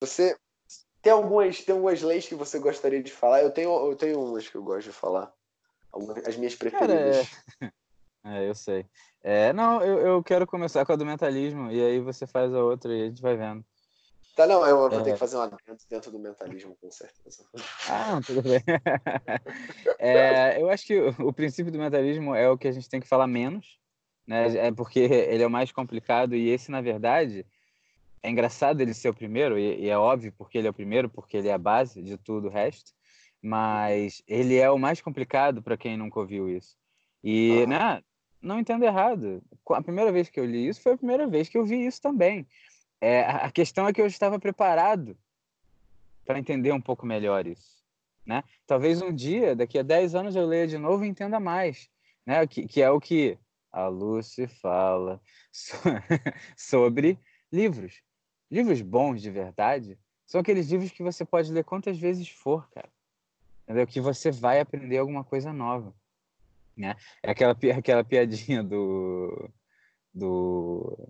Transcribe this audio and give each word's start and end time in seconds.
Você 0.00 0.36
tem 1.02 1.12
algumas, 1.12 1.62
tem 1.62 1.74
algumas 1.74 2.02
leis 2.02 2.26
que 2.26 2.34
você 2.34 2.58
gostaria 2.58 3.02
de 3.02 3.10
falar? 3.10 3.42
Eu 3.42 3.50
tenho, 3.50 3.70
eu 3.90 3.96
tenho 3.96 4.20
umas 4.20 4.48
que 4.48 4.56
eu 4.56 4.62
gosto 4.62 4.88
de 4.88 4.92
falar. 4.92 5.32
As 6.26 6.36
minhas 6.36 6.54
preferidas. 6.54 7.28
Cara, 7.58 7.72
é... 8.24 8.38
é, 8.44 8.48
eu 8.48 8.54
sei. 8.54 8.86
É, 9.22 9.52
não, 9.52 9.82
eu, 9.82 9.98
eu 9.98 10.22
quero 10.22 10.46
começar 10.46 10.84
com 10.84 10.92
a 10.92 10.96
do 10.96 11.04
mentalismo, 11.04 11.70
e 11.70 11.82
aí 11.82 12.00
você 12.00 12.26
faz 12.26 12.54
a 12.54 12.62
outra 12.62 12.94
e 12.94 13.02
a 13.02 13.06
gente 13.06 13.22
vai 13.22 13.36
vendo. 13.36 13.64
Tá, 14.36 14.46
não, 14.46 14.64
eu 14.64 14.76
vou 14.76 15.00
é... 15.00 15.02
ter 15.02 15.12
que 15.12 15.18
fazer 15.18 15.36
uma 15.36 15.48
dentro, 15.48 15.76
dentro 15.90 16.10
do 16.12 16.18
mentalismo, 16.18 16.76
com 16.80 16.90
certeza. 16.92 17.44
Ah, 17.88 18.12
não, 18.12 18.22
tudo 18.22 18.40
bem. 18.40 18.62
é, 19.98 20.62
eu 20.62 20.70
acho 20.70 20.86
que 20.86 21.00
o, 21.00 21.08
o, 21.26 21.32
princípio 21.32 21.72
do 21.72 21.78
mentalismo 21.78 22.36
é 22.36 22.48
o 22.48 22.56
que 22.56 22.68
a 22.68 22.72
gente 22.72 22.88
tem 22.88 23.00
que 23.00 23.08
falar 23.08 23.26
menos, 23.26 23.80
né? 24.24 24.68
É 24.68 24.70
porque 24.70 25.00
ele 25.00 25.42
é 25.42 25.46
o 25.46 25.50
mais 25.50 25.72
complicado, 25.72 26.36
e 26.36 26.50
esse, 26.50 26.70
na 26.70 26.80
verdade, 26.80 27.44
é 28.22 28.30
engraçado 28.30 28.80
ele 28.80 28.94
ser 28.94 29.08
o 29.08 29.14
primeiro, 29.14 29.58
e, 29.58 29.84
e 29.84 29.88
é 29.88 29.96
óbvio 29.96 30.32
porque 30.36 30.58
ele 30.58 30.66
é 30.66 30.70
o 30.70 30.74
primeiro, 30.74 31.08
porque 31.08 31.36
ele 31.36 31.48
é 31.48 31.52
a 31.52 31.58
base 31.58 32.02
de 32.02 32.16
tudo 32.16 32.48
o 32.48 32.50
resto, 32.50 32.92
mas 33.42 34.22
ele 34.26 34.56
é 34.56 34.70
o 34.70 34.78
mais 34.78 35.00
complicado 35.00 35.62
para 35.62 35.76
quem 35.76 35.96
nunca 35.96 36.18
ouviu 36.18 36.48
isso. 36.48 36.76
E, 37.22 37.66
né, 37.66 38.02
não 38.40 38.58
entendo 38.58 38.84
errado. 38.84 39.42
A 39.70 39.82
primeira 39.82 40.12
vez 40.12 40.28
que 40.28 40.38
eu 40.38 40.44
li 40.44 40.68
isso 40.68 40.80
foi 40.80 40.92
a 40.92 40.96
primeira 40.96 41.26
vez 41.26 41.48
que 41.48 41.58
eu 41.58 41.64
vi 41.64 41.86
isso 41.86 42.00
também. 42.00 42.46
É, 43.00 43.22
a 43.22 43.50
questão 43.50 43.86
é 43.86 43.92
que 43.92 44.00
eu 44.00 44.06
estava 44.06 44.38
preparado 44.38 45.16
para 46.24 46.38
entender 46.38 46.72
um 46.72 46.80
pouco 46.80 47.06
melhor 47.06 47.46
isso. 47.46 47.78
Né? 48.26 48.42
Talvez 48.66 49.00
um 49.00 49.12
dia, 49.12 49.56
daqui 49.56 49.78
a 49.78 49.82
10 49.82 50.14
anos, 50.14 50.36
eu 50.36 50.46
leia 50.46 50.66
de 50.66 50.76
novo 50.76 51.04
e 51.04 51.08
entenda 51.08 51.40
mais. 51.40 51.88
Né? 52.26 52.46
Que, 52.46 52.66
que 52.66 52.82
é 52.82 52.90
o 52.90 53.00
que 53.00 53.38
a 53.72 53.86
Lucy 53.88 54.46
fala 54.46 55.20
sobre 56.56 57.18
livros. 57.50 58.02
Livros 58.50 58.80
bons 58.80 59.20
de 59.20 59.30
verdade 59.30 59.98
são 60.26 60.40
aqueles 60.40 60.70
livros 60.70 60.90
que 60.90 61.02
você 61.02 61.24
pode 61.24 61.52
ler 61.52 61.64
quantas 61.64 61.98
vezes 61.98 62.28
for, 62.28 62.68
cara. 62.70 62.88
Entendeu? 63.64 63.86
Que 63.86 64.00
você 64.00 64.30
vai 64.30 64.60
aprender 64.60 64.98
alguma 64.98 65.24
coisa 65.24 65.52
nova. 65.52 65.94
Né? 66.76 66.96
É 67.22 67.30
aquela, 67.30 67.56
aquela 67.76 68.04
piadinha 68.04 68.62
do, 68.62 69.50
do 70.14 71.08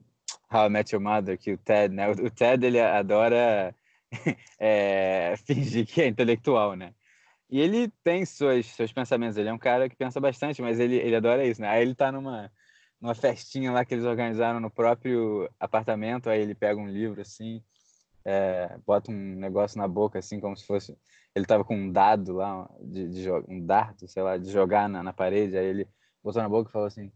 How 0.50 0.66
I 0.66 0.68
Met 0.70 0.94
Your 0.94 1.02
Mother, 1.02 1.38
que 1.38 1.52
o 1.52 1.58
Ted, 1.58 1.94
né? 1.94 2.08
O, 2.10 2.30
Ted, 2.30 2.64
ele 2.64 2.80
adora 2.80 3.74
é, 4.58 5.34
fingir 5.44 5.86
que 5.86 6.00
é 6.02 6.06
intelectual, 6.06 6.74
né? 6.74 6.94
E 7.50 7.60
ele 7.60 7.88
tem 8.04 8.24
suas, 8.24 8.66
seus 8.66 8.92
pensamentos, 8.92 9.36
ele 9.36 9.48
é 9.48 9.52
um 9.52 9.58
cara 9.58 9.88
que 9.88 9.96
pensa 9.96 10.20
bastante, 10.20 10.60
mas 10.60 10.78
ele, 10.78 10.96
ele 10.96 11.16
adora 11.16 11.46
isso, 11.46 11.60
né? 11.60 11.68
Aí 11.68 11.82
ele 11.82 11.94
tá 11.94 12.12
numa, 12.12 12.50
numa 13.00 13.14
festinha 13.14 13.72
lá 13.72 13.84
que 13.84 13.94
eles 13.94 14.04
organizaram 14.04 14.60
no 14.60 14.70
próprio 14.70 15.48
apartamento, 15.58 16.28
aí 16.28 16.40
ele 16.40 16.54
pega 16.54 16.80
um 16.80 16.88
livro, 16.88 17.20
assim, 17.20 17.62
é, 18.24 18.76
bota 18.86 19.10
um 19.10 19.36
negócio 19.36 19.78
na 19.78 19.86
boca, 19.86 20.18
assim, 20.18 20.40
como 20.40 20.56
se 20.56 20.66
fosse... 20.66 20.96
Ele 21.34 21.46
tava 21.46 21.64
com 21.64 21.76
um 21.76 21.92
dado 21.92 22.34
lá, 22.34 22.68
de, 22.80 23.08
de 23.08 23.30
um 23.30 23.64
dardo, 23.64 24.08
sei 24.08 24.22
lá, 24.22 24.36
de 24.36 24.50
jogar 24.50 24.88
na, 24.88 25.02
na 25.02 25.12
parede, 25.12 25.56
aí 25.56 25.66
ele 25.66 25.88
botou 26.22 26.42
na 26.42 26.48
boca 26.48 26.68
e 26.68 26.72
falou 26.72 26.88
assim, 26.88 27.12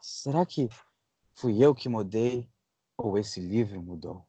será 0.00 0.46
que 0.46 0.68
fui 1.34 1.62
eu 1.62 1.74
que 1.74 1.88
mudei 1.88 2.48
ou 2.96 3.18
esse 3.18 3.40
livro 3.40 3.82
mudou? 3.82 4.24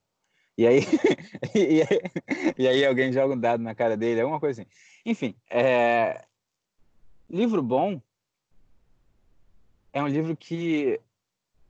E 0.58 0.66
aí, 0.68 0.82
e, 1.56 1.82
aí, 1.82 2.54
e 2.58 2.68
aí 2.68 2.86
alguém 2.86 3.14
joga 3.14 3.34
um 3.34 3.40
dado 3.40 3.62
na 3.62 3.76
cara 3.76 3.96
dele, 3.96 4.22
alguma 4.22 4.40
coisa 4.40 4.62
assim. 4.62 4.72
Enfim, 5.06 5.36
é... 5.50 6.26
livro 7.30 7.62
bom 7.62 8.02
é 10.00 10.04
um 10.04 10.08
livro 10.08 10.36
que 10.36 11.00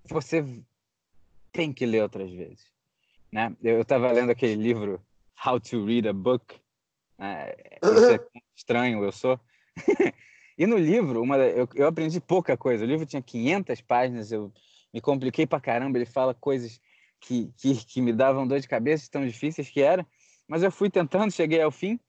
você 0.05 0.45
tem 1.51 1.73
que 1.73 1.85
ler 1.85 2.03
outras 2.03 2.31
vezes. 2.31 2.65
Né? 3.31 3.55
Eu 3.61 3.81
estava 3.81 4.11
lendo 4.11 4.31
aquele 4.31 4.55
livro 4.55 5.01
How 5.45 5.59
to 5.59 5.85
Read 5.85 6.07
a 6.07 6.13
Book. 6.13 6.59
Né? 7.17 7.53
É 7.81 8.19
estranho 8.55 9.03
eu 9.03 9.11
sou. 9.11 9.39
e 10.57 10.65
no 10.65 10.77
livro, 10.77 11.21
uma, 11.21 11.37
eu, 11.37 11.67
eu 11.75 11.87
aprendi 11.87 12.19
pouca 12.19 12.55
coisa. 12.55 12.83
O 12.83 12.87
livro 12.87 13.05
tinha 13.05 13.21
500 13.21 13.81
páginas, 13.81 14.31
eu 14.31 14.51
me 14.93 15.01
compliquei 15.01 15.47
pra 15.47 15.59
caramba. 15.59 15.97
Ele 15.97 16.05
fala 16.05 16.33
coisas 16.33 16.79
que, 17.19 17.51
que, 17.57 17.85
que 17.85 18.01
me 18.01 18.13
davam 18.13 18.47
dor 18.47 18.59
de 18.59 18.67
cabeça, 18.67 19.09
tão 19.11 19.25
difíceis 19.25 19.69
que 19.69 19.81
era. 19.81 20.05
Mas 20.47 20.63
eu 20.63 20.71
fui 20.71 20.89
tentando, 20.89 21.31
cheguei 21.31 21.61
ao 21.61 21.71
fim, 21.71 21.99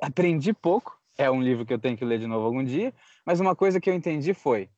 aprendi 0.00 0.52
pouco. 0.52 0.98
É 1.16 1.30
um 1.30 1.42
livro 1.42 1.66
que 1.66 1.72
eu 1.72 1.78
tenho 1.78 1.96
que 1.96 2.04
ler 2.04 2.18
de 2.18 2.26
novo 2.26 2.46
algum 2.46 2.64
dia. 2.64 2.94
Mas 3.24 3.40
uma 3.40 3.54
coisa 3.54 3.80
que 3.80 3.90
eu 3.90 3.94
entendi 3.94 4.32
foi: 4.32 4.70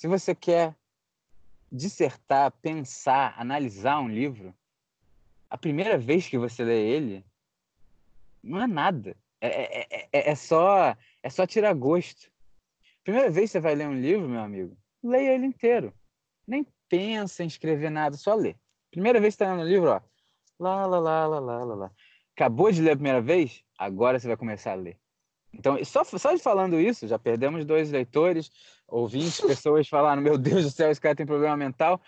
se 0.00 0.08
você 0.08 0.34
quer 0.34 0.74
dissertar, 1.70 2.50
pensar, 2.62 3.34
analisar 3.36 4.00
um 4.00 4.08
livro, 4.08 4.54
a 5.50 5.58
primeira 5.58 5.98
vez 5.98 6.26
que 6.26 6.38
você 6.38 6.64
lê 6.64 6.88
ele, 6.88 7.24
não 8.42 8.62
é 8.62 8.66
nada. 8.66 9.14
É, 9.40 9.48
é, 9.48 9.86
é, 9.90 10.08
é, 10.12 10.30
é 10.30 10.34
só, 10.34 10.96
é 11.22 11.28
só 11.28 11.46
tirar 11.46 11.74
gosto. 11.74 12.30
Primeira 13.04 13.30
vez 13.30 13.50
que 13.50 13.52
você 13.52 13.60
vai 13.60 13.74
ler 13.74 13.88
um 13.88 14.00
livro, 14.00 14.28
meu 14.28 14.40
amigo, 14.40 14.76
leia 15.02 15.34
ele 15.34 15.46
inteiro 15.46 15.94
nem 16.46 16.66
pensa 16.88 17.44
em 17.44 17.46
escrever 17.46 17.90
nada, 17.90 18.16
só 18.16 18.34
lê. 18.34 18.56
Primeira 18.90 19.20
vez 19.20 19.36
que 19.36 19.42
está 19.42 19.54
lendo 19.54 19.64
o 19.64 19.68
livro, 19.68 19.90
ó, 19.90 20.00
lá, 20.58 20.86
lá, 20.86 20.98
lá, 20.98 21.26
lá, 21.26 21.38
lá, 21.38 21.64
lá, 21.64 21.74
lá. 21.74 21.92
Acabou 22.34 22.72
de 22.72 22.82
ler 22.82 22.92
a 22.92 22.96
primeira 22.96 23.20
vez, 23.20 23.62
agora 23.78 24.18
você 24.18 24.26
vai 24.26 24.36
começar 24.36 24.72
a 24.72 24.74
ler. 24.74 24.98
Então, 25.52 25.82
só, 25.84 26.04
só 26.04 26.38
falando 26.38 26.80
isso, 26.80 27.08
já 27.08 27.18
perdemos 27.18 27.64
dois 27.64 27.90
leitores, 27.90 28.50
ouvintes, 28.86 29.40
pessoas 29.42 29.88
falaram, 29.88 30.22
meu 30.22 30.38
Deus 30.38 30.64
do 30.64 30.70
céu, 30.70 30.90
esse 30.90 31.00
cara 31.00 31.14
tem 31.14 31.26
problema 31.26 31.56
mental. 31.56 32.00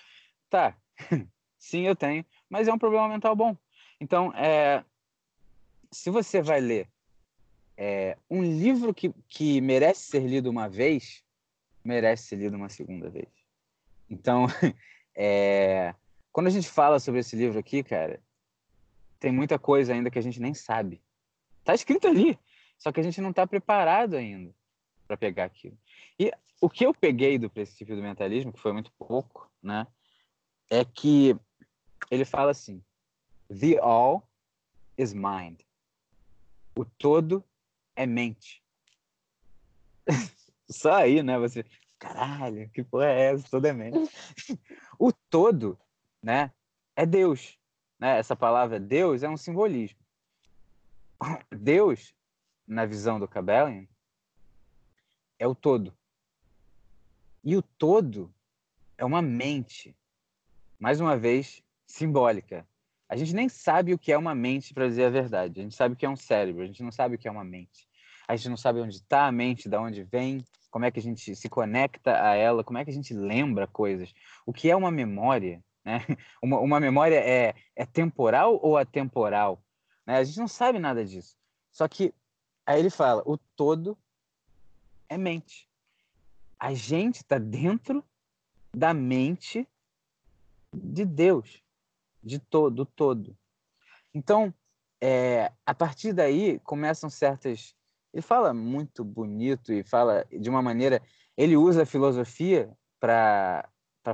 Tá, 0.48 0.76
sim, 1.58 1.86
eu 1.86 1.96
tenho, 1.96 2.24
mas 2.48 2.68
é 2.68 2.72
um 2.72 2.78
problema 2.78 3.08
mental 3.08 3.34
bom. 3.34 3.56
Então, 4.00 4.32
é, 4.34 4.84
se 5.90 6.10
você 6.10 6.42
vai 6.42 6.60
ler 6.60 6.88
é, 7.76 8.16
um 8.30 8.42
livro 8.42 8.92
que, 8.94 9.12
que 9.28 9.60
merece 9.60 10.02
ser 10.02 10.20
lido 10.20 10.50
uma 10.50 10.68
vez, 10.68 11.22
merece 11.84 12.24
ser 12.24 12.36
lido 12.36 12.56
uma 12.56 12.68
segunda 12.68 13.08
vez. 13.08 13.28
Então, 14.08 14.46
é... 15.14 15.94
quando 16.30 16.46
a 16.46 16.50
gente 16.50 16.68
fala 16.68 16.98
sobre 16.98 17.20
esse 17.20 17.34
livro 17.34 17.58
aqui, 17.58 17.82
cara, 17.82 18.20
tem 19.18 19.32
muita 19.32 19.58
coisa 19.58 19.92
ainda 19.92 20.10
que 20.10 20.18
a 20.18 20.22
gente 20.22 20.40
nem 20.40 20.54
sabe. 20.54 21.00
Tá 21.64 21.74
escrito 21.74 22.08
ali, 22.08 22.38
só 22.82 22.90
que 22.90 22.98
a 22.98 23.02
gente 23.02 23.20
não 23.20 23.30
está 23.30 23.46
preparado 23.46 24.16
ainda 24.16 24.52
para 25.06 25.16
pegar 25.16 25.44
aquilo. 25.44 25.78
E 26.18 26.32
o 26.60 26.68
que 26.68 26.84
eu 26.84 26.92
peguei 26.92 27.38
do 27.38 27.48
princípio 27.48 27.94
do 27.94 28.02
mentalismo, 28.02 28.52
que 28.52 28.58
foi 28.58 28.72
muito 28.72 28.90
pouco, 28.98 29.48
né, 29.62 29.86
é 30.68 30.84
que 30.84 31.36
ele 32.10 32.24
fala 32.24 32.50
assim: 32.50 32.82
The 33.48 33.78
all 33.78 34.28
is 34.98 35.12
mind. 35.12 35.60
O 36.76 36.84
todo 36.84 37.44
é 37.94 38.04
mente. 38.04 38.60
Só 40.68 40.94
aí, 40.94 41.22
né? 41.22 41.38
Você, 41.38 41.64
caralho, 42.00 42.68
que 42.70 42.82
porra 42.82 43.06
é 43.06 43.32
essa? 43.32 43.48
Todo 43.48 43.64
é 43.64 43.72
mente. 43.72 44.12
o 44.98 45.12
todo, 45.12 45.78
né, 46.20 46.50
é 46.96 47.06
Deus. 47.06 47.56
Né? 47.96 48.18
Essa 48.18 48.34
palavra 48.34 48.80
Deus 48.80 49.22
é 49.22 49.28
um 49.28 49.36
simbolismo. 49.36 50.00
Deus, 51.48 52.12
na 52.72 52.86
visão 52.86 53.20
do 53.20 53.28
Cabellian, 53.28 53.86
é 55.38 55.46
o 55.46 55.54
todo. 55.54 55.94
E 57.44 57.56
o 57.56 57.62
todo 57.62 58.32
é 58.96 59.04
uma 59.04 59.20
mente, 59.20 59.96
mais 60.78 61.00
uma 61.00 61.16
vez, 61.16 61.62
simbólica. 61.86 62.66
A 63.08 63.16
gente 63.16 63.34
nem 63.34 63.48
sabe 63.48 63.92
o 63.92 63.98
que 63.98 64.12
é 64.12 64.16
uma 64.16 64.34
mente, 64.34 64.72
para 64.72 64.88
dizer 64.88 65.04
a 65.04 65.10
verdade. 65.10 65.60
A 65.60 65.62
gente 65.62 65.74
sabe 65.74 65.94
o 65.94 65.96
que 65.96 66.06
é 66.06 66.08
um 66.08 66.16
cérebro, 66.16 66.62
a 66.62 66.66
gente 66.66 66.82
não 66.82 66.92
sabe 66.92 67.16
o 67.16 67.18
que 67.18 67.28
é 67.28 67.30
uma 67.30 67.44
mente. 67.44 67.86
A 68.26 68.34
gente 68.36 68.48
não 68.48 68.56
sabe 68.56 68.80
onde 68.80 68.96
está 68.96 69.26
a 69.26 69.32
mente, 69.32 69.68
de 69.68 69.76
onde 69.76 70.02
vem, 70.02 70.44
como 70.70 70.86
é 70.86 70.90
que 70.90 70.98
a 70.98 71.02
gente 71.02 71.36
se 71.36 71.48
conecta 71.48 72.26
a 72.26 72.34
ela, 72.34 72.64
como 72.64 72.78
é 72.78 72.84
que 72.84 72.90
a 72.90 72.94
gente 72.94 73.12
lembra 73.12 73.66
coisas. 73.66 74.14
O 74.46 74.52
que 74.52 74.70
é 74.70 74.76
uma 74.76 74.90
memória? 74.90 75.62
Né? 75.84 76.00
Uma, 76.40 76.60
uma 76.60 76.80
memória 76.80 77.16
é, 77.16 77.54
é 77.74 77.84
temporal 77.84 78.58
ou 78.62 78.76
atemporal? 78.76 79.60
Né? 80.06 80.16
A 80.18 80.24
gente 80.24 80.38
não 80.38 80.48
sabe 80.48 80.78
nada 80.78 81.04
disso. 81.04 81.36
Só 81.72 81.88
que 81.88 82.14
aí 82.66 82.80
ele 82.80 82.90
fala: 82.90 83.22
o 83.26 83.36
todo 83.36 83.96
é 85.08 85.16
mente. 85.16 85.68
A 86.58 86.74
gente 86.74 87.16
está 87.16 87.38
dentro 87.38 88.04
da 88.72 88.94
mente 88.94 89.68
de 90.72 91.04
Deus, 91.04 91.62
de 92.22 92.38
todo, 92.38 92.76
do 92.76 92.86
todo. 92.86 93.36
Então, 94.14 94.54
é, 95.00 95.52
a 95.66 95.74
partir 95.74 96.12
daí 96.12 96.58
começam 96.60 97.10
certas 97.10 97.74
ele 98.12 98.22
fala 98.22 98.52
muito 98.52 99.02
bonito 99.02 99.72
e 99.72 99.82
fala 99.82 100.26
de 100.30 100.50
uma 100.50 100.60
maneira. 100.60 101.00
Ele 101.36 101.56
usa 101.56 101.84
a 101.84 101.86
filosofia 101.86 102.70
para 103.00 103.66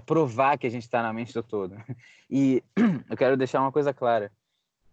provar 0.06 0.56
que 0.56 0.67
a 0.67 0.71
gente 0.71 0.85
está 0.85 1.03
na 1.03 1.12
mente 1.12 1.35
do 1.35 1.43
todo. 1.43 1.77
E 2.31 2.62
eu 3.09 3.17
quero 3.17 3.39
deixar 3.39 3.59
uma 3.59 3.73
coisa 3.73 3.95
clara: 3.95 4.31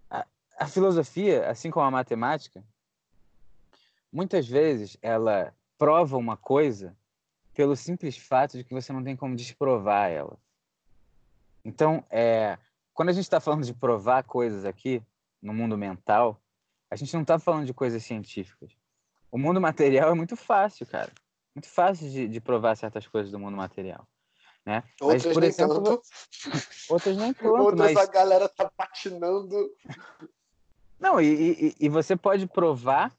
a, 0.10 0.26
a 0.58 0.68
filosofia, 0.68 1.50
assim 1.50 1.70
como 1.70 1.86
a 1.86 1.92
matemática, 1.92 2.64
muitas 4.16 4.48
vezes 4.48 4.98
ela 5.02 5.54
prova 5.78 6.16
uma 6.16 6.38
coisa 6.38 6.96
pelo 7.54 7.76
simples 7.76 8.18
fato 8.18 8.58
de 8.58 8.64
que 8.64 8.74
você 8.74 8.94
não 8.94 9.04
tem 9.04 9.14
como 9.14 9.36
desprovar 9.36 10.10
ela. 10.10 10.38
Então, 11.66 12.02
é, 12.10 12.58
quando 12.94 13.10
a 13.10 13.12
gente 13.12 13.26
está 13.26 13.42
falando 13.42 13.66
de 13.66 13.74
provar 13.74 14.24
coisas 14.24 14.64
aqui 14.64 15.04
no 15.42 15.54
mundo 15.54 15.78
mental, 15.78 16.40
a 16.90 16.96
gente 16.96 17.14
não 17.14 17.24
está 17.24 17.38
falando 17.38 17.66
de 17.66 17.74
coisas 17.74 18.06
científicas. 18.06 18.72
O 19.30 19.38
mundo 19.38 19.60
material 19.60 20.12
é 20.12 20.14
muito 20.14 20.38
fácil, 20.38 20.88
cara. 20.88 21.12
Muito 21.54 21.68
fácil 21.68 22.10
de, 22.10 22.30
de 22.30 22.40
provar 22.40 22.78
certas 22.78 23.06
coisas 23.06 23.34
do 23.34 23.40
mundo 23.40 23.58
material. 23.58 24.08
Né? 24.66 24.82
Outras 25.02 25.26
mas, 25.26 25.34
por 25.34 25.42
nem 25.42 25.50
exemplo, 25.50 25.84
tanto. 25.84 26.02
outras 26.90 27.18
nem 27.18 27.34
tanto. 27.34 27.50
Outras 27.50 27.94
mas... 27.94 27.98
a 27.98 28.06
galera 28.10 28.48
tá 28.48 28.72
patinando. 28.78 29.76
Não, 30.98 31.20
e, 31.20 31.26
e, 31.26 31.76
e 31.82 31.90
você 31.90 32.16
pode 32.16 32.48
provar 32.48 33.14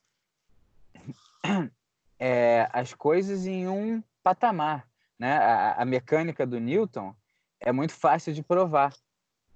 é, 2.19 2.69
as 2.73 2.95
coisas 2.95 3.47
em 3.47 3.69
um 3.69 4.03
patamar. 4.23 4.89
Né? 5.19 5.37
A, 5.37 5.83
a, 5.83 5.85
mecânica 5.85 6.47
do 6.47 6.61
Newton 6.61 7.15
é 7.61 7.73
muito 7.73 7.93
fácil 7.93 8.35
de 8.35 8.43
provar, 8.43 8.95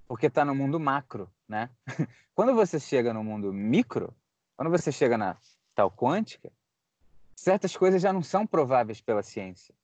porque 0.08 0.26
está 0.26 0.44
no 0.44 0.54
mundo 0.54 0.80
macro. 0.80 1.30
Né? 1.48 1.68
Quando 2.34 2.54
você 2.54 2.80
chega 2.80 3.12
no 3.12 3.22
mundo 3.22 3.52
micro, 3.52 4.14
quando 4.56 4.70
você 4.70 4.92
chega 4.92 5.16
na 5.16 5.36
tal 5.74 5.90
quântica, 5.90 6.50
certas 7.34 7.76
coisas 7.76 8.00
já 8.00 8.12
não 8.12 8.22
são 8.22 8.46
prováveis 8.46 9.00
pela 9.00 9.22
ciência 9.22 9.74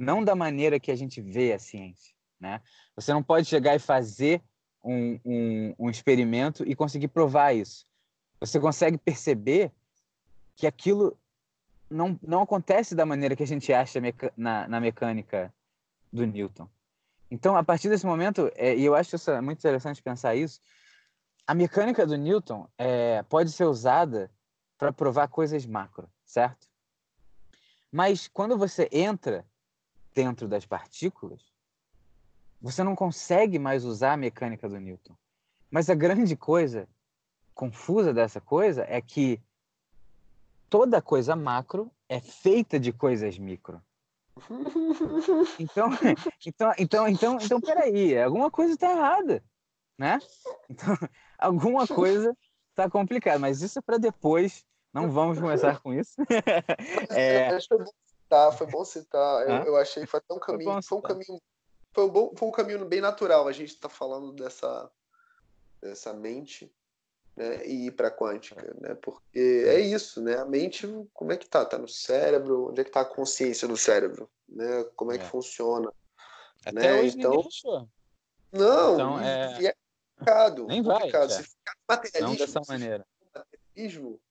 não 0.00 0.24
da 0.24 0.34
maneira 0.34 0.80
que 0.80 0.90
a 0.90 0.96
gente 0.96 1.20
vê 1.20 1.52
a 1.52 1.58
ciência. 1.58 2.14
Né? 2.40 2.60
Você 2.96 3.12
não 3.12 3.22
pode 3.22 3.46
chegar 3.46 3.76
e 3.76 3.78
fazer 3.78 4.42
um, 4.82 5.20
um, 5.24 5.74
um 5.78 5.90
experimento 5.90 6.64
e 6.66 6.74
conseguir 6.74 7.08
provar 7.08 7.52
isso. 7.52 7.86
Você 8.40 8.58
consegue 8.58 8.96
perceber 8.96 9.70
que 10.56 10.66
aquilo 10.66 11.16
não, 11.90 12.18
não 12.22 12.42
acontece 12.42 12.94
da 12.94 13.04
maneira 13.04 13.34
que 13.34 13.42
a 13.42 13.46
gente 13.46 13.72
acha 13.72 14.00
meca 14.00 14.32
na, 14.36 14.68
na 14.68 14.80
mecânica 14.80 15.52
do 16.12 16.24
Newton. 16.24 16.68
Então, 17.30 17.56
a 17.56 17.62
partir 17.62 17.88
desse 17.88 18.06
momento, 18.06 18.50
é, 18.54 18.76
e 18.76 18.84
eu 18.84 18.94
acho 18.94 19.16
isso 19.16 19.30
muito 19.42 19.58
interessante 19.58 20.02
pensar 20.02 20.34
isso, 20.34 20.60
a 21.46 21.54
mecânica 21.54 22.06
do 22.06 22.16
Newton 22.16 22.68
é, 22.78 23.22
pode 23.24 23.50
ser 23.52 23.64
usada 23.64 24.30
para 24.78 24.92
provar 24.92 25.28
coisas 25.28 25.66
macro, 25.66 26.08
certo? 26.24 26.68
Mas 27.90 28.28
quando 28.28 28.56
você 28.56 28.88
entra 28.92 29.44
dentro 30.14 30.46
das 30.48 30.64
partículas, 30.64 31.42
você 32.60 32.82
não 32.82 32.94
consegue 32.94 33.58
mais 33.58 33.84
usar 33.84 34.12
a 34.12 34.16
mecânica 34.16 34.68
do 34.68 34.78
Newton. 34.78 35.16
Mas 35.70 35.88
a 35.90 35.94
grande 35.94 36.36
coisa 36.36 36.88
confusa 37.54 38.12
dessa 38.12 38.40
coisa 38.40 38.84
é 38.88 39.00
que 39.00 39.40
toda 40.70 41.02
coisa 41.02 41.34
macro 41.34 41.90
é 42.08 42.20
feita 42.20 42.78
de 42.78 42.92
coisas 42.92 43.36
micro. 43.36 43.82
Então, 45.58 45.90
então, 46.46 46.72
então, 46.78 47.08
então, 47.08 47.38
então, 47.40 47.60
peraí, 47.60 48.16
alguma 48.18 48.50
coisa 48.50 48.72
está 48.72 48.90
errada, 48.90 49.44
né? 49.98 50.18
Então, 50.70 50.96
alguma 51.36 51.86
coisa 51.86 52.34
está 52.70 52.88
complicada, 52.88 53.38
mas 53.38 53.60
isso 53.60 53.80
é 53.80 53.82
para 53.82 53.98
depois. 53.98 54.64
Não 54.92 55.10
vamos 55.10 55.38
começar 55.38 55.80
com 55.80 55.92
isso. 55.92 56.14
é, 57.10 57.58
citar, 57.60 58.52
foi 58.56 58.66
bom 58.66 58.84
citar. 58.84 59.48
Eu, 59.48 59.66
eu 59.66 59.76
achei 59.76 60.04
que 60.04 60.08
foi 60.08 60.18
até 60.18 60.34
um 60.34 60.38
caminho. 60.38 60.72
Foi, 60.72 60.82
foi 60.82 60.98
um 60.98 61.02
caminho. 61.02 61.40
Foi 61.92 62.04
um, 62.04 62.08
bom, 62.08 62.32
foi 62.36 62.48
um 62.48 62.52
caminho 62.52 62.84
bem 62.84 63.00
natural. 63.00 63.46
A 63.46 63.52
gente 63.52 63.68
está 63.68 63.88
falando 63.88 64.32
dessa, 64.32 64.90
dessa 65.80 66.12
mente 66.12 66.72
né, 67.40 67.66
e 67.66 67.86
ir 67.86 67.92
para 67.92 68.08
a 68.08 68.10
quântica, 68.10 68.76
né? 68.78 68.94
Porque 68.96 69.64
é 69.66 69.80
isso, 69.80 70.20
né? 70.20 70.36
A 70.38 70.44
mente, 70.44 70.86
como 71.14 71.32
é 71.32 71.38
que 71.38 71.48
tá? 71.48 71.64
Tá 71.64 71.78
no 71.78 71.88
cérebro? 71.88 72.68
Onde 72.68 72.82
é 72.82 72.84
que 72.84 72.90
tá 72.90 73.00
a 73.00 73.04
consciência 73.04 73.66
no 73.66 73.78
cérebro? 73.78 74.28
Né? 74.46 74.84
Como 74.94 75.10
é, 75.10 75.14
é. 75.14 75.18
que 75.18 75.24
funciona? 75.24 75.90
Até 76.66 76.72
né? 76.72 77.00
hoje 77.00 77.16
então, 77.16 77.48
Não, 78.52 78.94
então, 78.94 79.20
é... 79.20 79.64
é 79.64 79.74
complicado. 80.18 80.66
Nem 80.66 80.82
vai. 80.82 80.96
Complicado. 80.96 81.30
Se 81.30 81.42
ficar 81.44 81.74
materialista, 81.88 82.20
não 82.20 82.36
dessa 82.36 82.60
maneira 82.68 83.06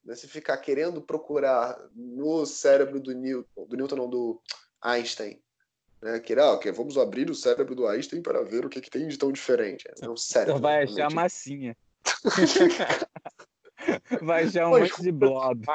né, 0.06 0.14
se 0.14 0.28
ficar 0.28 0.58
querendo 0.58 1.02
procurar 1.02 1.76
no 1.96 2.46
cérebro 2.46 3.00
do 3.00 3.12
Newton, 3.14 3.66
do 3.66 3.76
Newton 3.76 3.96
não, 3.96 4.08
do 4.08 4.40
Einstein, 4.80 5.42
né, 6.00 6.20
que, 6.20 6.34
ah, 6.34 6.54
okay, 6.54 6.72
vamos 6.72 7.00
abrir 7.00 7.32
o 7.32 7.36
cérebro 7.36 7.74
do 7.74 7.88
Einstein 7.88 8.22
para 8.22 8.44
ver 8.44 8.64
o 8.64 8.70
que, 8.70 8.80
que 8.80 8.92
tem 8.92 9.08
de 9.08 9.18
tão 9.18 9.32
diferente. 9.32 9.90
É 10.00 10.08
um 10.08 10.16
cérebro. 10.16 10.58
Então 10.58 10.62
vai 10.62 10.84
achar 10.84 11.12
massinha. 11.12 11.76
vai 14.22 14.44
achar 14.44 14.68
um 14.68 14.80
monte 14.80 15.02
de 15.02 15.12
blob. 15.12 15.66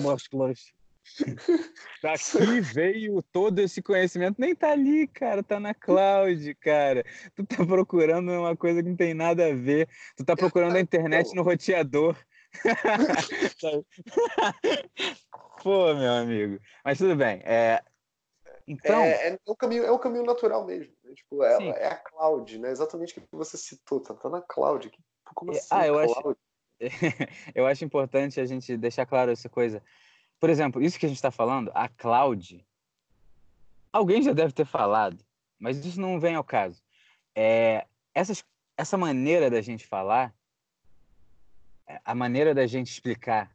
Músculos. 0.00 0.72
Daqui 2.02 2.60
veio 2.60 3.22
todo 3.32 3.58
esse 3.58 3.82
conhecimento, 3.82 4.40
nem 4.40 4.54
tá 4.54 4.70
ali, 4.70 5.08
cara, 5.08 5.42
tá 5.42 5.58
na 5.58 5.74
cloud, 5.74 6.54
cara. 6.56 7.04
Tu 7.34 7.44
tá 7.44 7.66
procurando 7.66 8.30
uma 8.30 8.56
coisa 8.56 8.80
que 8.82 8.88
não 8.88 8.96
tem 8.96 9.14
nada 9.14 9.48
a 9.48 9.54
ver. 9.54 9.88
Tu 10.16 10.24
tá 10.24 10.36
procurando 10.36 10.76
a 10.76 10.80
internet 10.80 11.34
no 11.34 11.42
roteador. 11.42 12.16
Pô, 15.62 15.94
meu 15.94 16.12
amigo. 16.12 16.58
Mas 16.84 16.98
tudo 16.98 17.16
bem. 17.16 17.40
É... 17.44 17.82
Então... 18.66 19.02
É, 19.02 19.28
é, 19.28 19.38
o 19.46 19.56
caminho, 19.56 19.84
é 19.84 19.90
o 19.90 19.98
caminho 19.98 20.24
natural 20.24 20.64
mesmo. 20.64 20.92
Tipo, 21.14 21.42
é, 21.42 21.68
é, 21.68 21.86
a 21.88 21.96
cloud, 21.96 22.58
né? 22.58 22.70
Exatamente 22.70 23.18
o 23.18 23.22
que 23.22 23.36
você 23.36 23.56
citou. 23.56 24.00
Tá, 24.00 24.14
tá 24.14 24.28
na 24.28 24.40
cloud. 24.40 24.90
Como 25.34 25.52
é, 25.52 25.58
assim, 25.58 25.68
ah, 25.70 25.86
eu 25.86 25.94
cloud? 25.94 26.12
acho... 26.18 26.36
eu 27.54 27.66
acho 27.66 27.84
importante 27.84 28.40
a 28.40 28.46
gente 28.46 28.76
deixar 28.76 29.06
claro 29.06 29.30
essa 29.30 29.48
coisa. 29.48 29.82
Por 30.40 30.50
exemplo, 30.50 30.82
isso 30.82 30.98
que 30.98 31.06
a 31.06 31.08
gente 31.08 31.18
está 31.18 31.30
falando, 31.30 31.70
a 31.74 31.88
cloud, 31.88 32.66
alguém 33.92 34.22
já 34.22 34.32
deve 34.32 34.52
ter 34.52 34.64
falado, 34.64 35.24
mas 35.58 35.84
isso 35.84 36.00
não 36.00 36.18
vem 36.18 36.34
ao 36.34 36.42
caso. 36.42 36.82
É, 37.34 37.86
essas, 38.12 38.44
essa 38.76 38.98
maneira 38.98 39.48
da 39.48 39.60
gente 39.60 39.86
falar 39.86 40.34
a 42.04 42.14
maneira 42.14 42.54
da 42.54 42.66
gente 42.66 42.90
explicar 42.90 43.54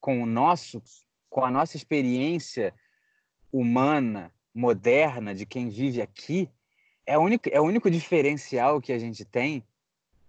com 0.00 0.22
o 0.22 0.26
nosso, 0.26 0.82
com 1.30 1.44
a 1.44 1.50
nossa 1.50 1.76
experiência 1.76 2.74
humana, 3.52 4.32
moderna, 4.52 5.34
de 5.34 5.46
quem 5.46 5.68
vive 5.68 6.02
aqui, 6.02 6.50
é, 7.06 7.18
único, 7.18 7.48
é 7.50 7.60
o 7.60 7.64
único 7.64 7.90
diferencial 7.90 8.80
que 8.80 8.92
a 8.92 8.98
gente 8.98 9.24
tem 9.24 9.64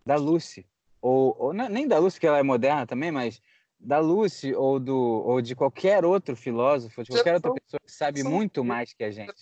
da 0.05 0.15
Lucy. 0.15 0.65
Ou, 1.01 1.35
ou 1.37 1.53
nem 1.53 1.87
da 1.87 1.99
Lucy, 1.99 2.15
porque 2.17 2.27
ela 2.27 2.39
é 2.39 2.43
moderna 2.43 2.85
também, 2.85 3.11
mas 3.11 3.41
da 3.79 3.99
Lucy 3.99 4.53
ou, 4.55 4.79
do, 4.79 4.97
ou 4.97 5.41
de 5.41 5.55
qualquer 5.55 6.03
outro 6.03 6.35
filósofo, 6.35 7.03
de 7.03 7.11
qualquer 7.11 7.35
outra 7.35 7.53
pessoa 7.53 7.79
que 7.79 7.91
sabe 7.91 8.23
muito 8.23 8.63
mais 8.63 8.93
que 8.93 9.03
a 9.03 9.11
gente. 9.11 9.33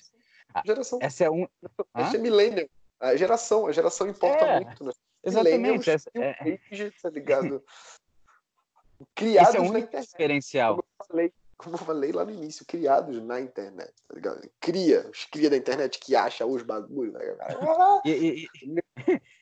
Geração. 0.66 1.00
Essa 1.02 1.26
é 1.26 1.32
um. 1.32 1.48
Essa 1.96 2.18
é 2.18 2.20
millennial. 2.20 2.68
A 3.00 3.16
geração, 3.16 3.68
a 3.68 3.72
geração 3.72 4.08
importa 4.08 4.46
é. 4.46 4.60
muito, 4.62 4.84
né? 4.84 4.92
Exatamente. 5.24 5.90
Essa, 5.90 6.10
é... 6.16 6.58
tá 7.02 7.10
ligado? 7.10 7.64
Criados 9.16 9.56
Esse 9.56 9.58
é 9.58 9.62
um 9.62 10.02
diferencial. 10.02 10.76
Como 10.76 10.86
eu, 11.00 11.06
falei, 11.06 11.34
como 11.64 11.76
eu 11.76 11.80
falei 11.80 12.12
lá 12.12 12.26
no 12.26 12.32
início, 12.32 12.66
criados 12.66 13.22
na 13.24 13.40
internet, 13.40 13.94
tá 14.08 14.16
ligado? 14.16 14.50
Cria, 14.60 15.10
os 15.10 15.26
cria 15.26 15.50
da 15.50 15.58
internet 15.58 16.00
que 16.00 16.16
acha 16.16 16.46
os 16.46 16.62
bagulhos. 16.62 17.14
Tá 17.14 18.02
e, 18.06 18.12
e, 18.12 18.82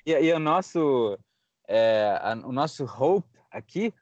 e, 0.06 0.12
e, 0.12 0.34
o 0.34 0.40
nosso 0.40 1.18
é, 1.68 2.18
a, 2.22 2.34
o 2.46 2.52
nosso 2.52 2.86
hope 2.86 3.28
aqui 3.50 3.94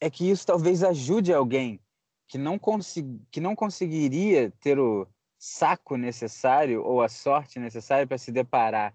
é 0.00 0.10
que 0.10 0.28
isso 0.28 0.46
talvez 0.46 0.82
ajude 0.82 1.32
alguém 1.32 1.80
que 2.26 2.38
não, 2.38 2.58
consegui, 2.58 3.20
que 3.30 3.40
não 3.40 3.54
conseguiria 3.54 4.52
ter 4.60 4.78
o 4.78 5.06
saco 5.38 5.96
necessário 5.96 6.82
ou 6.84 7.02
a 7.02 7.08
sorte 7.08 7.58
necessária 7.58 8.06
para 8.06 8.18
se 8.18 8.30
deparar 8.32 8.94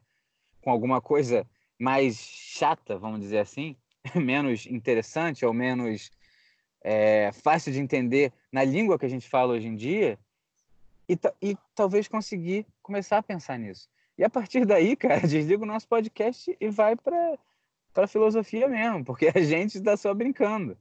com 0.62 0.70
alguma 0.70 1.02
coisa 1.02 1.48
mais 1.80 2.18
chata, 2.18 2.98
vamos 2.98 3.20
dizer 3.20 3.40
assim, 3.40 3.76
menos 4.16 4.66
interessante 4.66 5.46
ou 5.46 5.54
menos 5.54 6.12
é, 6.84 7.32
fácil 7.32 7.72
de 7.72 7.80
entender 7.80 8.34
na 8.52 8.64
língua 8.64 9.00
que 9.00 9.06
a 9.06 9.10
gente 9.10 9.28
fala 9.28 9.54
hoje 9.54 9.68
em 9.68 9.76
dia 9.76 10.20
e, 11.08 11.18
e 11.42 11.58
talvez 11.74 12.08
conseguir 12.08 12.66
começar 12.82 13.18
a 13.18 13.24
pensar 13.24 13.58
nisso. 13.58 13.88
E 14.18 14.24
a 14.24 14.30
partir 14.30 14.66
daí, 14.66 14.96
cara, 14.98 15.22
desliga 15.22 15.64
o 15.64 15.68
nosso 15.68 15.88
podcast 15.88 16.56
e 16.60 16.70
vai 16.70 16.96
para 16.96 17.38
para 17.94 18.08
filosofia 18.08 18.68
mesmo, 18.68 19.06
porque 19.06 19.28
a 19.28 19.40
gente 19.40 19.78
está 19.78 19.96
só 19.96 20.12
brincando, 20.16 20.76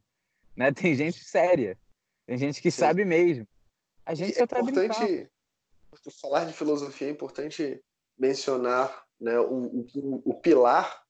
né? 0.56 0.72
Tem 0.72 0.94
gente 0.94 1.22
séria, 1.22 1.78
tem 2.24 2.38
gente 2.38 2.62
que 2.62 2.70
Sim. 2.70 2.80
sabe 2.80 3.04
mesmo. 3.04 3.46
A 4.06 4.14
gente 4.14 4.32
e 4.32 4.34
só 4.34 4.44
está 4.44 4.62
brincando. 4.62 5.28
Falar 6.22 6.46
de 6.46 6.54
filosofia 6.54 7.08
é 7.08 7.10
importante 7.10 7.84
mencionar 8.18 9.04
né, 9.20 9.38
o, 9.38 9.84
o, 9.94 10.22
o 10.24 10.34
pilar 10.40 11.02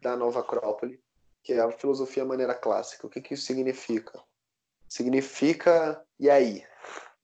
da 0.00 0.16
nova 0.16 0.38
Acrópole, 0.38 1.02
que 1.48 1.54
é 1.54 1.60
a 1.60 1.72
filosofia 1.72 2.26
maneira 2.26 2.54
clássica. 2.54 3.06
O 3.06 3.10
que, 3.10 3.22
que 3.22 3.32
isso 3.32 3.46
significa? 3.46 4.22
Significa, 4.86 6.04
e 6.20 6.28
aí? 6.28 6.62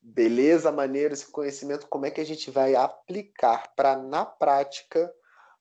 Beleza, 0.01 0.71
maneira, 0.71 1.13
esse 1.13 1.27
conhecimento, 1.27 1.85
como 1.87 2.07
é 2.07 2.09
que 2.09 2.19
a 2.19 2.25
gente 2.25 2.49
vai 2.49 2.73
aplicar 2.73 3.75
para, 3.75 3.95
na 3.95 4.25
prática, 4.25 5.13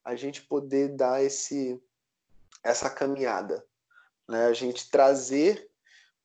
a 0.03 0.17
gente 0.17 0.41
poder 0.41 0.97
dar 0.97 1.23
esse, 1.23 1.79
essa 2.63 2.89
caminhada? 2.89 3.63
Né? 4.27 4.47
A 4.47 4.55
gente 4.55 4.91
trazer 4.91 5.71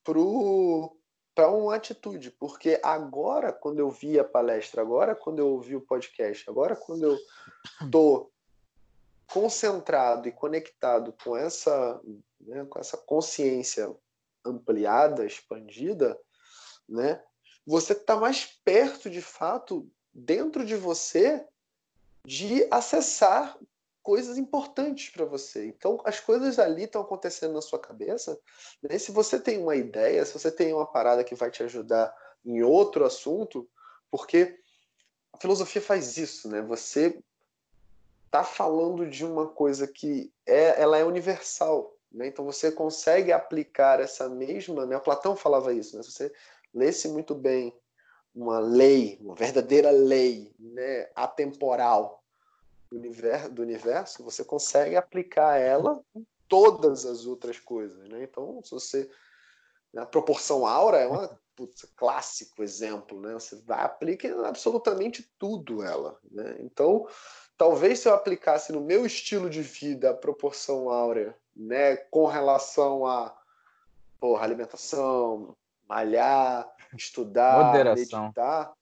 para 0.01 1.49
uma 1.49 1.75
atitude, 1.75 2.31
porque 2.31 2.79
agora, 2.81 3.51
quando 3.51 3.79
eu 3.79 3.91
vi 3.91 4.17
a 4.17 4.23
palestra, 4.23 4.81
agora, 4.81 5.13
quando 5.13 5.39
eu 5.39 5.49
ouvi 5.49 5.75
o 5.75 5.81
podcast, 5.81 6.49
agora, 6.49 6.73
quando 6.73 7.03
eu 7.03 7.17
estou 7.81 8.31
concentrado 9.27 10.27
e 10.29 10.31
conectado 10.31 11.13
com 11.21 11.35
essa, 11.35 12.01
né, 12.41 12.65
com 12.65 12.79
essa 12.79 12.97
consciência 12.97 13.95
ampliada, 14.45 15.25
expandida, 15.25 16.19
né, 16.87 17.21
você 17.65 17.93
está 17.93 18.15
mais 18.15 18.45
perto, 18.63 19.09
de 19.09 19.21
fato, 19.21 19.89
dentro 20.13 20.65
de 20.65 20.75
você, 20.75 21.45
de 22.25 22.67
acessar 22.71 23.57
coisas 24.01 24.37
importantes 24.37 25.09
para 25.09 25.25
você. 25.25 25.67
Então, 25.67 26.01
as 26.03 26.19
coisas 26.19 26.57
ali 26.57 26.85
estão 26.85 27.01
acontecendo 27.01 27.53
na 27.53 27.61
sua 27.61 27.77
cabeça. 27.77 28.39
Né? 28.81 28.97
Se 28.97 29.11
você 29.11 29.39
tem 29.39 29.59
uma 29.59 29.75
ideia, 29.75 30.25
se 30.25 30.33
você 30.33 30.51
tem 30.51 30.73
uma 30.73 30.85
parada 30.85 31.23
que 31.23 31.35
vai 31.35 31.51
te 31.51 31.61
ajudar 31.61 32.11
em 32.43 32.63
outro 32.63 33.05
assunto, 33.05 33.69
porque 34.09 34.59
a 35.31 35.37
filosofia 35.37 35.81
faz 35.81 36.17
isso, 36.17 36.49
né? 36.49 36.61
Você 36.63 37.21
está 38.25 38.43
falando 38.43 39.07
de 39.07 39.25
uma 39.25 39.47
coisa 39.47 39.87
que 39.87 40.33
é, 40.45 40.81
ela 40.81 40.97
é 40.97 41.03
universal, 41.03 41.95
né? 42.11 42.27
Então 42.27 42.45
você 42.45 42.71
consegue 42.71 43.31
aplicar 43.31 43.99
essa 43.99 44.27
mesma, 44.27 44.85
né? 44.85 44.97
O 44.97 45.01
Platão 45.01 45.35
falava 45.35 45.73
isso, 45.73 45.95
né? 45.95 46.03
Se 46.03 46.11
você 46.11 46.33
lesse 46.73 47.07
muito 47.07 47.35
bem 47.35 47.73
uma 48.33 48.59
lei, 48.59 49.17
uma 49.21 49.35
verdadeira 49.35 49.89
lei, 49.91 50.53
né, 50.59 51.09
atemporal 51.15 52.23
do 52.89 52.97
universo, 52.97 53.51
do 53.51 53.61
universo, 53.61 54.23
você 54.23 54.43
consegue 54.43 54.95
aplicar 54.95 55.57
ela 55.57 56.01
em 56.15 56.25
todas 56.47 57.05
as 57.05 57.25
outras 57.25 57.59
coisas, 57.59 58.07
né? 58.09 58.23
Então, 58.23 58.61
se 58.63 58.71
você 58.71 59.09
a 59.95 60.05
proporção 60.05 60.67
aura 60.67 60.99
é 60.99 61.07
putz, 61.55 61.83
clássico 61.95 62.63
exemplo, 62.63 63.19
né? 63.19 63.33
Você 63.33 63.57
vai 63.57 63.83
aplicar 63.83 64.29
em 64.29 64.45
absolutamente 64.45 65.29
tudo 65.37 65.83
ela, 65.83 66.17
né? 66.31 66.57
Então, 66.61 67.05
talvez 67.57 67.99
se 67.99 68.07
eu 68.07 68.13
aplicasse 68.13 68.71
no 68.71 68.79
meu 68.79 69.05
estilo 69.05 69.49
de 69.49 69.61
vida 69.61 70.11
a 70.11 70.13
proporção 70.13 70.89
áurea, 70.89 71.35
né, 71.59 71.97
com 71.97 72.25
relação 72.25 73.05
a 73.05 73.37
porra, 74.19 74.43
alimentação, 74.43 75.55
malhar, 75.87 76.69
estudar, 76.95 77.65
moderação. 77.65 78.23
meditar, 78.23 78.73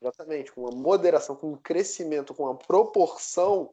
exatamente, 0.00 0.52
com 0.52 0.62
uma 0.62 0.70
moderação, 0.70 1.34
com 1.34 1.52
um 1.52 1.56
crescimento, 1.56 2.34
com 2.34 2.44
uma 2.44 2.54
proporção, 2.54 3.70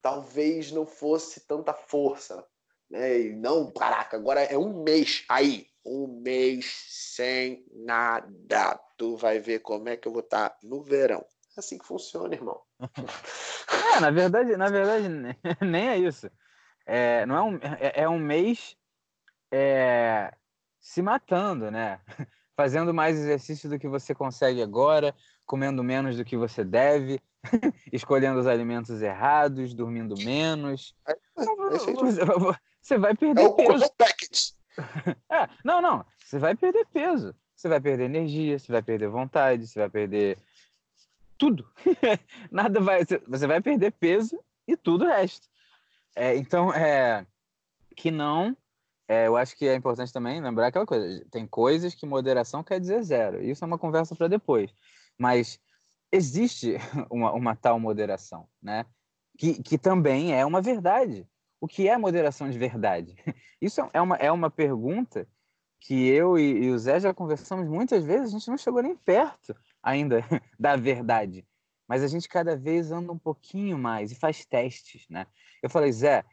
talvez 0.00 0.70
não 0.70 0.86
fosse 0.86 1.40
tanta 1.40 1.72
força, 1.72 2.44
né? 2.90 3.20
E 3.20 3.32
não, 3.32 3.70
caraca, 3.70 4.16
agora 4.16 4.42
é 4.42 4.56
um 4.56 4.82
mês 4.82 5.24
aí, 5.28 5.66
um 5.84 6.06
mês 6.06 6.86
sem 6.88 7.64
nada. 7.72 8.80
Tu 8.96 9.16
vai 9.16 9.38
ver 9.38 9.60
como 9.60 9.88
é 9.88 9.96
que 9.96 10.06
eu 10.06 10.12
vou 10.12 10.22
estar 10.22 10.50
tá 10.50 10.58
no 10.62 10.82
verão. 10.82 11.24
É 11.56 11.60
assim 11.60 11.78
que 11.78 11.86
funciona, 11.86 12.34
irmão. 12.34 12.60
é, 13.96 14.00
na 14.00 14.10
verdade, 14.10 14.56
na 14.56 14.68
verdade, 14.68 15.08
nem 15.60 15.88
é 15.88 15.98
isso. 15.98 16.30
É, 16.86 17.24
não 17.26 17.36
é 17.36 17.42
um, 17.42 17.56
é, 17.56 18.02
é 18.02 18.08
um 18.08 18.18
mês 18.18 18.76
é, 19.50 20.32
se 20.80 21.02
matando, 21.02 21.70
né? 21.70 22.00
Fazendo 22.56 22.92
mais 22.92 23.18
exercício 23.18 23.68
do 23.68 23.78
que 23.78 23.88
você 23.88 24.14
consegue 24.14 24.62
agora, 24.62 25.14
comendo 25.46 25.82
menos 25.82 26.16
do 26.16 26.24
que 26.24 26.36
você 26.36 26.64
deve, 26.64 27.20
escolhendo 27.92 28.38
os 28.38 28.46
alimentos 28.46 29.00
errados, 29.02 29.74
dormindo 29.74 30.14
menos. 30.22 30.94
É, 31.06 31.12
é 31.12 31.16
você 32.80 32.98
vai 32.98 33.14
perder 33.14 33.42
é 33.42 33.46
o 33.46 33.54
peso. 33.54 33.84
É, 35.30 35.48
não, 35.62 35.82
não. 35.82 36.04
Você 36.18 36.38
vai 36.38 36.54
perder 36.54 36.86
peso. 36.86 37.34
Você 37.54 37.68
vai 37.68 37.78
perder 37.78 38.04
energia, 38.04 38.58
você 38.58 38.72
vai 38.72 38.82
perder 38.82 39.08
vontade, 39.08 39.66
você 39.66 39.78
vai 39.78 39.90
perder 39.90 40.38
tudo. 41.36 41.68
Nada 42.50 42.80
vai. 42.80 43.04
Você 43.28 43.46
vai 43.46 43.60
perder 43.60 43.92
peso 43.92 44.42
e 44.66 44.76
tudo 44.76 45.04
o 45.04 45.08
resto. 45.08 45.46
É, 46.14 46.36
então, 46.36 46.72
é, 46.72 47.26
que 47.96 48.10
não 48.10 48.56
é, 49.12 49.26
eu 49.26 49.36
acho 49.36 49.54
que 49.56 49.68
é 49.68 49.74
importante 49.74 50.10
também 50.10 50.40
lembrar 50.40 50.68
aquela 50.68 50.86
coisa: 50.86 51.22
tem 51.30 51.46
coisas 51.46 51.94
que 51.94 52.06
moderação 52.06 52.64
quer 52.64 52.80
dizer 52.80 53.02
zero. 53.02 53.42
Isso 53.42 53.62
é 53.62 53.66
uma 53.66 53.78
conversa 53.78 54.14
para 54.16 54.26
depois. 54.26 54.72
Mas 55.18 55.60
existe 56.10 56.76
uma, 57.10 57.30
uma 57.32 57.54
tal 57.54 57.78
moderação, 57.78 58.48
né? 58.62 58.86
Que, 59.38 59.62
que 59.62 59.76
também 59.76 60.34
é 60.34 60.46
uma 60.46 60.62
verdade. 60.62 61.28
O 61.60 61.68
que 61.68 61.88
é 61.88 61.96
moderação 61.98 62.48
de 62.50 62.58
verdade? 62.58 63.14
Isso 63.60 63.80
é 63.92 64.00
uma, 64.00 64.16
é 64.16 64.32
uma 64.32 64.50
pergunta 64.50 65.28
que 65.78 66.08
eu 66.08 66.38
e, 66.38 66.64
e 66.64 66.70
o 66.70 66.78
Zé 66.78 66.98
já 66.98 67.12
conversamos 67.12 67.68
muitas 67.68 68.04
vezes, 68.04 68.28
a 68.28 68.38
gente 68.38 68.48
não 68.48 68.56
chegou 68.56 68.82
nem 68.82 68.96
perto 68.96 69.54
ainda 69.82 70.24
da 70.58 70.74
verdade. 70.74 71.46
Mas 71.92 72.02
a 72.02 72.06
gente 72.06 72.26
cada 72.26 72.56
vez 72.56 72.90
anda 72.90 73.12
um 73.12 73.18
pouquinho 73.18 73.76
mais 73.76 74.10
e 74.10 74.14
faz 74.14 74.46
testes, 74.46 75.06
né? 75.10 75.26
Eu 75.62 75.68
falei, 75.68 75.92
Zé, 75.92 76.24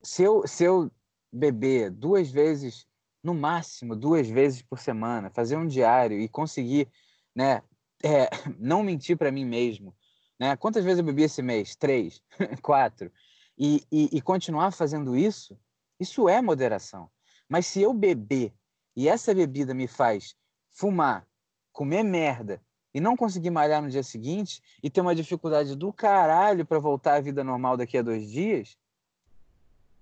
se 0.00 0.22
eu, 0.22 0.46
se 0.46 0.62
eu 0.62 0.88
beber 1.32 1.90
duas 1.90 2.30
vezes, 2.30 2.86
no 3.20 3.34
máximo 3.34 3.96
duas 3.96 4.28
vezes 4.28 4.62
por 4.62 4.78
semana, 4.78 5.28
fazer 5.28 5.56
um 5.56 5.66
diário 5.66 6.20
e 6.20 6.28
conseguir, 6.28 6.86
né, 7.34 7.64
é, 8.00 8.30
não 8.60 8.84
mentir 8.84 9.16
para 9.16 9.32
mim 9.32 9.44
mesmo, 9.44 9.92
né? 10.38 10.54
Quantas 10.56 10.84
vezes 10.84 11.00
eu 11.00 11.04
bebi 11.04 11.24
esse 11.24 11.42
mês? 11.42 11.74
Três, 11.74 12.22
quatro. 12.62 13.10
E, 13.58 13.82
e, 13.90 14.18
e 14.18 14.22
continuar 14.22 14.70
fazendo 14.70 15.16
isso, 15.16 15.58
isso 15.98 16.28
é 16.28 16.40
moderação. 16.40 17.10
Mas 17.48 17.66
se 17.66 17.82
eu 17.82 17.92
beber 17.92 18.54
e 18.94 19.08
essa 19.08 19.34
bebida 19.34 19.74
me 19.74 19.88
faz 19.88 20.36
fumar, 20.68 21.26
comer 21.72 22.04
merda 22.04 22.62
e 22.92 23.00
não 23.00 23.16
conseguir 23.16 23.50
malhar 23.50 23.80
no 23.82 23.88
dia 23.88 24.02
seguinte 24.02 24.62
e 24.82 24.90
ter 24.90 25.00
uma 25.00 25.14
dificuldade 25.14 25.76
do 25.76 25.92
caralho 25.92 26.66
para 26.66 26.78
voltar 26.78 27.14
à 27.14 27.20
vida 27.20 27.44
normal 27.44 27.76
daqui 27.76 27.96
a 27.96 28.02
dois 28.02 28.28
dias, 28.28 28.76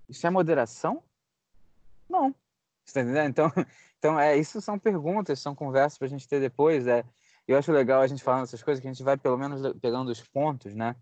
isso 0.07 0.25
é 0.25 0.29
moderação? 0.29 1.03
Não. 2.09 2.33
Você 2.83 2.93
tá 2.95 3.01
entendendo? 3.01 3.29
Então, 3.29 3.51
então 3.99 4.19
é, 4.19 4.35
isso 4.35 4.59
são 4.59 4.79
perguntas, 4.79 5.39
são 5.39 5.53
conversas 5.53 5.97
para 5.97 6.07
a 6.07 6.09
gente 6.09 6.27
ter 6.27 6.39
depois. 6.39 6.87
É, 6.87 7.03
eu 7.47 7.57
acho 7.57 7.71
legal 7.71 8.01
a 8.01 8.07
gente 8.07 8.23
falando 8.23 8.43
essas 8.43 8.63
coisas, 8.63 8.81
que 8.81 8.87
a 8.87 8.91
gente 8.91 9.03
vai 9.03 9.17
pelo 9.17 9.37
menos 9.37 9.61
pegando 9.79 10.09
os 10.09 10.21
pontos, 10.21 10.73
né? 10.73 10.95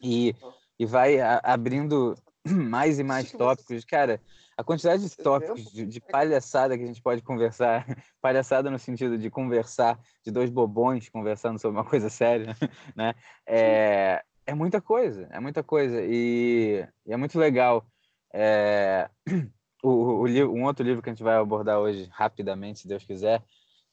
E, 0.00 0.34
e 0.78 0.86
vai 0.86 1.20
a, 1.20 1.40
abrindo 1.42 2.16
mais 2.48 2.98
e 2.98 3.02
mais 3.02 3.30
tópicos. 3.32 3.84
Cara, 3.84 4.20
a 4.56 4.64
quantidade 4.64 5.08
de 5.08 5.16
tópicos 5.16 5.72
de, 5.72 5.86
de, 5.86 6.00
palhaçada 6.00 6.76
que 6.76 6.84
a 6.84 6.86
gente 6.86 7.02
pode 7.02 7.22
conversar, 7.22 7.86
palhaçada 8.20 8.70
no 8.70 8.78
sentido 8.78 9.16
de 9.16 9.30
conversar, 9.30 9.98
de 10.24 10.30
dois 10.30 10.50
bobões 10.50 11.08
conversando 11.08 11.58
sobre 11.58 11.78
uma 11.78 11.84
coisa 11.88 12.08
séria, 12.10 12.56
né? 12.94 13.14
É, 13.46 14.22
é 14.46 14.54
muita 14.54 14.80
coisa, 14.80 15.28
é 15.30 15.40
muita 15.40 15.62
coisa. 15.62 16.02
E, 16.02 16.86
e 17.06 17.12
é 17.12 17.16
muito 17.16 17.38
legal. 17.38 17.86
É 18.32 19.08
o, 19.82 19.88
o, 19.88 20.26
um 20.26 20.64
outro 20.64 20.84
livro 20.84 21.02
que 21.02 21.08
a 21.08 21.12
gente 21.12 21.22
vai 21.22 21.36
abordar 21.36 21.78
hoje 21.78 22.08
rapidamente, 22.12 22.80
se 22.80 22.88
Deus 22.88 23.04
quiser, 23.04 23.42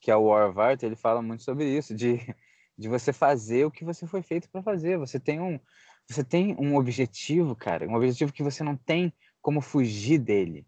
que 0.00 0.10
é 0.10 0.16
o 0.16 0.24
War 0.24 0.50
of 0.50 0.60
Art, 0.60 0.82
ele 0.82 0.96
fala 0.96 1.22
muito 1.22 1.42
sobre 1.42 1.64
isso, 1.64 1.94
de, 1.94 2.18
de 2.76 2.88
você 2.88 3.12
fazer 3.12 3.64
o 3.64 3.70
que 3.70 3.84
você 3.84 4.06
foi 4.06 4.22
feito 4.22 4.48
para 4.50 4.62
fazer. 4.62 4.98
Você 4.98 5.18
tem 5.18 5.40
um 5.40 5.58
você 6.08 6.24
tem 6.24 6.56
um 6.58 6.76
objetivo, 6.76 7.54
cara, 7.54 7.86
um 7.86 7.94
objetivo 7.94 8.32
que 8.32 8.42
você 8.42 8.62
não 8.64 8.76
tem 8.76 9.12
como 9.42 9.60
fugir 9.60 10.18
dele. 10.18 10.66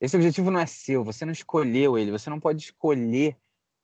Esse 0.00 0.16
objetivo 0.16 0.50
não 0.50 0.60
é 0.60 0.66
seu, 0.66 1.04
você 1.04 1.24
não 1.24 1.32
escolheu 1.32 1.98
ele, 1.98 2.10
você 2.10 2.30
não 2.30 2.40
pode 2.40 2.62
escolher 2.62 3.36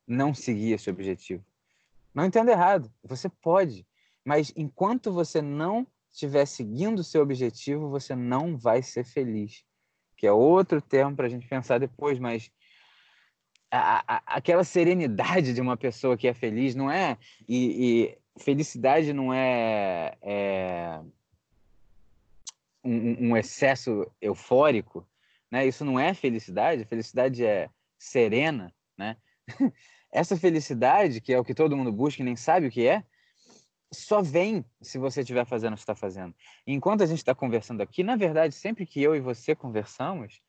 não 0.07 0.33
seguir 0.33 0.73
esse 0.73 0.89
objetivo. 0.89 1.45
Não 2.15 2.25
entenda 2.25 2.53
errado, 2.53 2.91
você 3.03 3.29
pode, 3.29 3.87
mas 4.25 4.53
enquanto 4.57 5.13
você 5.13 5.43
não 5.43 5.87
estiver 6.11 6.47
seguindo 6.47 7.01
o 7.01 7.05
seu 7.05 7.21
objetivo, 7.23 7.91
você 7.91 8.15
não 8.15 8.57
vai 8.57 8.83
ser 8.83 9.05
feliz 9.05 9.67
que 10.17 10.27
é 10.27 10.33
outro 10.33 10.81
termo 10.81 11.15
para 11.15 11.27
a 11.27 11.29
gente 11.29 11.47
pensar 11.47 11.79
depois, 11.79 12.19
mas 12.19 12.51
a, 13.71 14.17
a, 14.17 14.23
aquela 14.27 14.65
serenidade 14.65 15.53
de 15.53 15.61
uma 15.61 15.77
pessoa 15.77 16.17
que 16.17 16.27
é 16.27 16.35
feliz 16.35 16.75
não 16.75 16.91
é. 16.91 17.19
E 17.49 18.17
felicidade 18.39 19.13
não 19.13 19.33
é, 19.33 20.17
é 20.23 21.01
um, 22.85 23.31
um, 23.31 23.37
excesso 23.37 24.11
eufórico, 24.21 25.09
né? 25.51 25.67
Isso 25.67 25.85
não 25.85 25.99
é 25.99 26.15
felicidade. 26.15 26.85
Felicidade 26.85 27.45
é 27.45 27.69
serena, 27.99 28.75
né? 28.97 29.17
Essa 30.13 30.37
felicidade, 30.37 31.21
que 31.21 31.33
é 31.33 31.39
o 31.39 31.45
que 31.45 31.55
todo 31.55 31.77
mundo 31.77 31.93
busca 31.93 32.23
e 32.23 32.25
nem 32.25 32.37
sabe 32.37 32.67
o 32.67 32.71
que 32.71 32.87
é, 32.87 33.05
só 33.93 34.23
vem 34.23 34.65
se 34.81 34.99
você 34.99 35.21
estiver 35.21 35.47
fazendo 35.47 35.75
o 35.75 35.77
que 35.77 35.83
está 35.83 35.95
fazendo. 35.95 36.35
Enquanto 36.67 37.03
a 37.03 37.07
gente 37.07 37.19
está 37.19 37.35
conversando 37.35 37.83
aqui, 37.83 38.03
na 38.03 38.17
verdade, 38.17 38.55
sempre 38.55 38.87
que 38.87 39.03
eu 39.03 39.15
e 39.15 39.21
você 39.21 39.55
conversamos, 39.55 40.41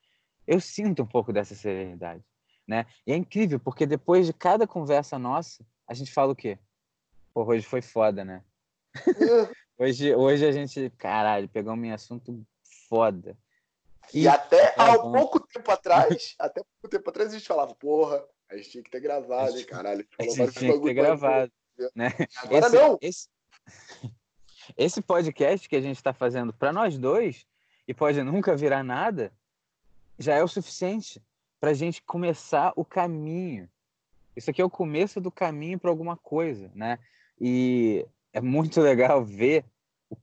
eu 0.46 0.60
sinto 0.60 1.04
um 1.04 1.06
pouco 1.06 1.34
dessa 1.34 1.56
serenidade, 1.56 2.24
né? 2.68 2.86
E 3.06 3.12
é 3.12 3.16
incrível, 3.16 3.60
porque 3.60 3.86
depois 3.86 4.26
de 4.26 4.34
cada 4.34 4.66
conversa 4.66 5.20
nossa, 5.20 5.66
a 5.88 5.94
gente 5.94 6.12
fala 6.12 6.32
o 6.32 6.36
quê? 6.36 6.58
Pô, 7.38 7.44
hoje 7.44 7.68
foi 7.68 7.84
foda, 7.84 8.26
né? 8.26 8.44
hoje, 9.78 10.16
hoje 10.16 10.44
a 10.44 10.52
gente, 10.52 10.90
caralho, 10.98 11.48
pegou 11.48 11.76
um 11.76 11.94
assunto 11.94 12.44
foda. 12.90 13.38
E, 14.12 14.24
e 14.24 14.28
até 14.28 14.74
há 14.76 14.98
bom. 14.98 15.12
pouco 15.12 15.40
tempo 15.42 15.70
atrás, 15.72 16.34
até 16.42 16.64
pouco 16.64 16.90
tempo 16.90 17.08
atrás 17.08 17.30
a 17.30 17.38
gente 17.38 17.48
falava, 17.48 17.76
porra, 17.76 18.26
a 18.50 18.58
gente 18.58 18.72
tinha 18.72 18.84
que 18.84 18.90
ter 18.90 19.02
gravado, 19.02 19.56
hein, 19.56 19.66
caralho. 19.66 20.08
A 20.18 20.24
gente, 20.24 20.42
a 20.42 20.46
gente 20.48 20.58
tinha 20.58 20.74
que 20.74 20.84
ter 20.84 20.94
gravado. 20.96 21.52
Né? 21.94 22.08
Agora 22.38 22.66
esse, 22.66 22.76
não. 22.76 22.98
Esse... 23.00 23.30
esse 24.76 25.02
podcast 25.04 25.70
que 25.70 25.76
a 25.76 25.82
gente 25.82 25.98
está 25.98 26.14
fazendo 26.14 26.52
para 26.52 26.74
nós 26.74 26.98
dois, 26.98 27.46
e 27.88 27.94
pode 27.94 28.20
nunca 28.24 28.56
virar 28.56 28.84
nada, 28.84 29.32
já 30.18 30.34
é 30.34 30.44
o 30.44 30.48
suficiente 30.48 31.22
para 31.60 31.70
a 31.70 31.76
gente 31.76 32.02
começar 32.02 32.74
o 32.76 32.84
caminho. 32.84 33.70
Isso 34.36 34.50
aqui 34.50 34.60
é 34.60 34.66
o 34.66 34.72
começo 34.72 35.22
do 35.22 35.30
caminho 35.30 35.78
para 35.78 35.92
alguma 35.92 36.18
coisa, 36.18 36.72
né? 36.74 36.98
E 37.40 38.06
é 38.34 38.42
muito 38.42 38.80
legal 38.82 39.24
ver 39.24 39.66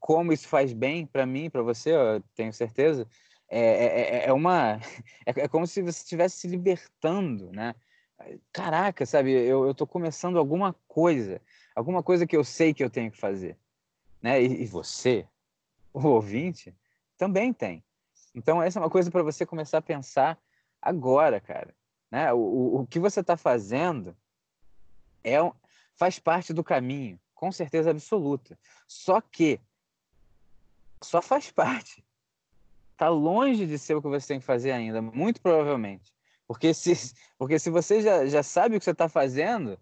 como 0.00 0.32
isso 0.32 0.48
faz 0.48 0.72
bem 0.72 1.06
para 1.06 1.26
mim, 1.26 1.50
para 1.50 1.62
você, 1.62 1.92
eu 1.92 2.22
tenho 2.34 2.52
certeza. 2.52 3.06
É, 3.48 3.60
é, 3.60 4.00
é, 4.00 4.26
é 4.26 4.32
uma 4.32 4.78
é, 5.26 5.42
é, 5.42 5.48
como 5.48 5.66
se 5.66 5.82
você 5.82 6.02
estivesse 6.02 6.38
se 6.38 6.48
libertando, 6.48 7.50
né? 7.52 7.74
Caraca, 8.52 9.04
sabe? 9.04 9.32
Eu 9.32 9.70
estou 9.70 9.86
começando 9.86 10.38
alguma 10.38 10.74
coisa, 10.86 11.40
alguma 11.74 12.02
coisa 12.02 12.26
que 12.26 12.36
eu 12.36 12.44
sei 12.44 12.72
que 12.72 12.82
eu 12.82 12.88
tenho 12.88 13.10
que 13.10 13.18
fazer, 13.18 13.58
né? 14.22 14.42
E, 14.42 14.62
e 14.62 14.66
você, 14.66 15.26
o 15.92 16.00
ouvinte, 16.06 16.74
também 17.18 17.52
tem. 17.52 17.84
Então 18.34 18.62
essa 18.62 18.78
é 18.78 18.82
uma 18.82 18.90
coisa 18.90 19.10
para 19.10 19.22
você 19.22 19.44
começar 19.44 19.78
a 19.78 19.82
pensar 19.82 20.38
agora, 20.80 21.40
cara. 21.40 21.74
Né? 22.10 22.32
O, 22.32 22.38
o, 22.38 22.80
o 22.80 22.86
que 22.86 22.98
você 22.98 23.20
está 23.20 23.36
fazendo 23.36 24.16
é 25.22 25.38
faz 25.96 26.18
parte 26.18 26.52
do 26.52 26.64
caminho, 26.64 27.18
com 27.34 27.50
certeza 27.52 27.90
absoluta. 27.90 28.58
Só 28.86 29.20
que 29.20 29.60
só 31.02 31.20
faz 31.20 31.50
parte. 31.50 32.04
Está 32.92 33.08
longe 33.08 33.66
de 33.66 33.78
ser 33.78 33.94
o 33.94 34.02
que 34.02 34.08
você 34.08 34.28
tem 34.28 34.40
que 34.40 34.46
fazer 34.46 34.72
ainda, 34.72 35.02
muito 35.02 35.40
provavelmente. 35.40 36.12
Porque 36.46 36.72
se, 36.72 36.92
porque 37.38 37.58
se 37.58 37.70
você 37.70 38.00
já, 38.00 38.26
já 38.26 38.42
sabe 38.42 38.76
o 38.76 38.78
que 38.78 38.84
você 38.84 38.92
está 38.92 39.08
fazendo, 39.08 39.78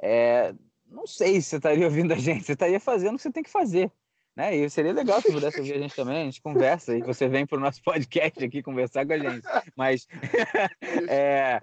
é, 0.00 0.54
não 0.86 1.06
sei 1.06 1.40
se 1.40 1.50
você 1.50 1.56
estaria 1.56 1.84
ouvindo 1.84 2.12
a 2.12 2.18
gente, 2.18 2.44
você 2.44 2.52
estaria 2.52 2.80
fazendo 2.80 3.14
o 3.14 3.16
que 3.16 3.22
você 3.22 3.32
tem 3.32 3.42
que 3.42 3.50
fazer. 3.50 3.90
Né? 4.36 4.56
E 4.56 4.68
seria 4.68 4.92
legal 4.92 5.20
se 5.22 5.30
pudesse 5.30 5.60
ouvir 5.60 5.74
a 5.74 5.78
gente 5.78 5.94
também, 5.94 6.22
a 6.22 6.24
gente 6.24 6.42
conversa 6.42 6.96
e 6.96 7.02
você 7.02 7.28
vem 7.28 7.46
para 7.46 7.56
o 7.56 7.60
nosso 7.60 7.80
podcast 7.82 8.44
aqui 8.44 8.62
conversar 8.62 9.06
com 9.06 9.12
a 9.12 9.18
gente. 9.18 9.46
Mas 9.76 10.08
é, 11.08 11.60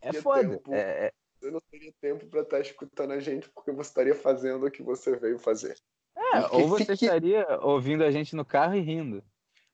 é 0.00 0.12
foda. 0.12 0.60
É, 0.70 1.12
eu 1.42 1.52
não 1.52 1.60
teria 1.70 1.92
tempo 2.00 2.26
para 2.26 2.42
estar 2.42 2.60
escutando 2.60 3.12
a 3.12 3.20
gente 3.20 3.48
porque 3.50 3.72
você 3.72 3.90
estaria 3.90 4.14
fazendo 4.14 4.66
o 4.66 4.70
que 4.70 4.82
você 4.82 5.16
veio 5.16 5.38
fazer. 5.38 5.76
É, 6.16 6.40
ou 6.52 6.68
você 6.68 6.84
fique... 6.84 7.04
estaria 7.04 7.46
ouvindo 7.62 8.04
a 8.04 8.10
gente 8.10 8.36
no 8.36 8.44
carro 8.44 8.74
e 8.74 8.80
rindo. 8.80 9.22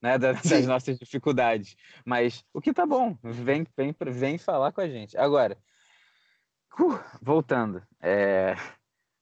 Né, 0.01 0.19
das, 0.19 0.43
das 0.43 0.67
nossas 0.67 0.99
dificuldades. 0.99 1.75
Mas 2.05 2.45
o 2.53 2.61
que 2.61 2.73
tá 2.73 2.85
bom, 2.85 3.17
vem, 3.23 3.67
vem, 3.75 3.95
vem 4.13 4.37
falar 4.37 4.71
com 4.71 4.83
a 4.83 4.89
gente. 4.89 5.17
Agora, 5.17 5.57
uh, 6.79 7.01
voltando, 7.23 7.83
é, 8.03 8.55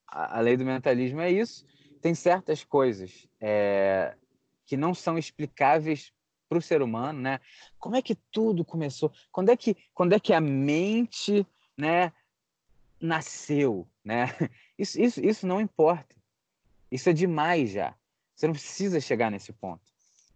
a, 0.09 0.39
a 0.39 0.41
lei 0.41 0.57
do 0.57 0.65
mentalismo 0.65 1.21
é 1.21 1.31
isso 1.31 1.65
tem 2.05 2.15
certas 2.15 2.63
coisas 2.63 3.27
é, 3.41 4.15
que 4.67 4.77
não 4.77 4.93
são 4.93 5.17
explicáveis 5.17 6.13
para 6.47 6.59
o 6.59 6.61
ser 6.61 6.83
humano, 6.83 7.19
né? 7.19 7.41
Como 7.79 7.97
é 7.97 8.03
que 8.03 8.15
tudo 8.31 8.63
começou? 8.63 9.11
Quando 9.33 9.49
é 9.49 9.57
que, 9.57 9.75
quando 9.95 10.13
é 10.13 10.21
que 10.21 10.35
a 10.35 10.41
mente, 10.41 11.47
né, 11.75 12.13
nasceu, 13.05 13.87
né? 14.05 14.27
Isso, 14.77 15.01
isso, 15.01 15.25
isso 15.25 15.47
não 15.47 15.61
importa. 15.61 16.17
Isso 16.91 17.09
é 17.09 17.13
demais 17.13 17.71
já. 17.71 17.95
Você 18.35 18.49
não 18.49 18.55
precisa 18.55 19.01
chegar 19.01 19.31
nesse 19.31 19.53
ponto. 19.53 19.85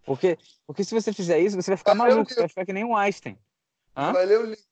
Porque, 0.04 0.38
porque 0.64 0.84
se 0.84 0.94
você 0.94 1.12
fizer 1.12 1.40
isso, 1.40 1.56
você 1.56 1.72
vai 1.72 1.76
ficar 1.76 1.94
vai 1.94 2.08
maluco, 2.08 2.32
você 2.32 2.38
vai 2.38 2.48
ficar 2.48 2.64
que 2.64 2.72
nem 2.72 2.84
um 2.84 2.96
Einstein. 2.96 3.36
Hã? 3.96 4.12
Vai 4.12 4.26
ler 4.26 4.38
o 4.38 4.46
livro. 4.46 4.64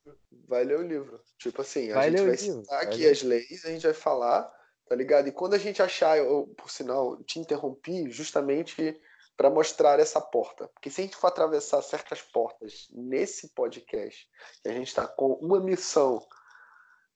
Vai 0.46 0.64
ler 0.64 0.78
o 0.78 0.86
livro. 0.86 1.20
Tipo 1.36 1.62
assim, 1.62 1.90
a 1.90 1.94
vai 1.94 2.10
gente 2.12 2.24
vai 2.24 2.36
citar 2.36 2.80
aqui 2.80 3.08
as 3.08 3.22
leis, 3.22 3.64
a 3.64 3.70
gente 3.70 3.82
vai 3.82 3.92
falar 3.92 4.48
tá 4.88 4.94
ligado? 4.94 5.28
E 5.28 5.32
quando 5.32 5.54
a 5.54 5.58
gente 5.58 5.82
achar, 5.82 6.16
eu, 6.16 6.52
por 6.56 6.70
sinal, 6.70 7.22
te 7.24 7.38
interrompi 7.38 8.10
justamente 8.10 8.98
para 9.36 9.50
mostrar 9.50 9.98
essa 10.00 10.20
porta. 10.20 10.68
Porque 10.68 10.90
se 10.90 11.00
a 11.00 11.04
gente 11.04 11.16
for 11.16 11.26
atravessar 11.26 11.82
certas 11.82 12.22
portas 12.22 12.88
nesse 12.92 13.48
podcast, 13.48 14.28
que 14.62 14.68
a 14.68 14.72
gente 14.72 14.88
está 14.88 15.06
com 15.06 15.32
uma 15.34 15.60
missão 15.60 16.24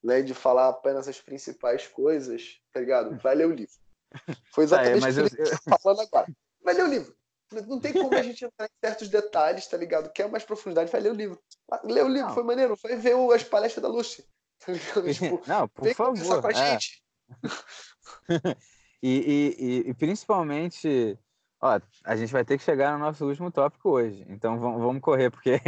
né, 0.02 0.22
de 0.22 0.34
falar 0.34 0.68
apenas 0.68 1.08
as 1.08 1.20
principais 1.20 1.86
coisas, 1.86 2.60
tá 2.72 2.80
ligado? 2.80 3.18
Vai 3.18 3.34
ler 3.34 3.46
o 3.46 3.52
livro. 3.52 3.74
Foi 4.52 4.64
exatamente 4.64 5.20
o 5.20 5.30
que 5.30 5.42
eu, 5.42 5.46
eu... 5.46 5.78
falando 5.78 6.00
agora. 6.00 6.26
Vai 6.62 6.74
ler 6.74 6.84
o 6.84 6.88
livro. 6.88 7.14
Não 7.66 7.80
tem 7.80 7.92
como 7.92 8.14
a 8.14 8.22
gente 8.22 8.44
entrar 8.44 8.66
em 8.66 8.86
certos 8.86 9.08
detalhes, 9.08 9.66
tá 9.66 9.76
ligado? 9.76 10.12
Quer 10.12 10.30
mais 10.30 10.44
profundidade, 10.44 10.90
vai 10.90 11.00
ler 11.00 11.10
o 11.10 11.16
livro. 11.16 11.38
Lê 11.82 12.00
o 12.00 12.08
livro, 12.08 12.28
não. 12.28 12.34
foi 12.34 12.44
maneiro. 12.44 12.76
Foi 12.76 12.94
ver 12.94 13.14
as 13.34 13.42
palestras 13.42 13.82
da 13.82 13.88
Lucy. 13.88 14.24
Tá 14.60 14.72
tipo, 15.12 15.42
não, 15.46 15.66
por 15.68 15.84
vem 15.84 15.94
favor. 15.94 16.40
com 16.40 16.46
a 16.46 16.50
é. 16.50 16.54
gente. 16.54 17.02
e, 19.02 19.56
e, 19.58 19.90
e, 19.90 19.94
principalmente, 19.94 21.18
ó, 21.60 21.80
a 22.04 22.16
gente 22.16 22.32
vai 22.32 22.44
ter 22.44 22.56
que 22.56 22.64
chegar 22.64 22.92
no 22.92 23.04
nosso 23.04 23.26
último 23.26 23.50
tópico 23.50 23.90
hoje. 23.90 24.24
Então 24.28 24.58
vamos, 24.58 24.80
vamos 24.80 25.02
correr, 25.02 25.30
porque 25.30 25.60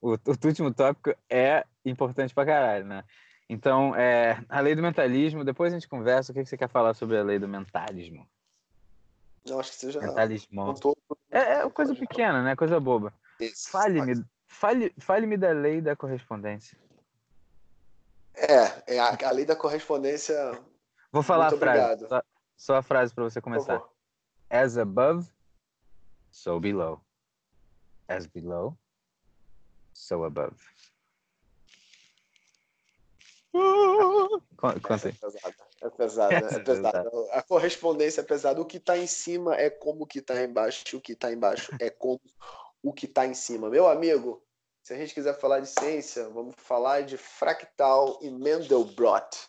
o, 0.00 0.12
o, 0.12 0.46
último 0.46 0.72
tópico 0.72 1.14
é 1.28 1.64
importante 1.84 2.34
pra 2.34 2.46
caralho, 2.46 2.84
né? 2.84 3.04
Então, 3.48 3.94
é, 3.94 4.42
a 4.48 4.60
lei 4.60 4.74
do 4.74 4.82
mentalismo, 4.82 5.44
depois 5.44 5.72
a 5.72 5.76
gente 5.76 5.88
conversa. 5.88 6.32
O 6.32 6.34
que, 6.34 6.42
que 6.42 6.48
você 6.48 6.56
quer 6.56 6.68
falar 6.68 6.94
sobre 6.94 7.18
a 7.18 7.22
lei 7.22 7.38
do 7.38 7.48
mentalismo? 7.48 8.26
Eu 9.44 9.60
acho 9.60 9.72
que 9.72 9.76
você 9.76 9.90
já. 9.92 10.00
Mentalismo. 10.00 10.74
É, 11.30 11.38
é 11.38 11.70
coisa 11.70 11.94
pequena, 11.94 12.42
né? 12.42 12.56
Coisa 12.56 12.80
boba. 12.80 13.12
Fale-me 13.70 14.24
fale, 14.54 14.94
fale 14.98 15.36
da 15.36 15.50
lei 15.50 15.80
da 15.80 15.96
correspondência. 15.96 16.78
É, 18.34 18.94
é 18.94 18.98
a, 18.98 19.16
a, 19.28 19.30
lei 19.30 19.44
da 19.44 19.54
correspondência 19.54 20.34
Vou 21.12 21.22
falar 21.22 21.50
Muito 21.50 21.62
a 21.62 21.66
frase. 21.66 22.08
Só, 22.08 22.22
só, 22.56 22.74
a 22.76 22.82
frase 22.82 23.14
para 23.14 23.24
você 23.24 23.40
começar. 23.40 23.80
As 24.50 24.76
above, 24.76 25.30
so 26.30 26.58
below. 26.58 27.00
As 28.08 28.26
below, 28.26 28.76
so 29.92 30.24
above. 30.24 30.56
Conta 34.56 35.08
aí. 35.08 35.14
É 35.82 35.90
pesada, 35.90 36.34
é 36.34 36.40
pesada. 36.40 36.56
É 36.56 36.60
pesada. 36.60 37.10
A 37.32 37.42
correspondência 37.42 38.20
é 38.20 38.24
pesada. 38.24 38.60
O 38.60 38.64
que 38.64 38.78
está 38.78 38.98
em 38.98 39.06
cima 39.06 39.54
é 39.54 39.70
como 39.70 40.04
o 40.04 40.06
que 40.06 40.18
está 40.18 40.42
embaixo. 40.42 40.96
O 40.96 41.00
que 41.00 41.12
está 41.12 41.32
embaixo 41.32 41.72
é 41.80 41.90
como 41.90 42.20
o 42.82 42.92
que 42.92 43.06
está 43.06 43.26
em 43.26 43.34
cima. 43.34 43.70
Meu 43.70 43.86
amigo, 43.86 44.42
se 44.82 44.92
a 44.92 44.96
gente 44.96 45.14
quiser 45.14 45.38
falar 45.38 45.60
de 45.60 45.68
ciência, 45.68 46.28
vamos 46.30 46.54
falar 46.58 47.02
de 47.02 47.16
fractal 47.16 48.18
e 48.20 48.30
Mandelbrot. 48.30 49.48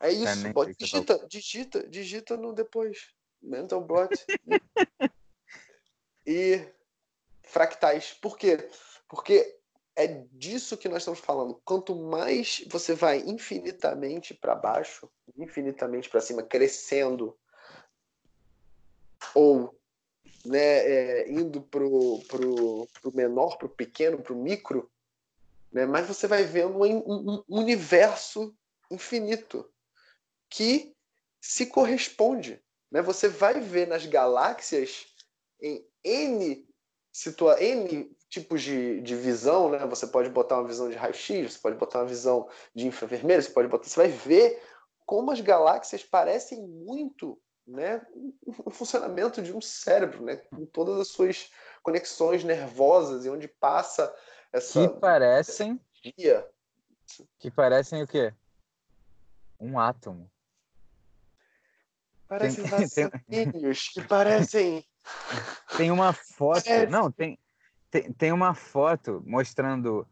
É 0.00 0.12
isso. 0.12 0.52
Pode, 0.52 0.74
digita, 0.78 1.26
digita, 1.28 1.88
digita 1.88 2.36
no 2.36 2.52
depois. 2.52 3.10
Mental 3.42 3.80
Blot. 3.80 4.14
e 6.26 6.66
fractais. 7.42 8.12
Por 8.14 8.36
quê? 8.36 8.68
Porque 9.08 9.57
é 9.98 10.24
disso 10.30 10.76
que 10.76 10.88
nós 10.88 10.98
estamos 10.98 11.18
falando. 11.18 11.60
Quanto 11.64 11.92
mais 11.96 12.64
você 12.70 12.94
vai 12.94 13.18
infinitamente 13.18 14.32
para 14.32 14.54
baixo, 14.54 15.10
infinitamente 15.36 16.08
para 16.08 16.20
cima, 16.20 16.40
crescendo, 16.40 17.36
ou 19.34 19.76
né, 20.44 20.60
é, 20.60 21.28
indo 21.28 21.60
pro, 21.60 22.20
pro, 22.28 22.86
pro 23.02 23.12
menor, 23.12 23.58
pro 23.58 23.68
pequeno, 23.68 24.22
pro 24.22 24.36
micro, 24.36 24.88
né, 25.72 25.84
mas 25.84 26.06
você 26.06 26.28
vai 26.28 26.44
vendo 26.44 26.78
um, 26.78 26.84
um, 26.84 27.44
um 27.48 27.58
universo 27.58 28.56
infinito 28.88 29.68
que 30.48 30.94
se 31.40 31.66
corresponde. 31.66 32.62
Né? 32.88 33.02
Você 33.02 33.28
vai 33.28 33.60
ver 33.60 33.88
nas 33.88 34.06
galáxias 34.06 35.08
em 35.60 35.84
N, 36.04 36.64
situa 37.12 37.60
N 37.60 38.16
tipos 38.28 38.62
de, 38.62 39.00
de 39.00 39.14
visão, 39.14 39.70
né? 39.70 39.78
Você 39.86 40.06
pode 40.06 40.28
botar 40.30 40.56
uma 40.58 40.68
visão 40.68 40.88
de 40.88 40.96
raio-x, 40.96 41.52
você 41.52 41.58
pode 41.58 41.76
botar 41.76 42.00
uma 42.00 42.06
visão 42.06 42.48
de 42.74 42.86
infravermelho, 42.86 43.42
você 43.42 43.50
pode 43.50 43.68
botar. 43.68 43.88
Você 43.88 43.96
vai 43.96 44.08
ver 44.08 44.62
como 45.06 45.30
as 45.30 45.40
galáxias 45.40 46.04
parecem 46.04 46.66
muito 46.66 47.40
né, 47.66 48.00
o 48.64 48.70
funcionamento 48.70 49.42
de 49.42 49.54
um 49.54 49.60
cérebro, 49.60 50.24
né, 50.24 50.36
com 50.36 50.64
todas 50.64 50.98
as 50.98 51.08
suas 51.08 51.50
conexões 51.82 52.42
nervosas 52.42 53.26
e 53.26 53.30
onde 53.30 53.46
passa 53.46 54.14
essa 54.50 54.88
que 54.88 55.00
parecem 55.00 55.78
essa 56.02 56.48
que 57.38 57.50
parecem 57.50 58.02
o 58.02 58.06
quê? 58.06 58.32
Um 59.60 59.78
átomo. 59.78 60.30
Parecem 62.28 62.64
vassoninhos 62.68 63.88
que 63.88 64.02
parecem. 64.02 64.84
Tem 65.76 65.90
uma 65.90 66.12
foto. 66.12 66.64
Parece. 66.64 66.86
Não, 66.92 67.10
tem, 67.10 67.38
tem, 67.90 68.12
tem 68.12 68.32
uma 68.32 68.54
foto 68.54 69.22
mostrando 69.26 70.06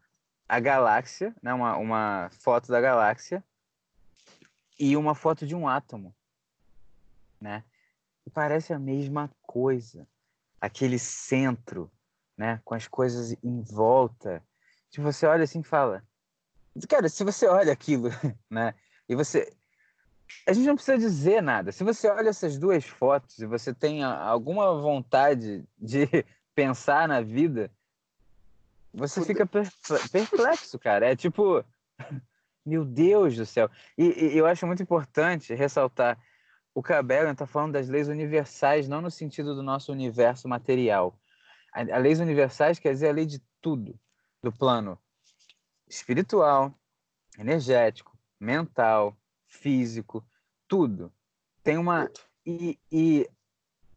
a 0.47 0.59
galáxia, 0.59 1.35
né? 1.41 1.53
uma, 1.53 1.77
uma 1.77 2.29
foto 2.39 2.71
da 2.71 2.79
galáxia 2.79 3.43
e 4.79 4.95
uma 4.95 5.13
foto 5.13 5.45
de 5.45 5.55
um 5.55 5.67
átomo. 5.67 6.15
Né? 7.39 7.63
E 8.25 8.29
parece 8.29 8.73
a 8.73 8.79
mesma 8.79 9.29
coisa. 9.41 10.07
Aquele 10.59 10.97
centro, 10.97 11.91
né? 12.35 12.61
com 12.65 12.73
as 12.73 12.87
coisas 12.87 13.35
em 13.43 13.61
volta. 13.61 14.43
Se 14.89 14.99
você 14.99 15.25
olha 15.25 15.43
assim 15.43 15.59
e 15.59 15.63
fala. 15.63 16.03
Cara, 16.87 17.09
se 17.09 17.23
você 17.23 17.47
olha 17.47 17.73
aquilo, 17.73 18.09
né? 18.49 18.73
E 19.09 19.15
você 19.15 19.51
a 20.45 20.53
gente 20.53 20.65
não 20.65 20.75
precisa 20.75 20.97
dizer 20.97 21.41
nada. 21.41 21.71
Se 21.71 21.83
você 21.83 22.09
olha 22.09 22.29
essas 22.29 22.57
duas 22.57 22.85
fotos 22.85 23.39
e 23.39 23.45
você 23.45 23.73
tem 23.73 24.03
alguma 24.03 24.79
vontade 24.79 25.63
de 25.77 26.07
pensar 26.57 27.07
na 27.07 27.21
vida, 27.21 27.71
você 28.91 29.23
fica 29.23 29.45
perplexo, 29.45 30.79
cara. 30.79 31.11
É 31.11 31.15
tipo, 31.15 31.63
meu 32.65 32.83
Deus 32.83 33.35
do 33.35 33.45
céu. 33.45 33.69
E, 33.95 34.05
e 34.05 34.35
eu 34.35 34.47
acho 34.47 34.65
muito 34.65 34.81
importante 34.81 35.53
ressaltar: 35.53 36.17
o 36.73 36.81
Cabello 36.81 37.29
está 37.29 37.45
falando 37.45 37.73
das 37.73 37.87
leis 37.87 38.07
universais, 38.07 38.87
não 38.87 39.03
no 39.03 39.11
sentido 39.11 39.53
do 39.53 39.61
nosso 39.61 39.91
universo 39.91 40.47
material. 40.47 41.15
As 41.71 42.01
leis 42.01 42.19
universais 42.19 42.79
quer 42.79 42.91
dizer 42.91 43.09
a 43.09 43.13
lei 43.13 43.27
de 43.27 43.39
tudo, 43.61 43.93
do 44.41 44.51
plano 44.51 44.97
espiritual, 45.87 46.73
energético, 47.37 48.17
mental, 48.39 49.15
físico, 49.45 50.25
tudo. 50.67 51.13
Tem 51.63 51.77
uma. 51.77 52.09
E, 52.43 52.79
e, 52.91 53.29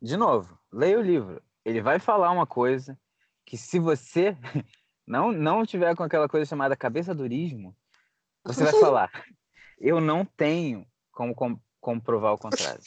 de 0.02 0.16
novo, 0.18 0.58
leia 0.70 0.98
o 0.98 1.02
livro. 1.02 1.42
Ele 1.64 1.80
vai 1.80 1.98
falar 1.98 2.30
uma 2.30 2.46
coisa 2.46 2.98
que, 3.44 3.56
se 3.56 3.78
você 3.78 4.36
não, 5.06 5.32
não 5.32 5.66
tiver 5.66 5.94
com 5.94 6.02
aquela 6.02 6.28
coisa 6.28 6.46
chamada 6.46 6.76
cabeça 6.76 7.14
durismo, 7.14 7.76
você 8.44 8.64
vai 8.64 8.72
falar: 8.80 9.10
eu 9.78 10.00
não 10.00 10.24
tenho 10.24 10.86
como 11.12 11.34
com, 11.34 11.58
comprovar 11.80 12.34
o 12.34 12.38
contrário. 12.38 12.82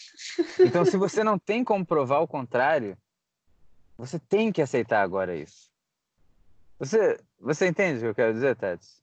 Então, 0.60 0.86
se 0.86 0.98
você 0.98 1.24
não 1.24 1.38
tem 1.38 1.64
como 1.64 1.86
provar 1.86 2.20
o 2.20 2.28
contrário, 2.28 2.98
você 3.98 4.20
tem 4.20 4.52
que 4.52 4.62
aceitar 4.62 5.02
agora 5.02 5.36
isso. 5.36 5.72
Você, 6.80 7.20
você 7.40 7.68
entende 7.68 7.98
o 7.98 8.02
que 8.02 8.08
eu 8.08 8.16
quero 8.16 8.34
dizer, 8.34 8.56
Tets? 8.56 9.02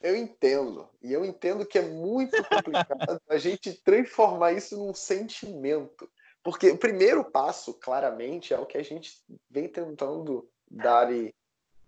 Eu 0.00 0.16
entendo. 0.16 0.88
E 1.00 1.12
eu 1.12 1.24
entendo 1.24 1.64
que 1.64 1.78
é 1.78 1.88
muito 1.88 2.36
complicado 2.44 3.20
a 3.28 3.38
gente 3.38 3.72
transformar 3.72 4.52
isso 4.52 4.76
num 4.76 4.94
sentimento. 4.94 6.10
Porque 6.42 6.70
o 6.70 6.78
primeiro 6.78 7.24
passo, 7.24 7.74
claramente, 7.74 8.52
é 8.52 8.58
o 8.58 8.66
que 8.66 8.76
a 8.76 8.82
gente 8.82 9.22
vem 9.48 9.68
tentando 9.68 10.50
dar 10.68 11.12
e, 11.12 11.34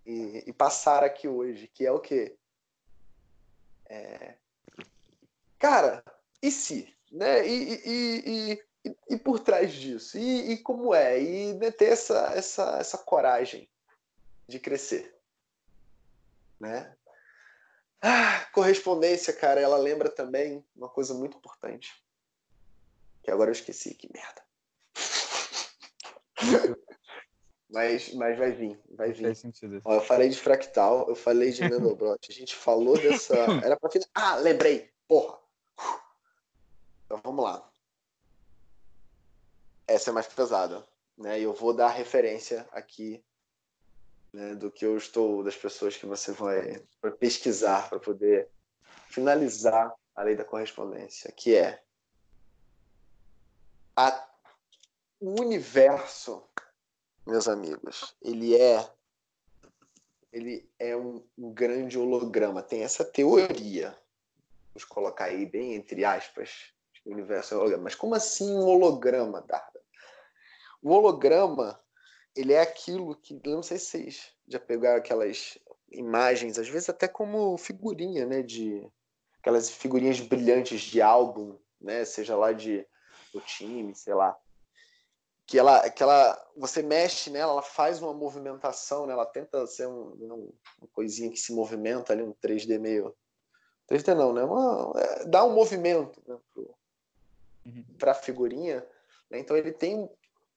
e, 0.06 0.44
e 0.46 0.52
passar 0.52 1.02
aqui 1.02 1.26
hoje, 1.26 1.68
que 1.68 1.84
é 1.84 1.90
o 1.90 1.98
quê? 1.98 2.36
É... 3.86 4.36
Cara, 5.58 6.04
e 6.40 6.50
se? 6.50 6.94
Né? 7.10 7.46
E, 7.46 7.82
e, 7.84 8.62
e, 8.84 8.96
e, 9.10 9.16
por 9.16 9.40
trás 9.40 9.72
disso? 9.72 10.18
E, 10.18 10.58
como 10.58 10.94
é? 10.94 11.20
E 11.20 11.54
né, 11.54 11.70
ter 11.70 11.92
essa, 11.92 12.32
essa, 12.34 12.76
essa 12.78 12.98
coragem 12.98 13.68
de 14.46 14.60
crescer. 14.60 15.16
Né? 16.60 16.94
Ah, 18.00 18.46
correspondência, 18.52 19.32
cara, 19.32 19.60
ela 19.60 19.78
lembra 19.78 20.10
também 20.10 20.64
uma 20.76 20.88
coisa 20.88 21.14
muito 21.14 21.38
importante. 21.38 22.03
Que 23.24 23.30
agora 23.30 23.48
eu 23.48 23.54
esqueci, 23.54 23.94
que 23.94 24.10
merda. 24.12 24.44
mas, 27.70 28.12
mas 28.12 28.38
vai 28.38 28.52
vir, 28.52 28.78
vai 28.90 29.12
vir. 29.12 29.22
Faz 29.24 29.38
sentido. 29.38 29.80
Ó, 29.82 29.94
eu 29.94 30.02
falei 30.02 30.28
de 30.28 30.38
fractal, 30.38 31.08
eu 31.08 31.14
falei 31.14 31.50
de 31.50 31.62
Mandelbrot. 31.62 32.30
A 32.30 32.32
gente 32.32 32.54
falou 32.54 32.98
dessa. 32.98 33.34
Era 33.64 33.78
pra 33.78 33.88
final. 33.88 34.08
Ah, 34.14 34.36
lembrei! 34.36 34.92
Porra! 35.08 35.38
Então 37.06 37.18
vamos 37.24 37.44
lá. 37.44 37.66
Essa 39.86 40.10
é 40.10 40.12
mais 40.12 40.26
pesada. 40.26 40.86
Né? 41.16 41.40
E 41.40 41.44
eu 41.44 41.54
vou 41.54 41.72
dar 41.72 41.88
referência 41.88 42.68
aqui 42.72 43.24
né, 44.34 44.54
do 44.54 44.70
que 44.70 44.84
eu 44.84 44.98
estou, 44.98 45.42
das 45.42 45.56
pessoas 45.56 45.96
que 45.96 46.04
você 46.04 46.32
vai 46.32 46.82
pesquisar 47.18 47.88
para 47.88 48.00
poder 48.00 48.50
finalizar 49.08 49.94
a 50.14 50.22
lei 50.22 50.36
da 50.36 50.44
correspondência, 50.44 51.32
que 51.32 51.54
é 51.54 51.83
a, 53.96 54.28
o 55.20 55.40
universo, 55.40 56.42
meus 57.26 57.48
amigos, 57.48 58.14
ele 58.22 58.56
é 58.56 58.88
ele 60.32 60.68
é 60.80 60.96
um, 60.96 61.24
um 61.38 61.52
grande 61.52 61.96
holograma. 61.96 62.60
Tem 62.60 62.82
essa 62.82 63.04
teoria, 63.04 63.96
vamos 64.74 64.84
colocar 64.84 65.26
aí 65.26 65.46
bem 65.46 65.74
entre 65.74 66.04
aspas, 66.04 66.72
o 67.04 67.10
universo 67.12 67.54
é 67.54 67.56
holograma. 67.56 67.84
Mas 67.84 67.94
como 67.94 68.14
assim 68.14 68.50
um 68.52 68.66
holograma, 68.66 69.40
Darda? 69.42 69.80
O 70.82 70.90
holograma 70.90 71.80
ele 72.34 72.52
é 72.52 72.60
aquilo 72.60 73.14
que, 73.14 73.40
não 73.46 73.62
sei 73.62 73.78
se 73.78 73.86
vocês 73.86 74.32
já 74.48 74.58
pegaram 74.58 74.98
aquelas 74.98 75.56
imagens, 75.90 76.58
às 76.58 76.68
vezes 76.68 76.88
até 76.88 77.06
como 77.06 77.56
figurinha, 77.56 78.26
né, 78.26 78.42
de 78.42 78.84
aquelas 79.38 79.70
figurinhas 79.70 80.18
brilhantes 80.20 80.80
de 80.80 81.00
álbum, 81.00 81.56
né, 81.80 82.04
seja 82.04 82.36
lá 82.36 82.52
de 82.52 82.84
do 83.34 83.40
time, 83.40 83.94
sei 83.94 84.14
lá, 84.14 84.38
que 85.46 85.58
ela, 85.58 85.90
que 85.90 86.02
ela, 86.02 86.52
você 86.56 86.82
mexe 86.82 87.28
nela, 87.28 87.52
ela 87.52 87.62
faz 87.62 88.00
uma 88.00 88.14
movimentação, 88.14 89.06
né, 89.06 89.12
ela 89.12 89.26
tenta 89.26 89.66
ser 89.66 89.86
um, 89.86 90.12
um, 90.12 90.52
uma 90.78 90.88
coisinha 90.92 91.30
que 91.30 91.36
se 91.36 91.52
movimenta 91.52 92.12
ali, 92.12 92.22
um 92.22 92.32
3D 92.32 92.78
meio. 92.78 93.14
3D 93.90 94.14
não, 94.14 94.32
né, 94.32 94.42
uma, 94.42 94.92
é, 94.98 95.24
dá 95.26 95.44
um 95.44 95.52
movimento 95.52 96.22
né, 96.26 96.38
para 97.98 98.12
a 98.12 98.16
uhum. 98.16 98.22
figurinha, 98.22 98.86
né, 99.28 99.38
então 99.38 99.56
ele 99.56 99.72
tem 99.72 100.08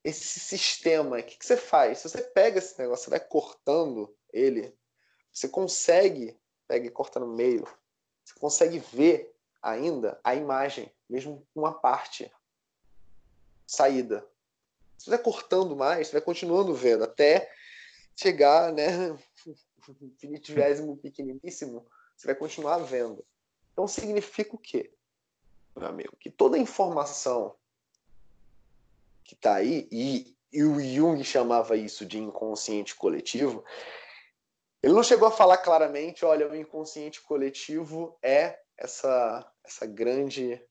esse 0.03 0.39
sistema, 0.39 1.17
o 1.17 1.23
que, 1.23 1.37
que 1.37 1.45
você 1.45 1.57
faz? 1.57 1.99
Se 1.99 2.09
você 2.09 2.21
pega 2.21 2.59
esse 2.59 2.79
negócio, 2.79 3.05
você 3.05 3.09
vai 3.09 3.19
cortando 3.19 4.15
ele, 4.31 4.73
você 5.33 5.49
consegue, 5.49 6.39
pega 6.65 6.85
e 6.85 6.91
corta 6.91 7.19
no 7.19 7.27
meio, 7.27 7.67
você 8.23 8.39
consegue 8.39 8.79
ver 8.79 9.35
ainda 9.61 10.17
a 10.23 10.33
imagem, 10.33 10.89
mesmo 11.09 11.45
uma 11.53 11.73
parte 11.73 12.31
saída. 13.67 14.25
Você 14.97 15.09
vai 15.09 15.19
cortando 15.19 15.75
mais, 15.75 16.07
você 16.07 16.13
vai 16.13 16.21
continuando 16.21 16.73
vendo, 16.73 17.03
até 17.03 17.51
chegar, 18.15 18.73
né, 18.73 19.15
infinitiésimo 20.01 20.97
pequeniníssimo, 20.97 21.85
você 22.15 22.25
vai 22.25 22.35
continuar 22.35 22.79
vendo. 22.79 23.23
Então 23.73 23.87
significa 23.87 24.55
o 24.55 24.59
quê, 24.59 24.91
meu 25.75 25.87
amigo? 25.87 26.15
Que 26.19 26.31
toda 26.31 26.57
informação 26.57 27.55
que 29.23 29.35
está 29.35 29.55
aí, 29.55 29.87
e, 29.91 30.35
e 30.51 30.63
o 30.63 30.79
Jung 30.79 31.21
chamava 31.23 31.75
isso 31.75 32.05
de 32.05 32.17
inconsciente 32.17 32.95
coletivo, 32.95 33.63
ele 34.81 34.93
não 34.93 35.03
chegou 35.03 35.27
a 35.27 35.31
falar 35.31 35.57
claramente, 35.57 36.23
olha, 36.23 36.49
o 36.49 36.55
inconsciente 36.55 37.21
coletivo 37.21 38.17
é 38.21 38.59
essa, 38.77 39.51
essa 39.63 39.85
grande 39.85 40.61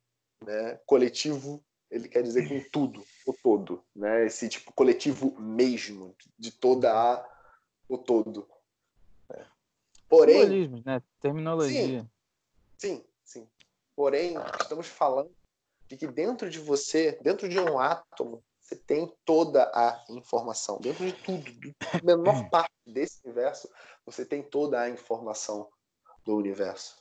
né, 0.43 0.81
coletivo, 0.87 1.63
ele 1.91 2.09
quer 2.09 2.23
dizer 2.23 2.49
com 2.49 2.61
tudo, 2.71 3.05
o 3.27 3.33
todo, 3.33 3.85
né? 3.95 4.27
Esse 4.27 4.49
tipo 4.49 4.73
coletivo 4.73 5.39
mesmo, 5.41 6.15
de 6.39 6.51
toda 6.51 6.93
a 6.93 7.37
o 7.89 7.97
todo. 7.97 8.49
É. 9.31 9.47
Porém, 10.09 10.69
né? 10.85 11.03
Terminologia. 11.21 12.09
Sim, 12.79 12.99
sim, 12.99 13.05
sim. 13.25 13.49
Porém, 13.95 14.35
estamos 14.61 14.89
falando 14.89 15.35
de 15.89 15.97
que 15.97 16.07
dentro 16.07 16.51
de 16.51 16.59
você, 16.59 17.19
dentro 17.23 17.49
de 17.49 17.59
um 17.59 17.79
átomo, 17.79 18.43
você 18.61 18.75
tem 18.75 19.15
toda 19.25 19.71
a 19.73 20.05
informação. 20.11 20.81
Dentro 20.81 21.07
de 21.07 21.13
tudo, 21.13 21.45
da 21.53 22.03
menor 22.03 22.51
parte 22.51 22.73
desse 22.85 23.21
universo, 23.25 23.71
você 24.05 24.27
tem 24.27 24.43
toda 24.43 24.81
a 24.81 24.91
informação 24.91 25.71
do 26.25 26.37
universo. 26.37 26.97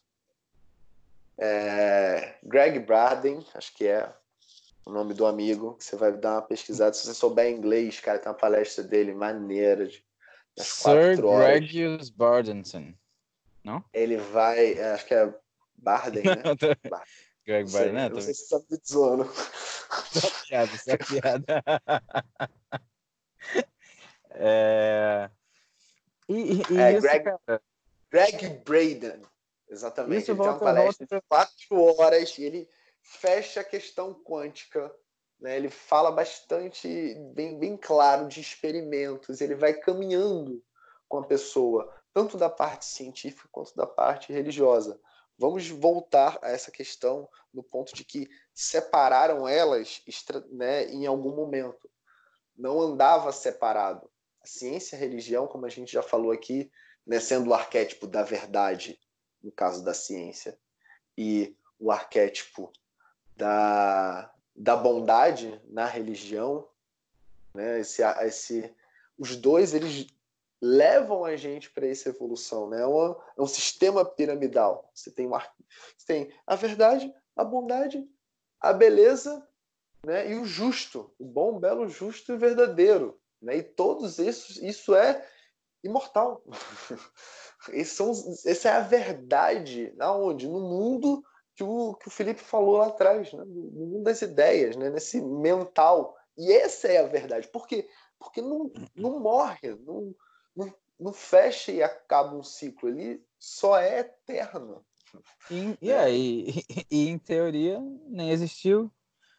É, 1.38 2.38
Greg 2.43 2.80
Braden, 2.80 3.45
acho 3.56 3.74
que 3.74 3.88
é 3.88 4.15
o 4.86 4.91
nome 4.91 5.13
do 5.13 5.26
amigo, 5.26 5.76
que 5.76 5.84
você 5.84 5.95
vai 5.95 6.12
dar 6.12 6.34
uma 6.34 6.41
pesquisada. 6.41 6.93
Se 6.93 7.06
você 7.06 7.13
souber 7.13 7.52
inglês, 7.52 8.00
cara, 8.00 8.19
tem 8.19 8.32
uma 8.32 8.38
palestra 8.38 8.84
dele 8.84 9.13
maneira. 9.13 9.88
De, 9.88 10.04
Sir 10.58 11.17
Gregius 11.21 12.10
Bardenson, 12.10 12.93
não? 13.63 13.84
Ele 13.93 14.17
vai, 14.17 14.80
acho 14.80 15.06
que 15.06 15.13
é 15.13 15.34
Barden, 15.76 16.24
né? 16.24 16.36
Greg 17.45 17.71
Barden, 17.71 17.93
né? 17.93 18.10
Não 18.10 18.21
sei 18.21 18.34
se 18.34 18.48
você 18.48 18.60
tá 18.60 18.65
me 18.69 18.80
zoando. 18.88 19.30
Só 20.12 20.30
piada, 20.48 20.71
só 20.78 20.98
piada. 20.98 21.63
é... 24.32 25.30
E, 26.28 26.34
e 26.34 26.78
é, 26.78 26.93
isso, 26.93 27.02
Greg, 27.02 27.24
cara... 27.24 27.62
Greg 28.10 28.48
Braden, 28.65 29.21
exatamente. 29.69 30.24
Isso 30.24 30.32
ele 30.32 30.39
tem 30.39 30.50
uma 30.50 30.60
palestra 30.60 31.06
volta... 31.06 31.15
de 31.15 31.21
quatro 31.28 32.02
horas 32.02 32.38
e 32.38 32.43
ele 32.43 32.69
fecha 33.06 33.62
a 33.62 33.63
questão 33.63 34.13
quântica. 34.13 34.94
Né? 35.39 35.56
Ele 35.56 35.70
fala 35.70 36.12
bastante, 36.12 37.13
bem, 37.34 37.58
bem 37.58 37.78
claro, 37.78 38.28
de 38.28 38.41
experimentos. 38.41 39.39
Ele 39.39 39.56
vai 39.56 39.74
caminhando 39.74 40.63
com 41.08 41.20
a 41.20 41.26
pessoa, 41.26 41.94
tanto 42.13 42.38
da 42.38 42.50
parte 42.50 42.86
científica 42.86 43.48
quanto 43.52 43.76
da 43.76 43.86
parte 43.86 44.34
religiosa. 44.34 45.00
Vamos 45.38 45.70
voltar 45.70 46.39
a 46.41 46.50
essa 46.50 46.72
questão 46.72 47.30
no 47.54 47.62
ponto 47.62 47.94
de 47.94 48.04
que 48.04 48.28
separaram 48.54 49.48
elas 49.48 50.02
né, 50.52 50.86
em 50.86 51.06
algum 51.06 51.36
momento. 51.36 51.89
Não 52.58 52.82
andava 52.82 53.32
separado. 53.32 54.10
A 54.41 54.48
ciência 54.48 54.96
e 54.96 54.98
a 54.98 55.00
religião, 55.00 55.48
como 55.48 55.65
a 55.65 55.70
gente 55.70 55.91
já 55.91 56.02
falou 56.02 56.32
aqui, 56.32 56.72
né, 57.06 57.20
sendo 57.20 57.50
o 57.50 57.54
arquétipo 57.54 58.08
da 58.08 58.24
verdade, 58.24 59.00
no 59.44 59.52
caso 59.52 59.84
da 59.84 59.94
ciência, 59.94 60.58
e 61.18 61.56
o 61.78 61.91
arquétipo 61.91 62.72
da, 63.36 64.32
da 64.56 64.76
bondade 64.76 65.62
na 65.67 65.86
religião, 65.86 66.67
né? 67.54 67.80
Esse, 67.80 68.02
esse, 68.04 68.74
os 69.17 69.36
dois 69.36 69.74
eles 69.74 70.08
levam 70.62 71.26
a 71.26 71.36
gente 71.36 71.69
para 71.69 71.88
essa 71.88 72.10
evolução, 72.10 72.69
né? 72.69 72.82
É, 72.82 72.86
uma, 72.86 73.21
é, 73.38 73.41
um 73.41 73.48
sistema 73.48 74.06
piramidal. 74.06 74.89
Você 74.93 75.12
tem, 75.12 75.28
uma, 75.28 75.39
você 75.98 76.06
tem 76.06 76.34
a 76.45 76.56
verdade, 76.56 77.13
a 77.36 77.43
bondade, 77.43 78.08
a 78.60 78.74
beleza, 78.74 79.45
né? 80.06 80.32
E 80.32 80.36
o 80.36 80.45
justo, 80.45 81.13
o 81.19 81.26
bom, 81.26 81.60
belo, 81.60 81.88
justo 81.88 82.34
e 82.34 82.38
verdadeiro, 82.38 83.19
né? 83.41 83.58
E 83.58 83.63
todos 83.63 84.19
esses, 84.19 84.58
isso 84.58 84.95
é 84.95 85.28
imortal. 85.84 86.43
são, 87.86 88.12
essa 88.45 88.69
é 88.69 88.71
a 88.74 88.82
verdade, 88.82 89.93
aonde? 90.00 90.48
No 90.48 90.60
mundo 90.60 91.24
que 91.56 91.63
o, 91.63 91.96
que 91.96 92.08
o 92.08 92.12
Felipe 92.12 92.41
falou 92.41 92.78
lá 92.78 92.88
atrás, 92.88 93.32
né? 93.32 93.44
no 93.46 93.88
mundo 93.88 94.04
das 94.04 94.22
ideias, 94.22 94.76
né? 94.76 94.89
nesse 94.89 95.22
mental. 95.22 96.15
E 96.38 96.52
essa 96.52 96.88
é 96.88 96.98
a 96.98 97.08
verdade. 97.08 97.48
Por 97.48 97.65
quê? 97.65 97.89
Porque 98.20 98.41
não, 98.41 98.72
não 98.94 99.20
morre, 99.20 99.76
não, 99.86 100.13
não, 100.56 100.74
não 101.00 101.13
fecha 101.13 101.72
e 101.72 101.82
acaba 101.82 102.36
um 102.36 102.44
ciclo. 102.44 102.89
Ele 102.89 103.24
só 103.39 103.80
é 103.80 104.00
eterno. 104.00 104.86
E, 105.50 105.78
e, 105.82 105.94
aí, 105.94 106.50
e, 106.70 106.86
e, 106.91 107.10
em 107.10 107.18
teoria 107.18 107.80
nem 108.08 108.32
existiu. 108.32 108.91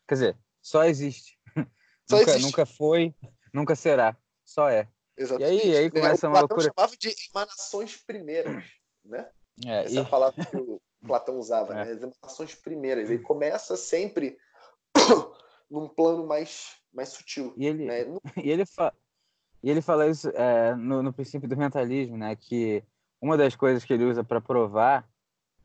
Quer 0.09 0.15
dizer, 0.15 0.39
só 0.63 0.85
existe. 0.85 1.39
Só 2.09 2.19
nunca, 2.19 2.31
existe. 2.31 2.47
nunca 2.47 2.67
foi, 2.67 3.15
nunca 3.53 3.75
será. 3.75 4.17
Só 4.45 4.71
é. 4.71 4.89
Exatamente. 5.17 5.67
E 5.67 5.71
aí, 5.73 5.77
aí 5.77 5.91
começa 5.91 6.29
uma 6.29 6.39
loucura. 6.39 6.73
chamava 6.75 6.97
de 6.97 7.13
emanações 7.31 7.97
primeiras, 7.97 8.65
né? 9.05 9.29
É, 9.67 9.85
Essa 9.85 10.01
e... 10.01 10.05
palavra 10.05 10.45
que 10.45 10.57
o 10.57 10.81
Platão 11.05 11.39
usava, 11.39 11.73
é. 11.73 11.85
né? 11.85 11.93
As 11.93 12.03
emanações 12.03 12.55
primeiras. 12.55 13.11
Ele 13.11 13.23
começa 13.23 13.77
sempre 13.77 14.37
num 15.71 15.89
plano 15.89 16.27
mais, 16.27 16.77
mais 16.93 17.11
sutil. 17.11 17.53
E 17.57 17.67
ele, 17.67 17.85
né? 17.85 18.05
e 18.43 18.51
ele, 18.51 18.65
fa... 18.65 18.93
e 19.63 19.71
ele 19.71 19.83
fala 19.83 20.07
isso 20.07 20.29
é, 20.31 20.75
no, 20.75 21.03
no 21.03 21.13
princípio 21.13 21.49
do 21.49 21.57
mentalismo, 21.57 22.17
né? 22.17 22.35
Que 22.37 22.83
uma 23.21 23.37
das 23.37 23.57
coisas 23.57 23.85
que 23.85 23.93
ele 23.93 24.05
usa 24.05 24.23
para 24.23 24.41
provar 24.41 25.09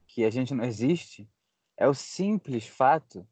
que 0.07 0.25
a 0.25 0.29
gente 0.29 0.53
não 0.53 0.63
existe 0.63 1.29
é 1.77 1.87
o 1.87 1.93
simples 1.93 2.67
fato 2.67 3.25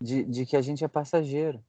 de, 0.00 0.24
de 0.24 0.46
que 0.46 0.56
a 0.56 0.62
gente 0.62 0.84
é 0.84 0.88
passageiro. 0.88 1.64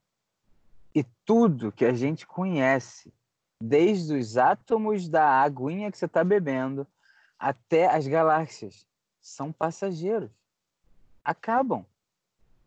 E 0.93 1.03
tudo 1.25 1.71
que 1.71 1.85
a 1.85 1.93
gente 1.93 2.27
conhece 2.27 3.13
desde 3.61 4.13
os 4.13 4.37
átomos 4.37 5.07
da 5.09 5.41
aguinha 5.41 5.91
que 5.91 5.97
você 5.97 6.05
está 6.05 6.23
bebendo 6.23 6.87
até 7.37 7.87
as 7.87 8.07
galáxias. 8.07 8.85
São 9.21 9.51
passageiros. 9.51 10.29
Acabam. 11.23 11.85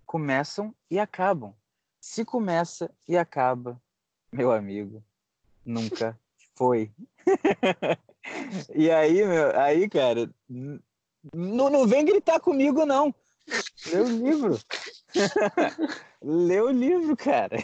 Começam 0.06 0.74
e 0.90 0.98
acabam. 0.98 1.54
Se 2.00 2.24
começa 2.24 2.90
e 3.08 3.16
acaba, 3.16 3.80
meu 4.32 4.50
amigo, 4.50 5.02
nunca 5.64 6.18
foi. 6.56 6.90
e 8.74 8.90
aí, 8.90 9.24
meu, 9.24 9.58
aí, 9.58 9.88
cara, 9.88 10.28
não, 11.32 11.70
não 11.70 11.86
vem 11.86 12.04
gritar 12.04 12.40
comigo, 12.40 12.84
não. 12.84 13.14
Lê 13.92 14.00
o 14.00 14.08
livro. 14.08 14.58
Lê 16.22 16.60
o 16.60 16.70
livro, 16.70 17.16
cara. 17.16 17.56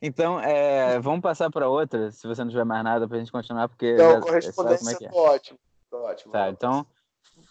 Então, 0.00 0.38
é, 0.40 0.98
vamos 1.00 1.20
passar 1.20 1.50
para 1.50 1.68
outra, 1.68 2.10
se 2.10 2.26
você 2.26 2.42
não 2.42 2.50
tiver 2.50 2.64
mais 2.64 2.84
nada 2.84 3.08
para 3.08 3.16
a 3.16 3.20
gente 3.20 3.32
continuar, 3.32 3.68
porque. 3.68 3.94
Não, 3.94 4.20
correspondência 4.20 4.98
é, 5.00 5.04
é, 5.04 5.08
é. 5.08 5.12
ótimo. 5.12 5.58
ótimo. 5.92 6.32
Tá, 6.32 6.50
então, 6.50 6.86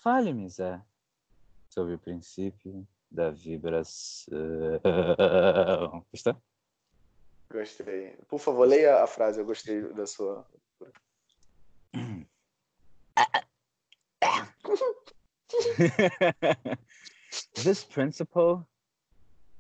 fale-me, 0.04 0.50
Zé, 0.50 0.82
sobre 1.70 1.94
o 1.94 2.00
princípio 2.00 2.86
da 3.10 3.32
vibração. 3.32 4.28
Gostou? 6.12 6.36
Gostei. 7.50 8.18
Por 8.28 8.40
favor, 8.40 8.68
leia 8.68 9.02
a 9.02 9.08
frase, 9.08 9.40
eu 9.40 9.46
gostei 9.46 9.82
da 9.94 10.06
sua. 10.06 10.46
This 17.56 17.86
principle 17.86 18.68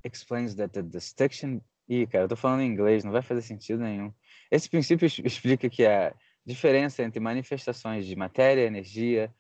explains 0.03 0.56
that 0.56 0.73
the 0.73 0.82
distinction. 0.82 1.62
Ih, 1.88 2.08
cara, 2.08 2.25
eu 2.25 2.29
tô 2.29 2.36
falando 2.36 2.62
em 2.62 2.67
inglês, 2.67 3.03
não 3.03 3.12
vai 3.12 3.21
fazer 3.21 3.41
sentido 3.41 3.84
nenhum. 3.84 4.12
Esse 4.49 4.69
princípio 4.69 5.06
explica 5.06 5.69
que 5.69 5.86
a 5.86 6.15
diferença 6.45 7.03
entre 7.03 7.19
manifestações 7.19 8.06
de 8.06 8.15
matéria, 8.15 8.65
energia, 8.65 9.34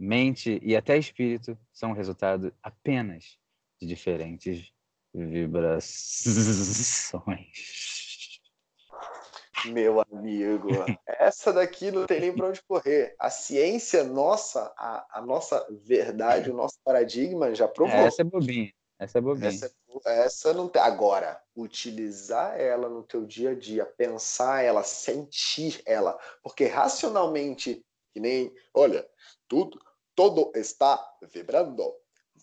mente 0.00 0.58
e 0.62 0.74
até 0.74 0.96
espírito 0.96 1.58
são 1.70 1.92
resultado 1.92 2.50
apenas 2.62 3.38
de 3.78 3.86
diferentes 3.86 4.72
vibrações. 5.12 5.90
Meu 9.66 10.00
amigo, 10.00 10.68
essa 11.06 11.52
daqui 11.52 11.90
não 11.90 12.06
tem 12.06 12.18
nem 12.18 12.34
para 12.34 12.48
onde 12.48 12.62
correr. 12.62 13.14
A 13.18 13.28
ciência 13.28 14.02
nossa, 14.02 14.72
a, 14.74 15.18
a, 15.18 15.20
nossa 15.20 15.66
verdade, 15.84 16.50
o 16.50 16.54
nosso 16.54 16.78
paradigma 16.82 17.54
já 17.54 17.68
provou. 17.68 17.94
Essa 17.94 18.22
é 18.22 18.24
bobinha. 18.24 18.72
Essa 18.98 19.18
é 19.18 19.20
bobinha. 19.20 19.48
Essa, 19.48 19.70
essa 20.06 20.54
não 20.54 20.66
tem. 20.66 20.80
Agora, 20.80 21.38
utilizar 21.54 22.58
ela 22.58 22.88
no 22.88 23.02
teu 23.02 23.26
dia 23.26 23.50
a 23.50 23.54
dia, 23.54 23.84
pensar 23.84 24.62
ela, 24.64 24.82
sentir 24.82 25.82
ela, 25.84 26.18
porque 26.42 26.64
racionalmente, 26.64 27.84
que 28.14 28.20
nem, 28.20 28.54
olha, 28.72 29.06
tudo, 29.46 29.78
todo 30.20 30.52
está 30.54 31.02
vibrando. 31.32 31.94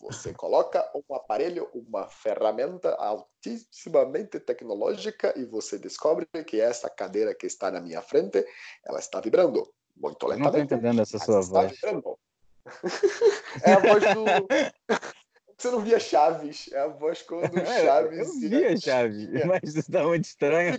Você 0.01 0.33
coloca 0.33 0.83
um 0.95 1.13
aparelho, 1.13 1.69
uma 1.75 2.07
ferramenta 2.07 2.95
altissimamente 2.95 4.39
tecnológica 4.39 5.31
e 5.37 5.45
você 5.45 5.77
descobre 5.77 6.25
que 6.43 6.59
essa 6.59 6.89
cadeira 6.89 7.35
que 7.35 7.45
está 7.45 7.69
na 7.69 7.79
minha 7.79 8.01
frente, 8.01 8.43
ela 8.83 8.97
está 8.97 9.21
vibrando 9.21 9.71
muito 9.95 10.25
lentamente. 10.25 10.55
Não 10.55 10.63
estou 10.63 10.77
entendendo 10.77 11.01
essa 11.03 11.19
sua 11.19 11.41
voz. 11.41 11.71
Vibrando. 11.71 12.17
é 13.63 13.73
a 13.73 13.79
voz 13.79 14.03
do... 14.15 14.25
Você 15.55 15.71
não 15.71 15.81
via 15.81 15.99
Chaves, 15.99 16.71
é 16.71 16.79
a 16.79 16.87
voz 16.87 17.21
quando 17.21 17.53
Chaves... 17.85 18.41
Eu 18.41 18.49
via 18.49 18.77
Chaves, 18.77 19.29
mas 19.45 19.75
isso 19.75 19.91
tá 19.91 20.03
muito 20.03 20.25
estranho. 20.25 20.75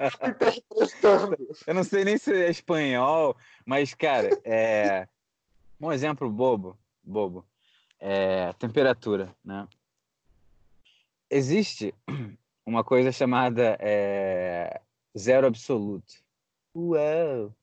Eu 1.65 1.75
não 1.75 1.85
sei 1.85 2.05
nem 2.05 2.19
se 2.19 2.33
é 2.33 2.51
espanhol, 2.51 3.37
mas, 3.65 3.95
cara, 3.95 4.31
é... 4.45 5.07
um 5.81 5.93
exemplo 5.93 6.29
bobo, 6.29 6.77
bobo 7.09 7.47
é, 7.99 8.53
temperatura, 8.55 9.35
né? 9.45 9.67
Existe 11.31 11.95
uma 12.65 12.85
coisa 12.85 13.11
chamada 13.13 13.77
é, 13.81 14.81
zero 15.17 15.47
absoluto. 15.47 16.15
Uau! 16.75 17.55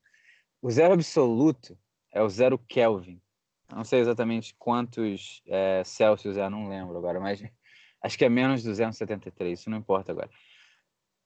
O 0.61 0.71
zero 0.71 0.93
absoluto 0.93 1.77
é 2.11 2.21
o 2.21 2.29
zero 2.29 2.57
Kelvin. 2.57 3.21
não 3.69 3.83
sei 3.83 3.99
exatamente 3.99 4.55
quantos 4.57 5.41
é, 5.47 5.83
Celsius 5.83 6.37
é, 6.37 6.49
não 6.49 6.67
lembro 6.67 6.97
agora, 6.97 7.19
mas 7.19 7.41
acho 8.01 8.17
que 8.17 8.25
é 8.25 8.29
menos 8.29 8.63
273, 8.63 9.59
isso 9.59 9.69
não 9.69 9.77
importa 9.77 10.11
agora. 10.11 10.29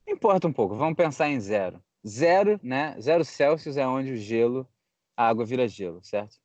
Importa 0.07 0.47
um 0.47 0.53
pouco, 0.53 0.75
vamos 0.75 0.95
pensar 0.95 1.29
em 1.29 1.39
zero. 1.39 1.83
Zero, 2.05 2.59
né? 2.63 2.99
Zero 2.99 3.25
Celsius 3.25 3.77
é 3.77 3.85
onde 3.85 4.13
o 4.13 4.17
gelo, 4.17 4.67
a 5.15 5.27
água 5.27 5.45
vira 5.45 5.67
gelo, 5.67 6.01
certo? 6.03 6.39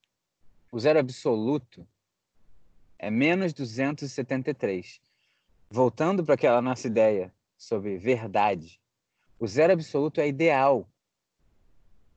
O 0.75 0.81
zero 0.81 0.99
absoluto 0.99 1.87
é 2.99 3.09
menos 3.09 3.53
273. 3.53 5.01
Voltando 5.71 6.25
para 6.25 6.35
aquela 6.35 6.61
nossa 6.61 6.89
ideia 6.89 7.33
sobre 7.57 7.97
verdade, 7.97 8.81
o 9.39 9.47
zero 9.47 9.73
absoluto 9.73 10.21
é 10.21 10.27
ideal. 10.27 10.85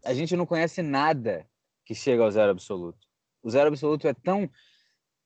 A 0.04 0.12
gente 0.12 0.36
não 0.36 0.43
conhece 0.43 0.82
nada 0.82 1.48
que 1.86 1.93
chega 1.93 2.24
ao 2.24 2.32
zero 2.32 2.50
absoluto. 2.50 3.08
O 3.43 3.52
zero 3.52 3.67
absoluto 3.67 4.08
é 4.08 4.13
tão 4.15 4.50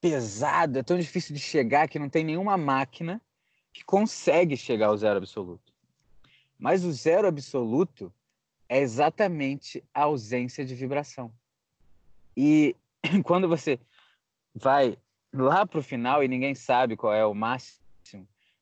pesado, 0.02 0.80
é 0.80 0.84
tão 0.84 1.00
difícil 1.00 1.34
de 1.34 1.40
chegar 1.40 1.88
que 1.88 1.98
não 1.98 2.10
tem 2.10 2.26
nenhuma 2.26 2.58
máquina 2.58 3.22
que 3.72 3.86
consegue 3.86 4.58
chegar 4.58 4.88
ao 4.88 4.98
zero 4.98 5.16
absoluto. 5.20 5.72
Mas 6.60 6.84
o 6.84 6.92
zero 6.92 7.30
absoluto 7.30 8.14
é 8.68 8.80
exatamente 8.82 9.82
a 9.94 10.02
ausência 10.02 10.66
de 10.66 10.76
vibração. 10.76 11.32
E 12.36 12.76
quando 13.24 13.48
você 13.48 13.80
vai 14.54 14.98
lá 15.34 15.66
para 15.66 15.80
o 15.80 15.84
final 15.84 16.24
e 16.24 16.28
ninguém 16.28 16.54
sabe 16.56 16.98
qual 16.98 17.14
é 17.14 17.26
o 17.26 17.34
máximo 17.34 17.82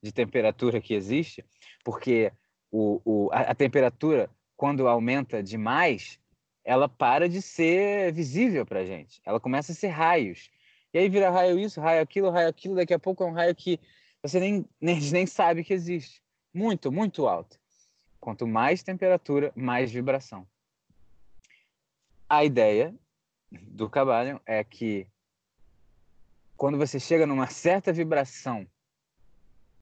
de 0.02 0.12
temperatura 0.12 0.80
que 0.80 0.94
existe, 0.94 1.44
porque 1.84 2.32
o, 2.72 3.02
o, 3.04 3.30
a, 3.32 3.42
a 3.42 3.56
temperatura, 3.56 4.30
quando 4.56 4.88
aumenta 4.88 5.44
demais, 5.44 6.20
ela 6.64 6.88
para 6.88 7.28
de 7.28 7.42
ser 7.42 8.14
visível 8.14 8.66
para 8.66 8.86
gente. 8.86 9.22
Ela 9.26 9.40
começa 9.40 9.72
a 9.72 9.76
ser 9.76 9.88
raios. 9.88 10.50
E 10.94 11.00
aí 11.00 11.10
vira 11.10 11.30
raio 11.30 11.60
isso, 11.60 11.82
raio 11.82 12.02
aquilo, 12.02 12.30
raio 12.30 12.48
aquilo. 12.48 12.76
Daqui 12.76 12.94
a 12.94 13.00
pouco 13.00 13.24
é 13.24 13.28
um 13.28 13.34
raio 13.34 13.56
que 13.56 13.80
você 14.22 14.40
nem, 14.40 14.66
nem, 14.80 15.00
nem 15.12 15.26
sabe 15.26 15.64
que 15.64 15.74
existe. 15.74 16.22
Muito, 16.54 16.92
muito 16.92 17.28
alto. 17.28 17.60
Quanto 18.20 18.48
mais 18.48 18.84
temperatura, 18.84 19.52
mais 19.56 19.92
vibração. 19.92 20.48
A 22.28 22.44
ideia 22.44 22.94
do 23.52 23.90
Cabalho 23.90 24.42
é 24.46 24.64
que 24.64 25.08
quando 26.56 26.78
você 26.78 27.00
chega 27.00 27.26
numa 27.26 27.48
certa 27.48 27.92
vibração 27.92 28.68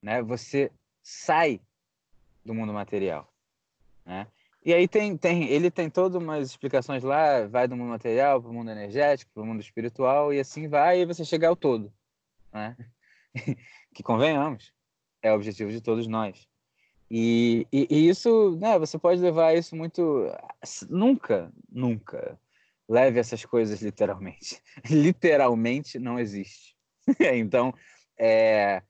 né? 0.02 0.22
Você 0.22 0.70
sai 1.02 1.60
do 2.44 2.54
mundo 2.54 2.72
material, 2.72 3.32
né? 4.04 4.26
E 4.64 4.74
aí 4.74 4.88
tem, 4.88 5.16
tem, 5.16 5.44
ele 5.48 5.70
tem 5.70 5.88
todas 5.88 6.20
umas 6.20 6.50
explicações 6.50 7.02
lá, 7.02 7.46
vai 7.46 7.66
do 7.68 7.76
mundo 7.76 7.90
material 7.90 8.40
para 8.40 8.50
o 8.50 8.54
mundo 8.54 8.70
energético, 8.70 9.30
para 9.32 9.42
o 9.42 9.46
mundo 9.46 9.60
espiritual, 9.60 10.32
e 10.32 10.40
assim 10.40 10.68
vai, 10.68 11.00
e 11.00 11.06
você 11.06 11.24
chega 11.24 11.48
ao 11.48 11.56
todo. 11.56 11.92
Né? 12.52 12.76
que 13.94 14.02
convenhamos, 14.02 14.72
é 15.22 15.32
o 15.32 15.36
objetivo 15.36 15.70
de 15.70 15.80
todos 15.80 16.06
nós. 16.06 16.46
E, 17.10 17.66
e, 17.72 17.86
e, 17.88 18.08
isso, 18.08 18.58
né, 18.60 18.78
você 18.78 18.98
pode 18.98 19.20
levar 19.22 19.56
isso 19.56 19.74
muito. 19.74 20.26
Nunca, 20.90 21.50
nunca 21.70 22.38
leve 22.88 23.20
essas 23.20 23.44
coisas 23.44 23.80
literalmente. 23.80 24.62
literalmente 24.88 25.98
não 25.98 26.18
existe. 26.18 26.76
então, 27.34 27.72
é, 28.18 28.82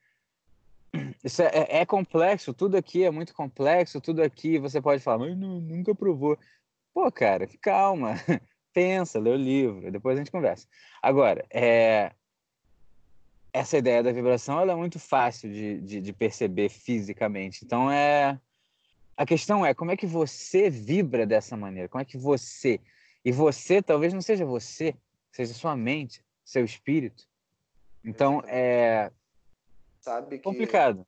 isso 1.22 1.42
é, 1.42 1.66
é, 1.68 1.86
complexo, 1.86 2.54
tudo 2.54 2.76
aqui 2.76 3.04
é 3.04 3.10
muito 3.10 3.34
complexo, 3.34 4.00
tudo 4.00 4.22
aqui 4.22 4.58
você 4.58 4.80
pode 4.80 5.02
falar, 5.02 5.18
mas 5.18 5.36
não, 5.36 5.60
nunca 5.60 5.94
provou. 5.94 6.38
Pô, 6.94 7.10
cara, 7.12 7.48
calma, 7.60 8.14
pensa, 8.72 9.18
lê 9.18 9.30
o 9.30 9.36
livro, 9.36 9.90
depois 9.90 10.16
a 10.16 10.20
gente 10.20 10.30
conversa. 10.30 10.66
Agora, 11.02 11.44
é, 11.50 12.12
essa 13.52 13.76
ideia 13.76 14.02
da 14.02 14.12
vibração 14.12 14.60
ela 14.60 14.72
é 14.72 14.76
muito 14.76 14.98
fácil 14.98 15.50
de, 15.50 15.80
de, 15.80 16.00
de, 16.00 16.12
perceber 16.12 16.68
fisicamente. 16.68 17.64
Então, 17.64 17.90
é 17.90 18.38
a 19.16 19.26
questão 19.26 19.66
é 19.66 19.74
como 19.74 19.90
é 19.90 19.96
que 19.96 20.06
você 20.06 20.70
vibra 20.70 21.26
dessa 21.26 21.56
maneira, 21.56 21.88
como 21.88 22.00
é 22.00 22.04
que 22.04 22.16
você, 22.16 22.80
e 23.28 23.32
você 23.32 23.82
talvez 23.82 24.14
não 24.14 24.22
seja 24.22 24.46
você, 24.46 24.96
seja 25.30 25.52
sua 25.52 25.76
mente, 25.76 26.24
seu 26.42 26.64
espírito. 26.64 27.28
Então, 28.02 28.42
é 28.46 29.12
sabe 30.00 30.38
que 30.38 30.44
complicado. 30.44 31.06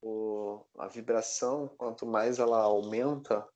O, 0.00 0.62
a 0.78 0.86
vibração, 0.86 1.70
quanto 1.76 2.06
mais 2.06 2.38
ela 2.38 2.62
aumenta, 2.62 3.46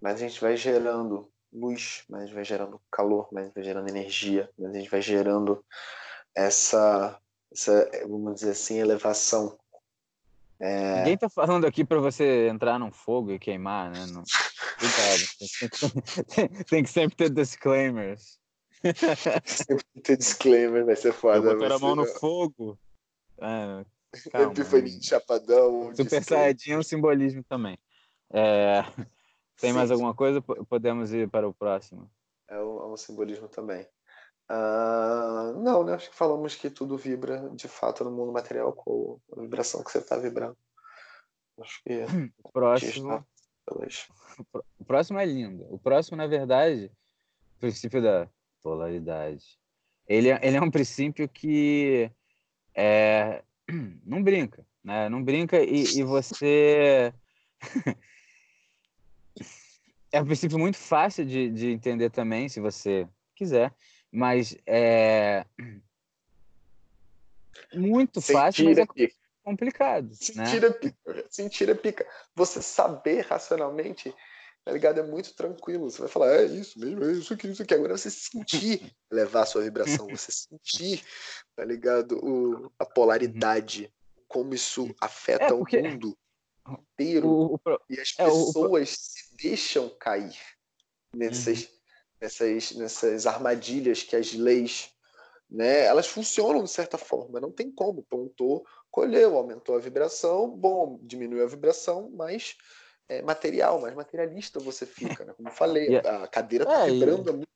mais 0.00 0.22
a 0.22 0.28
gente 0.28 0.40
vai 0.40 0.56
gerando 0.56 1.28
luz, 1.52 2.04
mais 2.08 2.30
vai 2.30 2.44
gerando 2.44 2.80
calor, 2.92 3.26
mais 3.32 3.52
vai 3.52 3.64
gerando 3.64 3.88
energia, 3.88 4.48
mais 4.56 4.72
a 4.72 4.78
gente 4.78 4.90
vai 4.90 5.02
gerando 5.02 5.64
essa, 6.32 7.20
essa 7.50 7.90
vamos 8.06 8.36
dizer 8.36 8.52
assim, 8.52 8.78
elevação. 8.78 9.58
É... 10.60 10.98
Ninguém 10.98 11.18
tá 11.18 11.28
falando 11.28 11.66
aqui 11.66 11.84
para 11.84 11.98
você 11.98 12.46
entrar 12.46 12.78
num 12.78 12.92
fogo 12.92 13.32
e 13.32 13.38
queimar, 13.40 13.90
né? 13.90 14.06
Não... 14.12 14.22
Cuidado. 14.78 16.64
Tem, 16.68 16.82
que 16.82 16.90
sempre 16.90 17.16
ter 17.16 17.30
disclaimers. 17.30 18.38
Sempre 19.44 19.84
ter 20.02 20.16
disclaimer, 20.16 20.84
vai 20.84 20.96
ser 20.96 21.12
foda. 21.12 21.54
Botar 21.54 21.74
a 21.74 21.78
mão 21.78 21.96
no 21.96 22.06
fogo. 22.06 22.78
Calma, 23.38 24.52
Epifania 24.52 24.98
de 24.98 25.06
chapadão. 25.06 25.94
Super 25.94 26.22
Saiyajin 26.22 26.72
é 26.72 26.78
um 26.78 26.82
simbolismo 26.82 27.44
também. 27.44 27.78
É, 28.32 28.82
tem 29.60 29.70
Sim. 29.70 29.76
mais 29.76 29.90
alguma 29.90 30.14
coisa? 30.14 30.40
Podemos 30.40 31.12
ir 31.12 31.28
para 31.28 31.48
o 31.48 31.52
próximo. 31.52 32.10
É 32.48 32.58
um, 32.58 32.82
é 32.82 32.86
um 32.86 32.96
simbolismo 32.96 33.48
também. 33.48 33.86
Uh, 34.50 35.60
não, 35.60 35.84
né? 35.84 35.94
Acho 35.94 36.08
que 36.08 36.16
falamos 36.16 36.54
que 36.54 36.70
tudo 36.70 36.96
vibra 36.96 37.50
de 37.50 37.68
fato 37.68 38.02
no 38.02 38.10
mundo 38.10 38.32
material 38.32 38.72
com 38.72 39.20
a 39.36 39.40
vibração 39.40 39.84
que 39.84 39.90
você 39.90 39.98
está 39.98 40.16
vibrando. 40.16 40.56
Acho 41.60 41.82
que. 41.82 42.00
O 42.44 42.50
próximo. 43.68 44.14
O 44.78 44.84
próximo 44.84 45.18
é 45.18 45.26
lindo. 45.26 45.66
O 45.70 45.78
próximo, 45.78 46.16
na 46.16 46.26
verdade, 46.26 46.90
o 47.56 47.60
princípio 47.60 48.02
da 48.02 48.28
polaridade. 48.62 49.58
Ele, 50.06 50.30
é, 50.30 50.40
ele 50.42 50.56
é 50.56 50.62
um 50.62 50.70
princípio 50.70 51.28
que 51.28 52.10
é, 52.74 53.42
não 54.04 54.22
brinca, 54.22 54.66
né? 54.82 55.08
Não 55.08 55.22
brinca 55.22 55.62
e, 55.62 55.98
e 55.98 56.02
você 56.02 57.12
é 60.12 60.20
um 60.20 60.26
princípio 60.26 60.58
muito 60.58 60.78
fácil 60.78 61.24
de, 61.24 61.50
de 61.50 61.70
entender 61.70 62.10
também, 62.10 62.48
se 62.48 62.60
você 62.60 63.06
quiser, 63.34 63.74
mas 64.10 64.56
é 64.66 65.44
muito 67.74 68.20
fácil, 68.20 68.64
mas 68.64 68.78
é 68.78 68.86
complicado. 69.48 70.14
Sentir 70.14 70.62
né? 70.62 70.70
pica. 70.70 71.26
Sentir 71.30 71.70
a 71.70 71.74
pica. 71.74 72.06
Você 72.34 72.60
saber 72.60 73.22
racionalmente 73.22 74.14
tá 74.68 74.72
ligado? 74.72 75.00
É 75.00 75.02
muito 75.02 75.34
tranquilo. 75.34 75.90
Você 75.90 76.00
vai 76.00 76.10
falar, 76.10 76.34
é 76.34 76.44
isso 76.44 76.78
mesmo, 76.78 77.02
é 77.02 77.12
isso 77.12 77.32
aqui, 77.32 77.48
isso 77.48 77.62
aqui. 77.62 77.72
Agora 77.72 77.96
você 77.96 78.10
sentir 78.10 78.94
levar 79.10 79.42
a 79.42 79.46
sua 79.46 79.62
vibração, 79.62 80.06
você 80.06 80.30
sentir, 80.30 81.02
tá 81.56 81.64
ligado? 81.64 82.18
O, 82.22 82.70
a 82.78 82.84
polaridade, 82.84 83.90
como 84.26 84.54
isso 84.54 84.94
afeta 85.00 85.46
é 85.46 85.48
porque... 85.48 85.78
o 85.78 85.82
mundo 85.84 86.18
inteiro. 86.68 87.28
O, 87.28 87.54
o, 87.54 87.60
e 87.88 87.98
as 87.98 88.12
pessoas 88.12 88.82
é, 88.82 88.94
se 88.94 89.36
deixam 89.36 89.88
cair 89.98 90.36
nessas, 91.16 91.62
uhum. 91.62 91.68
nessas, 92.20 92.72
nessas 92.72 93.26
armadilhas 93.26 94.02
que 94.02 94.16
as 94.16 94.34
leis, 94.34 94.90
né? 95.48 95.86
Elas 95.86 96.08
funcionam 96.08 96.62
de 96.62 96.70
certa 96.70 96.98
forma, 96.98 97.40
não 97.40 97.50
tem 97.50 97.72
como. 97.72 98.02
Pontou, 98.02 98.66
colheu, 98.90 99.36
aumentou 99.36 99.76
a 99.76 99.80
vibração, 99.80 100.48
bom, 100.48 100.98
diminuiu 101.02 101.44
a 101.44 101.48
vibração, 101.48 102.10
mas 102.14 102.56
é, 103.08 103.22
material, 103.22 103.80
mais 103.80 103.94
materialista 103.94 104.60
você 104.60 104.84
fica, 104.84 105.24
né? 105.24 105.32
Como 105.34 105.48
eu 105.48 105.52
falei, 105.52 105.86
yeah. 105.88 106.24
a 106.24 106.28
cadeira 106.28 106.66
tá 106.66 106.86
é, 106.86 106.90
vibrando 106.90 107.30
e... 107.30 107.32
muito 107.34 107.48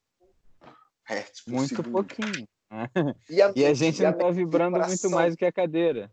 hertz 1.04 1.42
Muito 1.46 1.68
segundo. 1.68 1.92
pouquinho. 1.92 2.48
Né? 2.70 2.88
E, 3.28 3.42
a, 3.42 3.52
e 3.56 3.66
a 3.66 3.74
gente 3.74 4.00
e 4.00 4.02
não 4.02 4.12
tá 4.12 4.30
vibrando 4.30 4.74
vibração. 4.74 4.88
muito 4.88 5.10
mais 5.10 5.34
do 5.34 5.36
que 5.36 5.44
a 5.44 5.52
cadeira. 5.52 6.10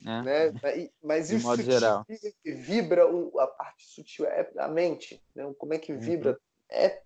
Né? 0.00 0.22
né? 0.22 0.88
Mas 1.02 1.28
De 1.28 1.38
modo 1.38 1.62
geral. 1.62 2.04
vibra 2.44 3.04
a 3.38 3.46
parte 3.46 3.86
sutil 3.86 4.26
é 4.26 4.50
a 4.58 4.68
mente. 4.68 5.22
Né? 5.34 5.52
Como 5.58 5.74
é 5.74 5.78
que 5.78 5.92
uhum. 5.92 6.00
vibra? 6.00 6.32
Uhum. 6.32 6.36
É, 6.70 7.02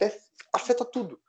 afeta 0.52 0.84
tudo. 0.84 1.20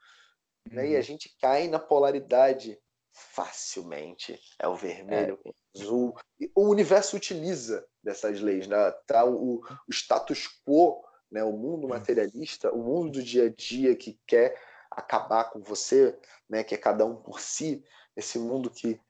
Uhum. 0.68 0.76
Né? 0.76 0.88
E 0.88 0.94
a 0.94 0.98
uhum. 0.98 1.02
gente 1.02 1.36
cai 1.40 1.68
na 1.68 1.78
polaridade 1.78 2.78
facilmente. 3.12 4.38
É 4.58 4.66
o 4.66 4.74
vermelho, 4.74 5.38
é. 5.44 5.48
o 5.48 5.54
azul. 5.76 6.14
O 6.54 6.68
universo 6.68 7.16
utiliza 7.16 7.86
dessas 8.02 8.40
leis. 8.40 8.66
Né? 8.66 8.76
Tá 9.06 9.24
o, 9.24 9.60
o 9.60 9.92
status 9.92 10.48
quo, 10.66 11.04
né? 11.30 11.44
o 11.44 11.52
mundo 11.52 11.88
materialista, 11.88 12.72
o 12.72 12.82
mundo 12.82 13.12
do 13.12 13.22
dia 13.22 13.46
a 13.46 13.48
dia 13.48 13.94
que 13.94 14.18
quer 14.26 14.60
acabar 14.90 15.44
com 15.44 15.60
você, 15.60 16.18
né? 16.48 16.64
que 16.64 16.74
é 16.74 16.78
cada 16.78 17.04
um 17.04 17.16
por 17.16 17.40
si, 17.40 17.84
esse 18.16 18.38
mundo 18.38 18.70
que 18.70 19.00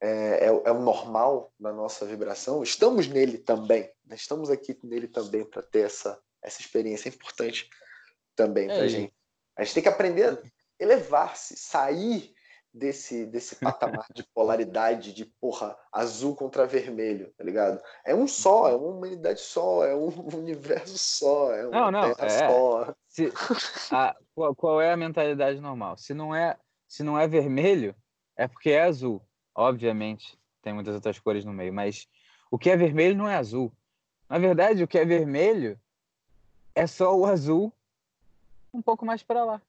é, 0.00 0.44
é, 0.44 0.46
é 0.46 0.72
o 0.72 0.80
normal 0.80 1.52
da 1.58 1.72
nossa 1.72 2.06
vibração, 2.06 2.62
estamos 2.62 3.08
nele 3.08 3.38
também. 3.38 3.90
Né? 4.06 4.14
Estamos 4.14 4.50
aqui 4.50 4.78
nele 4.82 5.08
também 5.08 5.44
para 5.44 5.62
ter 5.62 5.86
essa, 5.86 6.18
essa 6.42 6.60
experiência 6.60 7.08
importante 7.08 7.68
também 8.36 8.68
para 8.68 8.82
a 8.82 8.88
gente. 8.88 9.12
A 9.56 9.64
gente 9.64 9.74
tem 9.74 9.82
que 9.82 9.88
aprender 9.88 10.24
a 10.24 10.42
elevar-se, 10.78 11.56
sair 11.56 12.32
desse, 12.72 13.26
desse 13.26 13.56
patamar 13.56 14.06
de 14.14 14.22
polaridade 14.34 15.12
de 15.12 15.24
porra 15.24 15.76
azul 15.92 16.34
contra 16.34 16.66
vermelho, 16.66 17.32
tá 17.36 17.44
ligado? 17.44 17.82
É 18.04 18.14
um 18.14 18.28
só, 18.28 18.68
é 18.68 18.74
uma 18.74 18.88
humanidade 18.88 19.40
só, 19.40 19.84
é 19.84 19.94
um 19.94 20.08
universo 20.36 20.98
só, 20.98 21.52
é 21.52 21.66
uma 21.66 21.90
não, 21.90 21.90
não, 21.90 22.14
terra 22.14 22.26
é, 22.26 22.48
só. 22.48 22.94
Se, 23.08 23.32
a, 23.90 24.16
qual, 24.34 24.54
qual, 24.54 24.80
é 24.80 24.92
a 24.92 24.96
mentalidade 24.96 25.60
normal? 25.60 25.96
Se 25.96 26.14
não 26.14 26.34
é, 26.34 26.56
se 26.86 27.02
não 27.02 27.18
é 27.18 27.26
vermelho, 27.26 27.94
é 28.36 28.46
porque 28.46 28.70
é 28.70 28.82
azul. 28.82 29.22
Obviamente, 29.54 30.38
tem 30.62 30.72
muitas 30.72 30.94
outras 30.94 31.18
cores 31.18 31.44
no 31.44 31.52
meio, 31.52 31.72
mas 31.72 32.08
o 32.50 32.58
que 32.58 32.70
é 32.70 32.76
vermelho 32.76 33.16
não 33.16 33.28
é 33.28 33.36
azul. 33.36 33.72
Na 34.28 34.38
verdade, 34.38 34.84
o 34.84 34.88
que 34.88 34.98
é 34.98 35.04
vermelho 35.04 35.80
é 36.74 36.86
só 36.86 37.16
o 37.16 37.26
azul 37.26 37.72
um 38.72 38.82
pouco 38.82 39.04
mais 39.04 39.22
para 39.22 39.44
lá. 39.44 39.62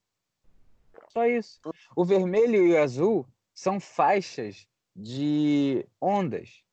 Só 1.10 1.26
isso. 1.26 1.60
O 1.95 2.06
vermelho 2.06 2.65
e 2.67 2.74
o 2.74 2.82
azul 2.82 3.28
são 3.54 3.80
faixas 3.80 4.67
de 4.95 5.86
ondas. 6.00 6.63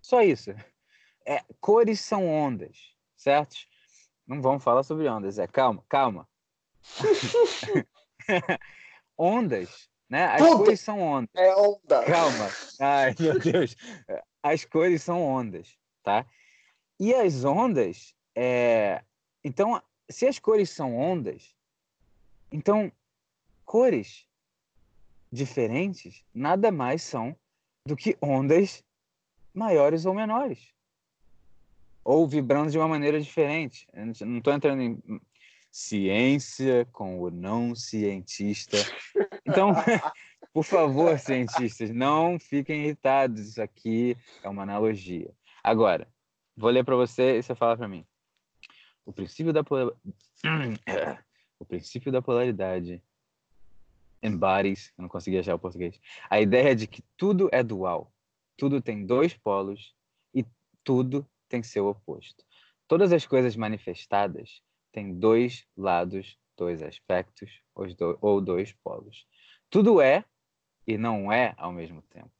Só 0.00 0.22
isso. 0.22 0.50
É, 1.26 1.42
cores 1.60 2.00
são 2.00 2.26
ondas, 2.26 2.94
certo? 3.16 3.56
Não 4.26 4.40
vamos 4.40 4.62
falar 4.62 4.82
sobre 4.84 5.08
ondas, 5.08 5.38
é 5.38 5.46
calma, 5.46 5.84
calma. 5.88 6.28
ondas, 9.18 9.90
né? 10.08 10.26
As 10.26 10.40
Puta, 10.40 10.56
cores 10.56 10.80
são 10.80 11.00
ondas. 11.00 11.30
É 11.34 11.54
onda. 11.56 12.04
Calma. 12.04 12.50
Ai, 12.80 13.14
meu 13.18 13.38
Deus. 13.38 13.76
As 14.42 14.64
cores 14.64 15.02
são 15.02 15.22
ondas, 15.22 15.76
tá? 16.02 16.24
E 16.98 17.12
as 17.12 17.44
ondas, 17.44 18.14
é... 18.36 19.02
então, 19.42 19.82
se 20.08 20.26
as 20.26 20.38
cores 20.38 20.70
são 20.70 20.96
ondas, 20.96 21.54
então 22.52 22.92
cores 23.70 24.26
diferentes 25.30 26.24
nada 26.34 26.72
mais 26.72 27.02
são 27.02 27.36
do 27.86 27.94
que 27.94 28.18
ondas 28.20 28.82
maiores 29.54 30.04
ou 30.04 30.12
menores. 30.12 30.74
Ou 32.02 32.26
vibrando 32.26 32.72
de 32.72 32.78
uma 32.78 32.88
maneira 32.88 33.20
diferente. 33.20 33.86
Eu 33.92 34.06
não 34.26 34.38
estou 34.38 34.52
entrando 34.52 34.82
em 34.82 35.00
ciência 35.70 36.84
com 36.90 37.20
o 37.20 37.30
não 37.30 37.72
cientista. 37.76 38.76
Então, 39.46 39.70
Por 40.52 40.64
favor, 40.64 41.16
cientistas, 41.16 41.90
não 41.90 42.36
fiquem 42.40 42.82
irritados. 42.82 43.50
Isso 43.50 43.62
aqui 43.62 44.16
é 44.42 44.48
uma 44.48 44.64
analogia. 44.64 45.32
Agora, 45.62 46.08
vou 46.56 46.70
ler 46.70 46.84
para 46.84 46.96
você 46.96 47.38
e 47.38 47.42
você 47.44 47.54
fala 47.54 47.76
para 47.76 47.86
mim. 47.86 48.04
O 49.06 49.12
princípio 49.12 49.52
da 49.52 49.60
o 51.60 51.64
princípio 51.64 52.10
da 52.10 52.20
polaridade 52.20 53.00
embodies, 54.22 54.92
eu 54.96 55.02
não 55.02 55.08
consegui 55.08 55.38
achar 55.38 55.54
o 55.54 55.58
português, 55.58 56.00
a 56.28 56.40
ideia 56.40 56.74
de 56.74 56.86
que 56.86 57.02
tudo 57.16 57.48
é 57.52 57.62
dual. 57.62 58.12
Tudo 58.56 58.80
tem 58.80 59.06
dois 59.06 59.34
polos 59.34 59.94
e 60.34 60.44
tudo 60.84 61.26
tem 61.48 61.62
seu 61.62 61.86
oposto. 61.86 62.44
Todas 62.86 63.12
as 63.12 63.26
coisas 63.26 63.56
manifestadas 63.56 64.62
têm 64.92 65.14
dois 65.14 65.66
lados, 65.76 66.38
dois 66.56 66.82
aspectos 66.82 67.62
ou 68.20 68.40
dois 68.40 68.72
polos. 68.84 69.26
Tudo 69.70 70.00
é 70.00 70.24
e 70.86 70.98
não 70.98 71.32
é 71.32 71.54
ao 71.56 71.72
mesmo 71.72 72.02
tempo. 72.02 72.30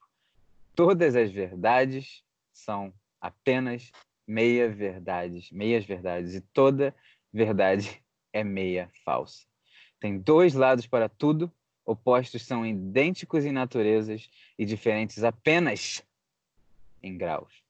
Todas 0.75 1.15
as 1.17 1.31
verdades 1.31 2.23
são 2.53 2.93
apenas 3.21 3.91
meia 4.27 4.69
verdades, 4.69 5.51
meias 5.51 5.85
verdades 5.85 6.35
e 6.35 6.41
toda 6.41 6.95
verdade 7.33 8.03
é 8.33 8.45
meia 8.45 8.91
falsa. 9.05 9.47
Tem 9.99 10.19
dois 10.19 10.55
lados 10.55 10.87
para 10.87 11.09
tudo, 11.09 11.53
opostos 11.91 12.47
são 12.47 12.65
idênticos 12.65 13.45
em 13.45 13.53
naturezas 13.53 14.31
e 14.59 14.65
diferentes 14.65 15.25
apenas 15.25 16.05
em 17.03 17.17
graus. 17.17 17.63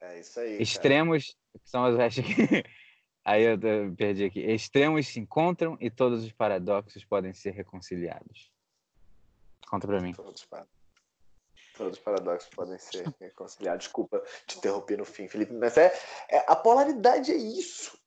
É 0.00 0.20
isso 0.20 0.38
aí. 0.38 0.60
Extremos, 0.60 1.36
cara. 1.52 1.64
são 1.64 1.84
as 1.84 2.14
Aí 3.24 3.42
eu 3.42 3.58
perdi 3.96 4.24
aqui. 4.24 4.40
Extremos 4.40 5.08
se 5.08 5.18
encontram 5.18 5.78
e 5.80 5.88
todos 5.88 6.22
os 6.24 6.32
paradoxos 6.32 7.04
podem 7.06 7.32
ser 7.32 7.52
reconciliados. 7.52 8.52
Conta 9.66 9.86
para 9.86 10.00
mim. 10.00 10.12
Todos, 10.12 10.46
todos 11.76 11.98
os 11.98 12.04
paradoxos 12.04 12.48
podem 12.54 12.78
ser 12.78 13.06
reconciliados. 13.20 13.84
Desculpa 13.84 14.22
te 14.46 14.58
interromper 14.58 14.98
no 14.98 15.04
fim, 15.04 15.28
Felipe, 15.28 15.52
mas 15.52 15.76
é, 15.76 15.92
é, 16.28 16.44
a 16.46 16.56
polaridade 16.56 17.32
é 17.32 17.36
isso. 17.36 17.98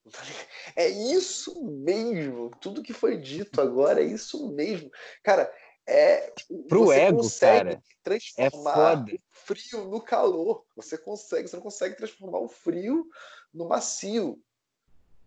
É 0.76 0.88
isso 0.88 1.62
mesmo. 1.64 2.50
Tudo 2.62 2.84
que 2.84 2.94
foi 2.94 3.18
dito 3.18 3.60
agora 3.62 4.02
é 4.02 4.06
isso 4.06 4.48
mesmo. 4.54 4.90
Cara, 5.22 5.52
é 5.86 6.34
pro 6.68 6.92
ego, 6.92 7.22
cara. 7.40 7.82
Transformar 8.04 9.06
é 9.10 9.14
o 9.14 9.20
frio 9.30 9.86
no 9.86 10.02
calor. 10.02 10.66
Você 10.76 10.98
consegue, 10.98 11.48
você 11.48 11.56
não 11.56 11.64
consegue 11.64 11.96
transformar 11.96 12.40
o 12.40 12.48
frio 12.48 13.10
no 13.54 13.68
macio 13.68 14.42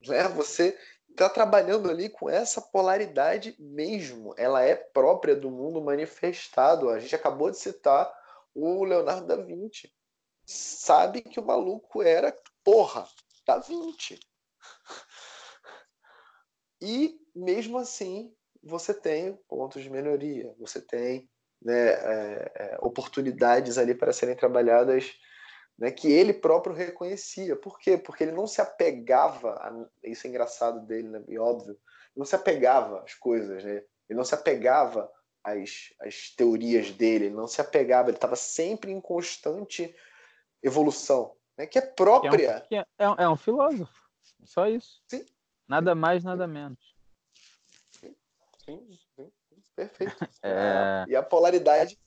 né? 0.07 0.28
Você 0.28 0.78
está 1.11 1.28
trabalhando 1.28 1.91
ali 1.91 2.09
com 2.09 2.30
essa 2.30 2.61
polaridade 2.61 3.55
mesmo. 3.59 4.34
Ela 4.36 4.62
é 4.62 4.74
própria 4.74 5.34
do 5.36 5.51
mundo 5.51 5.80
manifestado. 5.80 6.88
A 6.88 6.99
gente 6.99 7.14
acabou 7.14 7.51
de 7.51 7.59
citar 7.59 8.11
o 8.55 8.84
Leonardo 8.84 9.26
da 9.26 9.36
Vinci. 9.36 9.92
Sabe 10.44 11.22
que 11.22 11.38
o 11.38 11.44
maluco 11.44 12.03
era, 12.03 12.34
porra, 12.64 13.07
da 13.46 13.59
Vinci. 13.59 14.18
E 16.82 17.20
mesmo 17.36 17.76
assim, 17.76 18.34
você 18.62 18.94
tem 18.94 19.36
pontos 19.46 19.82
de 19.82 19.90
melhoria, 19.90 20.55
você 20.59 20.80
tem 20.80 21.28
né, 21.61 21.90
é, 21.90 22.53
é, 22.55 22.78
oportunidades 22.80 23.76
ali 23.76 23.94
para 23.94 24.14
serem 24.14 24.34
trabalhadas 24.34 25.12
né, 25.78 25.90
que 25.90 26.11
ele 26.11 26.32
próprio 26.32 26.74
reconhecia. 26.74 27.57
Por 27.57 27.78
quê? 27.78 27.98
Porque 27.98 28.24
ele 28.24 28.32
não 28.32 28.46
se 28.46 28.61
apegava, 28.61 29.55
a, 29.55 29.86
isso 30.05 30.26
é 30.26 30.30
engraçado 30.30 30.86
dele, 30.86 31.09
né, 31.09 31.22
e 31.28 31.38
óbvio, 31.38 31.78
não 32.16 32.24
se 32.24 32.34
apegava 32.34 33.03
às 33.03 33.14
coisas, 33.14 33.62
né? 33.62 33.82
ele 34.09 34.16
não 34.16 34.24
se 34.24 34.34
apegava 34.34 35.11
às, 35.43 35.93
às 36.01 36.30
teorias 36.30 36.91
dele, 36.91 37.26
ele 37.26 37.34
não 37.34 37.47
se 37.47 37.61
apegava, 37.61 38.09
ele 38.09 38.16
estava 38.16 38.36
sempre 38.36 38.91
em 38.91 39.01
constante 39.01 39.95
evolução, 40.62 41.34
né, 41.57 41.66
que 41.66 41.78
é 41.78 41.82
própria. 41.82 42.66
É 42.70 43.09
um, 43.09 43.12
é, 43.14 43.24
é 43.24 43.28
um 43.28 43.36
filósofo, 43.36 43.93
só 44.45 44.66
isso. 44.66 45.03
Sim. 45.09 45.24
Nada 45.66 45.95
mais, 45.95 46.24
nada 46.24 46.47
menos. 46.47 46.95
Sim, 48.01 48.16
sim, 49.16 49.32
sim. 49.49 49.62
perfeito. 49.74 50.16
É... 50.43 51.05
E 51.09 51.16
a 51.16 51.22
polaridade. 51.22 51.99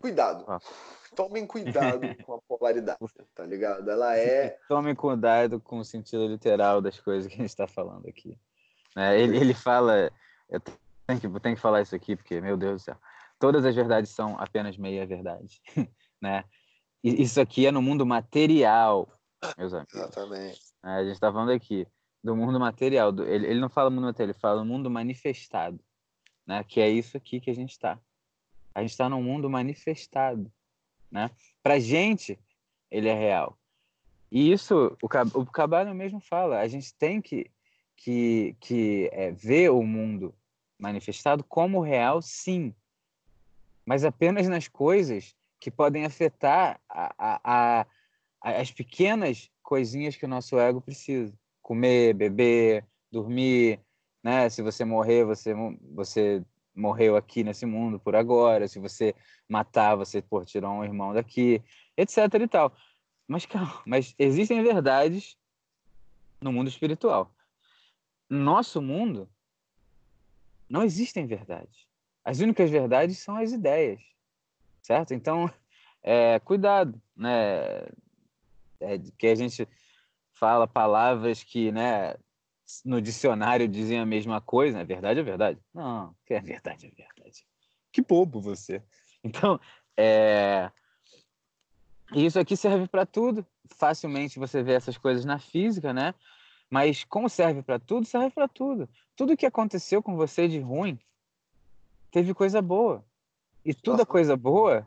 Cuidado. 0.00 0.44
Ah 0.46 0.60
tomem 1.18 1.44
cuidado 1.44 2.00
com 2.24 2.34
a 2.34 2.40
polaridade, 2.42 2.98
tá 3.34 3.44
ligado? 3.44 3.90
Ela 3.90 4.16
é. 4.16 4.56
Tomem 4.68 4.94
cuidado 4.94 5.58
com 5.58 5.80
o 5.80 5.84
sentido 5.84 6.28
literal 6.28 6.80
das 6.80 7.00
coisas 7.00 7.26
que 7.26 7.34
a 7.34 7.38
gente 7.38 7.50
está 7.50 7.66
falando 7.66 8.06
aqui. 8.06 8.38
Né? 8.94 9.20
Ele, 9.20 9.36
ele 9.36 9.54
fala. 9.54 10.12
Eu 10.48 10.62
tenho 11.08 11.20
que, 11.20 11.40
tenho 11.40 11.56
que 11.56 11.60
falar 11.60 11.80
isso 11.80 11.96
aqui, 11.96 12.14
porque, 12.14 12.40
meu 12.40 12.56
Deus 12.56 12.82
do 12.82 12.84
céu, 12.84 12.96
todas 13.38 13.64
as 13.64 13.74
verdades 13.74 14.10
são 14.10 14.38
apenas 14.38 14.76
meia 14.76 15.06
verdade. 15.06 15.60
né? 16.20 16.44
E 17.02 17.22
isso 17.22 17.40
aqui 17.40 17.66
é 17.66 17.72
no 17.72 17.80
mundo 17.80 18.04
material, 18.04 19.08
meus 19.56 19.72
amigos. 19.72 19.94
Exatamente. 19.94 20.60
É, 20.84 20.90
a 20.90 21.04
gente 21.04 21.14
está 21.14 21.32
falando 21.32 21.50
aqui 21.50 21.86
do 22.22 22.36
mundo 22.36 22.60
material. 22.60 23.10
Do, 23.10 23.24
ele, 23.24 23.46
ele 23.46 23.60
não 23.60 23.70
fala 23.70 23.88
mundo 23.88 24.04
material, 24.04 24.30
ele 24.30 24.38
fala 24.38 24.64
mundo 24.64 24.90
manifestado. 24.90 25.80
Né? 26.46 26.62
Que 26.64 26.80
é 26.80 26.90
isso 26.90 27.16
aqui 27.16 27.40
que 27.40 27.50
a 27.50 27.54
gente 27.54 27.70
está. 27.70 27.98
A 28.74 28.82
gente 28.82 28.90
está 28.90 29.08
num 29.08 29.22
mundo 29.22 29.48
manifestado. 29.48 30.52
Né? 31.10 31.30
Para 31.62 31.78
gente, 31.78 32.38
ele 32.90 33.08
é 33.08 33.14
real. 33.14 33.58
E 34.30 34.52
isso, 34.52 34.94
o, 35.00 35.40
o 35.40 35.46
Cabana 35.46 35.94
mesmo 35.94 36.20
fala, 36.20 36.60
a 36.60 36.68
gente 36.68 36.92
tem 36.94 37.22
que, 37.22 37.50
que, 37.96 38.54
que 38.60 39.08
é, 39.10 39.30
ver 39.30 39.70
o 39.70 39.82
mundo 39.82 40.34
manifestado 40.78 41.42
como 41.42 41.80
real, 41.80 42.22
sim, 42.22 42.74
mas 43.88 44.04
apenas 44.04 44.46
nas 44.46 44.68
coisas 44.68 45.34
que 45.58 45.70
podem 45.70 46.04
afetar 46.04 46.78
a, 46.88 47.14
a, 47.18 47.40
a, 47.82 47.86
as 48.60 48.70
pequenas 48.70 49.50
coisinhas 49.62 50.14
que 50.14 50.26
o 50.26 50.28
nosso 50.28 50.58
ego 50.58 50.80
precisa. 50.80 51.32
Comer, 51.62 52.14
beber, 52.14 52.86
dormir, 53.10 53.80
né? 54.22 54.48
Se 54.50 54.60
você 54.60 54.84
morrer, 54.84 55.24
você, 55.24 55.54
você 55.94 56.44
morreu 56.74 57.16
aqui 57.16 57.42
nesse 57.42 57.66
mundo 57.66 57.98
por 57.98 58.14
agora, 58.14 58.68
se 58.68 58.78
você 58.78 59.14
matar, 59.48 59.96
você 59.96 60.22
por 60.22 60.44
tirar 60.44 60.70
um 60.70 60.84
irmão 60.84 61.12
daqui, 61.12 61.62
etc 61.96 62.18
e 62.34 62.46
tal. 62.46 62.76
Mas 63.26 63.46
calma, 63.46 63.82
mas 63.86 64.14
existem 64.18 64.62
verdades 64.62 65.36
no 66.40 66.52
mundo 66.52 66.68
espiritual. 66.68 67.34
No 68.28 68.38
nosso 68.38 68.80
mundo 68.80 69.28
não 70.68 70.82
existem 70.82 71.26
verdades. 71.26 71.86
As 72.24 72.40
únicas 72.40 72.70
verdades 72.70 73.18
são 73.18 73.36
as 73.36 73.52
ideias, 73.52 74.00
certo? 74.82 75.14
Então, 75.14 75.50
é, 76.02 76.38
cuidado, 76.40 77.00
né? 77.16 77.86
É, 78.80 78.98
que 79.16 79.26
a 79.26 79.34
gente 79.34 79.66
fala 80.32 80.68
palavras 80.68 81.42
que, 81.42 81.72
né, 81.72 82.14
no 82.84 83.00
dicionário 83.00 83.66
dizem 83.66 83.98
a 83.98 84.06
mesma 84.06 84.40
coisa, 84.40 84.78
é 84.78 84.84
verdade, 84.84 85.20
é 85.20 85.22
verdade. 85.22 85.58
Não, 85.74 86.14
que 86.26 86.34
é 86.34 86.40
verdade, 86.40 86.86
é 86.86 86.90
verdade. 86.90 87.44
Que 87.90 88.02
bobo 88.02 88.40
você. 88.40 88.82
Então, 89.24 89.58
é... 89.96 90.70
isso 92.14 92.38
aqui 92.38 92.56
serve 92.56 92.86
para 92.86 93.04
tudo. 93.04 93.44
Facilmente 93.76 94.38
você 94.38 94.62
vê 94.62 94.74
essas 94.74 94.96
coisas 94.96 95.24
na 95.24 95.38
física, 95.38 95.92
né? 95.92 96.14
Mas 96.70 97.04
como 97.04 97.28
serve 97.28 97.62
para 97.62 97.78
tudo, 97.78 98.06
serve 98.06 98.30
para 98.30 98.46
tudo. 98.46 98.88
Tudo 99.16 99.36
que 99.36 99.46
aconteceu 99.46 100.02
com 100.02 100.16
você 100.16 100.46
de 100.46 100.60
ruim 100.60 100.98
teve 102.10 102.34
coisa 102.34 102.60
boa. 102.60 103.04
E 103.64 103.74
toda 103.74 104.06
coisa 104.06 104.36
boa 104.36 104.86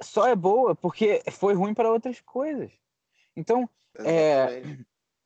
só 0.00 0.26
é 0.26 0.34
boa 0.34 0.74
porque 0.74 1.22
foi 1.30 1.54
ruim 1.54 1.74
para 1.74 1.90
outras 1.90 2.20
coisas. 2.20 2.72
Então, 3.36 3.68
é, 4.00 4.62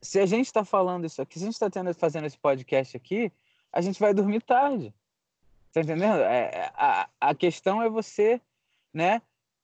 se 0.00 0.18
a 0.18 0.26
gente 0.26 0.46
está 0.46 0.64
falando 0.64 1.06
isso 1.06 1.22
aqui, 1.22 1.38
se 1.38 1.44
a 1.44 1.50
gente 1.50 1.54
está 1.54 1.94
fazendo 1.94 2.26
esse 2.26 2.38
podcast 2.38 2.96
aqui, 2.96 3.32
a 3.72 3.80
gente 3.80 4.00
vai 4.00 4.12
dormir 4.12 4.42
tarde. 4.42 4.94
Tá 5.72 5.80
entendendo? 5.80 6.20
É, 6.20 6.50
é, 6.52 6.72
a, 6.74 7.08
a 7.20 7.34
questão 7.34 7.82
é 7.82 7.88
você, 7.88 8.40
né, 8.92 9.22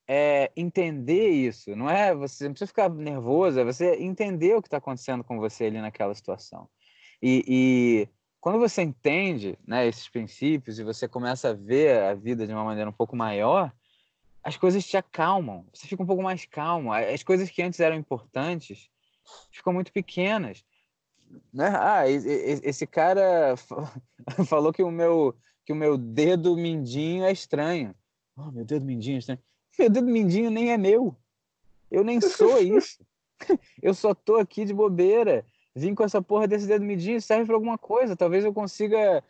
é, 0.09 0.51
entender 0.57 1.29
isso. 1.29 1.77
Não 1.77 1.89
é 1.89 2.15
você 2.15 2.45
não 2.45 2.53
precisa 2.53 2.69
ficar 2.69 2.89
nervoso, 2.89 3.61
é 3.61 3.65
você 3.65 3.97
entender 3.97 4.57
o 4.57 4.63
que 4.63 4.69
está 4.69 4.79
acontecendo 4.79 5.23
com 5.23 5.39
você 5.39 5.67
ali 5.67 5.81
naquela 5.81 6.15
situação. 6.15 6.67
E, 7.23 7.45
e, 7.47 8.09
quando 8.41 8.59
você 8.59 8.83
entende, 8.83 9.59
né, 9.67 9.87
esses 9.87 10.09
princípios 10.09 10.79
e 10.79 10.85
você 10.85 11.07
começa 11.07 11.51
a 11.51 11.53
ver 11.53 12.03
a 12.03 12.15
vida 12.15 12.47
de 12.47 12.53
uma 12.53 12.65
maneira 12.65 12.89
um 12.89 12.93
pouco 12.93 13.15
maior, 13.15 13.73
as 14.43 14.57
coisas 14.57 14.87
te 14.87 14.97
acalmam. 14.97 15.67
Você 15.75 15.87
fica 15.87 16.03
um 16.03 16.07
pouco 16.07 16.23
mais 16.23 16.47
calmo. 16.47 16.93
As 16.93 17.23
coisas 17.23 17.51
que 17.51 17.61
antes 17.61 17.81
eram 17.81 17.97
importantes 17.97 18.89
ficam 19.51 19.73
muito 19.73 19.93
pequenas. 19.93 20.65
Né? 21.53 21.69
Ah, 21.69 22.09
esse 22.09 22.87
cara 22.87 23.55
falou 24.49 24.73
que 24.73 24.83
o 24.83 24.91
meu 24.91 25.37
que 25.67 25.73
o 25.73 25.77
meu 25.77 25.99
dedo 25.99 26.57
mindinho 26.57 27.25
é 27.25 27.31
estranho. 27.31 27.95
Oh, 28.35 28.51
meu 28.51 28.65
dedo 28.65 28.87
mindinho 28.87 29.17
é 29.17 29.19
estranho. 29.19 29.43
Meu 29.79 29.89
dedo 29.89 30.07
mindinho 30.07 30.51
nem 30.51 30.72
é 30.72 30.76
meu. 30.76 31.16
Eu 31.91 32.03
nem 32.03 32.20
sou 32.20 32.59
isso. 32.61 32.99
Eu 33.81 33.95
só 33.95 34.14
tô 34.14 34.37
aqui 34.37 34.64
de 34.64 34.74
bobeira. 34.74 35.45
vim 35.74 35.95
com 35.95 36.03
essa 36.03 36.20
porra 36.20 36.49
desse 36.49 36.66
dedo 36.66 36.85
mindinho, 36.85 37.20
serve 37.20 37.47
para 37.47 37.55
alguma 37.55 37.79
coisa. 37.79 38.16
Talvez 38.16 38.45
eu 38.45 38.53
consiga 38.53 39.22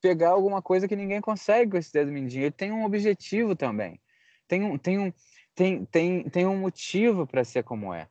pegar 0.00 0.30
alguma 0.30 0.62
coisa 0.62 0.88
que 0.88 0.96
ninguém 0.96 1.20
consegue 1.20 1.72
com 1.72 1.76
esse 1.76 1.92
dedo 1.92 2.10
mindinho. 2.10 2.44
Ele 2.44 2.50
tem 2.50 2.72
um 2.72 2.84
objetivo 2.84 3.54
também. 3.54 4.00
Tem 4.48 4.64
um, 4.64 4.78
tem 4.78 4.98
um, 4.98 5.12
tem, 5.54 5.84
tem, 5.84 6.22
tem 6.24 6.46
um 6.46 6.58
motivo 6.58 7.26
para 7.26 7.44
ser 7.44 7.62
como 7.62 7.92
é. 7.92 8.08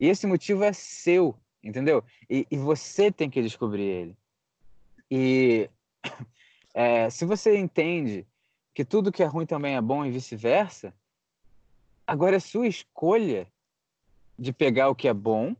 E 0.00 0.08
esse 0.08 0.26
motivo 0.26 0.64
é 0.64 0.72
seu, 0.72 1.34
entendeu? 1.62 2.04
E, 2.28 2.46
e 2.50 2.56
você 2.56 3.10
tem 3.10 3.30
que 3.30 3.42
descobrir 3.42 3.82
ele. 3.82 4.16
E 5.10 5.70
é, 6.74 7.08
se 7.10 7.24
você 7.24 7.56
entende 7.56 8.26
que 8.74 8.84
tudo 8.84 9.10
que 9.12 9.22
é 9.22 9.26
ruim 9.26 9.46
também 9.46 9.76
é 9.76 9.80
bom 9.80 10.04
e 10.04 10.10
vice-versa, 10.10 10.94
agora 12.08 12.36
é 12.36 12.40
sua 12.40 12.66
escolha 12.66 13.46
de 14.38 14.50
pegar 14.50 14.88
o 14.88 14.94
que 14.94 15.06
é 15.06 15.12
bom, 15.12 15.54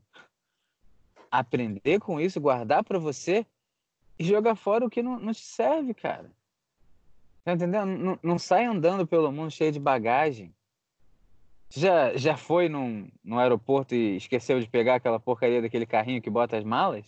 aprender 1.29 1.99
com 1.99 2.19
isso, 2.19 2.41
guardar 2.41 2.83
para 2.83 2.97
você 2.97 3.45
e 4.17 4.23
jogar 4.23 4.55
fora 4.55 4.83
o 4.83 4.89
que 4.89 5.03
não, 5.03 5.19
não 5.19 5.31
te 5.31 5.41
serve, 5.41 5.93
cara. 5.93 6.31
Tá 7.43 7.53
entendendo? 7.53 7.85
Não, 7.85 8.19
não 8.23 8.39
sai 8.39 8.65
andando 8.65 9.05
pelo 9.05 9.31
mundo 9.31 9.51
cheio 9.51 9.71
de 9.71 9.79
bagagem. 9.79 10.53
Já, 11.69 12.17
já 12.17 12.35
foi 12.35 12.67
num, 12.67 13.07
num 13.23 13.37
aeroporto 13.37 13.93
e 13.93 14.17
esqueceu 14.17 14.59
de 14.59 14.67
pegar 14.67 14.95
aquela 14.95 15.19
porcaria 15.19 15.61
daquele 15.61 15.85
carrinho 15.85 16.21
que 16.21 16.31
bota 16.31 16.57
as 16.57 16.63
malas? 16.63 17.05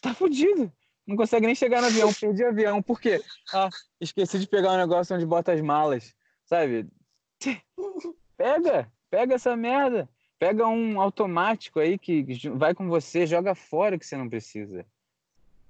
Tá 0.00 0.14
fudido. 0.14 0.72
Não 1.06 1.14
consegue 1.14 1.44
nem 1.44 1.54
chegar 1.54 1.82
no 1.82 1.88
avião. 1.88 2.10
Perdi 2.14 2.42
avião. 2.42 2.82
Por 2.82 2.98
quê? 2.98 3.22
Ah, 3.52 3.68
esqueci 4.00 4.38
de 4.38 4.46
pegar 4.46 4.70
o 4.70 4.74
um 4.74 4.78
negócio 4.78 5.14
onde 5.14 5.26
bota 5.26 5.52
as 5.52 5.60
malas. 5.60 6.14
Sabe? 6.46 6.88
Pega. 8.36 8.90
Pega 9.10 9.34
essa 9.34 9.56
merda. 9.56 10.08
Pega 10.38 10.66
um 10.66 11.00
automático 11.00 11.78
aí 11.80 11.98
que 11.98 12.24
vai 12.54 12.74
com 12.74 12.88
você, 12.88 13.26
joga 13.26 13.54
fora 13.54 13.98
que 13.98 14.06
você 14.06 14.16
não 14.16 14.28
precisa. 14.28 14.86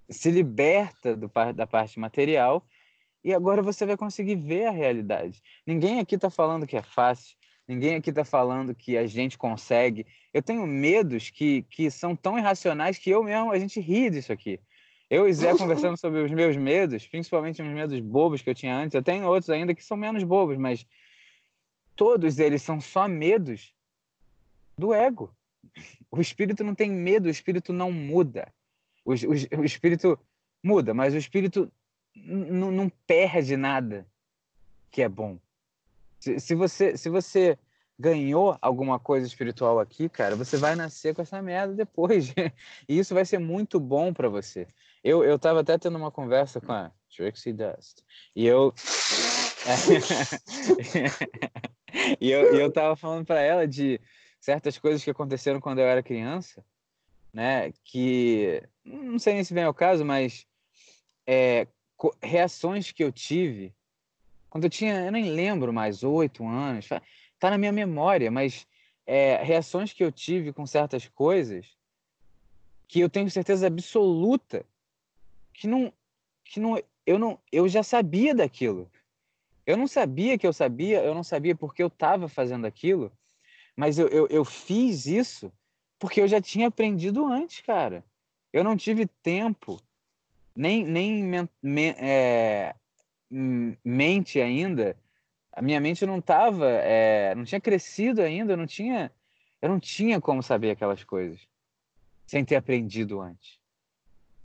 Se 0.09 0.31
liberta 0.31 1.17
do, 1.17 1.29
da 1.55 1.67
parte 1.67 1.99
material 1.99 2.65
e 3.25 3.35
agora 3.35 3.63
você 3.63 3.85
vai 3.85 3.97
conseguir 3.97 4.37
ver 4.37 4.67
a 4.67 4.71
realidade. 4.71 5.43
Ninguém 5.67 5.99
aqui 5.99 6.15
está 6.15 6.31
falando 6.31 6.67
que 6.67 6.77
é 6.77 6.83
fácil, 6.83 7.37
ninguém 7.67 7.97
aqui 7.97 8.11
está 8.11 8.25
falando 8.25 8.75
que 8.75 8.97
a 8.97 9.07
gente 9.07 9.37
consegue. 9.37 10.07
Eu 10.33 10.43
tenho 10.43 10.65
medos 10.67 11.31
que, 11.31 11.63
que 11.63 11.91
são 11.91 12.15
tão 12.15 12.39
irracionais 12.39 12.97
que 12.97 13.11
eu 13.11 13.25
mesmo, 13.25 13.51
a 13.51 13.59
gente 13.59 13.81
ri 13.81 14.09
disso 14.09 14.33
aqui. 14.33 14.61
Eu 15.11 15.29
e 15.29 15.33
Zé 15.33 15.51
conversando 15.59 15.97
sobre 15.97 16.21
os 16.23 16.31
meus 16.31 16.57
medos, 16.57 17.07
principalmente 17.09 17.61
os 17.61 17.69
medos 17.69 17.99
bobos 17.99 18.41
que 18.41 18.51
eu 18.51 18.55
tinha 18.55 18.77
antes. 18.77 18.95
Eu 18.95 19.03
tenho 19.03 19.27
outros 19.27 19.51
ainda 19.51 19.75
que 19.75 19.85
são 19.85 19.97
menos 19.97 20.23
bobos, 20.23 20.57
mas 20.57 20.87
todos 21.97 22.39
eles 22.39 22.63
são 22.63 22.81
só 22.81 23.09
medos 23.09 23.75
do 24.77 24.95
ego. 24.95 25.35
O 26.11 26.21
espírito 26.21 26.65
não 26.65 26.75
tem 26.75 26.91
medo, 26.91 27.27
o 27.27 27.31
espírito 27.31 27.73
não 27.73 27.93
muda. 27.93 28.53
O, 29.05 29.13
o, 29.13 29.61
o 29.61 29.65
espírito 29.65 30.19
muda, 30.63 30.95
mas 30.95 31.15
o 31.15 31.19
espírito 31.19 31.71
não 32.15 32.91
perde 33.07 33.57
nada 33.57 34.07
que 34.91 35.03
é 35.03 35.09
bom. 35.09 35.39
Se, 36.19 36.41
se, 36.41 36.55
você, 36.55 36.97
se 36.97 37.09
você 37.09 37.59
ganhou 37.99 38.57
alguma 38.61 38.99
coisa 38.99 39.27
espiritual 39.27 39.79
aqui, 39.79 40.09
cara, 40.09 40.35
você 40.35 40.57
vai 40.57 40.75
nascer 40.75 41.15
com 41.15 41.23
essa 41.23 41.41
merda 41.41 41.75
depois. 41.75 42.35
e 42.89 42.99
isso 42.99 43.15
vai 43.15 43.25
ser 43.25 43.39
muito 43.39 43.79
bom 43.79 44.13
para 44.13 44.29
você. 44.29 44.67
Eu, 45.03 45.25
eu 45.25 45.39
tava 45.39 45.61
até 45.61 45.79
tendo 45.79 45.97
uma 45.97 46.11
conversa 46.11 46.61
com 46.61 46.73
a 46.73 46.91
Trixie 47.15 47.53
Dust. 47.53 48.01
E 48.35 48.47
eu. 48.47 48.75
e 52.21 52.31
eu, 52.31 52.43
eu 52.55 52.73
tava 52.73 52.97
falando 52.97 53.25
para 53.25 53.41
ela 53.41 53.67
de 53.67 54.01
certas 54.41 54.79
coisas 54.79 55.03
que 55.03 55.11
aconteceram 55.11 55.61
quando 55.61 55.79
eu 55.81 55.87
era 55.87 56.03
criança, 56.03 56.65
né? 57.33 57.73
Que 57.85 58.63
não 58.85 59.19
sei 59.19 59.35
nem 59.35 59.45
se 59.45 59.55
vem 59.55 59.65
ao 59.65 59.75
caso, 59.75 60.05
mas 60.05 60.47
é, 61.27 61.67
reações 62.23 62.93
que 62.93 63.05
eu 63.05 63.13
tive 63.13 63.75
quando 64.51 64.65
eu 64.65 64.71
tinha, 64.71 65.07
eu 65.07 65.13
nem 65.13 65.31
lembro 65.31 65.73
mais, 65.73 66.03
oito 66.03 66.45
anos, 66.45 66.89
tá 67.39 67.51
na 67.51 67.57
minha 67.57 67.71
memória, 67.71 68.31
mas 68.33 68.67
é, 69.07 69.37
reações 69.43 69.93
que 69.93 70.03
eu 70.03 70.11
tive 70.11 70.53
com 70.53 70.67
certas 70.67 71.09
coisas 71.09 71.67
que 72.89 72.99
eu 72.99 73.09
tenho 73.09 73.31
certeza 73.31 73.69
absoluta 73.69 74.67
que 75.55 75.69
não, 75.69 75.93
que 76.45 76.59
não, 76.59 76.83
eu 77.07 77.19
não, 77.19 77.39
eu 77.53 77.69
já 77.69 77.85
sabia 77.85 78.35
daquilo. 78.35 78.91
Eu 79.67 79.77
não 79.77 79.87
sabia 79.87 80.39
que 80.39 80.47
eu 80.47 80.53
sabia, 80.53 81.03
eu 81.03 81.15
não 81.15 81.23
sabia 81.23 81.55
porque 81.55 81.83
eu 81.83 81.89
estava 81.89 82.29
fazendo 82.29 82.67
aquilo, 82.67 83.13
mas 83.77 83.99
eu, 83.99 84.09
eu, 84.09 84.27
eu 84.29 84.45
fiz 84.45 85.07
isso 85.07 85.53
porque 85.99 86.21
eu 86.21 86.27
já 86.27 86.41
tinha 86.41 86.69
aprendido 86.69 87.27
antes, 87.27 87.61
cara. 87.61 88.05
Eu 88.53 88.65
não 88.65 88.77
tive 88.77 89.07
tempo, 89.23 89.81
nem, 90.57 90.85
nem 90.85 91.23
men, 91.23 91.49
men, 91.63 91.95
é, 91.99 92.75
mente 93.31 94.41
ainda. 94.41 94.97
A 95.53 95.63
minha 95.63 95.81
mente 95.81 96.07
não 96.07 96.19
estava, 96.19 96.67
é, 96.67 97.35
não 97.35 97.45
tinha 97.45 97.61
crescido 97.61 98.23
ainda, 98.23 98.55
eu 98.55 98.57
não 98.57 98.67
tinha, 98.67 99.13
eu 99.61 99.69
não 99.69 99.79
tinha 99.79 100.21
como 100.21 100.43
saber 100.43 100.71
aquelas 100.71 101.05
coisas 101.05 101.47
sem 102.27 102.45
ter 102.45 102.57
aprendido 102.57 103.21
antes. 103.21 103.60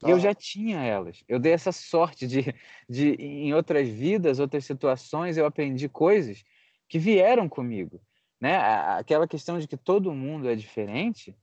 E 0.03 0.09
eu 0.09 0.19
já 0.19 0.33
tinha 0.33 0.83
elas. 0.83 1.23
Eu 1.27 1.39
dei 1.39 1.53
essa 1.53 1.71
sorte 1.71 2.27
de, 2.27 2.53
de, 2.87 3.13
em 3.13 3.53
outras 3.53 3.87
vidas, 3.87 4.39
outras 4.39 4.65
situações, 4.65 5.37
eu 5.37 5.45
aprendi 5.45 5.87
coisas 5.87 6.43
que 6.87 6.99
vieram 6.99 7.47
comigo. 7.47 8.01
Né? 8.39 8.57
Aquela 8.57 9.27
questão 9.27 9.57
de 9.57 9.67
que 9.67 9.77
todo 9.77 10.13
mundo 10.13 10.49
é 10.49 10.55
diferente 10.55 11.35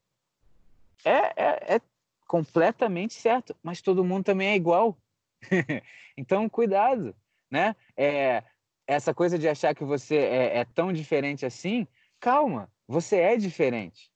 é, 1.04 1.32
é, 1.36 1.76
é 1.76 1.80
completamente 2.26 3.14
certo, 3.14 3.56
mas 3.62 3.80
todo 3.80 4.04
mundo 4.04 4.24
também 4.24 4.48
é 4.48 4.56
igual. 4.56 4.96
então, 6.16 6.48
cuidado. 6.48 7.14
Né? 7.50 7.74
É, 7.96 8.42
essa 8.86 9.12
coisa 9.12 9.38
de 9.38 9.48
achar 9.48 9.74
que 9.74 9.84
você 9.84 10.16
é, 10.16 10.58
é 10.58 10.64
tão 10.64 10.92
diferente 10.92 11.44
assim, 11.44 11.86
calma, 12.20 12.70
você 12.86 13.16
é 13.16 13.36
diferente, 13.36 14.10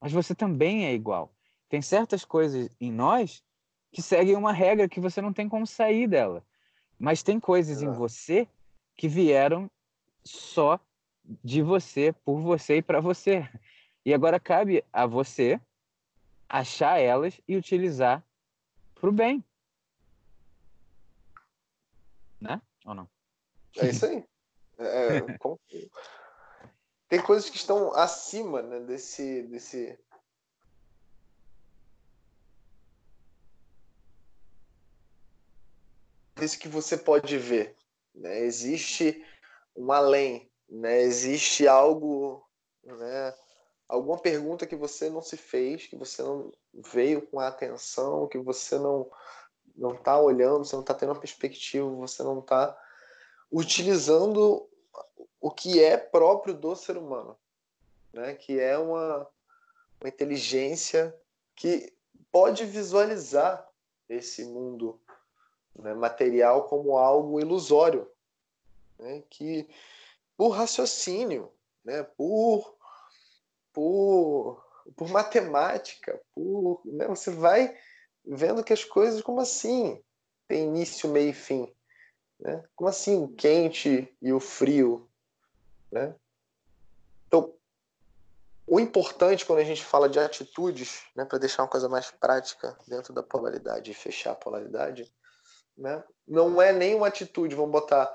mas 0.00 0.12
você 0.12 0.34
também 0.34 0.86
é 0.86 0.92
igual. 0.92 1.32
Tem 1.68 1.82
certas 1.82 2.24
coisas 2.24 2.68
em 2.80 2.90
nós 2.90 3.42
que 3.96 4.02
seguem 4.02 4.36
uma 4.36 4.52
regra 4.52 4.90
que 4.90 5.00
você 5.00 5.22
não 5.22 5.32
tem 5.32 5.48
como 5.48 5.66
sair 5.66 6.06
dela. 6.06 6.44
Mas 6.98 7.22
tem 7.22 7.40
coisas 7.40 7.80
em 7.80 7.90
você 7.90 8.46
que 8.94 9.08
vieram 9.08 9.70
só 10.22 10.78
de 11.24 11.62
você, 11.62 12.12
por 12.22 12.38
você 12.42 12.76
e 12.76 12.82
para 12.82 13.00
você. 13.00 13.48
E 14.04 14.12
agora 14.12 14.38
cabe 14.38 14.84
a 14.92 15.06
você 15.06 15.58
achar 16.46 16.98
elas 16.98 17.40
e 17.48 17.56
utilizar 17.56 18.22
para 18.96 19.08
o 19.08 19.12
bem. 19.12 19.42
Né? 22.38 22.60
Ou 22.84 22.94
não? 22.94 23.08
É 23.78 23.88
isso 23.88 24.04
aí. 24.04 24.22
É, 24.76 25.16
é 25.16 25.20
com... 25.40 25.58
Tem 27.08 27.22
coisas 27.22 27.48
que 27.48 27.56
estão 27.56 27.94
acima 27.94 28.60
né, 28.60 28.78
desse, 28.80 29.44
desse, 29.44 29.98
isso 36.44 36.58
que 36.58 36.68
você 36.68 36.96
pode 36.96 37.38
ver. 37.38 37.74
Né? 38.14 38.40
Existe 38.40 39.24
um 39.76 39.90
além, 39.92 40.50
né? 40.68 41.00
existe 41.00 41.66
algo, 41.66 42.44
né? 42.84 43.34
alguma 43.88 44.18
pergunta 44.18 44.66
que 44.66 44.76
você 44.76 45.08
não 45.10 45.22
se 45.22 45.36
fez, 45.36 45.86
que 45.86 45.96
você 45.96 46.22
não 46.22 46.52
veio 46.72 47.22
com 47.22 47.40
a 47.40 47.48
atenção, 47.48 48.28
que 48.28 48.38
você 48.38 48.78
não 48.78 49.10
não 49.76 49.92
está 49.92 50.18
olhando, 50.18 50.64
você 50.64 50.74
não 50.74 50.80
está 50.80 50.94
tendo 50.94 51.10
uma 51.10 51.20
perspectiva, 51.20 51.86
você 51.90 52.22
não 52.22 52.38
está 52.38 52.74
utilizando 53.52 54.66
o 55.38 55.50
que 55.50 55.82
é 55.82 55.98
próprio 55.98 56.54
do 56.54 56.74
ser 56.74 56.96
humano, 56.96 57.36
né? 58.10 58.34
que 58.34 58.58
é 58.58 58.78
uma, 58.78 59.28
uma 60.00 60.08
inteligência 60.08 61.14
que 61.54 61.92
pode 62.32 62.64
visualizar 62.64 63.68
esse 64.08 64.44
mundo 64.46 64.98
né, 65.78 65.94
material 65.94 66.64
como 66.64 66.96
algo 66.96 67.40
ilusório, 67.40 68.10
né, 68.98 69.22
que 69.30 69.68
por 70.36 70.50
raciocínio, 70.50 71.50
né, 71.84 72.02
por, 72.02 72.76
por, 73.72 74.64
por 74.96 75.08
matemática, 75.08 76.20
por, 76.34 76.80
né, 76.84 77.06
você 77.06 77.30
vai 77.30 77.76
vendo 78.24 78.64
que 78.64 78.72
as 78.72 78.84
coisas, 78.84 79.22
como 79.22 79.40
assim, 79.40 80.02
tem 80.48 80.64
início, 80.64 81.08
meio 81.08 81.30
e 81.30 81.34
fim. 81.34 81.72
Né? 82.38 82.62
Como 82.74 82.88
assim 82.88 83.22
o 83.22 83.28
quente 83.28 84.14
e 84.20 84.32
o 84.32 84.40
frio? 84.40 85.08
Né? 85.90 86.14
Então, 87.26 87.54
o 88.66 88.80
importante 88.80 89.46
quando 89.46 89.60
a 89.60 89.64
gente 89.64 89.84
fala 89.84 90.08
de 90.08 90.18
atitudes, 90.18 91.02
né, 91.14 91.24
para 91.24 91.38
deixar 91.38 91.62
uma 91.62 91.68
coisa 91.68 91.88
mais 91.88 92.10
prática 92.10 92.76
dentro 92.86 93.12
da 93.12 93.22
polaridade 93.22 93.90
e 93.90 93.94
fechar 93.94 94.32
a 94.32 94.36
polaridade, 94.36 95.10
né? 95.76 96.02
Não 96.26 96.60
é 96.60 96.72
nenhuma 96.72 97.08
atitude, 97.08 97.54
vamos 97.54 97.72
botar 97.72 98.12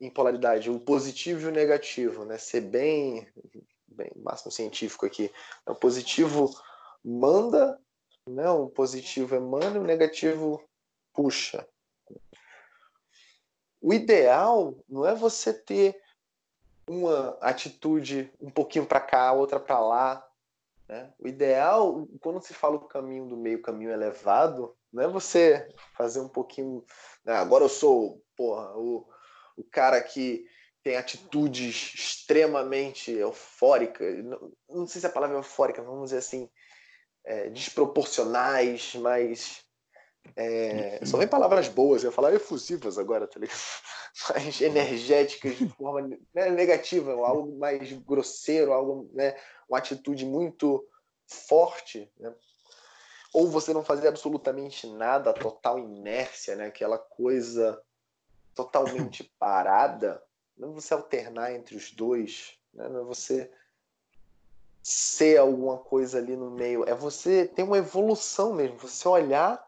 em 0.00 0.10
polaridade, 0.10 0.70
o 0.70 0.80
positivo 0.80 1.42
e 1.42 1.46
o 1.46 1.52
negativo, 1.52 2.24
né? 2.24 2.38
Ser 2.38 2.62
bem, 2.62 3.28
bem 3.86 4.10
máximo 4.16 4.50
científico 4.50 5.04
aqui. 5.04 5.30
O 5.66 5.74
positivo 5.74 6.50
manda, 7.04 7.78
né? 8.26 8.48
o 8.50 8.68
positivo 8.68 9.34
emana, 9.34 9.78
o 9.78 9.84
negativo 9.84 10.62
puxa. 11.12 11.66
O 13.80 13.92
ideal 13.92 14.74
não 14.88 15.06
é 15.06 15.14
você 15.14 15.52
ter 15.52 16.00
uma 16.88 17.36
atitude 17.40 18.32
um 18.40 18.50
pouquinho 18.50 18.86
para 18.86 19.00
cá, 19.00 19.32
outra 19.32 19.60
para 19.60 19.80
lá. 19.80 20.26
Né? 20.88 21.12
O 21.18 21.28
ideal, 21.28 22.06
quando 22.20 22.42
se 22.42 22.52
fala 22.52 22.76
o 22.76 22.88
caminho 22.88 23.26
do 23.26 23.36
meio, 23.36 23.62
caminho 23.62 23.90
elevado, 23.90 24.76
não 24.92 25.02
é 25.02 25.08
você 25.08 25.68
fazer 25.96 26.20
um 26.20 26.28
pouquinho. 26.28 26.84
Né? 27.24 27.34
Agora 27.34 27.64
eu 27.64 27.68
sou 27.68 28.22
porra, 28.36 28.76
o, 28.76 29.06
o 29.56 29.64
cara 29.64 30.00
que 30.02 30.44
tem 30.82 30.96
atitudes 30.96 31.92
extremamente 31.94 33.12
eufóricas, 33.12 34.24
não, 34.24 34.52
não 34.68 34.86
sei 34.86 35.00
se 35.00 35.06
a 35.06 35.10
palavra 35.10 35.36
é 35.36 35.38
eufórica, 35.38 35.82
vamos 35.82 36.04
dizer 36.04 36.18
assim, 36.18 36.48
é, 37.24 37.50
desproporcionais, 37.50 38.94
mas 38.94 39.62
é, 40.36 41.04
só 41.04 41.18
vem 41.18 41.28
palavras 41.28 41.68
boas, 41.68 42.02
eu 42.02 42.10
ia 42.10 42.14
falar 42.14 42.32
efusivas 42.32 42.98
agora, 42.98 43.26
tá 43.26 43.38
ligado? 43.38 43.58
Mais 44.34 44.60
energéticas 44.60 45.56
de 45.56 45.68
forma 45.68 46.18
né, 46.34 46.50
negativa, 46.50 47.12
algo 47.12 47.56
mais 47.58 47.92
grosseiro, 47.92 48.72
algo, 48.72 49.10
né, 49.12 49.36
uma 49.68 49.78
atitude 49.78 50.26
muito 50.26 50.84
forte, 51.26 52.10
né? 52.18 52.34
Ou 53.32 53.48
você 53.48 53.72
não 53.72 53.84
fazer 53.84 54.08
absolutamente 54.08 54.86
nada, 54.88 55.32
total 55.32 55.78
inércia, 55.78 56.56
né? 56.56 56.66
Aquela 56.66 56.98
coisa 56.98 57.80
totalmente 58.54 59.24
parada, 59.38 60.22
não 60.56 60.70
é 60.70 60.72
você 60.72 60.92
alternar 60.92 61.54
entre 61.54 61.76
os 61.76 61.90
dois, 61.90 62.58
né? 62.74 62.88
não 62.88 63.00
é 63.00 63.04
você 63.04 63.50
ser 64.82 65.38
alguma 65.38 65.78
coisa 65.78 66.18
ali 66.18 66.36
no 66.36 66.50
meio, 66.50 66.84
é 66.84 66.94
você 66.94 67.46
ter 67.46 67.62
uma 67.62 67.78
evolução 67.78 68.54
mesmo, 68.54 68.78
você 68.78 69.06
olhar 69.06 69.62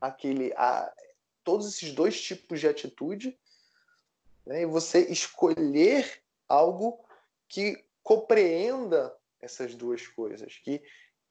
aquele, 0.00 0.52
a, 0.54 0.92
todos 1.42 1.66
esses 1.68 1.92
dois 1.92 2.20
tipos 2.20 2.60
de 2.60 2.68
atitude 2.68 3.38
né? 4.46 4.62
e 4.62 4.66
você 4.66 5.00
escolher 5.10 6.22
algo 6.48 7.04
que 7.48 7.84
compreenda 8.02 9.14
essas 9.40 9.74
duas 9.74 10.06
coisas, 10.06 10.58
que, 10.58 10.82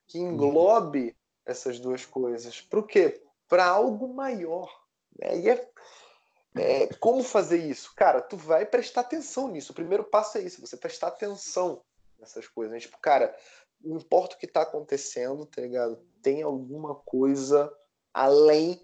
que 0.07 0.19
englobe 0.19 1.15
essas 1.45 1.79
duas 1.79 2.05
coisas. 2.05 2.61
Para 2.61 2.79
o 2.79 2.83
quê? 2.83 3.21
Para 3.47 3.65
algo 3.65 4.13
maior. 4.13 4.69
Né? 5.19 5.39
E 5.39 5.49
é, 5.49 5.69
é, 6.55 6.87
como 6.95 7.23
fazer 7.23 7.57
isso? 7.57 7.93
Cara, 7.95 8.21
tu 8.21 8.37
vai 8.37 8.65
prestar 8.65 9.01
atenção 9.01 9.47
nisso. 9.47 9.71
O 9.71 9.75
primeiro 9.75 10.03
passo 10.03 10.37
é 10.37 10.41
isso, 10.41 10.61
você 10.61 10.77
prestar 10.77 11.07
atenção 11.07 11.81
nessas 12.19 12.47
coisas. 12.47 12.73
Né? 12.73 12.79
Tipo, 12.79 12.97
cara, 12.99 13.35
não 13.83 13.97
importa 13.97 14.35
o 14.35 14.39
que 14.39 14.45
está 14.45 14.61
acontecendo, 14.61 15.45
tá 15.45 15.61
ligado? 15.61 15.97
Tem 16.21 16.41
alguma 16.41 16.95
coisa 16.95 17.71
além 18.13 18.81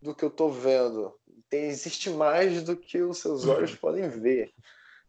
do 0.00 0.14
que 0.14 0.24
eu 0.24 0.30
tô 0.30 0.48
vendo. 0.48 1.14
Tem, 1.48 1.64
existe 1.64 2.10
mais 2.10 2.62
do 2.62 2.76
que 2.76 3.00
os 3.02 3.18
seus 3.18 3.46
olhos 3.48 3.74
podem 3.74 4.08
ver. 4.08 4.52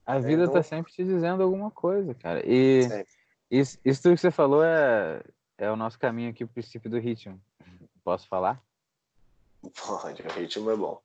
A 0.05 0.19
vida 0.19 0.43
então... 0.43 0.53
tá 0.53 0.63
sempre 0.63 0.91
te 0.91 1.03
dizendo 1.03 1.41
alguma 1.41 1.71
coisa, 1.71 2.13
cara. 2.13 2.41
E 2.45 2.87
isso, 3.49 3.79
isso 3.83 4.01
tudo 4.03 4.15
que 4.15 4.21
você 4.21 4.31
falou 4.31 4.63
é, 4.63 5.21
é 5.57 5.71
o 5.71 5.75
nosso 5.75 5.97
caminho 5.97 6.29
aqui, 6.29 6.43
o 6.43 6.47
princípio 6.47 6.89
do 6.89 6.99
ritmo. 6.99 7.41
Posso 8.03 8.27
falar? 8.27 8.61
Pode, 9.61 10.21
o 10.21 10.31
ritmo 10.31 10.69
é 10.69 10.75
bom. 10.75 11.01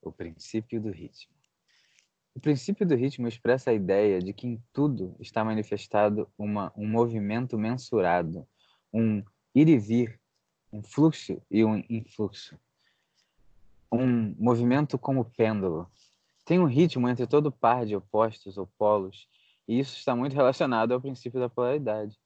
O 0.00 0.12
princípio 0.12 0.80
do 0.80 0.90
ritmo. 0.90 1.34
O 2.34 2.40
princípio 2.40 2.86
do 2.86 2.94
ritmo 2.94 3.26
expressa 3.26 3.70
a 3.70 3.74
ideia 3.74 4.20
de 4.20 4.32
que 4.32 4.46
em 4.46 4.62
tudo 4.72 5.16
está 5.18 5.42
manifestado 5.44 6.30
uma, 6.36 6.72
um 6.76 6.86
movimento 6.86 7.58
mensurado, 7.58 8.46
um 8.92 9.22
ir 9.54 9.68
e 9.68 9.78
vir, 9.78 10.20
um 10.72 10.82
fluxo 10.82 11.40
e 11.50 11.64
um 11.64 11.82
influxo. 11.88 12.58
Um 13.90 14.34
movimento 14.38 14.98
como 14.98 15.24
pêndulo. 15.24 15.90
Tem 16.44 16.58
um 16.60 16.66
ritmo 16.66 17.08
entre 17.08 17.26
todo 17.26 17.50
par 17.50 17.86
de 17.86 17.96
opostos 17.96 18.58
ou 18.58 18.66
polos, 18.78 19.28
e 19.66 19.78
isso 19.78 19.96
está 19.96 20.14
muito 20.14 20.34
relacionado 20.36 20.92
ao 20.92 21.00
princípio 21.00 21.40
da 21.40 21.48
polaridade. 21.48 22.18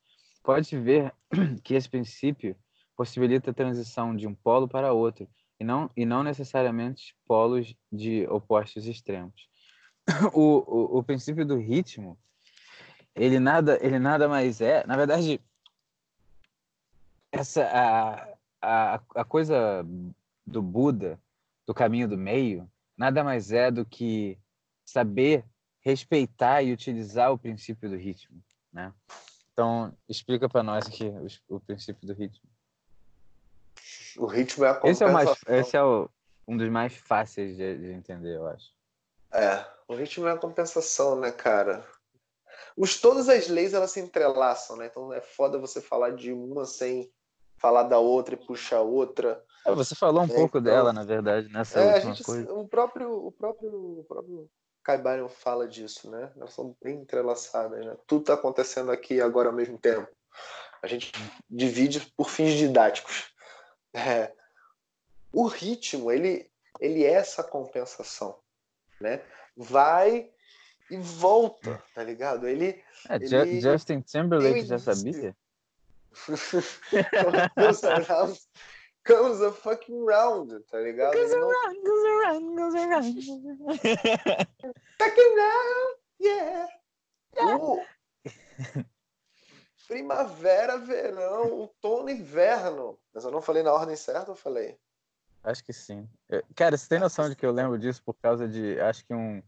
Pode-se 0.42 0.78
ver 0.78 1.12
que 1.62 1.74
esse 1.74 1.88
princípio 1.88 2.56
possibilita 2.96 3.50
a 3.50 3.54
transição 3.54 4.14
de 4.14 4.26
um 4.26 4.34
polo 4.34 4.68
para 4.68 4.92
outro, 4.92 5.28
e 5.58 5.64
não, 5.64 5.90
e 5.96 6.04
não 6.04 6.22
necessariamente 6.22 7.14
polos 7.26 7.74
de 7.92 8.26
opostos 8.28 8.86
extremos. 8.86 9.48
O, 10.34 10.64
o, 10.66 10.98
o 10.98 11.02
princípio 11.04 11.46
do 11.46 11.56
ritmo, 11.56 12.18
ele 13.14 13.38
nada, 13.38 13.78
ele 13.80 13.98
nada 13.98 14.28
mais 14.28 14.60
é, 14.60 14.84
na 14.86 14.96
verdade, 14.96 15.40
essa 17.30 17.64
a, 17.64 18.28
a, 18.60 19.00
a 19.14 19.24
coisa 19.24 19.86
do 20.46 20.60
Buda, 20.60 21.20
do 21.66 21.72
caminho 21.72 22.08
do 22.08 22.18
meio, 22.18 22.68
nada 22.96 23.22
mais 23.22 23.52
é 23.52 23.70
do 23.70 23.84
que 23.84 24.36
saber 24.84 25.44
respeitar 25.80 26.62
e 26.62 26.72
utilizar 26.72 27.32
o 27.32 27.38
princípio 27.38 27.88
do 27.88 27.96
ritmo, 27.96 28.42
né? 28.72 28.92
Então, 29.52 29.92
explica 30.08 30.48
para 30.48 30.62
nós 30.62 30.86
aqui 30.86 31.04
o, 31.48 31.56
o 31.56 31.60
princípio 31.60 32.06
do 32.06 32.14
ritmo. 32.14 32.48
O 34.16 34.26
ritmo 34.26 34.64
é 34.64 34.70
a 34.70 34.74
compensação. 34.74 34.90
Esse 34.90 35.04
é, 35.04 35.06
o 35.06 35.12
mais, 35.12 35.42
esse 35.48 35.76
é 35.76 35.82
o, 35.82 36.10
um 36.46 36.56
dos 36.56 36.68
mais 36.68 36.94
fáceis 36.96 37.56
de, 37.56 37.78
de, 37.78 37.92
entender, 37.92 38.36
eu 38.36 38.46
acho. 38.46 38.70
É, 39.32 39.64
o 39.86 39.94
ritmo 39.94 40.26
é 40.26 40.32
a 40.32 40.38
compensação, 40.38 41.18
né, 41.18 41.30
cara? 41.30 41.86
Os, 42.76 43.00
todas 43.00 43.28
as 43.28 43.48
leis, 43.48 43.74
elas 43.74 43.92
se 43.92 44.00
entrelaçam, 44.00 44.76
né? 44.76 44.86
Então 44.86 45.12
é 45.12 45.20
foda 45.20 45.58
você 45.58 45.80
falar 45.80 46.10
de 46.10 46.32
uma 46.32 46.64
sem 46.64 47.10
falar 47.58 47.84
da 47.84 47.98
outra 47.98 48.34
e 48.34 48.38
puxar 48.38 48.78
a 48.78 48.82
outra. 48.82 49.44
É, 49.66 49.72
você 49.72 49.94
falou 49.94 50.22
um 50.22 50.24
é, 50.24 50.28
pouco 50.28 50.58
então... 50.58 50.62
dela, 50.62 50.92
na 50.92 51.04
verdade, 51.04 51.48
nessa 51.52 51.78
é, 51.78 51.94
última 51.94 52.14
gente, 52.14 52.24
coisa. 52.24 52.52
O 52.52 52.66
próprio, 52.66 53.26
o 53.26 53.30
próprio, 53.30 54.00
o 54.00 54.04
próprio 54.04 54.50
Caibarion 54.90 55.28
fala 55.28 55.68
disso, 55.68 56.10
né? 56.10 56.32
Elas 56.36 56.52
são 56.52 56.76
bem 56.82 56.96
entrelaçadas, 56.96 57.84
né? 57.84 57.96
Tudo 58.06 58.22
está 58.22 58.34
acontecendo 58.34 58.90
aqui 58.90 59.20
agora 59.20 59.48
ao 59.48 59.54
mesmo 59.54 59.78
tempo. 59.78 60.08
A 60.82 60.86
gente 60.86 61.12
divide 61.48 62.00
por 62.16 62.28
fins 62.28 62.54
didáticos. 62.54 63.30
É, 63.94 64.32
o 65.32 65.46
ritmo, 65.46 66.10
ele, 66.10 66.50
ele 66.80 67.04
é 67.04 67.12
essa 67.12 67.44
compensação, 67.44 68.38
né? 69.00 69.22
Vai 69.56 70.30
e 70.90 70.96
volta, 70.96 71.80
tá 71.94 72.02
ligado? 72.02 72.48
Ele, 72.48 72.82
é, 73.08 73.16
ele 73.16 73.60
Justin 73.60 74.00
Timberlake 74.00 74.66
já 74.66 74.78
sabia? 74.78 75.36
comes 79.04 79.40
a 79.40 79.52
fucking 79.52 80.04
round, 80.04 80.60
tá 80.70 80.78
ligado? 80.78 81.12
Goes 81.12 81.32
around, 81.32 81.84
goes 81.84 82.04
around, 82.04 82.56
goes 82.56 82.74
around. 82.74 83.14
fucking 84.98 85.36
round, 85.36 85.96
yeah. 86.20 86.66
yeah. 87.36 87.56
Uh, 87.56 87.78
primavera, 89.88 90.78
verão, 90.78 91.52
outono, 91.52 92.10
inverno. 92.10 92.98
Mas 93.12 93.24
eu 93.24 93.30
não 93.30 93.42
falei 93.42 93.62
na 93.62 93.72
ordem 93.72 93.96
certa, 93.96 94.30
eu 94.30 94.36
falei? 94.36 94.78
Acho 95.42 95.64
que 95.64 95.72
sim. 95.72 96.06
Cara, 96.54 96.76
você 96.76 96.86
tem 96.88 96.98
noção 96.98 97.26
de 97.28 97.34
que 97.34 97.46
eu 97.46 97.50
lembro 97.50 97.78
disso 97.78 98.02
por 98.04 98.14
causa 98.14 98.46
de, 98.46 98.78
acho 98.80 99.04
que 99.06 99.14
um, 99.14 99.42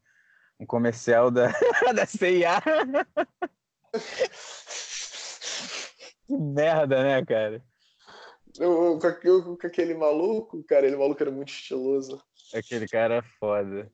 um 0.59 0.67
comercial 0.67 1.31
da, 1.31 1.49
da 1.95 2.07
CIA? 2.07 2.63
que 6.27 6.37
merda, 6.37 7.05
né, 7.05 7.25
cara? 7.25 7.63
Eu, 8.59 8.99
com, 8.99 9.57
com, 9.57 9.67
aquele 9.67 9.95
maluco, 9.95 10.63
cara, 10.65 10.87
ele 10.87 10.97
maluco 10.97 11.23
era 11.23 11.31
muito 11.31 11.53
estiloso. 11.53 12.23
Aquele 12.55 12.87
cara 12.87 13.17
é 13.17 13.23
foda. 13.39 13.91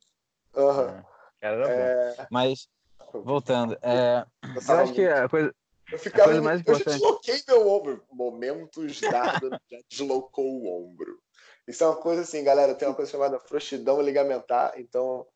Uhum. 0.56 0.88
É, 0.88 1.04
cara 1.40 1.56
era 1.56 1.68
é... 1.68 2.16
bom. 2.16 2.26
Mas, 2.30 2.68
voltando, 3.12 3.78
é, 3.82 4.24
eu 4.68 4.74
acho 4.74 4.92
que 4.92 5.06
a 5.06 5.28
coisa, 5.28 5.54
eu 5.90 5.98
ficava. 5.98 6.32
Eu, 6.32 6.42
mais 6.42 6.60
importante. 6.60 6.86
eu 6.86 6.92
já 6.92 6.98
desloquei 6.98 7.42
meu 7.48 7.68
ombro. 7.68 8.04
Momentos 8.10 9.00
Dardo 9.00 9.50
já 9.70 9.78
deslocou 9.88 10.44
o 10.44 10.84
ombro. 10.84 11.18
Isso 11.66 11.84
é 11.84 11.86
uma 11.86 11.96
coisa 11.96 12.22
assim, 12.22 12.44
galera. 12.44 12.74
Tem 12.74 12.88
uma 12.88 12.94
coisa 12.94 13.10
chamada 13.10 13.40
frouxidão 13.40 14.00
ligamentar. 14.00 14.74
Então, 14.78 15.26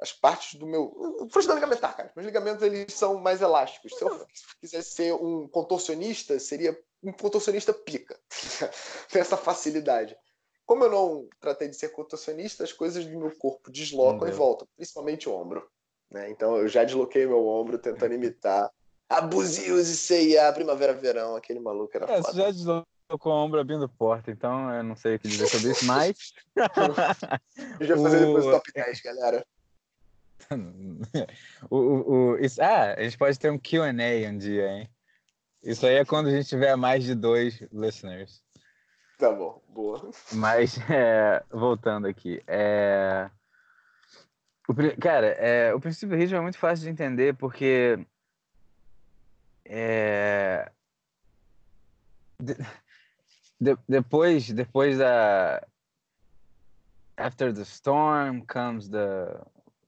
as 0.00 0.12
partes 0.12 0.58
do 0.58 0.66
meu. 0.66 1.26
Frouxidão 1.30 1.56
ligamentar, 1.56 1.96
cara. 1.96 2.12
Meus 2.14 2.26
ligamentos 2.26 2.62
eles 2.62 2.92
são 2.92 3.18
mais 3.18 3.40
elásticos. 3.40 3.92
Se 3.96 4.04
eu 4.04 4.26
quisesse 4.60 4.90
ser 4.90 5.14
um 5.14 5.48
contorcionista, 5.48 6.38
seria 6.38 6.78
um 7.02 7.12
contorcionista 7.12 7.72
pica. 7.72 8.18
Tem 9.10 9.20
essa 9.20 9.36
facilidade. 9.36 10.16
Como 10.64 10.84
eu 10.84 10.90
não 10.90 11.28
tratei 11.40 11.68
de 11.68 11.76
ser 11.76 11.88
contorcionista, 11.90 12.64
as 12.64 12.72
coisas 12.72 13.04
do 13.04 13.18
meu 13.18 13.36
corpo 13.36 13.70
deslocam 13.70 14.28
e 14.28 14.32
voltam, 14.32 14.68
principalmente 14.76 15.28
o 15.28 15.34
ombro. 15.34 15.68
Né? 16.10 16.30
Então 16.30 16.56
eu 16.56 16.68
já 16.68 16.84
desloquei 16.84 17.26
meu 17.26 17.46
ombro 17.46 17.78
tentando 17.78 18.14
imitar 18.14 18.70
Abusios 19.08 19.88
e 19.88 19.96
CIA, 19.96 20.52
Primavera-Verão, 20.52 21.36
aquele 21.36 21.60
maluco 21.60 21.94
era 21.94 22.10
é, 22.10 22.22
foda. 22.22 22.32
já 22.32 22.50
deslocou 22.50 22.86
o 23.32 23.44
ombro 23.44 23.60
abrindo 23.60 23.86
porta, 23.88 24.30
então 24.30 24.72
eu 24.72 24.82
não 24.82 24.96
sei 24.96 25.16
o 25.16 25.18
que 25.18 25.28
dizer 25.28 25.48
sobre 25.48 25.72
isso, 25.72 25.84
mas. 25.84 26.32
eu 27.78 27.86
já 27.86 27.96
fazer 27.96 28.20
depois 28.20 28.46
o 28.46 28.50
top 28.50 28.72
10, 28.72 29.00
galera. 29.02 29.46
o, 31.70 31.76
o, 31.76 32.12
o, 32.12 32.38
isso, 32.38 32.62
ah, 32.62 32.94
a 32.94 33.02
gente 33.02 33.18
pode 33.18 33.38
ter 33.38 33.50
um 33.50 33.58
QA 33.58 33.92
um 34.30 34.38
dia, 34.38 34.66
hein? 34.68 34.90
Isso 35.62 35.86
aí 35.86 35.94
é 35.94 36.04
quando 36.04 36.28
a 36.28 36.30
gente 36.30 36.48
tiver 36.48 36.74
mais 36.76 37.04
de 37.04 37.14
dois 37.14 37.60
listeners. 37.72 38.42
Tá 39.18 39.30
bom, 39.30 39.62
boa. 39.68 40.10
Mas, 40.32 40.76
é, 40.90 41.44
voltando 41.50 42.08
aqui. 42.08 42.42
É... 42.46 43.30
O, 44.68 44.74
cara, 45.00 45.26
é, 45.26 45.72
o 45.72 45.80
princípio 45.80 46.16
do 46.16 46.16
ritmo 46.16 46.38
é 46.38 46.40
muito 46.40 46.58
fácil 46.58 46.84
de 46.84 46.90
entender 46.90 47.36
porque. 47.36 48.04
É... 49.64 50.70
De, 52.40 52.54
de, 53.60 53.76
depois, 53.88 54.50
depois 54.50 54.98
da. 54.98 55.64
After 57.16 57.52
the 57.54 57.62
storm 57.62 58.44
comes 58.46 58.88
the 58.88 59.40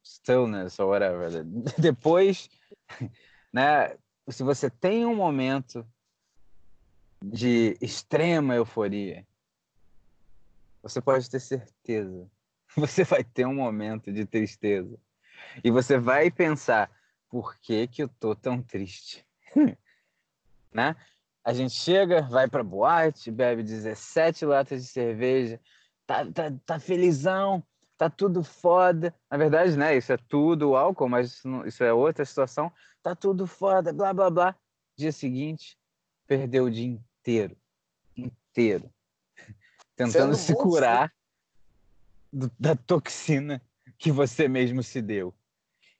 stillness 0.04 0.78
or 0.78 0.86
whatever. 0.86 1.28
Depois, 1.78 2.48
né? 3.52 3.96
Se 4.28 4.42
você 4.42 4.70
tem 4.70 5.04
um 5.04 5.14
momento 5.14 5.86
de 7.22 7.76
extrema 7.80 8.54
euforia, 8.54 9.26
você 10.82 11.00
pode 11.00 11.28
ter 11.30 11.40
certeza, 11.40 12.30
você 12.76 13.04
vai 13.04 13.22
ter 13.22 13.46
um 13.46 13.54
momento 13.54 14.12
de 14.12 14.26
tristeza. 14.26 14.98
E 15.62 15.70
você 15.70 15.98
vai 15.98 16.30
pensar, 16.30 16.90
por 17.28 17.58
que 17.58 17.86
que 17.86 18.02
eu 18.02 18.08
tô 18.08 18.34
tão 18.34 18.62
triste? 18.62 19.26
né? 20.72 20.96
A 21.44 21.52
gente 21.52 21.74
chega, 21.74 22.22
vai 22.22 22.48
pra 22.48 22.64
boate, 22.64 23.30
bebe 23.30 23.62
17 23.62 24.46
latas 24.46 24.82
de 24.82 24.88
cerveja, 24.88 25.60
tá, 26.06 26.24
tá, 26.32 26.52
tá 26.64 26.80
felizão, 26.80 27.62
tá 28.04 28.10
tudo 28.10 28.44
foda. 28.44 29.14
Na 29.30 29.36
verdade, 29.36 29.76
né, 29.76 29.96
isso 29.96 30.12
é 30.12 30.16
tudo 30.16 30.76
álcool, 30.76 31.08
mas 31.08 31.32
isso, 31.32 31.48
não, 31.48 31.66
isso 31.66 31.82
é 31.82 31.92
outra 31.92 32.24
situação. 32.24 32.70
Tá 33.02 33.14
tudo 33.14 33.46
foda, 33.46 33.92
blá, 33.92 34.12
blá, 34.12 34.30
blá. 34.30 34.56
Dia 34.96 35.10
seguinte, 35.10 35.78
perdeu 36.26 36.64
o 36.64 36.70
dia 36.70 36.86
inteiro. 36.86 37.56
Inteiro. 38.16 38.90
Tentando 39.96 40.34
se 40.34 40.54
curar 40.54 41.12
do, 42.32 42.50
da 42.58 42.76
toxina 42.76 43.62
que 43.96 44.12
você 44.12 44.48
mesmo 44.48 44.82
se 44.82 45.00
deu. 45.00 45.32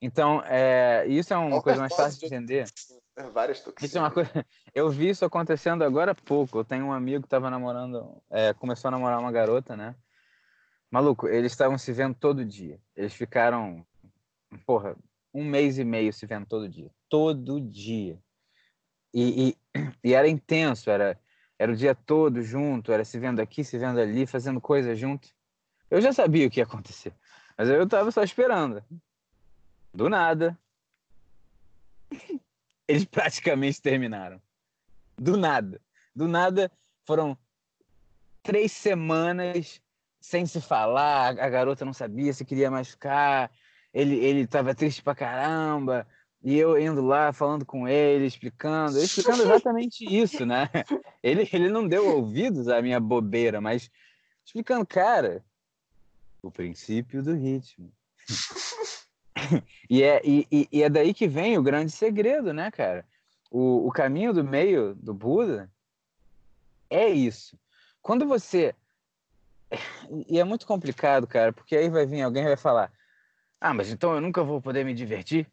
Então, 0.01 0.43
é, 0.45 1.07
isso 1.07 1.33
é 1.33 1.37
uma 1.39 1.63
coisa 1.63 1.81
mais 1.81 1.95
fácil 1.95 2.21
de 2.21 2.27
entender. 2.27 2.67
É, 3.17 3.23
várias 3.31 3.61
toxinas. 3.61 3.89
Isso 3.89 3.97
é 3.97 4.01
uma 4.01 4.11
coisa. 4.11 4.31
Eu 4.75 4.91
vi 4.91 5.09
isso 5.09 5.25
acontecendo 5.25 5.83
agora 5.83 6.13
há 6.13 6.15
pouco. 6.15 6.59
Eu 6.59 6.65
tenho 6.65 6.85
um 6.85 6.93
amigo 6.93 7.23
que 7.23 7.27
estava 7.27 7.49
namorando, 7.49 8.21
é, 8.29 8.53
começou 8.53 8.89
a 8.89 8.91
namorar 8.91 9.19
uma 9.21 9.33
garota, 9.33 9.77
né? 9.77 9.95
Maluco, 10.95 11.27
eles 11.27 11.51
estavam 11.51 11.77
se 11.77 11.93
vendo 11.93 12.15
todo 12.15 12.45
dia. 12.45 12.81
Eles 12.95 13.13
ficaram, 13.13 13.85
porra, 14.65 14.97
um 15.35 15.43
mês 15.45 15.77
e 15.77 15.83
meio 15.83 16.13
se 16.13 16.25
vendo 16.25 16.47
todo 16.47 16.69
dia. 16.69 16.89
Todo 17.09 17.61
dia. 17.61 18.17
E, 19.13 19.49
e, 19.49 19.57
e, 20.05 20.15
era 20.15 20.29
intenso, 20.29 20.89
era, 20.89 21.21
era 21.59 21.73
o 21.73 21.75
dia 21.75 21.97
todo 21.97 22.41
junto, 22.43 22.93
era 22.93 23.05
se 23.05 23.19
vendo 23.19 23.41
aqui, 23.41 23.65
se 23.65 23.77
vendo 23.77 23.99
ali, 23.99 24.25
fazendo 24.25 24.61
coisas 24.61 24.97
junto. 24.97 25.29
Eu 25.91 26.01
já 26.01 26.13
sabia 26.13 26.47
o 26.47 26.51
que 26.51 26.61
ia 26.61 26.65
acontecer, 26.65 27.13
mas 27.59 27.69
eu 27.69 27.89
tava 27.89 28.13
só 28.13 28.23
esperando. 28.23 28.81
Do 29.93 30.09
nada, 30.09 30.57
eles 32.87 33.05
praticamente 33.05 33.83
terminaram. 33.83 34.41
Do 35.19 35.37
nada. 35.37 35.81
Do 36.15 36.29
nada, 36.29 36.71
foram 37.05 37.37
três 38.45 38.71
semanas 38.71 39.83
sem 40.25 40.47
se 40.47 40.59
falar, 40.59 41.39
a 41.39 41.49
garota 41.51 41.85
não 41.85 41.93
sabia 41.93 42.33
se 42.33 42.47
queria 42.47 42.71
mais 42.71 42.89
ficar, 42.89 43.51
ele, 43.93 44.17
ele 44.17 44.47
tava 44.47 44.75
triste 44.75 45.03
pra 45.03 45.15
caramba, 45.15 46.07
e 46.43 46.57
eu 46.57 46.81
indo 46.81 47.03
lá, 47.03 47.31
falando 47.31 47.67
com 47.67 47.87
ele, 47.87 48.25
explicando, 48.25 48.99
explicando 48.99 49.43
exatamente 49.45 50.03
isso, 50.03 50.47
né? 50.47 50.71
Ele, 51.23 51.47
ele 51.53 51.69
não 51.69 51.87
deu 51.87 52.17
ouvidos 52.17 52.69
à 52.69 52.81
minha 52.81 52.99
bobeira, 52.99 53.61
mas 53.61 53.91
explicando, 54.43 54.87
cara, 54.87 55.45
o 56.43 56.51
princípio 56.51 57.23
do 57.23 57.35
ritmo. 57.35 57.93
e, 59.91 60.03
é, 60.03 60.23
e, 60.25 60.69
e 60.73 60.83
é 60.83 60.89
daí 60.89 61.13
que 61.13 61.29
vem 61.29 61.59
o 61.59 61.63
grande 61.63 61.93
segredo, 61.93 62.51
né, 62.55 62.71
cara? 62.71 63.07
O, 63.51 63.87
o 63.87 63.93
caminho 63.93 64.33
do 64.33 64.43
meio 64.43 64.95
do 64.95 65.13
Buda 65.13 65.71
é 66.89 67.11
isso. 67.11 67.59
Quando 68.01 68.27
você 68.27 68.75
e 70.29 70.39
é 70.39 70.45
muito 70.45 70.67
complicado, 70.67 71.27
cara, 71.27 71.53
porque 71.53 71.77
aí 71.77 71.89
vai 71.89 72.07
vir 72.07 72.23
alguém 72.23 72.43
e 72.43 72.49
vai 72.49 72.57
falar: 72.57 72.93
Ah, 73.61 73.75
mas 73.75 73.91
então 73.91 74.15
eu 74.15 74.21
nunca 74.21 74.43
vou 74.43 74.61
poder 74.61 74.85
me 74.85 74.95
divertir? 74.95 75.51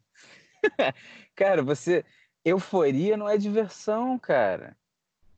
cara, 1.34 1.62
você. 1.62 2.04
Euforia 2.44 3.16
não 3.16 3.28
é 3.28 3.38
diversão, 3.38 4.18
cara. 4.18 4.76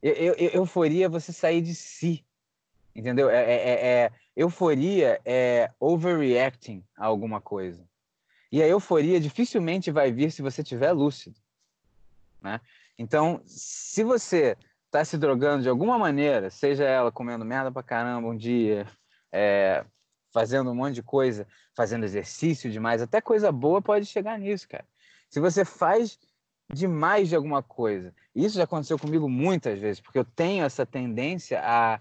Eu, 0.03 0.12
eu, 0.14 0.51
euforia 0.55 1.07
é 1.07 1.09
você 1.09 1.32
sair 1.32 1.61
de 1.61 1.74
si. 1.74 2.24
Entendeu? 2.95 3.28
É, 3.28 3.43
é, 3.43 3.55
é, 3.55 3.87
é, 3.87 4.12
euforia 4.37 5.20
é 5.24 5.70
overreacting 5.80 6.85
a 6.97 7.07
alguma 7.07 7.41
coisa. 7.41 7.87
E 8.51 8.62
a 8.62 8.68
euforia 8.68 9.18
dificilmente 9.20 9.91
vai 9.91 10.12
vir 10.12 10.30
se 10.30 10.41
você 10.41 10.62
estiver 10.62 10.93
lúcido. 10.93 11.39
Né? 12.41 12.61
Então, 12.97 13.43
se 13.47 14.05
você 14.05 14.57
está 14.95 15.05
se 15.05 15.18
drogando 15.18 15.64
de 15.64 15.68
alguma 15.68 15.99
maneira, 15.99 16.51
seja 16.51 16.84
ela 16.84 17.11
comendo 17.11 17.45
merda 17.45 17.72
pra 17.72 17.82
caramba 17.82 18.28
um 18.28 18.36
dia, 18.36 18.86
é, 19.32 19.84
fazendo 20.32 20.70
um 20.70 20.74
monte 20.74 20.95
de 20.95 21.03
coisa, 21.03 21.49
fazendo 21.74 22.05
exercício 22.05 22.70
demais, 22.70 23.03
até 23.03 23.20
coisa 23.20 23.51
boa 23.51 23.82
pode 23.82 24.07
chegar 24.07 24.38
nisso, 24.38 24.68
cara. 24.68 24.86
Se 25.28 25.40
você 25.40 25.64
faz 25.64 26.16
demais 26.72 27.28
de 27.28 27.34
alguma 27.34 27.61
coisa, 27.61 28.14
isso 28.32 28.57
já 28.57 28.62
aconteceu 28.62 28.97
comigo 28.97 29.28
muitas 29.28 29.80
vezes, 29.80 30.01
porque 30.01 30.18
eu 30.18 30.24
tenho 30.24 30.64
essa 30.64 30.86
tendência 30.86 31.61
a, 31.61 32.01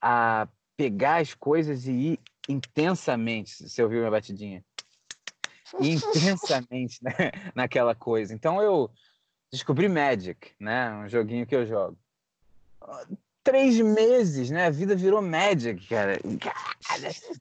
a 0.00 0.48
pegar 0.76 1.16
as 1.16 1.34
coisas 1.34 1.88
e 1.88 1.90
ir 1.90 2.20
intensamente, 2.48 3.68
você 3.68 3.82
ouviu 3.82 3.98
minha 3.98 4.10
batidinha? 4.10 4.64
intensamente 5.80 6.98
né, 7.02 7.12
naquela 7.54 7.94
coisa. 7.94 8.34
Então 8.34 8.60
eu 8.62 8.90
descobri 9.52 9.88
Magic, 9.88 10.52
né? 10.58 10.92
Um 10.94 11.08
joguinho 11.08 11.46
que 11.46 11.54
eu 11.54 11.64
jogo 11.64 11.96
três 13.42 13.80
meses, 13.80 14.50
né? 14.50 14.66
A 14.66 14.70
vida 14.70 14.94
virou 14.94 15.22
Magic, 15.22 15.86
cara. 15.88 16.18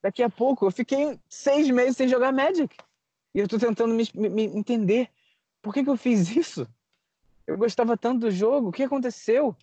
Daqui 0.02 0.24
a 0.24 0.30
pouco 0.30 0.66
eu 0.66 0.72
fiquei 0.72 1.20
seis 1.30 1.70
meses 1.70 1.98
sem 1.98 2.08
jogar 2.08 2.32
Magic. 2.32 2.76
E 3.34 3.40
eu 3.40 3.48
tô 3.48 3.60
tentando 3.60 3.94
me, 3.94 4.10
me 4.14 4.44
entender. 4.46 5.10
Por 5.62 5.74
que, 5.74 5.84
que 5.84 5.90
eu 5.90 5.98
fiz 5.98 6.36
isso? 6.36 6.68
Eu 7.46 7.58
gostava 7.58 7.98
tanto 7.98 8.22
do 8.22 8.32
jogo, 8.32 8.70
o 8.70 8.72
que 8.72 8.84
aconteceu? 8.84 9.56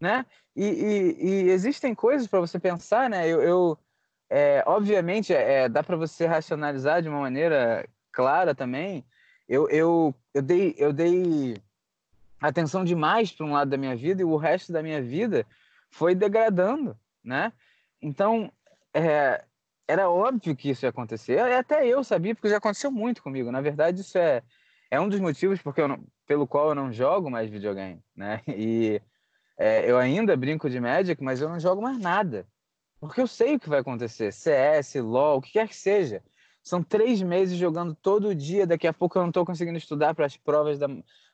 Né? 0.00 0.24
E, 0.54 0.64
e, 0.64 1.26
e 1.26 1.50
existem 1.50 1.94
coisas 1.94 2.26
para 2.26 2.40
você 2.40 2.58
pensar, 2.58 3.08
né? 3.08 3.26
Eu, 3.26 3.42
eu 3.42 3.78
é, 4.30 4.62
obviamente, 4.66 5.32
é, 5.32 5.68
dá 5.68 5.82
para 5.82 5.96
você 5.96 6.26
racionalizar 6.26 7.02
de 7.02 7.08
uma 7.08 7.20
maneira 7.20 7.88
clara 8.12 8.54
também. 8.54 9.04
Eu, 9.48 9.68
eu, 9.68 10.14
eu 10.32 10.42
dei, 10.42 10.74
eu 10.78 10.92
dei 10.92 11.56
atenção 12.48 12.84
demais 12.84 13.32
para 13.32 13.46
um 13.46 13.52
lado 13.52 13.70
da 13.70 13.76
minha 13.76 13.96
vida 13.96 14.22
e 14.22 14.24
o 14.24 14.36
resto 14.36 14.72
da 14.72 14.82
minha 14.82 15.00
vida 15.02 15.46
foi 15.90 16.14
degradando, 16.14 16.98
né? 17.22 17.52
Então, 18.00 18.52
é, 18.92 19.44
era 19.86 20.10
óbvio 20.10 20.56
que 20.56 20.70
isso 20.70 20.84
ia 20.84 20.90
acontecer. 20.90 21.38
Até 21.38 21.86
eu 21.86 22.02
sabia, 22.02 22.34
porque 22.34 22.48
já 22.48 22.58
aconteceu 22.58 22.90
muito 22.90 23.22
comigo. 23.22 23.50
Na 23.50 23.60
verdade, 23.60 24.00
isso 24.00 24.18
é, 24.18 24.42
é 24.90 25.00
um 25.00 25.08
dos 25.08 25.20
motivos 25.20 25.60
porque 25.62 25.86
não, 25.86 26.04
pelo 26.26 26.46
qual 26.46 26.70
eu 26.70 26.74
não 26.74 26.92
jogo 26.92 27.30
mais 27.30 27.50
videogame, 27.50 28.02
né? 28.14 28.42
E 28.48 29.00
é, 29.56 29.88
eu 29.88 29.98
ainda 29.98 30.36
brinco 30.36 30.68
de 30.68 30.80
Magic, 30.80 31.22
mas 31.22 31.40
eu 31.40 31.48
não 31.48 31.60
jogo 31.60 31.82
mais 31.82 31.98
nada. 31.98 32.46
Porque 33.00 33.20
eu 33.20 33.26
sei 33.26 33.56
o 33.56 33.60
que 33.60 33.68
vai 33.68 33.80
acontecer. 33.80 34.32
CS, 34.32 34.94
LoL, 34.96 35.38
o 35.38 35.42
que 35.42 35.52
quer 35.52 35.68
que 35.68 35.76
seja. 35.76 36.22
São 36.64 36.82
três 36.82 37.22
meses 37.22 37.58
jogando 37.58 37.94
todo 37.94 38.34
dia. 38.34 38.66
Daqui 38.66 38.86
a 38.86 38.92
pouco 38.92 39.18
eu 39.18 39.22
não 39.22 39.28
estou 39.30 39.44
conseguindo 39.46 39.78
estudar 39.78 40.14
para 40.14 40.26
as 40.26 40.36
provas 40.36 40.78
da, 40.78 40.88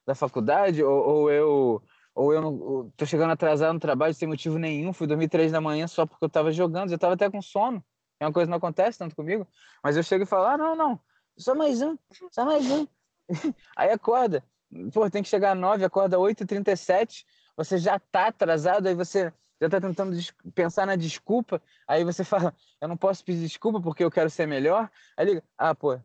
da 0.06 0.14
faculdade, 0.14 0.82
ou, 0.82 1.08
ou 1.08 1.30
eu 1.30 1.82
ou 2.14 2.32
eu 2.34 2.92
tô 2.96 3.06
chegando 3.06 3.30
atrasado 3.30 3.72
no 3.74 3.80
trabalho 3.80 4.12
sem 4.12 4.26
motivo 4.28 4.58
nenhum, 4.58 4.92
fui 4.92 5.06
dormir 5.06 5.28
três 5.28 5.52
da 5.52 5.60
manhã 5.60 5.86
só 5.86 6.04
porque 6.04 6.24
eu 6.24 6.28
tava 6.28 6.52
jogando, 6.52 6.92
eu 6.92 6.98
tava 6.98 7.14
até 7.14 7.30
com 7.30 7.40
sono. 7.40 7.82
É 8.18 8.26
uma 8.26 8.32
coisa 8.32 8.46
que 8.46 8.50
não 8.50 8.58
acontece 8.58 8.98
tanto 8.98 9.16
comigo, 9.16 9.46
mas 9.82 9.96
eu 9.96 10.02
chego 10.02 10.24
e 10.24 10.26
falo: 10.26 10.46
"Ah, 10.46 10.58
não, 10.58 10.76
não. 10.76 11.00
Só 11.38 11.54
mais 11.54 11.80
um, 11.80 11.96
só 12.30 12.44
mais 12.44 12.68
um". 12.70 12.86
aí 13.76 13.90
acorda. 13.90 14.44
Pô, 14.92 15.08
tem 15.10 15.22
que 15.22 15.28
chegar 15.28 15.52
às 15.52 15.58
9, 15.58 15.84
acorda 15.84 16.18
8h37, 16.18 17.26
você 17.56 17.78
já 17.78 17.98
tá 17.98 18.28
atrasado, 18.28 18.86
aí 18.86 18.94
você 18.94 19.32
já 19.60 19.68
tá 19.68 19.80
tentando 19.80 20.16
pensar 20.54 20.86
na 20.86 20.96
desculpa, 20.96 21.62
aí 21.86 22.04
você 22.04 22.24
fala: 22.24 22.54
"Eu 22.80 22.88
não 22.88 22.96
posso 22.96 23.24
pedir 23.24 23.42
desculpa 23.42 23.80
porque 23.80 24.04
eu 24.04 24.10
quero 24.10 24.30
ser 24.30 24.46
melhor". 24.46 24.90
Aí 25.16 25.26
liga: 25.26 25.44
"Ah, 25.58 25.74
pô, 25.74 25.98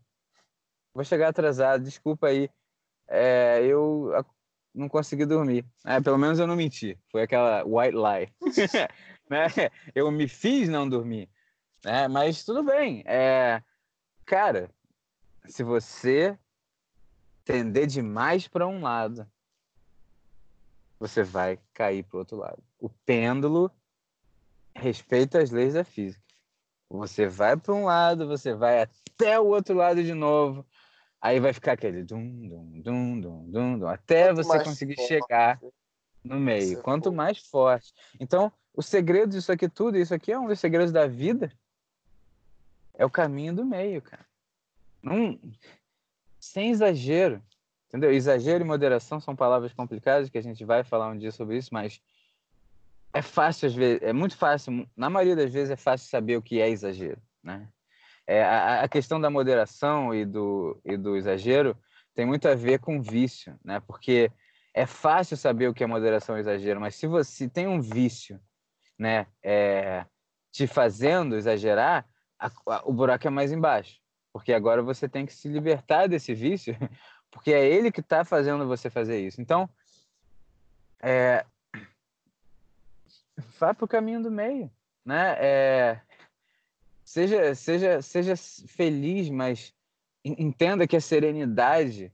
vou 0.93 1.03
chegar 1.03 1.29
atrasado, 1.29 1.83
desculpa 1.83 2.27
aí" 2.27 2.49
é, 3.07 3.63
eu 3.63 4.11
não 4.73 4.89
consegui 4.89 5.25
dormir. 5.25 5.65
É, 5.85 6.01
pelo 6.01 6.17
menos 6.17 6.39
eu 6.39 6.47
não 6.47 6.55
menti. 6.55 6.97
Foi 7.09 7.23
aquela 7.23 7.63
white 7.63 7.95
lie. 7.95 8.33
né? 9.29 9.47
Eu 9.93 10.11
me 10.11 10.27
fiz 10.27 10.67
não 10.67 10.87
dormir. 10.87 11.29
Né? 11.83 12.07
Mas 12.07 12.43
tudo 12.43 12.63
bem. 12.63 13.03
É, 13.05 13.61
cara, 14.25 14.69
se 15.47 15.63
você 15.63 16.37
tender 17.43 17.87
demais 17.87 18.47
para 18.47 18.67
um 18.67 18.81
lado, 18.81 19.27
você 20.99 21.23
vai 21.23 21.59
cair 21.73 22.03
para 22.03 22.17
o 22.17 22.19
outro 22.19 22.37
lado. 22.37 22.61
O 22.85 22.89
pêndulo 23.03 23.71
respeita 24.75 25.41
as 25.41 25.49
leis 25.49 25.73
da 25.73 25.83
física. 25.83 26.23
Você 26.87 27.25
vai 27.25 27.57
para 27.57 27.73
um 27.73 27.85
lado, 27.85 28.27
você 28.27 28.53
vai 28.53 28.83
até 28.83 29.39
o 29.39 29.47
outro 29.47 29.73
lado 29.73 30.03
de 30.03 30.13
novo, 30.13 30.63
aí 31.19 31.39
vai 31.39 31.51
ficar 31.51 31.71
aquele 31.71 32.03
dum, 32.03 32.47
dum, 32.47 32.81
dum, 32.81 33.19
dum, 33.19 33.49
dum, 33.49 33.79
dum 33.79 33.87
até 33.87 34.27
Quanto 34.27 34.35
você 34.43 34.63
conseguir 34.63 34.97
forte. 34.97 35.07
chegar 35.07 35.59
no 36.23 36.39
meio. 36.39 36.79
Quanto 36.83 37.05
for. 37.05 37.11
mais 37.11 37.39
forte. 37.39 37.91
Então, 38.19 38.53
o 38.71 38.83
segredo 38.83 39.31
disso 39.31 39.51
aqui 39.51 39.67
tudo, 39.67 39.97
isso 39.97 40.13
aqui 40.13 40.31
é 40.31 40.37
um 40.37 40.45
dos 40.45 40.59
segredos 40.59 40.91
da 40.91 41.07
vida, 41.07 41.51
é 42.93 43.03
o 43.03 43.09
caminho 43.09 43.55
do 43.55 43.65
meio, 43.65 43.99
cara. 43.99 44.27
Não, 45.01 45.39
sem 46.39 46.69
exagero, 46.69 47.41
entendeu? 47.87 48.13
Exagero 48.13 48.63
e 48.63 48.67
moderação 48.67 49.19
são 49.19 49.35
palavras 49.35 49.73
complicadas 49.73 50.29
que 50.29 50.37
a 50.37 50.43
gente 50.43 50.63
vai 50.63 50.83
falar 50.83 51.09
um 51.09 51.17
dia 51.17 51.31
sobre 51.31 51.57
isso, 51.57 51.73
mas 51.73 51.99
é 53.15 53.21
fácil 53.21 53.69
às 53.69 53.73
vezes, 53.73 54.01
é 54.03 54.11
muito 54.11 54.35
fácil, 54.35 54.85
na 54.93 55.09
maioria 55.09 55.37
das 55.37 55.49
vezes 55.49 55.71
é 55.71 55.77
fácil 55.77 56.09
saber 56.09 56.35
o 56.35 56.41
que 56.41 56.59
é 56.59 56.69
exagero, 56.69 57.21
né? 57.41 57.69
É, 58.27 58.43
a, 58.43 58.81
a, 58.81 58.89
questão 58.89 59.21
da 59.21 59.29
moderação 59.29 60.13
e 60.13 60.25
do, 60.25 60.81
e 60.83 60.97
do 60.97 61.15
exagero 61.15 61.77
tem 62.13 62.25
muito 62.25 62.45
a 62.45 62.55
ver 62.55 62.79
com 62.79 63.01
vício, 63.01 63.57
né? 63.63 63.79
Porque 63.87 64.29
é 64.73 64.85
fácil 64.85 65.37
saber 65.37 65.69
o 65.69 65.73
que 65.73 65.81
é 65.81 65.87
moderação 65.87 66.35
e 66.35 66.41
exagero, 66.41 66.81
mas 66.81 66.95
se 66.95 67.07
você 67.07 67.47
tem 67.47 67.67
um 67.67 67.79
vício, 67.79 68.37
né, 68.99 69.27
é, 69.41 70.05
te 70.51 70.67
fazendo 70.67 71.37
exagerar, 71.37 72.05
a, 72.37 72.47
a, 72.67 72.81
o 72.83 72.91
buraco 72.91 73.25
é 73.25 73.29
mais 73.29 73.49
embaixo, 73.49 73.97
porque 74.33 74.51
agora 74.51 74.81
você 74.81 75.07
tem 75.07 75.25
que 75.25 75.33
se 75.33 75.47
libertar 75.47 76.07
desse 76.09 76.33
vício, 76.33 76.75
porque 77.31 77.53
é 77.53 77.65
ele 77.65 77.93
que 77.93 78.01
está 78.01 78.25
fazendo 78.25 78.67
você 78.67 78.89
fazer 78.89 79.25
isso. 79.25 79.39
Então, 79.39 79.69
é, 81.01 81.45
vá 83.59 83.73
para 83.73 83.85
o 83.85 83.87
caminho 83.87 84.21
do 84.21 84.31
meio, 84.31 84.71
né? 85.03 85.35
É, 85.39 86.01
seja, 87.03 87.53
seja, 87.55 88.01
seja 88.01 88.35
feliz, 88.35 89.29
mas 89.29 89.73
entenda 90.23 90.87
que 90.87 90.95
a 90.95 91.01
serenidade 91.01 92.11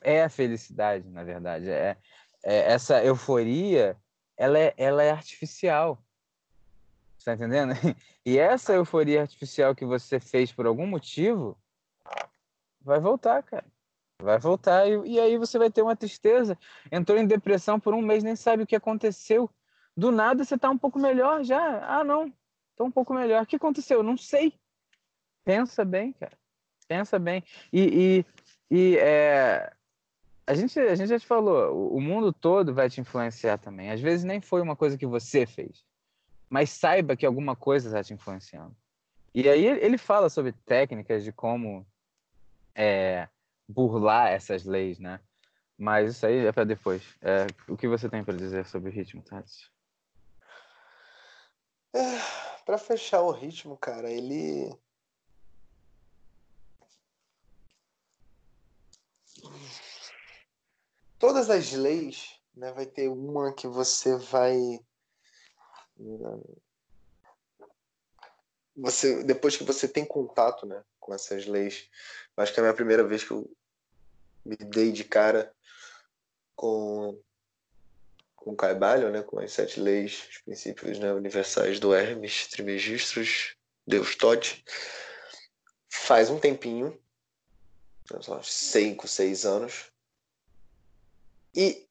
é 0.00 0.22
a 0.22 0.28
felicidade, 0.28 1.08
na 1.08 1.24
verdade. 1.24 1.68
É, 1.70 1.96
é 2.42 2.72
essa 2.72 3.02
euforia, 3.04 3.96
ela 4.36 4.58
é, 4.58 4.74
ela 4.76 5.02
é 5.02 5.10
artificial. 5.10 6.02
Está 7.18 7.34
entendendo? 7.34 7.72
E 8.26 8.38
essa 8.38 8.72
euforia 8.72 9.20
artificial 9.20 9.74
que 9.74 9.84
você 9.84 10.18
fez 10.18 10.50
por 10.50 10.64
algum 10.64 10.86
motivo 10.86 11.58
vai 12.80 12.98
voltar, 12.98 13.42
cara. 13.42 13.66
Vai 14.22 14.38
voltar 14.38 14.88
e, 14.88 15.12
e 15.12 15.20
aí 15.20 15.36
você 15.36 15.58
vai 15.58 15.70
ter 15.70 15.82
uma 15.82 15.94
tristeza. 15.94 16.56
Entrou 16.90 17.18
em 17.18 17.26
depressão 17.26 17.78
por 17.78 17.92
um 17.92 18.00
mês, 18.00 18.24
nem 18.24 18.34
sabe 18.34 18.62
o 18.62 18.66
que 18.66 18.74
aconteceu 18.74 19.50
do 19.96 20.10
nada 20.10 20.44
você 20.44 20.58
tá 20.58 20.70
um 20.70 20.78
pouco 20.78 20.98
melhor 20.98 21.44
já. 21.44 21.84
Ah, 21.86 22.04
não, 22.04 22.32
tô 22.76 22.84
um 22.84 22.90
pouco 22.90 23.14
melhor. 23.14 23.42
O 23.42 23.46
que 23.46 23.56
aconteceu? 23.56 24.02
Não 24.02 24.16
sei. 24.16 24.52
Pensa 25.44 25.84
bem, 25.84 26.12
cara. 26.12 26.36
Pensa 26.88 27.18
bem. 27.18 27.42
E, 27.72 28.24
e, 28.70 28.74
e 28.76 28.98
é, 28.98 29.72
a, 30.46 30.54
gente, 30.54 30.78
a 30.78 30.94
gente 30.94 31.08
já 31.08 31.18
te 31.18 31.26
falou, 31.26 31.94
o 31.94 32.00
mundo 32.00 32.32
todo 32.32 32.74
vai 32.74 32.90
te 32.90 33.00
influenciar 33.00 33.58
também. 33.58 33.90
Às 33.90 34.00
vezes 34.00 34.24
nem 34.24 34.40
foi 34.40 34.60
uma 34.60 34.76
coisa 34.76 34.98
que 34.98 35.06
você 35.06 35.46
fez, 35.46 35.84
mas 36.48 36.70
saiba 36.70 37.16
que 37.16 37.26
alguma 37.26 37.54
coisa 37.54 37.88
está 37.88 38.02
te 38.02 38.14
influenciando. 38.14 38.74
E 39.34 39.48
aí 39.48 39.64
ele 39.66 39.98
fala 39.98 40.28
sobre 40.28 40.52
técnicas 40.52 41.24
de 41.24 41.32
como 41.32 41.84
é, 42.74 43.28
burlar 43.68 44.30
essas 44.30 44.64
leis, 44.64 44.98
né? 44.98 45.18
Mas 45.76 46.12
isso 46.12 46.26
aí 46.26 46.46
é 46.46 46.52
para 46.52 46.64
depois. 46.64 47.02
É, 47.20 47.46
o 47.68 47.76
que 47.76 47.88
você 47.88 48.08
tem 48.08 48.22
para 48.22 48.36
dizer 48.36 48.64
sobre 48.66 48.90
o 48.90 48.92
ritmo, 48.92 49.22
Tati? 49.22 49.73
É, 51.94 52.18
para 52.66 52.76
fechar 52.76 53.20
o 53.22 53.30
ritmo, 53.30 53.76
cara, 53.76 54.10
ele. 54.10 54.76
Todas 61.20 61.48
as 61.48 61.70
leis, 61.70 62.40
né, 62.52 62.72
vai 62.72 62.84
ter 62.84 63.08
uma 63.08 63.54
que 63.54 63.68
você 63.68 64.16
vai. 64.16 64.80
Você, 68.76 69.22
depois 69.22 69.56
que 69.56 69.62
você 69.62 69.86
tem 69.86 70.04
contato 70.04 70.66
né, 70.66 70.84
com 70.98 71.14
essas 71.14 71.46
leis, 71.46 71.88
acho 72.36 72.52
que 72.52 72.58
é 72.58 72.60
a 72.60 72.64
minha 72.64 72.74
primeira 72.74 73.06
vez 73.06 73.22
que 73.22 73.30
eu 73.30 73.48
me 74.44 74.56
dei 74.56 74.90
de 74.90 75.04
cara 75.04 75.54
com 76.56 77.16
com 78.44 78.54
Caibalion, 78.54 79.10
né, 79.10 79.22
com 79.22 79.40
as 79.40 79.52
sete 79.52 79.80
leis, 79.80 80.28
os 80.30 80.38
princípios 80.38 80.98
né, 80.98 81.12
universais 81.12 81.80
do 81.80 81.94
Hermes, 81.94 82.46
Trimegistros, 82.48 83.56
Deus 83.86 84.14
Tote, 84.14 84.62
faz 85.88 86.28
um 86.28 86.38
tempinho, 86.38 86.98
né, 88.10 88.20
cinco, 88.42 89.08
seis 89.08 89.46
anos, 89.46 89.90
e 91.56 91.86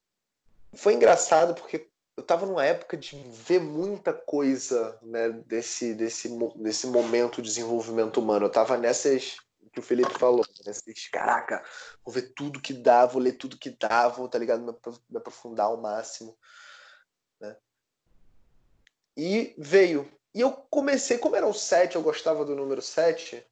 foi 0.75 0.93
engraçado 0.93 1.55
porque 1.55 1.87
eu 2.15 2.21
estava 2.21 2.45
numa 2.45 2.63
época 2.63 2.95
de 2.95 3.17
ver 3.31 3.59
muita 3.59 4.13
coisa 4.13 4.95
né, 5.01 5.29
desse, 5.47 5.95
desse, 5.95 6.29
desse 6.57 6.85
momento 6.85 7.41
de 7.41 7.47
desenvolvimento 7.47 8.19
humano. 8.19 8.45
Eu 8.45 8.49
estava 8.49 8.77
nessas 8.77 9.37
que 9.71 9.79
o 9.79 9.83
Felipe 9.83 10.17
falou, 10.17 10.45
nessas, 10.65 11.07
caraca, 11.11 11.63
vou 12.03 12.13
ver 12.13 12.33
tudo 12.33 12.61
que 12.61 12.73
dá, 12.73 13.05
vou 13.05 13.21
ler 13.21 13.33
tudo 13.33 13.57
que 13.57 13.69
dá, 13.69 14.07
vou, 14.07 14.27
tá 14.27 14.37
ligado, 14.37 14.63
me 15.09 15.17
aprofundar 15.17 15.67
ao 15.67 15.77
máximo. 15.77 16.37
Né? 17.39 17.55
E 19.15 19.55
veio. 19.57 20.11
E 20.33 20.41
eu 20.41 20.51
comecei, 20.51 21.17
como 21.17 21.35
era 21.35 21.45
o 21.45 21.53
7, 21.53 21.95
eu 21.95 22.01
gostava 22.01 22.43
do 22.43 22.55
número 22.55 22.81
7, 22.81 23.45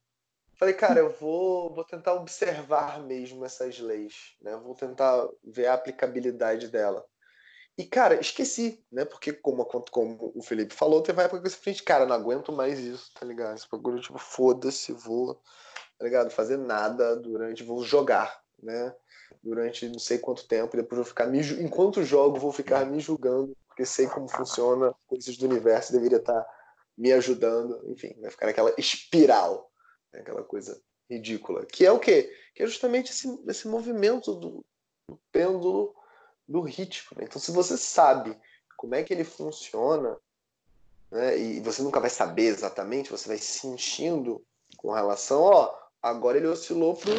falei, 0.62 0.74
cara, 0.74 1.00
eu 1.00 1.10
vou, 1.10 1.74
vou 1.74 1.84
tentar 1.84 2.14
observar 2.14 3.00
mesmo 3.00 3.44
essas 3.44 3.78
leis, 3.78 4.36
né? 4.40 4.56
Vou 4.56 4.74
tentar 4.74 5.28
ver 5.42 5.66
a 5.66 5.74
aplicabilidade 5.74 6.68
dela. 6.68 7.04
E, 7.76 7.84
cara, 7.84 8.20
esqueci, 8.20 8.84
né? 8.90 9.04
Porque, 9.04 9.32
como, 9.32 9.64
como 9.64 10.32
o 10.34 10.42
Felipe 10.42 10.74
falou, 10.74 11.02
teve 11.02 11.18
uma 11.18 11.24
época 11.24 11.40
que 11.40 11.48
eu 11.48 11.52
falei, 11.52 11.80
cara, 11.80 12.06
não 12.06 12.14
aguento 12.14 12.52
mais 12.52 12.78
isso, 12.78 13.10
tá 13.14 13.24
ligado? 13.24 13.56
Esse 13.56 13.68
bagulho, 13.68 14.00
tipo, 14.00 14.18
foda-se, 14.18 14.92
vou, 14.92 15.40
tá 16.02 16.04
ligado? 16.04 16.30
Fazer 16.30 16.56
nada 16.56 17.14
durante, 17.14 17.62
vou 17.62 17.84
jogar, 17.84 18.42
né? 18.60 18.92
Durante 19.40 19.88
não 19.88 20.00
sei 20.00 20.18
quanto 20.18 20.48
tempo, 20.48 20.76
depois 20.76 20.96
vou 20.96 21.04
ficar 21.04 21.26
me 21.26 21.38
enquanto 21.62 22.02
jogo, 22.02 22.40
vou 22.40 22.50
ficar 22.50 22.84
me 22.84 22.98
julgando 22.98 23.56
porque 23.68 23.86
sei 23.86 24.08
como 24.08 24.28
funciona, 24.28 24.92
coisas 25.06 25.36
do 25.36 25.46
universo, 25.46 25.92
deveria 25.92 26.18
estar 26.18 26.44
me 26.98 27.12
ajudando, 27.12 27.80
enfim, 27.88 28.14
vai 28.20 28.30
ficar 28.32 28.46
naquela 28.46 28.74
espiral, 28.76 29.70
né? 30.12 30.20
aquela 30.20 30.42
coisa 30.42 30.82
ridícula. 31.08 31.64
Que 31.64 31.86
é 31.86 31.92
o 31.92 32.00
quê? 32.00 32.36
Que 32.52 32.64
é 32.64 32.66
justamente 32.66 33.12
esse, 33.12 33.40
esse 33.46 33.68
movimento 33.68 34.34
do, 34.34 34.64
do 35.08 35.18
pêndulo 35.30 35.94
do 36.46 36.62
ritmo. 36.62 37.16
Né? 37.16 37.24
Então, 37.24 37.40
se 37.40 37.52
você 37.52 37.78
sabe 37.78 38.36
como 38.76 38.96
é 38.96 39.04
que 39.04 39.14
ele 39.14 39.24
funciona, 39.24 40.18
né? 41.12 41.38
e 41.38 41.60
você 41.60 41.80
nunca 41.80 42.00
vai 42.00 42.10
saber 42.10 42.46
exatamente, 42.46 43.10
você 43.10 43.28
vai 43.28 43.38
sentindo 43.38 44.44
com 44.76 44.92
relação, 44.92 45.42
ó, 45.42 45.81
agora 46.02 46.36
ele 46.36 46.48
oscilou 46.48 46.96
pro, 46.96 47.12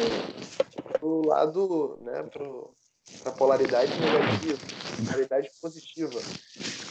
pro 0.98 1.26
lado, 1.26 1.98
né, 2.02 2.22
pro, 2.24 2.74
pra 3.22 3.32
polaridade 3.32 3.92
negativa, 3.98 4.58
polaridade 5.04 5.50
positiva. 5.60 6.20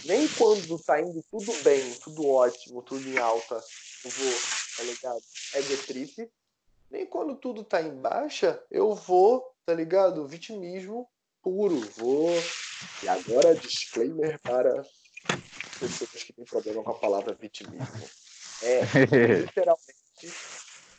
Nem 0.05 0.27
quando 0.29 0.79
tá 0.79 0.99
indo 0.99 1.23
tudo 1.29 1.53
bem, 1.63 1.93
tudo 2.03 2.27
ótimo, 2.27 2.81
tudo 2.81 3.07
em 3.07 3.17
alta, 3.17 3.63
eu 4.03 4.11
vou, 4.11 4.33
tá 4.77 4.83
ligado? 4.83 5.21
Ego 5.53 5.77
trip. 5.85 6.29
Nem 6.89 7.05
quando 7.05 7.35
tudo 7.35 7.63
tá 7.63 7.81
em 7.81 7.95
baixa, 7.95 8.61
eu 8.69 8.93
vou, 8.93 9.43
tá 9.65 9.73
ligado? 9.73 10.27
Vitimismo 10.27 11.07
puro. 11.41 11.79
Vou. 11.97 12.29
E 13.01 13.07
agora, 13.07 13.55
disclaimer 13.55 14.39
para 14.41 14.83
pessoas 15.79 16.23
que 16.23 16.33
têm 16.33 16.45
problema 16.45 16.83
com 16.83 16.91
a 16.91 16.99
palavra 16.99 17.33
vitimismo. 17.33 17.87
É 18.61 18.81
literalmente 19.41 20.03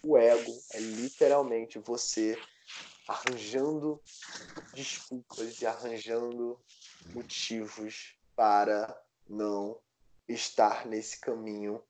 o 0.05 0.17
ego, 0.17 0.53
é 0.73 0.81
literalmente 0.81 1.79
você 1.79 2.39
arranjando 3.07 4.01
desculpas 4.73 5.61
e 5.61 5.67
arranjando 5.67 6.59
motivos 7.15 8.17
para 8.35 8.99
não 9.29 9.79
estar 10.29 10.87
nesse 10.87 11.21
caminho, 11.21 11.83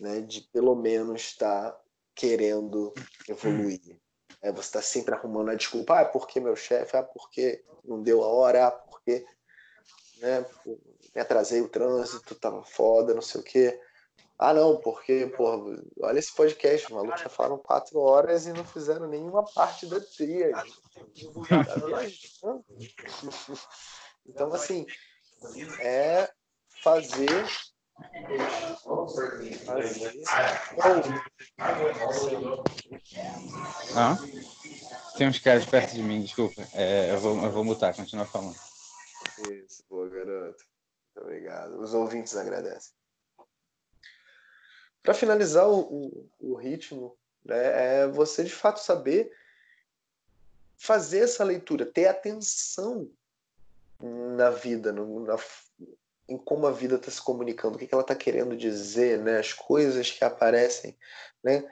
né, 0.00 0.20
de 0.20 0.42
pelo 0.52 0.74
menos 0.74 1.22
estar 1.22 1.78
querendo 2.14 2.92
evoluir. 3.28 4.00
É, 4.42 4.52
você 4.52 4.68
está 4.68 4.82
sempre 4.82 5.14
arrumando 5.14 5.50
a 5.50 5.54
desculpa, 5.54 6.00
ah, 6.00 6.04
porque 6.04 6.40
meu 6.40 6.54
chefe, 6.54 6.96
ah, 6.96 7.02
porque 7.02 7.64
não 7.84 8.02
deu 8.02 8.22
a 8.22 8.28
hora, 8.28 8.66
ah, 8.66 8.70
porque 8.70 9.24
né, 10.18 10.44
me 11.14 11.20
atrasei 11.20 11.60
o 11.60 11.68
trânsito, 11.68 12.34
tava 12.34 12.62
foda, 12.64 13.14
não 13.14 13.22
sei 13.22 13.40
o 13.40 13.44
quê. 13.44 13.80
Ah, 14.38 14.54
não, 14.54 14.80
porque, 14.80 15.26
porra, 15.36 15.82
olha 16.00 16.18
esse 16.18 16.32
podcast, 16.32 16.86
os 16.86 16.92
malucos 16.92 17.20
já 17.20 17.28
falaram 17.28 17.58
quatro 17.58 17.98
horas 17.98 18.46
e 18.46 18.52
não 18.52 18.64
fizeram 18.64 19.08
nenhuma 19.08 19.44
parte 19.52 19.84
da 19.86 20.00
trilha. 20.00 20.52
Tá 20.52 20.64
Então, 24.28 24.52
assim, 24.52 24.86
é 25.80 26.30
fazer. 26.82 27.46
Ah, 33.96 34.16
tem 35.16 35.28
uns 35.28 35.38
caras 35.38 35.64
perto 35.64 35.94
de 35.94 36.02
mim, 36.02 36.20
desculpa. 36.20 36.62
É, 36.74 37.12
eu, 37.12 37.18
vou, 37.18 37.42
eu 37.42 37.50
vou 37.50 37.64
mutar, 37.64 37.96
continuar 37.96 38.26
falando. 38.26 38.54
Isso, 39.50 39.82
boa, 39.88 40.08
garoto. 40.08 40.62
Muito 41.16 41.26
obrigado. 41.26 41.80
Os 41.80 41.94
ouvintes 41.94 42.36
agradecem. 42.36 42.97
Para 45.02 45.14
finalizar 45.14 45.68
o, 45.68 45.80
o, 45.80 46.30
o 46.38 46.54
ritmo, 46.54 47.16
né, 47.44 48.02
é 48.02 48.06
você 48.06 48.44
de 48.44 48.52
fato 48.52 48.80
saber 48.80 49.32
fazer 50.76 51.20
essa 51.20 51.42
leitura, 51.42 51.84
ter 51.84 52.06
atenção 52.06 53.10
na 54.36 54.50
vida, 54.50 54.92
no, 54.92 55.24
na, 55.24 55.36
em 56.28 56.38
como 56.38 56.66
a 56.66 56.70
vida 56.70 56.96
está 56.96 57.10
se 57.10 57.20
comunicando, 57.20 57.76
o 57.76 57.78
que, 57.78 57.86
que 57.86 57.94
ela 57.94 58.02
está 58.02 58.14
querendo 58.14 58.56
dizer, 58.56 59.18
né? 59.18 59.38
as 59.38 59.52
coisas 59.52 60.10
que 60.10 60.24
aparecem. 60.24 60.96
Né? 61.42 61.68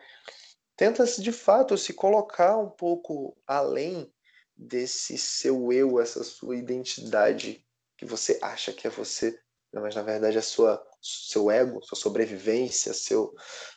Tenta 0.76 1.04
de 1.04 1.32
fato 1.32 1.78
se 1.78 1.94
colocar 1.94 2.56
um 2.58 2.68
pouco 2.68 3.36
além 3.46 4.12
desse 4.56 5.16
seu 5.18 5.72
eu, 5.72 6.00
essa 6.00 6.24
sua 6.24 6.56
identidade 6.56 7.64
que 7.96 8.04
você 8.04 8.38
acha 8.42 8.72
que 8.72 8.86
é 8.86 8.90
você, 8.90 9.38
né? 9.72 9.80
mas 9.80 9.94
na 9.94 10.02
verdade 10.02 10.36
é 10.36 10.42
sua 10.42 10.84
seu 11.06 11.50
ego, 11.50 11.82
sua 11.84 11.98
sobrevivência, 11.98 12.92
seu, 12.92 13.34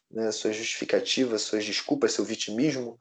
né, 0.09 0.32
suas 0.32 0.55
justificativas, 0.55 1.43
suas 1.43 1.65
desculpas, 1.65 2.13
seu 2.13 2.25
vitimismo, 2.25 2.99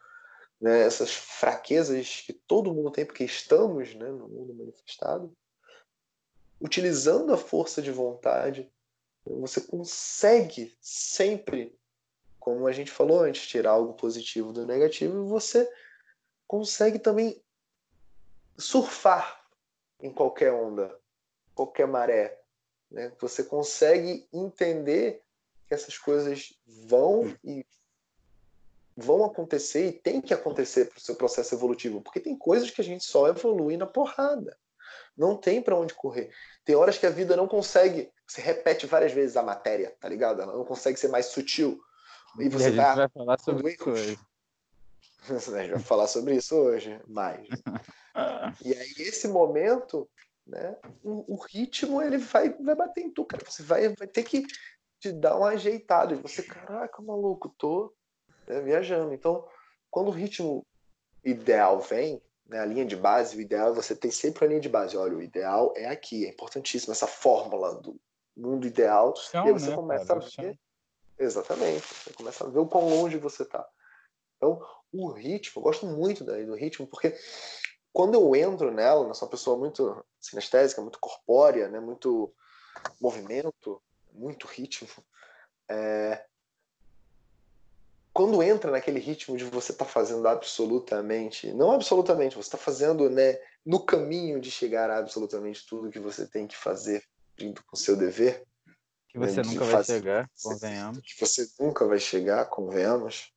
né, 0.60 0.82
essas 0.82 1.12
fraquezas 1.12 2.22
que 2.26 2.32
todo 2.32 2.72
mundo 2.74 2.90
tem 2.90 3.06
porque 3.06 3.24
estamos 3.24 3.94
né, 3.94 4.08
no 4.08 4.28
mundo 4.28 4.54
manifestado 4.54 5.34
utilizando 6.60 7.32
a 7.32 7.38
força 7.38 7.80
de 7.80 7.90
vontade, 7.90 8.70
você 9.24 9.60
consegue 9.60 10.76
sempre, 10.80 11.76
como 12.38 12.66
a 12.66 12.72
gente 12.72 12.90
falou 12.90 13.20
antes, 13.20 13.46
tirar 13.46 13.72
algo 13.72 13.94
positivo 13.94 14.52
do 14.52 14.66
negativo 14.66 15.24
e 15.24 15.28
você 15.28 15.70
consegue 16.46 16.98
também 16.98 17.40
surfar 18.56 19.44
em 20.00 20.12
qualquer 20.12 20.52
onda, 20.52 20.98
qualquer 21.54 21.86
maré. 21.86 22.38
Né? 22.91 23.12
Você 23.20 23.45
consegue 23.45 24.26
entender 24.32 25.22
que 25.66 25.74
essas 25.74 25.99
coisas 25.99 26.55
vão 26.66 27.34
e 27.45 27.64
vão 28.97 29.24
acontecer 29.24 29.86
e 29.86 29.93
tem 29.93 30.20
que 30.20 30.34
acontecer 30.34 30.86
para 30.86 30.99
o 30.99 31.01
seu 31.01 31.14
processo 31.14 31.55
evolutivo, 31.55 32.01
porque 32.01 32.18
tem 32.18 32.36
coisas 32.36 32.70
que 32.70 32.80
a 32.80 32.84
gente 32.84 33.05
só 33.05 33.28
evolui 33.28 33.76
na 33.76 33.86
porrada. 33.86 34.57
Não 35.16 35.36
tem 35.36 35.61
para 35.62 35.76
onde 35.76 35.95
correr. 35.95 36.30
Tem 36.64 36.74
horas 36.74 36.99
que 36.99 37.07
a 37.07 37.11
vida 37.11 37.36
não 37.36 37.47
consegue. 37.47 38.11
Você 38.26 38.41
repete 38.41 38.86
várias 38.86 39.12
vezes 39.12 39.36
a 39.36 39.43
matéria, 39.43 39.95
tá 40.01 40.09
ligado? 40.09 40.43
Ela 40.43 40.57
não 40.57 40.64
consegue 40.64 40.99
ser 40.99 41.09
mais 41.09 41.26
sutil. 41.26 41.80
E 42.39 42.49
você 42.49 42.70
e 42.70 42.80
a 42.80 42.95
vai, 42.95 42.97
vai 42.97 43.09
falar 43.09 43.39
sobre 43.39 43.72
isso 43.72 43.91
hoje. 43.91 44.18
A 45.28 45.39
gente 45.39 45.70
vai 45.72 45.80
falar 45.80 46.07
sobre 46.07 46.36
isso 46.36 46.55
hoje, 46.55 46.99
mais. 47.07 47.47
e 48.64 48.72
aí, 48.72 48.95
esse 48.99 49.28
momento, 49.28 50.09
né, 50.49 50.76
o, 51.05 51.34
o, 51.34 51.36
ritmo 51.36 52.01
ele 52.01 52.16
vai, 52.16 52.49
vai 52.49 52.74
bater 52.74 53.03
em 53.03 53.11
tu, 53.11 53.24
cara. 53.24 53.44
Você 53.44 53.62
vai, 53.62 53.88
vai 53.90 54.09
ter 54.09 54.22
que 54.22 54.44
te 54.99 55.12
dar 55.12 55.38
um 55.38 55.44
ajeitado. 55.44 56.14
E 56.14 56.16
você, 56.16 56.42
caraca, 56.42 57.03
maluco, 57.03 57.55
tô 57.59 57.92
né, 58.46 58.61
viajando. 58.62 59.12
Então, 59.12 59.46
quando 59.90 60.09
o 60.09 60.12
ritmo 60.12 60.66
ideal 61.22 61.78
vem, 61.80 62.22
né, 62.46 62.61
a 62.61 62.64
linha 62.64 62.86
de 62.86 62.96
base, 62.96 63.36
o 63.36 63.40
ideal 63.40 63.68
é 63.68 63.74
você 63.74 63.94
ter 63.94 64.11
sempre 64.11 64.44
a 64.44 64.49
linha 64.49 64.61
de 64.61 64.68
base. 64.68 64.96
Olha, 64.96 65.16
o 65.16 65.22
ideal 65.22 65.72
é 65.76 65.86
aqui, 65.86 66.24
é 66.24 66.30
importantíssimo 66.30 66.92
essa 66.92 67.07
fórmula 67.07 67.74
do 67.74 68.01
mundo 68.34 68.66
ideal. 68.66 69.14
Chão, 69.16 69.44
e 69.44 69.49
aí 69.49 69.53
você 69.53 69.70
né, 69.70 69.76
começa 69.76 70.07
cara, 70.07 70.20
a 70.20 70.22
ver. 70.22 70.30
Chão. 70.30 70.59
Exatamente, 71.18 71.82
você 71.82 72.12
começa 72.12 72.46
a 72.46 72.49
ver 72.49 72.61
o 72.61 72.66
quão 72.66 72.88
longe 72.88 73.18
você 73.18 73.42
está. 73.42 73.68
Então, 74.36 74.64
o 74.92 75.11
ritmo, 75.11 75.61
eu 75.61 75.64
gosto 75.64 75.84
muito 75.84 76.24
do 76.24 76.55
ritmo, 76.55 76.86
porque 76.86 77.12
quando 77.93 78.14
eu 78.14 78.36
entro 78.36 78.70
nela, 78.70 79.07
eu 79.07 79.14
sou 79.14 79.26
uma 79.26 79.30
pessoa 79.30 79.59
muito 79.59 80.05
sinestésica, 80.20 80.82
muito 80.82 80.99
corpórea, 80.99 81.68
né, 81.68 81.80
muito 81.80 82.32
movimento, 83.01 83.82
muito 84.12 84.47
ritmo. 84.47 84.89
É, 85.68 86.24
quando 88.12 88.43
entra 88.43 88.70
naquele 88.70 88.99
ritmo 88.99 89.36
de 89.36 89.45
você 89.45 89.72
estar 89.72 89.84
tá 89.84 89.91
fazendo 89.91 90.26
absolutamente, 90.26 91.53
não 91.53 91.70
absolutamente, 91.70 92.34
você 92.34 92.49
está 92.49 92.59
fazendo 92.59 93.09
né, 93.09 93.39
no 93.64 93.78
caminho 93.78 94.41
de 94.41 94.51
chegar 94.51 94.91
a 94.91 94.99
absolutamente 94.99 95.64
tudo 95.66 95.91
que 95.91 96.01
você 96.01 96.26
tem 96.26 96.47
que 96.47 96.57
fazer 96.57 97.05
junto 97.36 97.64
com 97.64 97.76
o 97.76 97.78
seu 97.78 97.97
dever. 97.97 98.43
Que 99.09 99.18
você 99.18 99.36
né, 99.36 99.43
nunca 99.47 99.64
vai 99.64 99.84
chegar, 99.84 100.30
convenhamos. 100.43 100.99
Que 101.01 101.20
você 101.20 101.49
nunca 101.61 101.86
vai 101.86 102.01
chegar, 102.01 102.47
convenhamos, 102.47 103.32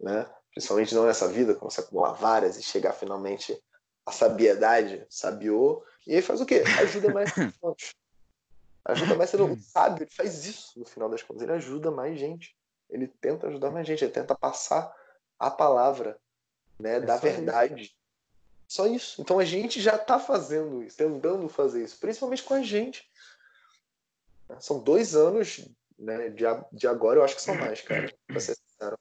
né? 0.00 0.28
Principalmente 0.50 0.94
não 0.94 1.06
nessa 1.06 1.28
vida, 1.28 1.54
quando 1.54 1.70
você 1.70 1.80
acumular 1.80 2.12
várias 2.14 2.58
e 2.58 2.62
chegar 2.62 2.94
finalmente 2.94 3.56
à 4.06 4.12
sabiedade, 4.12 5.04
sabiou. 5.10 5.84
E 6.06 6.14
aí 6.14 6.22
faz 6.22 6.40
o 6.40 6.46
quê? 6.46 6.62
Ajuda 6.80 7.12
mais 7.12 7.30
Ajuda 8.84 9.16
mais 9.16 9.30
sendo 9.30 9.46
um 9.46 9.60
sábio, 9.60 10.04
ele 10.04 10.10
faz 10.12 10.44
isso 10.44 10.78
no 10.78 10.84
final 10.84 11.08
das 11.08 11.20
contas, 11.20 11.42
ele 11.42 11.52
ajuda 11.52 11.90
mais 11.90 12.16
gente. 12.18 12.56
Ele 12.88 13.08
tenta 13.08 13.48
ajudar 13.48 13.72
mais 13.72 13.84
gente, 13.84 14.04
ele 14.04 14.12
tenta 14.12 14.32
passar 14.32 14.94
a 15.36 15.50
palavra 15.50 16.16
né, 16.78 16.96
é 16.96 17.00
da 17.00 17.16
verdade. 17.16 17.82
Isso. 17.82 17.96
Só 18.68 18.86
isso. 18.86 19.20
Então 19.20 19.40
a 19.40 19.44
gente 19.44 19.80
já 19.80 19.96
está 19.96 20.20
fazendo 20.20 20.84
isso, 20.84 20.96
tentando 20.96 21.48
fazer 21.48 21.84
isso, 21.84 21.98
principalmente 21.98 22.44
com 22.44 22.54
a 22.54 22.62
gente. 22.62 23.10
São 24.60 24.78
dois 24.78 25.16
anos 25.16 25.68
né, 25.98 26.28
de, 26.28 26.44
de 26.72 26.86
agora, 26.86 27.18
eu 27.18 27.24
acho 27.24 27.34
que 27.34 27.42
são 27.42 27.56
mais, 27.56 27.80
cara, 27.80 28.12
pra 28.28 28.38
ser 28.38 28.54
sincero. 28.54 28.96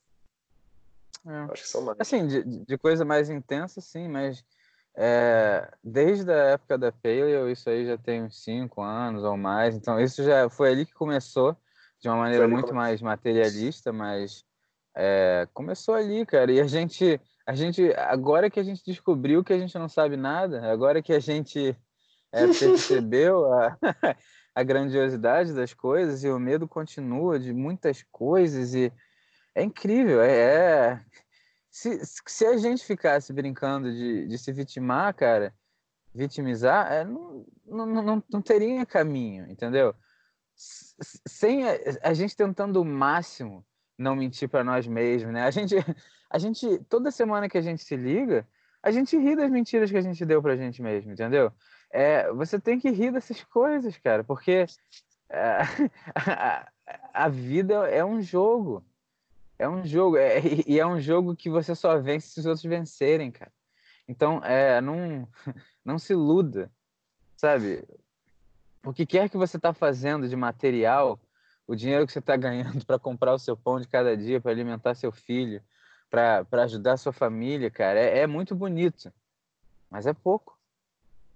É. 1.28 1.52
Acho 1.52 1.64
que 1.64 1.70
são 1.70 1.82
mais. 1.82 1.98
Assim, 2.00 2.28
de, 2.28 2.44
de 2.44 2.78
coisa 2.78 3.06
mais 3.06 3.30
intensa, 3.30 3.82
sim, 3.82 4.08
mas 4.08 4.44
é, 4.98 5.70
desde 5.84 6.32
a 6.32 6.52
época 6.52 6.78
da 6.78 6.92
Paleo, 6.92 7.50
isso 7.50 7.70
aí 7.70 7.86
já 7.86 7.98
tem 7.98 8.24
uns 8.24 8.44
cinco 8.44 8.82
anos 8.82 9.24
ou 9.24 9.36
mais, 9.36 9.76
então 9.76 10.00
isso 10.00 10.24
já 10.24 10.50
foi 10.50 10.72
ali 10.72 10.86
que 10.86 10.94
começou 10.94 11.56
de 12.02 12.08
uma 12.08 12.18
maneira 12.18 12.48
muito 12.48 12.74
mais 12.74 13.02
materialista, 13.02 13.92
mas 13.92 14.46
é, 14.96 15.48
começou 15.54 15.96
ali, 15.96 16.26
cara. 16.26 16.52
E 16.52 16.62
a 16.62 16.68
gente, 16.68 17.20
a 17.46 17.54
gente, 17.54 17.92
agora 17.98 18.50
que 18.50 18.60
a 18.60 18.64
gente 18.64 18.84
descobriu 18.86 19.44
que 19.44 19.54
a 19.54 19.58
gente 19.58 19.78
não 19.78 19.90
sabe 19.90 20.16
nada, 20.16 20.72
agora 20.72 21.02
que 21.02 21.12
a 21.12 21.20
gente 21.20 21.76
é, 22.32 22.48
percebeu 22.48 23.52
a, 23.54 23.78
a 24.56 24.64
grandiosidade 24.64 25.54
das 25.54 25.74
coisas 25.74 26.24
e 26.24 26.30
o 26.30 26.40
medo 26.40 26.68
continua 26.68 27.38
de 27.38 27.52
muitas 27.52 28.04
coisas 28.12 28.74
e 28.74 28.92
é 29.54 29.64
incrível. 29.64 30.22
É, 30.22 30.32
é... 30.32 31.02
Se, 31.76 32.00
se 32.06 32.46
a 32.46 32.56
gente 32.56 32.86
ficasse 32.86 33.34
brincando 33.34 33.92
de, 33.92 34.28
de 34.28 34.38
se 34.38 34.50
vitimar, 34.54 35.14
cara, 35.14 35.54
vitimizar, 36.14 36.90
é, 36.90 37.04
não, 37.04 37.46
não, 37.66 37.86
não, 37.86 38.24
não 38.32 38.42
teria 38.42 38.86
caminho, 38.86 39.46
entendeu? 39.52 39.94
sem 40.56 41.68
a, 41.68 41.74
a, 42.02 42.14
gente 42.14 42.34
tentando 42.34 42.82
o 42.82 42.86
máximo 42.86 43.66
não 43.98 44.16
mentir 44.16 44.48
para 44.48 44.64
nós 44.64 44.88
mesmos, 44.88 45.34
né? 45.34 45.44
A 45.44 45.52
gente, 45.52 45.76
a 46.30 46.40
gente, 46.40 46.80
toda 46.88 47.12
semana 47.12 47.50
que 47.50 47.58
a 47.58 47.62
gente 47.62 47.84
se 47.84 47.98
liga, 47.98 48.48
a 48.82 48.90
gente 48.90 49.18
ri 49.18 49.36
das 49.36 49.52
mentiras 49.52 49.92
que 49.92 49.98
a 49.98 50.02
gente 50.02 50.26
deu 50.26 50.42
pra 50.42 50.56
gente 50.56 50.82
mesmo, 50.82 51.12
entendeu? 51.12 51.52
É, 51.92 52.32
você 52.32 52.58
tem 52.58 52.80
que 52.80 52.90
rir 52.90 53.12
dessas 53.12 53.44
coisas, 53.44 53.98
cara, 53.98 54.24
porque 54.24 54.66
é, 55.30 55.60
a, 56.16 56.72
a, 57.14 57.28
vida 57.28 57.90
é 57.90 58.06
um 58.06 58.22
jogo. 58.22 58.82
É 59.58 59.68
um 59.70 59.86
jogo, 59.86 60.18
é, 60.18 60.42
e 60.68 60.80
é 60.80 60.86
um 60.86 61.00
jogo 61.00 61.36
que 61.36 61.50
você 61.50 61.74
só 61.74 62.00
vence 62.00 62.30
se 62.30 62.40
os 62.40 62.46
outros 62.46 62.66
vencerem, 62.66 63.32
cara. 63.32 63.52
Então, 64.08 64.44
é, 64.44 64.82
não, 64.82 65.28
não 65.84 65.98
se 65.98 66.14
iluda, 66.14 66.72
sabe? 67.36 67.84
o 68.86 68.94
que 68.94 69.06
quer 69.06 69.30
que 69.30 69.38
você 69.38 69.58
está 69.58 69.74
fazendo 69.74 70.30
de 70.30 70.36
material, 70.36 71.20
o 71.68 71.76
dinheiro 71.76 72.06
que 72.06 72.14
você 72.14 72.20
está 72.20 72.38
ganhando 72.38 72.86
para 72.86 73.00
comprar 73.00 73.34
o 73.34 73.40
seu 73.40 73.58
pão 73.58 73.80
de 73.80 73.88
cada 73.88 74.16
dia, 74.16 74.40
para 74.40 74.52
alimentar 74.52 74.94
seu 74.94 75.12
filho, 75.12 75.62
para 76.10 76.64
ajudar 76.64 76.98
sua 76.98 77.12
família, 77.12 77.70
cara, 77.70 78.00
é, 78.00 78.20
é, 78.20 78.28
muito 78.28 78.56
bonito, 78.56 79.12
mas 79.90 80.06
é 80.06 80.14
pouco. 80.14 80.58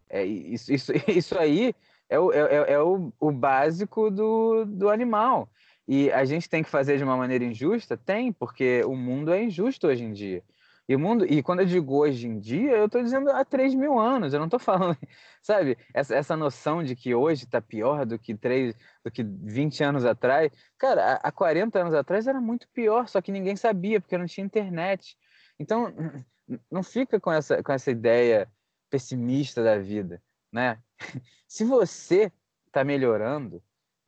É, 0.07 0.24
isso, 0.24 0.72
isso, 0.72 0.91
isso 1.09 1.38
aí 1.38 1.74
é 2.07 2.20
o, 2.20 2.32
é, 2.32 2.39
é, 2.39 2.74
é 2.74 2.80
o, 2.80 3.11
o 3.20 3.32
básico 3.32 4.09
do, 4.09 4.65
do 4.65 4.89
animal. 4.89 5.49
E 5.91 6.11
a 6.11 6.23
gente 6.23 6.47
tem 6.47 6.61
que 6.61 6.69
fazer 6.69 6.99
de 6.99 7.03
uma 7.03 7.17
maneira 7.17 7.43
injusta? 7.43 7.97
Tem, 7.97 8.31
porque 8.31 8.83
o 8.83 8.95
mundo 8.95 9.33
é 9.33 9.41
injusto 9.41 9.87
hoje 9.87 10.03
em 10.03 10.13
dia. 10.13 10.43
E 10.87 10.95
o 10.95 10.99
mundo, 10.99 11.25
e 11.25 11.41
quando 11.41 11.61
eu 11.61 11.65
digo 11.65 11.97
hoje 11.97 12.27
em 12.27 12.39
dia, 12.39 12.73
eu 12.73 12.85
estou 12.85 13.01
dizendo 13.01 13.31
há 13.31 13.43
3 13.43 13.73
mil 13.73 13.97
anos, 13.97 14.31
eu 14.31 14.37
não 14.37 14.45
estou 14.45 14.59
falando, 14.61 14.99
sabe? 15.41 15.79
Essa, 15.91 16.15
essa 16.15 16.37
noção 16.37 16.83
de 16.83 16.95
que 16.95 17.15
hoje 17.15 17.45
está 17.45 17.59
pior 17.59 18.05
do 18.05 18.19
que 18.19 18.35
3, 18.35 18.75
do 19.03 19.09
que 19.09 19.23
20 19.23 19.83
anos 19.83 20.05
atrás. 20.05 20.51
Cara, 20.77 21.15
há 21.15 21.31
40 21.31 21.79
anos 21.79 21.95
atrás 21.95 22.27
era 22.27 22.39
muito 22.39 22.69
pior, 22.69 23.07
só 23.07 23.19
que 23.19 23.31
ninguém 23.31 23.55
sabia, 23.55 23.99
porque 23.99 24.15
não 24.15 24.27
tinha 24.27 24.45
internet. 24.45 25.17
Então, 25.57 25.91
não 26.69 26.83
fica 26.83 27.19
com 27.19 27.31
essa, 27.31 27.63
com 27.63 27.71
essa 27.71 27.89
ideia 27.89 28.47
pessimista 28.91 29.63
da 29.63 29.79
vida, 29.79 30.21
né? 30.53 30.79
se 31.47 31.63
você 31.63 32.31
está 32.67 32.83
melhorando, 32.83 33.59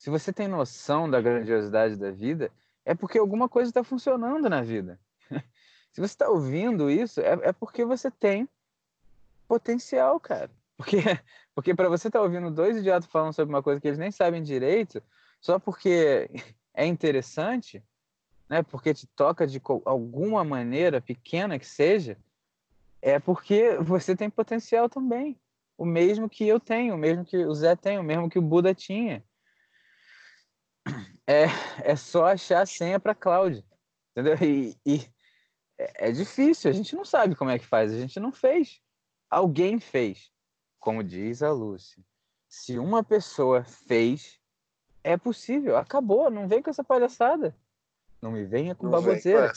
se 0.01 0.09
você 0.09 0.33
tem 0.33 0.47
noção 0.47 1.07
da 1.07 1.21
grandiosidade 1.21 1.95
da 1.95 2.09
vida, 2.09 2.51
é 2.83 2.95
porque 2.95 3.19
alguma 3.19 3.47
coisa 3.47 3.69
está 3.69 3.83
funcionando 3.83 4.49
na 4.49 4.63
vida. 4.63 4.99
Se 5.93 6.01
você 6.01 6.13
está 6.13 6.27
ouvindo 6.27 6.89
isso, 6.89 7.21
é, 7.21 7.33
é, 7.43 7.53
porque 7.53 7.85
você 7.85 8.09
tem 8.09 8.49
potencial, 9.47 10.19
cara. 10.19 10.49
Porque, 10.75 10.97
porque 11.53 11.75
para 11.75 11.87
você 11.87 12.07
estar 12.07 12.17
tá 12.17 12.23
ouvindo 12.23 12.49
dois 12.49 12.77
idiotas 12.77 13.07
falando 13.11 13.33
sobre 13.33 13.53
uma 13.53 13.61
coisa 13.61 13.79
que 13.79 13.87
eles 13.89 13.99
nem 13.99 14.09
sabem 14.09 14.41
direito, 14.41 15.03
só 15.39 15.59
porque 15.59 16.31
é 16.73 16.83
interessante, 16.83 17.83
né? 18.49 18.63
Porque 18.63 18.95
te 18.95 19.05
toca 19.05 19.45
de 19.45 19.61
alguma 19.85 20.43
maneira 20.43 20.99
pequena 20.99 21.59
que 21.59 21.67
seja, 21.67 22.17
é 23.03 23.19
porque 23.19 23.77
você 23.77 24.15
tem 24.15 24.31
potencial 24.31 24.89
também. 24.89 25.39
O 25.77 25.85
mesmo 25.85 26.27
que 26.27 26.47
eu 26.47 26.59
tenho, 26.59 26.95
o 26.95 26.97
mesmo 26.97 27.23
que 27.23 27.37
o 27.37 27.53
Zé 27.53 27.75
tem, 27.75 27.99
o 27.99 28.03
mesmo 28.03 28.27
que 28.27 28.39
o 28.39 28.41
Buda 28.41 28.73
tinha. 28.73 29.23
É, 31.31 31.91
é 31.91 31.95
só 31.95 32.25
achar 32.25 32.61
a 32.61 32.65
senha 32.65 32.99
para 32.99 33.15
cloud. 33.15 33.65
Entendeu? 34.11 34.35
E, 34.41 34.77
e 34.85 35.09
é, 35.77 36.09
é 36.09 36.11
difícil, 36.11 36.69
a 36.69 36.73
gente 36.73 36.93
não 36.93 37.05
sabe 37.05 37.35
como 37.35 37.49
é 37.49 37.57
que 37.57 37.65
faz, 37.65 37.93
a 37.93 37.97
gente 37.97 38.19
não 38.19 38.33
fez. 38.33 38.81
Alguém 39.29 39.79
fez. 39.79 40.29
Como 40.77 41.01
diz 41.01 41.41
a 41.41 41.51
Lúcia. 41.51 42.03
Se 42.49 42.77
uma 42.77 43.01
pessoa 43.01 43.63
fez, 43.63 44.41
é 45.03 45.15
possível. 45.15 45.77
Acabou, 45.77 46.29
não 46.29 46.49
vem 46.49 46.61
com 46.61 46.69
essa 46.69 46.83
palhaçada. 46.83 47.55
Não 48.21 48.31
me 48.31 48.43
venha 48.43 48.75
com 48.75 48.87
não 48.87 48.91
baboseira. 48.91 49.53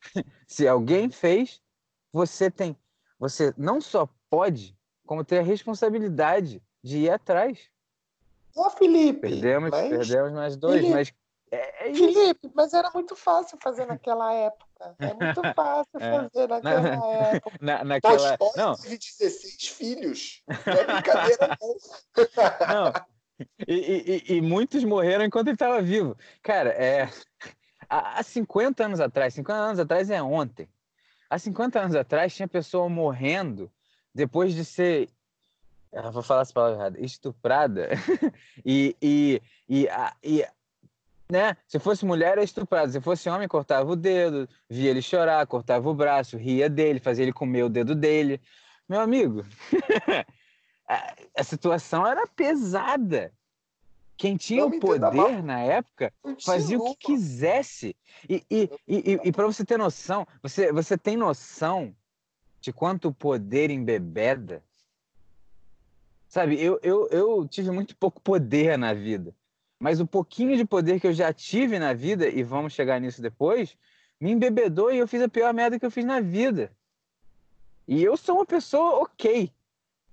Se 0.46 0.68
alguém 0.68 1.10
fez, 1.10 1.60
você 2.12 2.48
tem. 2.48 2.76
Você 3.18 3.52
não 3.56 3.80
só 3.80 4.08
pode, 4.30 4.78
como 5.04 5.24
tem 5.24 5.40
a 5.40 5.42
responsabilidade 5.42 6.62
de 6.82 6.98
ir 6.98 7.10
atrás. 7.10 7.68
Ô, 8.58 8.70
Felipe. 8.70 9.20
Perdemos, 9.20 9.70
mas... 9.70 9.88
perdemos 9.88 10.32
mais 10.32 10.56
dois, 10.56 10.76
Felipe, 10.76 10.94
mas. 10.94 11.12
É, 11.50 11.88
é 11.88 11.94
Felipe, 11.94 12.50
mas 12.54 12.74
era 12.74 12.90
muito 12.90 13.14
fácil 13.16 13.56
fazer 13.62 13.86
naquela 13.86 14.32
época. 14.32 14.66
É 14.98 15.14
muito 15.14 15.40
fácil 15.54 16.00
é. 16.00 16.28
fazer 16.28 16.48
naquela 16.48 16.80
na, 16.80 17.06
época. 17.06 17.58
Na, 17.60 17.84
naquela... 17.84 18.36
não. 18.56 18.74
teve 18.74 18.98
16 18.98 19.68
filhos. 19.68 20.42
Não 20.66 20.72
é 20.72 20.84
brincadeira, 20.84 21.58
não. 21.60 21.74
não. 22.92 22.92
E, 23.66 24.24
e, 24.28 24.36
e, 24.36 24.40
muitos 24.40 24.82
morreram 24.82 25.24
enquanto 25.24 25.46
ele 25.46 25.54
estava 25.54 25.80
vivo. 25.80 26.16
Cara, 26.42 26.70
é, 26.70 27.08
há 27.88 28.22
50 28.22 28.84
anos 28.84 29.00
atrás, 29.00 29.34
50 29.34 29.58
anos 29.58 29.78
atrás 29.78 30.10
é 30.10 30.20
ontem. 30.20 30.68
Há 31.30 31.38
50 31.38 31.80
anos 31.80 31.94
atrás 31.94 32.34
tinha 32.34 32.48
pessoa 32.48 32.88
morrendo 32.88 33.70
depois 34.14 34.54
de 34.54 34.64
ser. 34.64 35.08
Eu 35.92 36.12
vou 36.12 36.22
falar 36.22 36.42
essa 36.42 36.52
palavra 36.52 36.76
errada, 36.76 37.00
estuprada. 37.00 37.88
e, 38.64 38.96
e, 39.00 39.42
e, 39.68 39.88
e, 40.22 40.46
né? 41.30 41.56
Se 41.66 41.78
fosse 41.78 42.04
mulher, 42.04 42.32
era 42.32 42.42
estuprada. 42.42 42.90
Se 42.90 43.00
fosse 43.00 43.28
homem, 43.28 43.48
cortava 43.48 43.90
o 43.90 43.96
dedo, 43.96 44.48
via 44.68 44.90
ele 44.90 45.02
chorar, 45.02 45.46
cortava 45.46 45.88
o 45.88 45.94
braço, 45.94 46.36
ria 46.36 46.68
dele, 46.68 47.00
fazia 47.00 47.24
ele 47.24 47.32
comer 47.32 47.64
o 47.64 47.68
dedo 47.68 47.94
dele. 47.94 48.40
Meu 48.88 49.00
amigo, 49.00 49.44
a 51.36 51.44
situação 51.44 52.06
era 52.06 52.26
pesada. 52.26 53.32
Quem 54.16 54.36
tinha 54.36 54.66
o 54.66 54.80
poder 54.80 55.42
na 55.44 55.60
época 55.60 56.12
fazia 56.44 56.76
o 56.76 56.94
que 56.94 57.06
quisesse. 57.06 57.94
E, 58.28 58.44
e, 58.50 58.70
e, 58.88 59.20
e 59.24 59.32
para 59.32 59.46
você 59.46 59.64
ter 59.64 59.78
noção, 59.78 60.26
você, 60.42 60.72
você 60.72 60.98
tem 60.98 61.16
noção 61.16 61.94
de 62.60 62.72
quanto 62.72 63.12
poder 63.12 63.70
embebeda? 63.70 64.64
Sabe, 66.28 66.62
eu, 66.62 66.78
eu, 66.82 67.08
eu 67.08 67.48
tive 67.48 67.70
muito 67.70 67.96
pouco 67.96 68.20
poder 68.20 68.76
na 68.76 68.92
vida. 68.92 69.34
Mas 69.80 69.98
o 69.98 70.06
pouquinho 70.06 70.56
de 70.56 70.64
poder 70.64 71.00
que 71.00 71.06
eu 71.06 71.12
já 71.12 71.32
tive 71.32 71.78
na 71.78 71.94
vida, 71.94 72.28
e 72.28 72.42
vamos 72.42 72.74
chegar 72.74 73.00
nisso 73.00 73.22
depois, 73.22 73.76
me 74.20 74.32
embebedou 74.32 74.92
e 74.92 74.98
eu 74.98 75.08
fiz 75.08 75.22
a 75.22 75.28
pior 75.28 75.54
merda 75.54 75.78
que 75.78 75.86
eu 75.86 75.90
fiz 75.90 76.04
na 76.04 76.20
vida. 76.20 76.70
E 77.86 78.02
eu 78.02 78.16
sou 78.16 78.36
uma 78.36 78.46
pessoa 78.46 79.02
ok. 79.02 79.50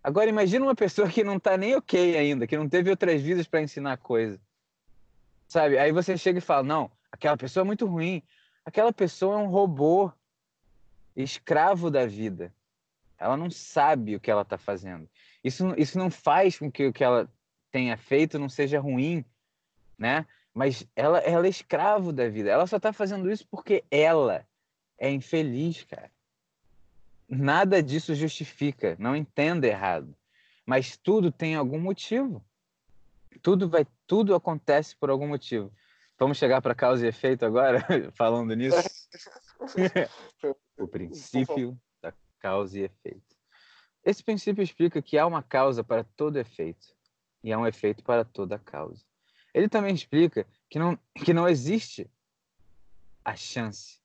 Agora 0.01 0.29
imagina 0.29 0.65
uma 0.65 0.75
pessoa 0.75 1.09
que 1.09 1.23
não 1.23 1.39
tá 1.39 1.57
nem 1.57 1.75
ok 1.75 2.15
ainda, 2.15 2.47
que 2.47 2.55
não 2.55 2.69
teve 2.69 2.89
outras 2.89 3.21
vidas 3.21 3.47
para 3.47 3.61
ensinar 3.61 3.97
coisa. 3.97 4.39
Sabe? 5.47 5.77
Aí 5.77 5.91
você 5.91 6.17
chega 6.17 6.37
e 6.37 6.41
fala: 6.41 6.63
"Não, 6.63 6.91
aquela 7.11 7.35
pessoa 7.35 7.63
é 7.63 7.65
muito 7.65 7.85
ruim. 7.85 8.23
Aquela 8.63 8.93
pessoa 8.93 9.35
é 9.35 9.43
um 9.43 9.47
robô 9.47 10.11
escravo 11.15 11.89
da 11.91 12.05
vida. 12.05 12.53
Ela 13.17 13.35
não 13.35 13.49
sabe 13.49 14.15
o 14.15 14.19
que 14.19 14.29
ela 14.29 14.43
está 14.43 14.57
fazendo. 14.57 15.09
Isso, 15.45 15.75
isso 15.77 15.95
não 15.99 16.09
faz 16.09 16.57
com 16.57 16.71
que 16.71 16.87
o 16.87 16.91
que 16.91 17.03
ela 17.03 17.31
tenha 17.71 17.95
feito 17.95 18.39
não 18.39 18.49
seja 18.49 18.79
ruim, 18.79 19.23
né? 19.95 20.25
Mas 20.51 20.87
ela, 20.95 21.19
ela 21.19 21.45
é 21.45 21.49
escravo 21.49 22.11
da 22.11 22.27
vida. 22.27 22.49
Ela 22.49 22.65
só 22.65 22.77
está 22.77 22.91
fazendo 22.91 23.29
isso 23.31 23.45
porque 23.47 23.83
ela 23.91 24.43
é 24.97 25.11
infeliz, 25.11 25.83
cara. 25.83 26.09
Nada 27.29 27.83
disso 27.83 28.15
justifica, 28.15 28.95
não 28.97 29.15
entenda 29.15 29.67
errado. 29.67 30.17
Mas 30.65 30.97
tudo 30.97 31.31
tem 31.31 31.53
algum 31.53 31.79
motivo. 31.79 32.43
Tudo 33.43 33.69
vai, 33.69 33.85
tudo 34.07 34.33
acontece 34.33 34.95
por 34.95 35.11
algum 35.11 35.27
motivo. 35.27 35.71
Vamos 36.17 36.39
chegar 36.39 36.59
para 36.59 36.73
causa 36.73 37.05
e 37.05 37.09
efeito 37.09 37.45
agora, 37.45 37.85
falando 38.17 38.55
nisso. 38.55 38.77
o 40.79 40.87
princípio 40.87 41.79
da 42.01 42.11
causa 42.39 42.79
e 42.79 42.83
efeito. 42.85 43.34
Esse 44.05 44.23
princípio 44.23 44.63
explica 44.63 45.01
que 45.01 45.17
há 45.17 45.25
uma 45.25 45.41
causa 45.43 45.83
para 45.83 46.03
todo 46.03 46.37
efeito 46.37 46.95
e 47.43 47.51
há 47.51 47.57
um 47.57 47.67
efeito 47.67 48.03
para 48.03 48.23
toda 48.23 48.59
causa. 48.59 49.03
Ele 49.53 49.67
também 49.67 49.93
explica 49.93 50.45
que 50.69 50.77
não, 50.77 50.97
que 51.15 51.33
não 51.33 51.47
existe 51.47 52.09
a 53.23 53.35
chance 53.35 53.99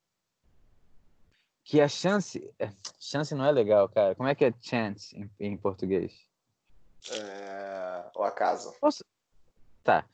que 1.70 1.80
a 1.80 1.86
chance. 1.86 2.53
É, 2.59 2.68
chance 2.98 3.32
não 3.32 3.44
é 3.44 3.53
legal, 3.53 3.88
cara. 3.88 4.12
Como 4.16 4.28
é 4.28 4.34
que 4.34 4.44
é 4.44 4.53
chance 4.61 5.16
em, 5.16 5.30
em 5.38 5.57
português? 5.57 6.26
É, 7.12 8.11
o 8.16 8.24
acaso. 8.24 8.74
Posso... 8.80 9.05
Tá. 9.84 10.05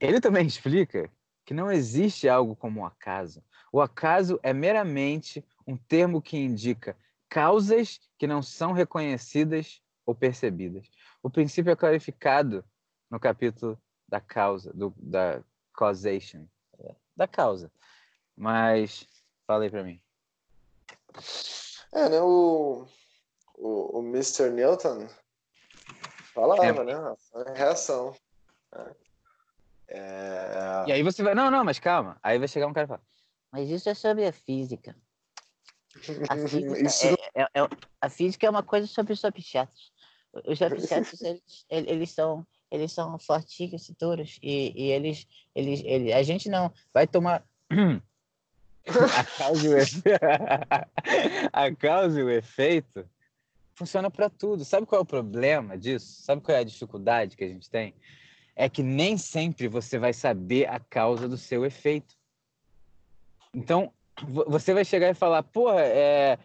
Ele 0.00 0.20
também 0.20 0.44
explica 0.44 1.08
que 1.44 1.54
não 1.54 1.70
existe 1.70 2.28
algo 2.28 2.56
como 2.56 2.80
o 2.80 2.84
acaso. 2.84 3.40
O 3.72 3.80
acaso 3.80 4.40
é 4.42 4.52
meramente 4.52 5.44
um 5.64 5.76
termo 5.76 6.20
que 6.20 6.36
indica 6.36 6.96
causas 7.28 8.00
que 8.20 8.26
não 8.26 8.42
são 8.42 8.72
reconhecidas 8.72 9.80
ou 10.04 10.14
percebidas. 10.14 10.90
O 11.22 11.30
princípio 11.30 11.72
é 11.72 11.76
clarificado 11.76 12.62
no 13.10 13.18
capítulo 13.18 13.80
da 14.06 14.20
causa, 14.20 14.70
do, 14.74 14.92
da 14.98 15.42
causation, 15.74 16.46
da 17.16 17.26
causa. 17.26 17.72
Mas 18.36 19.08
fala 19.46 19.64
aí 19.64 19.70
para 19.70 19.82
mim. 19.82 19.98
É, 21.92 22.10
né? 22.10 22.20
O, 22.20 22.86
o, 23.56 23.98
o 23.98 24.02
Mr. 24.02 24.50
Newton 24.50 25.08
falava, 26.34 26.62
é. 26.62 26.84
né? 26.84 26.92
A 26.92 27.52
reação. 27.54 28.14
É. 28.74 28.96
é... 29.88 30.84
E 30.88 30.92
aí 30.92 31.02
você 31.02 31.22
vai. 31.22 31.34
Não, 31.34 31.50
não, 31.50 31.64
mas 31.64 31.78
calma. 31.78 32.18
Aí 32.22 32.38
vai 32.38 32.48
chegar 32.48 32.66
um 32.66 32.74
cara 32.74 32.84
e 32.84 32.88
falar. 32.88 33.02
Mas 33.50 33.70
isso 33.70 33.88
é 33.88 33.94
sobre 33.94 34.26
a 34.26 34.32
física. 34.32 34.94
A 36.28 36.36
física, 36.36 36.80
isso... 36.80 37.06
é, 37.06 37.42
é, 37.42 37.42
é, 37.42 37.68
a 38.00 38.08
física 38.08 38.46
é 38.46 38.50
uma 38.50 38.62
coisa 38.62 38.86
sobre 38.86 39.12
os 39.12 39.22
objetos. 39.24 39.92
Os 40.46 40.60
objetos, 40.60 41.20
eles, 41.22 41.66
eles 41.68 42.10
são 42.10 42.46
eles 42.70 42.92
são 42.92 43.18
fortinhos 43.18 43.88
e 43.88 43.96
duros 43.98 44.38
e, 44.40 44.72
e 44.76 44.92
eles, 44.92 45.26
eles, 45.54 45.82
eles, 45.84 46.14
a 46.14 46.22
gente 46.22 46.48
não 46.48 46.72
vai 46.94 47.06
tomar 47.06 47.44
a 49.18 49.24
causa, 49.24 49.66
e 49.66 49.74
o 49.74 49.76
efeito, 49.76 50.08
a 51.52 51.74
causa 51.74 52.20
e 52.20 52.22
o 52.22 52.30
efeito 52.30 53.08
funciona 53.74 54.10
para 54.10 54.30
tudo. 54.30 54.64
Sabe 54.64 54.86
qual 54.86 55.00
é 55.00 55.02
o 55.02 55.06
problema 55.06 55.76
disso? 55.76 56.22
Sabe 56.22 56.42
qual 56.42 56.56
é 56.56 56.60
a 56.60 56.64
dificuldade 56.64 57.36
que 57.36 57.44
a 57.44 57.48
gente 57.48 57.68
tem? 57.68 57.94
É 58.54 58.68
que 58.68 58.82
nem 58.82 59.16
sempre 59.16 59.66
você 59.68 59.98
vai 59.98 60.12
saber 60.12 60.68
a 60.68 60.78
causa 60.78 61.28
do 61.28 61.36
seu 61.36 61.64
efeito. 61.64 62.14
Então, 63.54 63.92
você 64.26 64.74
vai 64.74 64.84
chegar 64.84 65.10
e 65.10 65.14
falar, 65.14 65.42
porra, 65.42 65.80
é, 65.80 66.38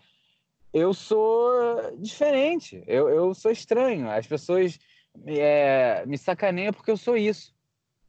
eu 0.74 0.94
sou 0.94 1.96
diferente, 1.98 2.84
eu, 2.86 3.10
eu 3.10 3.34
sou 3.34 3.52
estranho, 3.52 4.10
as 4.10 4.28
pessoas 4.28 4.78
é, 5.26 6.06
me 6.06 6.18
sacaneiam 6.18 6.74
porque 6.74 6.92
eu 6.92 6.98
sou 6.98 7.16
isso, 7.16 7.54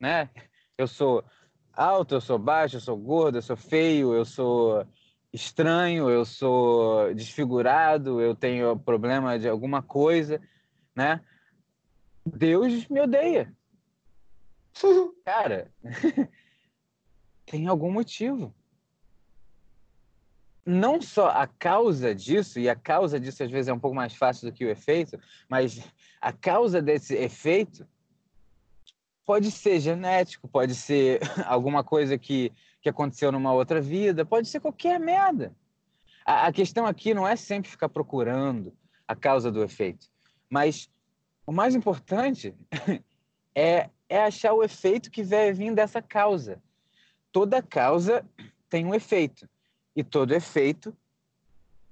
né? 0.01 0.29
Eu 0.77 0.87
sou 0.87 1.25
alto, 1.73 2.15
eu 2.15 2.21
sou 2.21 2.39
baixo, 2.39 2.77
eu 2.77 2.81
sou 2.81 2.97
gordo, 2.97 3.39
eu 3.39 3.43
sou 3.43 3.57
feio, 3.57 4.15
eu 4.15 4.25
sou 4.25 4.87
estranho, 5.33 6.11
eu 6.11 6.25
sou 6.25 7.15
desfigurado, 7.15 8.21
eu 8.21 8.35
tenho 8.35 8.79
problema 8.79 9.39
de 9.39 9.49
alguma 9.49 9.83
coisa, 9.83 10.41
né? 10.95 11.23
Deus 12.25 12.89
me 12.89 13.01
odeia. 13.01 13.55
Cara, 15.25 15.71
tem 17.47 17.67
algum 17.69 17.91
motivo. 17.91 18.53
Não 20.67 21.01
só 21.01 21.29
a 21.29 21.47
causa 21.47 22.13
disso, 22.13 22.59
e 22.59 22.69
a 22.69 22.75
causa 22.75 23.21
disso 23.21 23.45
às 23.45 23.51
vezes 23.51 23.69
é 23.69 23.73
um 23.73 23.79
pouco 23.79 23.95
mais 23.95 24.15
fácil 24.15 24.51
do 24.51 24.53
que 24.53 24.65
o 24.65 24.69
efeito, 24.71 25.17
mas 25.49 25.81
a 26.21 26.33
causa 26.33 26.83
desse 26.83 27.15
efeito 27.15 27.87
pode 29.25 29.53
ser 29.53 29.79
genético, 29.79 30.49
pode 30.49 30.75
ser 30.75 31.21
alguma 31.47 31.85
coisa 31.85 32.19
que, 32.19 32.53
que 32.83 32.89
aconteceu 32.89 33.31
numa 33.31 33.53
outra 33.53 33.81
vida, 33.81 34.27
pode 34.27 34.49
ser 34.49 34.59
qualquer 34.59 34.99
merda. 34.99 35.55
A, 36.25 36.49
a 36.49 36.53
questão 36.53 36.85
aqui 36.85 37.15
não 37.15 37.27
é 37.27 37.37
sempre 37.37 37.71
ficar 37.71 37.89
procurando 37.89 38.77
a 39.07 39.15
causa 39.15 39.53
do 39.53 39.63
efeito, 39.63 40.09
mas 40.51 40.91
o 41.47 41.53
mais 41.53 41.77
importante 41.77 42.53
é, 43.55 43.89
é 44.09 44.25
achar 44.25 44.53
o 44.53 44.65
efeito 44.65 45.13
que 45.13 45.23
vai 45.23 45.53
vir 45.53 45.73
dessa 45.73 46.03
causa. 46.03 46.61
Toda 47.31 47.63
causa 47.63 48.25
tem 48.69 48.85
um 48.85 48.95
efeito, 48.95 49.49
e 49.97 50.05
todo 50.05 50.35
efeito 50.35 50.95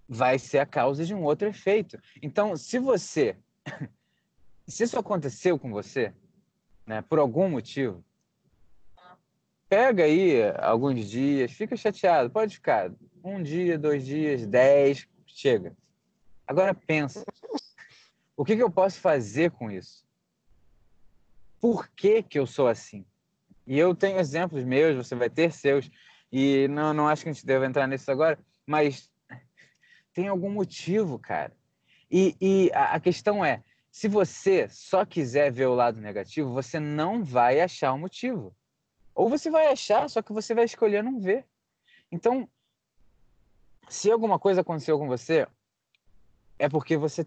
vai 0.06 0.38
ser 0.38 0.58
a 0.58 0.66
causa 0.66 1.06
de 1.06 1.14
um 1.14 1.24
outro 1.24 1.48
efeito. 1.48 1.98
Então, 2.22 2.56
se 2.56 2.78
você. 2.78 3.36
Se 4.66 4.82
isso 4.82 4.98
aconteceu 4.98 5.58
com 5.58 5.70
você, 5.70 6.10
né, 6.86 7.02
por 7.02 7.18
algum 7.18 7.50
motivo, 7.50 8.02
pega 9.68 10.04
aí 10.04 10.40
alguns 10.58 11.10
dias, 11.10 11.52
fica 11.52 11.76
chateado, 11.76 12.30
pode 12.30 12.54
ficar 12.54 12.90
um 13.22 13.42
dia, 13.42 13.78
dois 13.78 14.06
dias, 14.06 14.46
dez, 14.46 15.06
chega. 15.26 15.76
Agora 16.46 16.72
pensa, 16.72 17.26
o 18.34 18.42
que, 18.42 18.56
que 18.56 18.62
eu 18.62 18.70
posso 18.70 18.98
fazer 19.00 19.50
com 19.50 19.70
isso? 19.70 20.02
Por 21.60 21.86
que, 21.88 22.22
que 22.22 22.38
eu 22.38 22.46
sou 22.46 22.66
assim? 22.66 23.04
E 23.66 23.78
eu 23.78 23.94
tenho 23.94 24.18
exemplos 24.18 24.64
meus, 24.64 24.96
você 24.96 25.14
vai 25.14 25.28
ter 25.28 25.52
seus, 25.52 25.90
e 26.36 26.66
não, 26.66 26.92
não 26.92 27.06
acho 27.06 27.22
que 27.22 27.28
a 27.28 27.32
gente 27.32 27.46
deve 27.46 27.64
entrar 27.64 27.86
nisso 27.86 28.10
agora, 28.10 28.36
mas 28.66 29.08
tem 30.12 30.26
algum 30.26 30.50
motivo, 30.50 31.16
cara. 31.16 31.56
E, 32.10 32.36
e 32.40 32.72
a, 32.74 32.96
a 32.96 33.00
questão 33.00 33.44
é, 33.44 33.62
se 33.88 34.08
você 34.08 34.68
só 34.68 35.04
quiser 35.04 35.52
ver 35.52 35.66
o 35.66 35.76
lado 35.76 36.00
negativo, 36.00 36.52
você 36.52 36.80
não 36.80 37.22
vai 37.22 37.60
achar 37.60 37.92
o 37.92 37.98
motivo. 38.00 38.52
Ou 39.14 39.28
você 39.28 39.48
vai 39.48 39.68
achar, 39.68 40.10
só 40.10 40.20
que 40.22 40.32
você 40.32 40.56
vai 40.56 40.64
escolher 40.64 41.04
não 41.04 41.20
ver. 41.20 41.46
Então, 42.10 42.48
se 43.88 44.10
alguma 44.10 44.36
coisa 44.36 44.62
aconteceu 44.62 44.98
com 44.98 45.06
você, 45.06 45.46
é 46.58 46.68
porque 46.68 46.96
você 46.96 47.24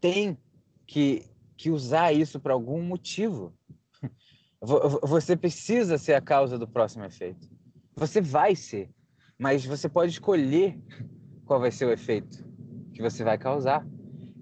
tem 0.00 0.38
que, 0.86 1.28
que 1.54 1.70
usar 1.70 2.14
isso 2.14 2.40
para 2.40 2.54
algum 2.54 2.80
motivo. 2.80 3.52
Você 5.02 5.36
precisa 5.36 5.98
ser 5.98 6.14
a 6.14 6.20
causa 6.20 6.56
do 6.56 6.68
próximo 6.68 7.04
efeito. 7.04 7.50
Você 7.94 8.20
vai 8.20 8.56
ser, 8.56 8.90
mas 9.38 9.64
você 9.64 9.88
pode 9.88 10.12
escolher 10.12 10.78
qual 11.44 11.60
vai 11.60 11.70
ser 11.70 11.84
o 11.86 11.92
efeito 11.92 12.44
que 12.92 13.02
você 13.02 13.22
vai 13.24 13.38
causar. 13.38 13.86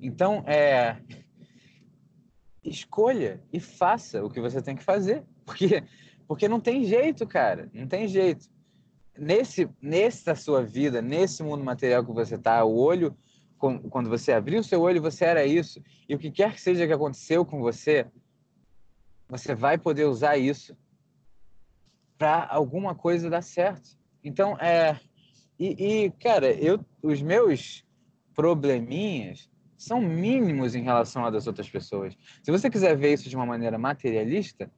Então, 0.01 0.45
é 0.47 0.97
escolha 2.63 3.43
e 3.53 3.59
faça 3.59 4.23
o 4.23 4.31
que 4.31 4.41
você 4.41 4.61
tem 4.61 4.77
que 4.77 4.85
fazer, 4.85 5.25
porque 5.45 5.83
porque 6.29 6.47
não 6.47 6.61
tem 6.61 6.85
jeito, 6.85 7.27
cara, 7.27 7.69
não 7.75 7.89
tem 7.89 8.07
jeito. 8.07 8.49
Nesse 9.19 9.69
nessa 9.83 10.35
sua 10.37 10.63
vida, 10.63 11.03
nesse 11.03 11.43
mundo 11.43 11.65
material 11.65 12.05
que 12.05 12.13
você 12.13 12.39
tá, 12.39 12.65
o 12.65 12.77
olho 12.77 13.17
quando 13.59 14.09
você 14.09 14.33
abriu 14.33 14.63
seu 14.63 14.81
olho, 14.81 15.03
você 15.03 15.25
era 15.27 15.45
isso. 15.45 15.83
E 16.09 16.15
o 16.15 16.19
que 16.19 16.31
quer 16.31 16.55
que 16.55 16.61
seja 16.61 16.87
que 16.87 16.93
aconteceu 16.93 17.45
com 17.45 17.61
você, 17.61 18.07
você 19.29 19.55
vai 19.55 19.77
poder 19.77 20.07
usar 20.07 20.39
isso 20.39 20.75
para 22.21 22.47
alguma 22.51 22.95
coisa 22.95 23.31
dar 23.31 23.41
certo. 23.41 23.97
Então, 24.23 24.55
é. 24.59 25.01
E, 25.59 26.05
e, 26.05 26.11
cara, 26.11 26.53
eu, 26.53 26.85
os 27.03 27.23
meus 27.23 27.83
probleminhas 28.35 29.51
são 29.75 30.03
mínimos 30.03 30.75
em 30.75 30.83
relação 30.83 31.25
a 31.25 31.31
das 31.31 31.47
outras 31.47 31.71
pessoas. 31.71 32.15
Se 32.43 32.51
você 32.51 32.69
quiser 32.69 32.95
ver 32.95 33.15
isso 33.15 33.31
de 33.31 33.35
uma 33.35 33.47
maneira 33.47 33.79
materialista, 33.79 34.71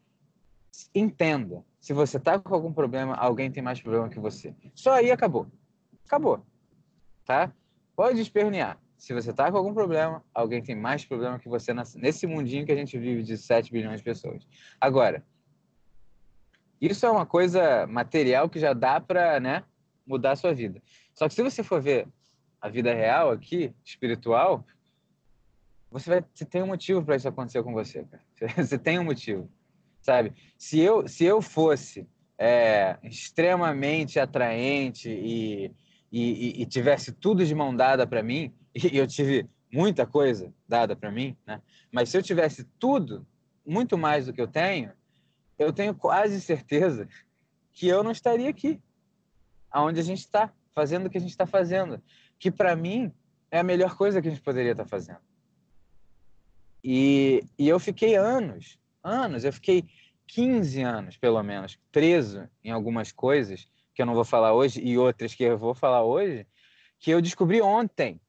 entenda. 0.94 1.64
Se 1.80 1.92
você 1.92 2.20
tá 2.20 2.38
com 2.38 2.54
algum 2.54 2.72
problema, 2.72 3.16
alguém 3.16 3.50
tem 3.50 3.60
mais 3.60 3.80
problema 3.80 4.08
que 4.08 4.20
você. 4.20 4.54
Só 4.72 4.92
aí 4.92 5.10
acabou. 5.10 5.48
Acabou. 6.06 6.46
Tá? 7.24 7.52
Pode 7.96 8.20
espernear. 8.20 8.78
Se 8.96 9.12
você 9.12 9.32
tá 9.32 9.50
com 9.50 9.56
algum 9.56 9.74
problema, 9.74 10.24
alguém 10.32 10.62
tem 10.62 10.76
mais 10.76 11.04
problema 11.04 11.40
que 11.40 11.48
você 11.48 11.74
nesse 11.96 12.24
mundinho 12.24 12.64
que 12.64 12.70
a 12.70 12.76
gente 12.76 12.96
vive 12.96 13.24
de 13.24 13.36
7 13.36 13.72
bilhões 13.72 13.98
de 13.98 14.04
pessoas. 14.04 14.46
Agora, 14.80 15.24
isso 16.86 17.06
é 17.06 17.10
uma 17.10 17.24
coisa 17.24 17.86
material 17.86 18.48
que 18.48 18.58
já 18.58 18.72
dá 18.72 19.00
para 19.00 19.38
né, 19.38 19.62
mudar 20.06 20.32
a 20.32 20.36
sua 20.36 20.52
vida. 20.52 20.82
Só 21.14 21.28
que 21.28 21.34
se 21.34 21.42
você 21.42 21.62
for 21.62 21.80
ver 21.80 22.08
a 22.60 22.68
vida 22.68 22.92
real 22.92 23.30
aqui, 23.30 23.72
espiritual, 23.84 24.64
você 25.90 26.08
vai 26.08 26.24
você 26.32 26.44
tem 26.44 26.62
um 26.62 26.68
motivo 26.68 27.04
para 27.04 27.16
isso 27.16 27.28
acontecer 27.28 27.62
com 27.62 27.72
você, 27.72 28.04
cara. 28.04 28.22
Você 28.56 28.78
tem 28.78 28.98
um 28.98 29.04
motivo, 29.04 29.48
sabe? 30.00 30.32
Se 30.58 30.80
eu 30.80 31.06
se 31.06 31.24
eu 31.24 31.42
fosse 31.42 32.08
é, 32.38 32.98
extremamente 33.04 34.18
atraente 34.18 35.08
e, 35.08 35.70
e, 36.10 36.62
e, 36.62 36.66
tivesse 36.66 37.12
tudo 37.12 37.44
de 37.44 37.54
mão 37.54 37.76
dada 37.76 38.06
para 38.06 38.22
mim, 38.22 38.52
e 38.74 38.96
eu 38.96 39.06
tive 39.06 39.46
muita 39.72 40.04
coisa 40.06 40.52
dada 40.66 40.96
para 40.96 41.12
mim, 41.12 41.36
né? 41.46 41.62
Mas 41.92 42.08
se 42.08 42.16
eu 42.16 42.22
tivesse 42.22 42.64
tudo, 42.78 43.26
muito 43.64 43.96
mais 43.96 44.26
do 44.26 44.32
que 44.32 44.40
eu 44.40 44.48
tenho, 44.48 44.90
eu 45.62 45.72
tenho 45.72 45.94
quase 45.94 46.40
certeza 46.40 47.08
que 47.72 47.88
eu 47.88 48.02
não 48.02 48.10
estaria 48.10 48.50
aqui, 48.50 48.80
aonde 49.70 50.00
a 50.00 50.02
gente 50.02 50.20
está, 50.20 50.52
fazendo 50.74 51.06
o 51.06 51.10
que 51.10 51.18
a 51.18 51.20
gente 51.20 51.30
está 51.30 51.46
fazendo, 51.46 52.02
que 52.38 52.50
para 52.50 52.76
mim 52.76 53.12
é 53.50 53.58
a 53.58 53.62
melhor 53.62 53.96
coisa 53.96 54.20
que 54.20 54.28
a 54.28 54.30
gente 54.30 54.42
poderia 54.42 54.72
estar 54.72 54.84
tá 54.84 54.88
fazendo. 54.88 55.20
E, 56.82 57.44
e 57.58 57.68
eu 57.68 57.78
fiquei 57.78 58.16
anos, 58.16 58.78
anos, 59.02 59.44
eu 59.44 59.52
fiquei 59.52 59.84
15 60.26 60.82
anos, 60.82 61.16
pelo 61.16 61.42
menos, 61.42 61.78
preso 61.90 62.48
em 62.64 62.70
algumas 62.70 63.12
coisas 63.12 63.68
que 63.94 64.00
eu 64.00 64.06
não 64.06 64.14
vou 64.14 64.24
falar 64.24 64.54
hoje 64.54 64.80
e 64.80 64.96
outras 64.96 65.34
que 65.34 65.44
eu 65.44 65.58
vou 65.58 65.74
falar 65.74 66.02
hoje, 66.02 66.46
que 66.98 67.10
eu 67.10 67.20
descobri 67.20 67.60
ontem. 67.60 68.20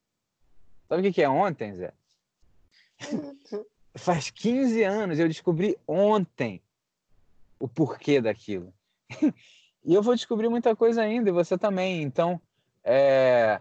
Sabe 0.90 1.08
o 1.08 1.14
que 1.14 1.22
é 1.22 1.30
ontem, 1.30 1.74
Zé? 1.74 1.94
Faz 3.96 4.30
15 4.30 4.84
anos, 4.84 5.20
eu 5.20 5.28
descobri 5.28 5.78
ontem 5.88 6.62
o 7.64 7.68
porquê 7.70 8.20
daquilo. 8.20 8.74
e 9.86 9.94
eu 9.94 10.04
vou 10.04 10.14
descobrir 10.14 10.50
muita 10.50 10.76
coisa 10.76 11.02
ainda, 11.02 11.30
e 11.30 11.32
você 11.32 11.58
também. 11.58 12.02
Então, 12.02 12.42
é... 12.84 13.58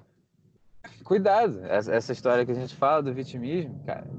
cuidado. 1.04 1.64
Essa 1.66 2.10
história 2.10 2.44
que 2.44 2.50
a 2.50 2.54
gente 2.56 2.74
fala 2.74 3.00
do 3.00 3.14
vitimismo, 3.14 3.80
cara, 3.86 4.10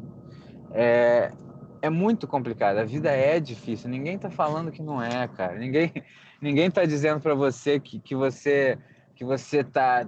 é, 0.72 1.34
é 1.82 1.90
muito 1.90 2.26
complicado. 2.26 2.78
A 2.78 2.86
vida 2.86 3.12
é 3.12 3.42
difícil. 3.42 3.90
Ninguém 3.90 4.18
tá 4.18 4.30
falando 4.30 4.72
que 4.72 4.82
não 4.82 5.04
é, 5.04 5.28
cara. 5.28 5.60
Ninguém, 5.60 5.92
ninguém 6.42 6.72
tá 6.72 6.86
dizendo 6.86 7.20
para 7.20 7.36
você 7.36 7.78
que, 7.78 8.00
que 8.00 8.16
você 8.16 8.80
que 9.16 9.26
você 9.26 9.66
tá, 9.66 10.08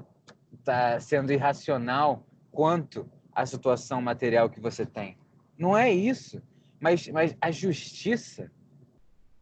tá 0.63 1.01
sendo 1.01 1.33
irracional 1.33 2.25
quanto 2.49 3.05
à 3.33 3.45
situação 3.45 4.01
material 4.01 4.49
que 4.49 4.61
você 4.61 4.85
tem. 4.85 5.17
Não 5.59 5.77
é 5.77 5.91
isso. 5.91 6.41
Mas, 6.79 7.09
mas 7.09 7.35
a 7.41 7.51
justiça 7.51 8.49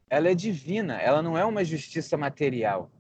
ela 0.09 0.29
é 0.29 0.35
divina, 0.35 0.99
ela 0.99 1.21
não 1.21 1.37
é 1.37 1.45
uma 1.45 1.63
justiça 1.63 2.17
material. 2.17 2.91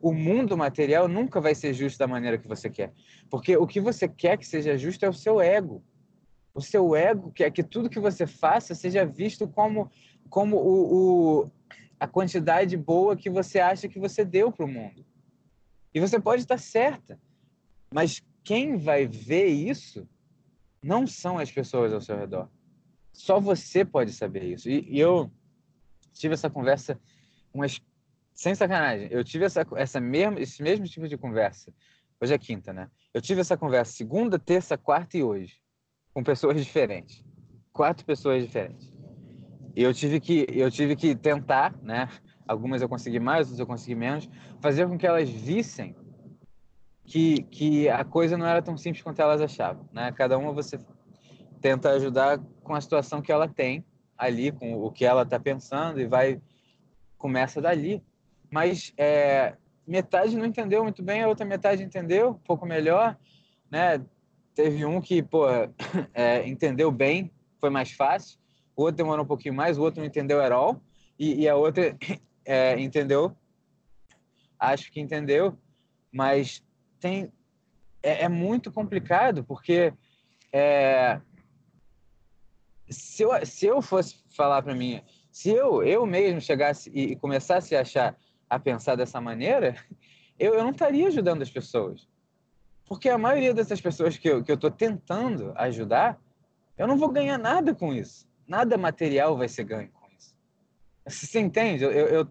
O 0.00 0.12
mundo 0.12 0.56
material 0.56 1.06
nunca 1.06 1.40
vai 1.40 1.54
ser 1.54 1.74
justo 1.74 1.98
da 1.98 2.06
maneira 2.06 2.38
que 2.38 2.48
você 2.48 2.70
quer, 2.70 2.92
porque 3.28 3.56
o 3.56 3.66
que 3.66 3.80
você 3.80 4.08
quer 4.08 4.36
que 4.36 4.46
seja 4.46 4.76
justo 4.76 5.04
é 5.04 5.08
o 5.08 5.14
seu 5.14 5.40
ego. 5.40 5.82
O 6.54 6.60
seu 6.60 6.96
ego 6.96 7.30
quer 7.32 7.50
que 7.50 7.62
tudo 7.62 7.90
que 7.90 8.00
você 8.00 8.26
faça 8.26 8.74
seja 8.74 9.04
visto 9.04 9.46
como 9.46 9.90
como 10.28 10.56
o, 10.56 11.42
o 11.42 11.50
a 11.98 12.06
quantidade 12.06 12.76
boa 12.76 13.16
que 13.16 13.28
você 13.28 13.58
acha 13.58 13.88
que 13.88 13.98
você 13.98 14.24
deu 14.24 14.50
para 14.50 14.64
o 14.64 14.68
mundo. 14.68 15.04
E 15.92 16.00
você 16.00 16.18
pode 16.18 16.42
estar 16.42 16.58
certa, 16.58 17.20
mas 17.92 18.22
quem 18.42 18.76
vai 18.78 19.06
ver 19.06 19.46
isso 19.46 20.08
não 20.82 21.06
são 21.06 21.38
as 21.38 21.50
pessoas 21.50 21.92
ao 21.92 22.00
seu 22.00 22.16
redor. 22.16 22.48
Só 23.12 23.38
você 23.38 23.84
pode 23.84 24.12
saber 24.12 24.44
isso. 24.44 24.70
E, 24.70 24.86
e 24.88 24.98
eu 24.98 25.30
tive 26.12 26.34
essa 26.34 26.50
conversa 26.50 26.98
umas 27.52 27.80
sem 28.34 28.54
sacanagem. 28.54 29.08
Eu 29.10 29.22
tive 29.24 29.44
essa 29.44 29.66
essa 29.76 30.00
mesmo 30.00 30.38
esse 30.38 30.62
mesmo 30.62 30.86
tipo 30.86 31.08
de 31.08 31.16
conversa. 31.16 31.72
Hoje 32.20 32.34
é 32.34 32.38
quinta, 32.38 32.72
né? 32.72 32.90
Eu 33.12 33.20
tive 33.20 33.40
essa 33.40 33.56
conversa 33.56 33.92
segunda, 33.92 34.38
terça, 34.38 34.76
quarta 34.76 35.16
e 35.16 35.22
hoje 35.22 35.60
com 36.12 36.22
pessoas 36.22 36.64
diferentes. 36.64 37.24
Quatro 37.72 38.04
pessoas 38.04 38.42
diferentes. 38.42 38.90
E 39.74 39.82
eu 39.82 39.94
tive 39.94 40.20
que 40.20 40.46
eu 40.50 40.70
tive 40.70 40.96
que 40.96 41.14
tentar, 41.14 41.74
né? 41.82 42.08
Algumas 42.46 42.82
eu 42.82 42.88
consegui 42.88 43.20
mais, 43.20 43.46
outras 43.46 43.60
eu 43.60 43.66
consegui 43.66 43.94
menos, 43.94 44.28
fazer 44.60 44.88
com 44.88 44.98
que 44.98 45.06
elas 45.06 45.30
vissem 45.30 45.94
que, 47.04 47.42
que 47.44 47.88
a 47.88 48.04
coisa 48.04 48.36
não 48.36 48.46
era 48.46 48.62
tão 48.62 48.76
simples 48.76 49.02
quanto 49.02 49.20
elas 49.20 49.40
achavam. 49.40 49.88
Né? 49.92 50.12
Cada 50.12 50.38
uma 50.38 50.52
você 50.52 50.78
tenta 51.60 51.90
ajudar 51.90 52.38
com 52.62 52.74
a 52.74 52.80
situação 52.80 53.20
que 53.20 53.32
ela 53.32 53.48
tem 53.48 53.84
ali 54.20 54.52
com 54.52 54.74
o 54.74 54.92
que 54.92 55.06
ela 55.06 55.22
está 55.22 55.40
pensando 55.40 55.98
e 55.98 56.06
vai 56.06 56.40
começa 57.16 57.60
dali. 57.60 58.02
Mas 58.50 58.92
é, 58.98 59.56
metade 59.86 60.36
não 60.36 60.44
entendeu 60.44 60.82
muito 60.82 61.02
bem, 61.02 61.22
a 61.22 61.28
outra 61.28 61.46
metade 61.46 61.82
entendeu 61.82 62.30
um 62.30 62.34
pouco 62.34 62.66
melhor, 62.66 63.16
né? 63.70 64.04
Teve 64.54 64.84
um 64.84 65.00
que, 65.00 65.22
pô, 65.22 65.46
é, 66.12 66.46
entendeu 66.46 66.92
bem, 66.92 67.30
foi 67.58 67.70
mais 67.70 67.92
fácil, 67.92 68.38
o 68.76 68.82
outro 68.82 68.96
demorou 68.96 69.24
um 69.24 69.28
pouquinho 69.28 69.54
mais, 69.54 69.78
o 69.78 69.82
outro 69.82 70.00
não 70.00 70.06
entendeu 70.06 70.42
at 70.42 70.52
all, 70.52 70.82
e, 71.18 71.42
e 71.42 71.48
a 71.48 71.56
outra 71.56 71.96
é, 72.44 72.78
entendeu, 72.78 73.34
acho 74.58 74.92
que 74.92 75.00
entendeu, 75.00 75.56
mas 76.12 76.62
tem 76.98 77.32
é, 78.02 78.24
é 78.24 78.28
muito 78.28 78.72
complicado, 78.72 79.44
porque 79.44 79.92
é, 80.52 81.20
se, 82.90 83.22
eu, 83.22 83.46
se 83.46 83.66
eu 83.66 83.80
fosse 83.80 84.16
falar 84.30 84.62
para 84.62 84.74
mim, 84.74 85.02
se 85.30 85.50
eu, 85.50 85.82
eu 85.82 86.04
mesmo 86.04 86.40
chegasse 86.40 86.90
e, 86.92 87.12
e 87.12 87.16
começasse 87.16 87.74
a 87.76 87.80
achar, 87.80 88.16
a 88.48 88.58
pensar 88.58 88.96
dessa 88.96 89.20
maneira, 89.20 89.76
eu, 90.38 90.54
eu 90.54 90.64
não 90.64 90.70
estaria 90.70 91.06
ajudando 91.06 91.42
as 91.42 91.50
pessoas. 91.50 92.08
Porque 92.84 93.08
a 93.08 93.16
maioria 93.16 93.54
dessas 93.54 93.80
pessoas 93.80 94.18
que 94.18 94.28
eu 94.28 94.40
estou 94.40 94.70
tentando 94.70 95.52
ajudar, 95.56 96.20
eu 96.76 96.88
não 96.88 96.98
vou 96.98 97.08
ganhar 97.08 97.38
nada 97.38 97.74
com 97.74 97.94
isso. 97.94 98.28
Nada 98.48 98.76
material 98.76 99.36
vai 99.36 99.46
ser 99.46 99.62
ganho 99.62 99.90
com 99.92 100.08
isso. 100.18 100.34
Você 101.06 101.38
entende? 101.38 101.84
Eu, 101.84 101.90
eu 101.92 102.28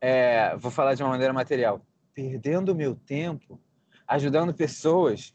é, 0.00 0.56
vou 0.56 0.70
falar 0.70 0.94
de 0.94 1.02
uma 1.02 1.10
maneira 1.10 1.32
material, 1.32 1.80
perdendo 2.12 2.74
meu 2.74 2.96
tempo 2.96 3.60
ajudando 4.06 4.54
pessoas 4.54 5.32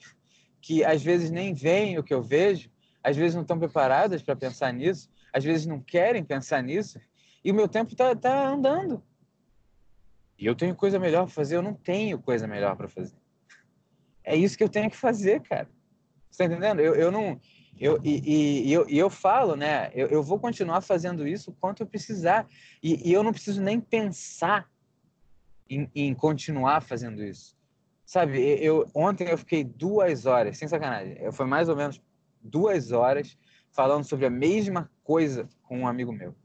que 0.62 0.84
às 0.84 1.02
vezes 1.02 1.32
nem 1.32 1.54
veem 1.54 1.98
o 1.98 2.04
que 2.04 2.14
eu 2.14 2.22
vejo, 2.22 2.70
às 3.04 3.16
vezes 3.16 3.36
não 3.36 3.42
estão 3.42 3.58
preparadas 3.58 4.22
para 4.22 4.36
pensar 4.36 4.72
nisso, 4.74 5.10
às 5.34 5.44
vezes 5.44 5.66
não 5.66 5.80
querem 5.80 6.24
pensar 6.24 6.62
nisso, 6.62 7.00
e 7.44 7.52
o 7.52 7.56
meu 7.56 7.68
tempo 7.68 7.92
está 7.92 8.16
tá 8.16 8.48
andando. 8.48 9.04
E 10.38 10.46
eu 10.46 10.56
tenho 10.56 10.76
coisa 10.76 11.00
melhor 11.00 11.26
para 11.26 11.34
fazer, 11.34 11.56
eu 11.56 11.62
não 11.62 11.74
tenho 11.74 12.20
coisa 12.20 12.48
melhor 12.48 12.76
para 12.76 12.88
fazer. 12.88 13.16
É 14.24 14.36
isso 14.36 14.58
que 14.58 14.64
eu 14.64 14.70
tenho 14.70 14.90
que 14.90 14.98
fazer, 14.98 15.42
cara. 15.42 15.70
Você 16.30 16.44
está 16.44 16.46
entendendo? 16.46 16.80
Eu, 16.80 16.96
eu 16.96 17.12
não. 17.12 17.40
Eu, 17.80 18.00
e, 18.04 18.68
e, 18.68 18.74
eu, 18.74 18.88
eu 18.88 19.10
falo, 19.10 19.56
né? 19.56 19.92
Eu, 19.94 20.08
eu 20.08 20.24
vou 20.24 20.40
continuar 20.40 20.82
fazendo 20.82 21.28
isso 21.28 21.56
quanto 21.60 21.82
eu 21.82 21.88
precisar. 21.88 22.48
E, 22.82 23.10
e 23.10 23.14
eu 23.14 23.24
não 23.24 23.32
preciso 23.32 23.62
nem 23.62 23.80
pensar 23.80 24.70
em, 25.70 25.90
em 25.96 26.14
continuar 26.14 26.82
fazendo 26.82 27.24
isso. 27.24 27.58
Sabe, 28.06 28.40
eu 28.62 28.90
ontem 28.94 29.28
eu 29.28 29.38
fiquei 29.38 29.64
duas 29.64 30.26
horas, 30.26 30.58
sem 30.58 30.68
sacanagem, 30.68 31.32
foi 31.32 31.46
mais 31.46 31.70
ou 31.70 31.78
menos 31.78 32.02
duas 32.44 32.92
horas 32.92 33.38
falando 33.72 34.04
sobre 34.04 34.26
a 34.26 34.30
mesma 34.30 34.92
coisa 35.04 35.48
com 35.64 35.80
um 35.80 35.88
amigo 35.88 36.12
meu. 36.12 36.36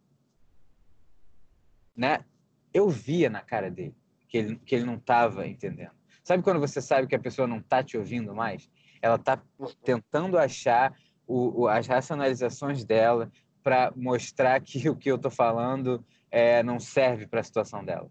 Né? 1.97 2.25
Eu 2.73 2.89
via 2.89 3.31
na 3.31 3.41
cara 3.41 3.71
dele 3.71 3.97
que 4.29 4.39
ele, 4.39 4.57
que 4.57 4.75
ele 4.75 4.85
não 4.85 4.97
estava 4.97 5.47
entendendo. 5.47 5.93
Sabe 6.23 6.43
quando 6.43 6.61
você 6.61 6.81
sabe 6.81 7.07
que 7.07 7.15
a 7.15 7.21
pessoa 7.21 7.47
não 7.47 7.59
está 7.59 7.83
te 7.83 7.97
ouvindo 7.97 8.35
mais? 8.35 8.69
Ela 9.01 9.17
está 9.17 9.41
tentando 9.85 10.39
achar 10.39 10.97
o, 11.27 11.63
o, 11.63 11.69
as 11.69 11.87
racionalizações 11.87 12.85
dela 12.85 13.31
para 13.63 13.93
mostrar 13.97 14.61
que 14.61 14.89
o 14.89 14.97
que 14.97 15.11
eu 15.11 15.17
estou 15.17 15.31
falando 15.31 16.05
é, 16.31 16.63
não 16.63 16.79
serve 16.79 17.27
para 17.27 17.41
a 17.41 17.45
situação 17.45 17.85
dela. 17.85 18.11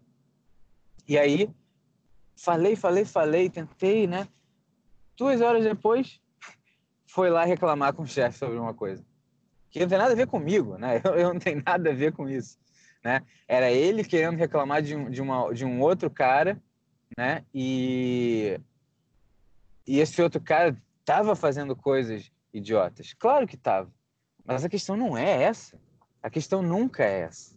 E 1.06 1.18
aí 1.18 1.50
Falei, 2.36 2.76
falei, 2.76 3.04
falei, 3.06 3.48
tentei, 3.48 4.06
né? 4.06 4.28
Duas 5.16 5.40
horas 5.40 5.64
depois, 5.64 6.20
foi 7.16 7.30
lá 7.30 7.46
reclamar 7.46 7.94
com 7.94 8.02
o 8.02 8.06
chefe 8.06 8.36
sobre 8.36 8.58
uma 8.58 8.74
coisa. 8.74 9.02
Que 9.70 9.80
não 9.80 9.88
tem 9.88 9.96
nada 9.96 10.12
a 10.12 10.14
ver 10.16 10.26
comigo, 10.26 10.76
né? 10.76 11.00
Eu, 11.02 11.14
eu, 11.14 11.32
não 11.32 11.40
tenho 11.40 11.62
nada 11.64 11.88
a 11.88 11.94
ver 11.94 12.12
com 12.12 12.28
isso, 12.28 12.58
né? 13.02 13.22
Era 13.48 13.72
ele 13.72 14.04
querendo 14.04 14.36
reclamar 14.36 14.82
de 14.82 14.94
um, 14.94 15.08
de 15.08 15.22
uma, 15.22 15.50
de 15.54 15.64
um 15.64 15.80
outro 15.80 16.10
cara, 16.10 16.60
né? 17.16 17.42
E, 17.54 18.60
e 19.86 19.98
esse 19.98 20.20
outro 20.20 20.42
cara 20.42 20.76
estava 21.00 21.34
fazendo 21.34 21.74
coisas 21.74 22.30
idiotas. 22.52 23.14
Claro 23.14 23.46
que 23.46 23.54
estava. 23.54 23.90
Mas 24.44 24.62
a 24.62 24.68
questão 24.68 24.94
não 24.94 25.16
é 25.16 25.42
essa. 25.42 25.80
A 26.22 26.28
questão 26.28 26.60
nunca 26.60 27.02
é 27.02 27.20
essa. 27.20 27.56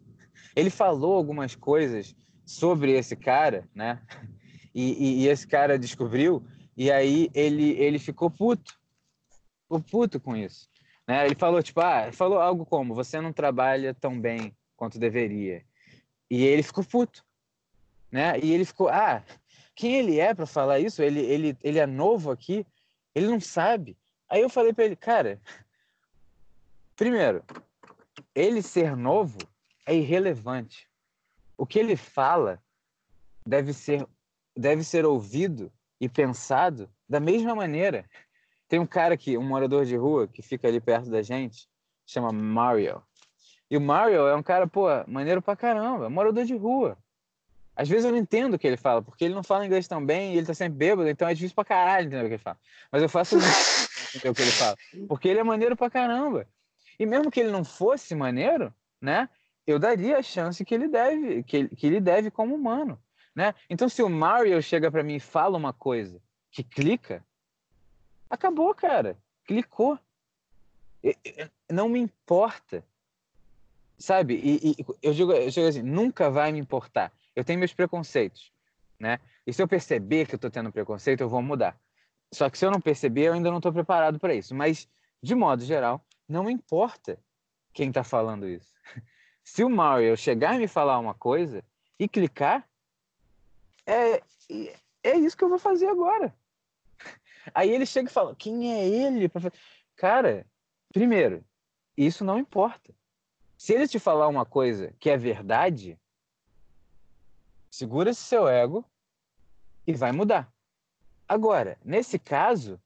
Ele 0.55 0.69
falou 0.69 1.15
algumas 1.15 1.53
coisas 1.53 2.15
sobre 2.45 2.93
esse 2.93 3.15
cara, 3.17 3.67
né? 3.75 4.01
E, 4.71 4.93
e, 4.93 5.23
e, 5.23 5.27
esse 5.27 5.47
cara 5.47 5.79
descobriu, 5.79 6.45
e 6.77 6.91
aí 6.91 7.31
ele, 7.33 7.71
ele 7.71 7.97
ficou 7.97 8.29
puto. 8.29 8.78
Ficou 9.69 9.81
puto 9.81 10.19
com 10.19 10.35
isso. 10.35 10.67
Né? 11.07 11.27
Ele 11.27 11.35
falou, 11.35 11.61
tipo, 11.61 11.79
ah, 11.79 12.11
falou 12.11 12.39
algo 12.39 12.65
como, 12.65 12.95
você 12.95 13.21
não 13.21 13.31
trabalha 13.31 13.93
tão 13.93 14.19
bem 14.19 14.51
quanto 14.75 14.97
deveria. 14.97 15.63
E 16.27 16.43
ele 16.43 16.63
ficou 16.63 16.83
puto. 16.83 17.23
Né? 18.11 18.39
E 18.39 18.51
ele 18.51 18.65
ficou, 18.65 18.89
ah, 18.89 19.23
quem 19.75 19.95
ele 19.95 20.19
é 20.19 20.33
para 20.33 20.47
falar 20.47 20.79
isso? 20.79 21.03
Ele, 21.03 21.19
ele, 21.19 21.57
ele 21.63 21.77
é 21.77 21.85
novo 21.85 22.31
aqui, 22.31 22.65
ele 23.13 23.27
não 23.27 23.39
sabe. 23.39 23.95
Aí 24.27 24.41
eu 24.41 24.49
falei 24.49 24.73
para 24.73 24.85
ele, 24.85 24.95
cara, 24.95 25.39
primeiro, 26.95 27.43
ele 28.33 28.63
ser 28.63 28.95
novo 28.95 29.37
é 29.85 29.95
irrelevante. 29.95 30.89
O 31.55 31.65
que 31.65 31.77
ele 31.77 31.95
fala 31.95 32.59
deve 33.45 33.71
ser 33.71 34.07
deve 34.55 34.83
ser 34.83 35.05
ouvido 35.05 35.71
e 36.01 36.09
pensado 36.09 36.89
da 37.07 37.19
mesma 37.19 37.55
maneira. 37.55 38.05
Tem 38.69 38.79
um 38.79 38.85
cara 38.85 39.15
aqui, 39.15 39.35
um 39.35 39.43
morador 39.43 39.83
de 39.83 39.97
rua, 39.97 40.27
que 40.27 40.43
fica 40.43 40.67
ali 40.67 40.79
perto 40.79 41.09
da 41.09 41.23
gente, 41.23 41.67
chama 42.05 42.31
Mario. 42.31 43.01
E 43.69 43.75
o 43.75 43.81
Mario 43.81 44.27
é 44.27 44.35
um 44.35 44.43
cara, 44.43 44.67
pô, 44.67 44.87
maneiro 45.07 45.41
pra 45.41 45.55
caramba, 45.55 46.07
morador 46.07 46.45
de 46.45 46.55
rua. 46.55 46.95
Às 47.75 47.89
vezes 47.89 48.05
eu 48.05 48.11
não 48.11 48.17
entendo 48.17 48.53
o 48.53 48.59
que 48.59 48.67
ele 48.67 48.77
fala, 48.77 49.01
porque 49.01 49.25
ele 49.25 49.33
não 49.33 49.41
fala 49.41 49.65
inglês 49.65 49.87
tão 49.87 50.05
bem 50.05 50.33
e 50.33 50.37
ele 50.37 50.45
tá 50.45 50.53
sempre 50.53 50.77
bêbado, 50.77 51.09
então 51.09 51.27
é 51.27 51.33
difícil 51.33 51.55
pra 51.55 51.65
caralho 51.65 52.07
entender 52.07 52.23
o 52.23 52.27
que 52.27 52.33
ele 52.33 52.43
fala. 52.43 52.57
Mas 52.91 53.01
eu 53.01 53.09
faço 53.09 53.37
entender 54.15 54.29
o 54.29 54.35
que 54.35 54.41
ele 54.43 54.51
fala, 54.51 54.75
porque 55.07 55.27
ele 55.27 55.39
é 55.39 55.43
maneiro 55.43 55.75
pra 55.75 55.89
caramba. 55.89 56.47
E 56.99 57.05
mesmo 57.05 57.31
que 57.31 57.39
ele 57.39 57.51
não 57.51 57.63
fosse 57.63 58.13
maneiro, 58.13 58.71
né, 59.01 59.27
eu 59.65 59.79
daria 59.79 60.17
a 60.17 60.23
chance 60.23 60.63
que 60.63 60.75
ele 60.75 60.87
deve, 60.87 61.43
que 61.43 61.57
ele, 61.57 61.69
que 61.69 61.87
ele 61.87 61.99
deve 61.99 62.29
como 62.29 62.53
humano. 62.53 63.01
Né? 63.35 63.55
Então, 63.69 63.87
se 63.87 64.03
o 64.03 64.09
Mario 64.09 64.61
chega 64.61 64.91
para 64.91 65.03
mim 65.03 65.15
e 65.15 65.19
fala 65.19 65.57
uma 65.57 65.71
coisa 65.73 66.21
que 66.51 66.63
clica, 66.63 67.23
acabou, 68.29 68.73
cara. 68.73 69.17
Clicou. 69.45 69.99
Não 71.69 71.89
me 71.89 71.99
importa. 71.99 72.83
Sabe? 73.97 74.35
E, 74.35 74.71
e 74.71 74.85
eu, 75.01 75.13
digo, 75.13 75.31
eu 75.33 75.49
digo 75.49 75.67
assim, 75.67 75.81
nunca 75.81 76.29
vai 76.29 76.51
me 76.51 76.59
importar. 76.59 77.11
Eu 77.35 77.43
tenho 77.43 77.59
meus 77.59 77.73
preconceitos, 77.73 78.51
né? 78.99 79.19
E 79.45 79.53
se 79.53 79.61
eu 79.61 79.67
perceber 79.67 80.25
que 80.25 80.35
eu 80.35 80.37
estou 80.37 80.51
tendo 80.51 80.71
preconceito, 80.71 81.21
eu 81.21 81.29
vou 81.29 81.41
mudar. 81.41 81.77
Só 82.31 82.49
que 82.49 82.57
se 82.57 82.65
eu 82.65 82.71
não 82.71 82.79
perceber, 82.79 83.23
eu 83.23 83.33
ainda 83.33 83.49
não 83.49 83.57
estou 83.57 83.73
preparado 83.73 84.19
para 84.19 84.33
isso. 84.33 84.53
Mas, 84.53 84.87
de 85.21 85.35
modo 85.35 85.63
geral, 85.63 86.05
não 86.27 86.49
importa 86.49 87.17
quem 87.73 87.89
está 87.89 88.03
falando 88.03 88.47
isso. 88.47 88.73
Se 89.43 89.63
o 89.63 89.69
Mario 89.69 90.15
chegar 90.15 90.55
e 90.55 90.59
me 90.59 90.67
falar 90.67 90.99
uma 90.99 91.15
coisa 91.15 91.63
e 91.97 92.07
clicar, 92.07 92.67
é, 93.85 94.21
é 95.03 95.17
isso 95.17 95.35
que 95.35 95.43
eu 95.43 95.49
vou 95.49 95.57
fazer 95.57 95.87
agora. 95.87 96.33
Aí 97.53 97.69
ele 97.69 97.85
chega 97.85 98.09
e 98.09 98.13
fala: 98.13 98.35
quem 98.35 98.73
é 98.73 98.87
ele? 98.87 99.29
Cara, 99.95 100.45
primeiro, 100.93 101.43
isso 101.97 102.23
não 102.23 102.39
importa. 102.39 102.93
Se 103.57 103.73
ele 103.73 103.87
te 103.87 103.99
falar 103.99 104.27
uma 104.27 104.45
coisa 104.45 104.93
que 104.99 105.09
é 105.09 105.17
verdade, 105.17 105.99
segura 107.69 108.09
esse 108.09 108.21
seu 108.21 108.47
ego 108.47 108.85
e 109.85 109.93
vai 109.93 110.11
mudar. 110.11 110.51
Agora, 111.27 111.77
nesse 111.83 112.17
caso, 112.17 112.81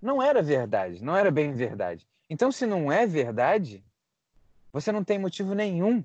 não 0.00 0.22
era 0.22 0.42
verdade, 0.42 1.02
não 1.02 1.16
era 1.16 1.30
bem 1.30 1.52
verdade. 1.52 2.08
Então, 2.30 2.50
se 2.50 2.66
não 2.66 2.90
é 2.90 3.06
verdade, 3.06 3.84
você 4.72 4.90
não 4.90 5.04
tem 5.04 5.18
motivo 5.18 5.54
nenhum 5.54 6.04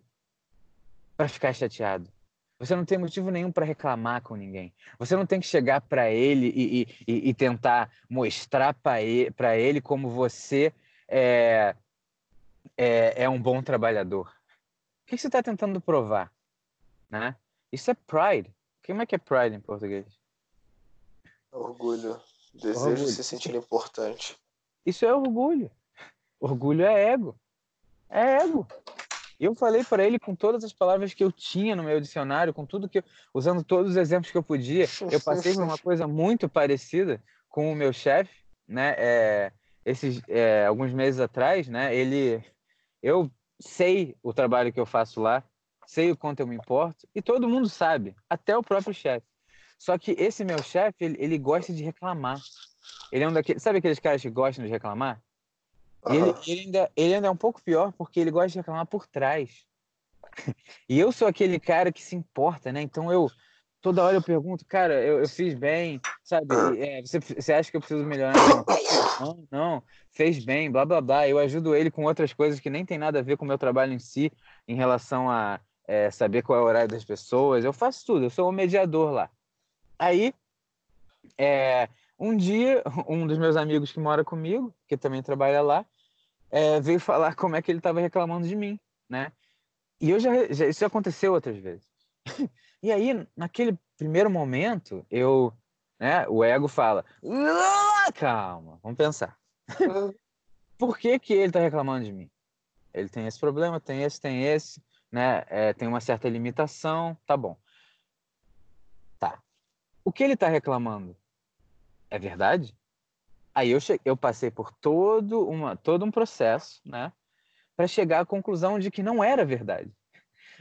para 1.15 1.29
ficar 1.29 1.53
chateado. 1.53 2.11
Você 2.59 2.75
não 2.75 2.85
tem 2.85 2.97
motivo 2.97 3.29
nenhum 3.29 3.51
para 3.51 3.65
reclamar 3.65 4.21
com 4.21 4.35
ninguém. 4.35 4.73
Você 4.97 5.15
não 5.15 5.25
tem 5.25 5.39
que 5.39 5.45
chegar 5.45 5.81
para 5.81 6.09
ele 6.09 6.47
e, 6.55 6.87
e, 7.07 7.29
e, 7.29 7.33
tentar 7.33 7.91
mostrar 8.09 8.73
para 8.73 9.01
ele, 9.01 9.31
ele 9.59 9.79
como 9.79 10.09
você 10.09 10.73
é, 11.07 11.75
é, 12.75 13.23
é, 13.23 13.29
um 13.29 13.39
bom 13.39 13.61
trabalhador. 13.61 14.33
O 15.03 15.05
que 15.05 15.17
você 15.17 15.27
está 15.27 15.43
tentando 15.43 15.79
provar? 15.79 16.31
Né? 17.09 17.35
Isso 17.71 17.91
é 17.91 17.93
pride. 17.93 18.51
Como 18.85 19.01
é 19.01 19.05
que 19.05 19.15
é 19.15 19.19
pride 19.19 19.55
em 19.55 19.61
português? 19.61 20.05
Orgulho. 21.51 22.19
Desejo 22.53 22.89
orgulho. 22.89 23.05
de 23.05 23.11
se 23.11 23.23
sentir 23.23 23.53
importante. 23.53 24.35
Isso 24.83 25.05
é 25.05 25.13
orgulho. 25.13 25.69
Orgulho 26.39 26.83
é 26.83 27.11
ego. 27.11 27.39
É 28.09 28.37
ego. 28.41 28.67
Eu 29.39 29.53
falei 29.53 29.83
para 29.83 30.03
ele 30.03 30.17
com 30.17 30.35
todas 30.35 30.63
as 30.63 30.73
palavras 30.73 31.13
que 31.13 31.23
eu 31.23 31.31
tinha 31.31 31.75
no 31.75 31.83
meu 31.83 32.01
dicionário, 32.01 32.53
com 32.53 32.65
tudo 32.65 32.89
que, 32.89 33.03
usando 33.33 33.63
todos 33.63 33.91
os 33.91 33.97
exemplos 33.97 34.31
que 34.31 34.37
eu 34.37 34.43
podia. 34.43 34.87
Eu 35.11 35.21
passei 35.21 35.53
por 35.53 35.63
uma 35.63 35.77
coisa 35.77 36.07
muito 36.07 36.49
parecida 36.49 37.21
com 37.47 37.71
o 37.71 37.75
meu 37.75 37.93
chefe, 37.93 38.33
né? 38.67 38.95
É, 38.97 39.51
esses 39.85 40.21
é, 40.27 40.65
alguns 40.65 40.91
meses 40.91 41.19
atrás, 41.19 41.67
né? 41.67 41.95
Ele, 41.95 42.43
eu 43.01 43.31
sei 43.59 44.15
o 44.23 44.33
trabalho 44.33 44.73
que 44.73 44.79
eu 44.79 44.85
faço 44.85 45.21
lá, 45.21 45.43
sei 45.85 46.11
o 46.11 46.17
quanto 46.17 46.39
eu 46.39 46.47
me 46.47 46.55
importo 46.55 47.07
e 47.15 47.21
todo 47.21 47.47
mundo 47.47 47.69
sabe, 47.69 48.15
até 48.29 48.57
o 48.57 48.63
próprio 48.63 48.93
chefe. 48.93 49.25
Só 49.77 49.97
que 49.97 50.11
esse 50.11 50.43
meu 50.43 50.61
chefe, 50.63 51.05
ele, 51.05 51.17
ele 51.19 51.37
gosta 51.37 51.71
de 51.71 51.83
reclamar. 51.83 52.41
Ele 53.11 53.23
é 53.23 53.27
um 53.27 53.33
daqueles. 53.33 53.61
Sabe 53.61 53.77
aqueles 53.77 53.99
caras 53.99 54.21
que 54.21 54.29
gostam 54.29 54.65
de 54.65 54.71
reclamar? 54.71 55.21
Uhum. 56.05 56.15
Ele, 56.15 56.35
ele, 56.47 56.61
ainda, 56.61 56.91
ele 56.95 57.15
ainda 57.15 57.27
é 57.27 57.31
um 57.31 57.37
pouco 57.37 57.61
pior 57.61 57.91
porque 57.93 58.19
ele 58.19 58.31
gosta 58.31 58.49
de 58.49 58.57
reclamar 58.57 58.85
por 58.85 59.07
trás. 59.07 59.65
e 60.87 60.99
eu 60.99 61.11
sou 61.11 61.27
aquele 61.27 61.59
cara 61.59 61.91
que 61.91 62.01
se 62.01 62.15
importa, 62.15 62.71
né? 62.71 62.81
Então 62.81 63.11
eu 63.11 63.29
toda 63.81 64.03
hora 64.03 64.17
eu 64.17 64.21
pergunto, 64.21 64.65
cara, 64.65 65.01
eu, 65.01 65.19
eu 65.19 65.27
fiz 65.29 65.53
bem, 65.53 66.01
sabe? 66.23 66.47
É, 66.77 67.01
você, 67.01 67.19
você 67.19 67.53
acha 67.53 67.71
que 67.71 67.77
eu 67.77 67.81
preciso 67.81 68.05
melhorar? 68.05 68.33
Não, 69.19 69.47
não, 69.49 69.83
fez 70.11 70.45
bem, 70.45 70.69
blá 70.69 70.85
blá 70.85 71.01
blá. 71.01 71.27
Eu 71.27 71.39
ajudo 71.39 71.75
ele 71.75 71.89
com 71.89 72.03
outras 72.03 72.33
coisas 72.33 72.59
que 72.59 72.69
nem 72.69 72.85
tem 72.85 72.99
nada 72.99 73.17
a 73.17 73.21
ver 73.23 73.35
com 73.35 73.45
o 73.45 73.47
meu 73.47 73.57
trabalho 73.57 73.91
em 73.91 73.97
si, 73.97 74.31
em 74.67 74.75
relação 74.75 75.27
a 75.27 75.59
é, 75.87 76.11
saber 76.11 76.43
qual 76.43 76.59
é 76.59 76.61
o 76.61 76.65
horário 76.65 76.87
das 76.87 77.03
pessoas. 77.03 77.65
Eu 77.65 77.73
faço 77.73 78.05
tudo, 78.05 78.25
eu 78.25 78.29
sou 78.29 78.47
o 78.47 78.51
mediador 78.51 79.09
lá. 79.09 79.31
Aí, 79.97 80.35
é, 81.35 81.89
um 82.19 82.35
dia, 82.35 82.83
um 83.07 83.27
dos 83.27 83.37
meus 83.37 83.55
amigos 83.55 83.91
que 83.91 83.99
mora 83.99 84.23
comigo, 84.23 84.73
que 84.87 84.97
também 84.97 85.21
trabalha 85.21 85.61
lá, 85.61 85.85
é, 86.49 86.79
veio 86.79 86.99
falar 86.99 87.35
como 87.35 87.55
é 87.55 87.61
que 87.61 87.71
ele 87.71 87.79
estava 87.79 87.99
reclamando 87.99 88.47
de 88.47 88.55
mim, 88.55 88.79
né? 89.09 89.31
E 89.99 90.09
eu 90.09 90.19
já, 90.19 90.51
já, 90.51 90.67
isso 90.67 90.79
já 90.79 90.87
aconteceu 90.87 91.33
outras 91.33 91.57
vezes. 91.57 91.87
E 92.83 92.91
aí, 92.91 93.27
naquele 93.35 93.75
primeiro 93.97 94.29
momento, 94.29 95.03
eu, 95.09 95.51
né, 95.99 96.27
o 96.27 96.43
ego 96.43 96.67
fala: 96.67 97.03
calma, 98.13 98.79
vamos 98.83 98.95
pensar. 98.95 99.35
Por 100.77 100.95
que, 100.95 101.17
que 101.17 101.33
ele 101.33 101.47
está 101.47 101.59
reclamando 101.59 102.05
de 102.05 102.13
mim? 102.13 102.29
Ele 102.93 103.09
tem 103.09 103.25
esse 103.25 103.39
problema, 103.39 103.79
tem 103.81 104.03
esse, 104.03 104.21
tem 104.21 104.43
esse, 104.43 104.79
né? 105.11 105.43
É, 105.47 105.73
tem 105.73 105.87
uma 105.87 105.99
certa 105.99 106.29
limitação, 106.29 107.17
tá 107.25 107.35
bom. 107.35 107.57
Tá. 109.17 109.41
O 110.05 110.11
que 110.11 110.23
ele 110.23 110.33
está 110.33 110.47
reclamando 110.47 111.17
é 112.09 112.19
verdade? 112.19 112.75
Aí 113.53 113.71
eu, 113.71 113.79
eu 114.05 114.15
passei 114.15 114.51
por 114.51 114.71
todo, 114.71 115.47
uma, 115.47 115.75
todo 115.75 116.05
um 116.05 116.11
processo, 116.11 116.81
né? 116.85 117.11
Para 117.75 117.87
chegar 117.87 118.19
à 118.19 118.25
conclusão 118.25 118.79
de 118.79 118.91
que 118.91 119.01
não 119.01 119.23
era 119.23 119.43
verdade. 119.45 119.91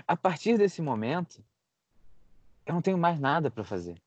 A 0.07 0.17
partir 0.17 0.59
desse 0.59 0.81
momento, 0.83 1.45
eu 2.65 2.75
não 2.75 2.83
tenho 2.83 2.99
mais 2.99 3.21
nada 3.21 3.51
para 3.51 3.65
fazer. 3.65 4.01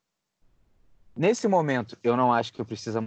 Nesse 1.15 1.47
momento, 1.47 1.97
eu 2.03 2.15
não 2.15 2.31
acho 2.31 2.53
que 2.53 2.61
eu, 2.61 2.65
precisa, 2.65 2.99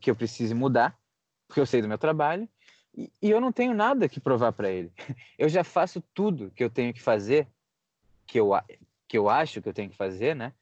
que 0.00 0.10
eu 0.10 0.16
precise 0.16 0.54
mudar, 0.54 0.98
porque 1.46 1.60
eu 1.60 1.66
sei 1.66 1.82
do 1.82 1.88
meu 1.88 1.98
trabalho, 1.98 2.48
e, 2.94 3.10
e 3.20 3.30
eu 3.30 3.40
não 3.40 3.52
tenho 3.52 3.74
nada 3.74 4.08
que 4.08 4.20
provar 4.20 4.52
para 4.52 4.70
ele. 4.70 4.92
Eu 5.38 5.48
já 5.48 5.64
faço 5.64 6.02
tudo 6.14 6.50
que 6.50 6.62
eu 6.62 6.70
tenho 6.70 6.92
que 6.92 7.00
fazer, 7.00 7.48
que 8.26 8.38
eu, 8.38 8.50
que 9.08 9.18
eu 9.18 9.28
acho 9.28 9.60
que 9.60 9.68
eu 9.68 9.74
tenho 9.74 9.90
que 9.90 9.96
fazer, 9.96 10.34
né? 10.34 10.52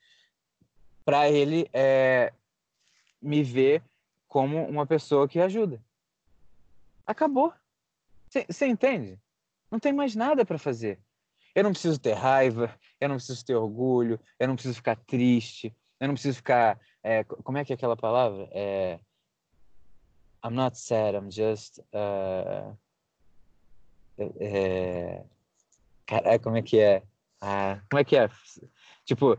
Para 1.05 1.31
ele 1.31 1.69
é, 1.73 2.33
me 3.21 3.43
ver 3.43 3.83
como 4.27 4.65
uma 4.67 4.87
pessoa 4.87 5.29
que 5.29 5.41
ajuda. 5.41 5.83
Acabou. 7.07 7.53
Você 8.29 8.67
entende? 8.67 9.19
Não 9.71 9.79
tem 9.79 9.93
mais 9.93 10.15
nada 10.15 10.45
para 10.45 10.59
fazer. 10.59 11.01
Eu 11.55 11.65
não 11.65 11.73
preciso 11.73 11.99
ter 11.99 12.13
raiva, 12.13 12.79
eu 13.01 13.09
não 13.09 13.17
preciso 13.17 13.45
ter 13.45 13.55
orgulho, 13.55 14.21
eu 14.39 14.47
não 14.47 14.55
preciso 14.55 14.77
ficar 14.77 14.97
triste, 14.97 15.75
eu 15.99 16.07
não 16.07 16.15
preciso 16.15 16.37
ficar. 16.37 16.79
É, 17.03 17.25
como 17.25 17.59
é 17.59 17.65
que 17.65 17.73
é 17.73 17.75
aquela 17.75 17.97
palavra? 17.97 18.49
É, 18.53 19.01
I'm 20.45 20.55
not 20.55 20.79
sad, 20.79 21.17
I'm 21.17 21.31
just. 21.31 21.79
Uh, 21.93 22.77
é, 24.39 25.25
como 26.43 26.57
é 26.57 26.63
que 26.63 26.79
é? 26.79 27.03
Ah, 27.41 27.81
como 27.91 28.01
é 28.01 28.05
que 28.05 28.17
é? 28.17 28.29
Tipo. 29.05 29.39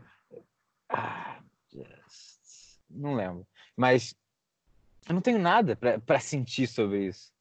Ah, 0.88 1.42
just, 1.72 2.80
não 2.90 3.14
lembro. 3.14 3.46
Mas 3.80 4.14
eu 5.08 5.14
não 5.14 5.22
tenho 5.22 5.38
nada 5.38 5.74
para 5.74 6.20
sentir 6.20 6.66
sobre 6.66 7.06
isso. 7.06 7.32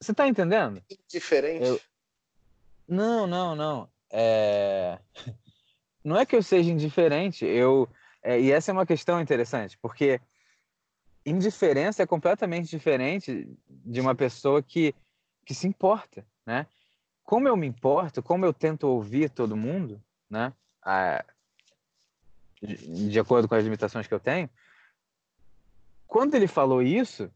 Você 0.00 0.14
tá 0.14 0.26
entendendo? 0.26 0.82
Diferente. 1.06 1.62
Eu, 1.62 1.78
não, 2.88 3.26
não, 3.26 3.54
não. 3.54 3.90
É... 4.10 4.98
Não 6.02 6.16
é 6.16 6.24
que 6.24 6.36
eu 6.36 6.42
seja 6.42 6.70
indiferente, 6.70 7.44
eu... 7.44 7.88
É, 8.22 8.40
e 8.40 8.52
essa 8.52 8.70
é 8.70 8.72
uma 8.72 8.86
questão 8.86 9.20
interessante, 9.20 9.76
porque 9.78 10.20
indiferença 11.24 12.04
é 12.04 12.06
completamente 12.06 12.70
diferente 12.70 13.48
de 13.68 14.00
uma 14.00 14.14
pessoa 14.14 14.62
que, 14.62 14.94
que 15.44 15.52
se 15.52 15.66
importa, 15.66 16.24
né? 16.46 16.64
Como 17.24 17.48
eu 17.48 17.56
me 17.56 17.66
importo, 17.66 18.22
como 18.22 18.44
eu 18.44 18.52
tento 18.52 18.84
ouvir 18.84 19.30
todo 19.30 19.56
mundo, 19.56 20.00
né? 20.30 20.52
A... 20.80 21.24
De 22.62 23.18
acordo 23.18 23.48
com 23.48 23.56
as 23.56 23.64
limitações 23.64 24.06
que 24.06 24.14
eu 24.14 24.20
tenho, 24.20 24.48
quando 26.16 26.34
ele 26.34 26.46
falou 26.46 26.80
isso, 26.80 27.30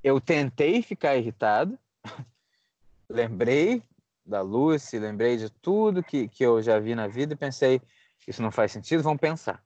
eu 0.00 0.20
tentei 0.20 0.80
ficar 0.82 1.16
irritado, 1.16 1.76
lembrei 3.10 3.82
da 4.24 4.40
Lucy, 4.40 5.00
lembrei 5.00 5.36
de 5.36 5.50
tudo 5.50 6.00
que, 6.00 6.28
que 6.28 6.46
eu 6.46 6.62
já 6.62 6.78
vi 6.78 6.94
na 6.94 7.08
vida 7.08 7.32
e 7.32 7.36
pensei, 7.36 7.82
isso 8.24 8.40
não 8.40 8.52
faz 8.52 8.70
sentido, 8.70 9.02
vamos 9.02 9.20
pensar. 9.20 9.60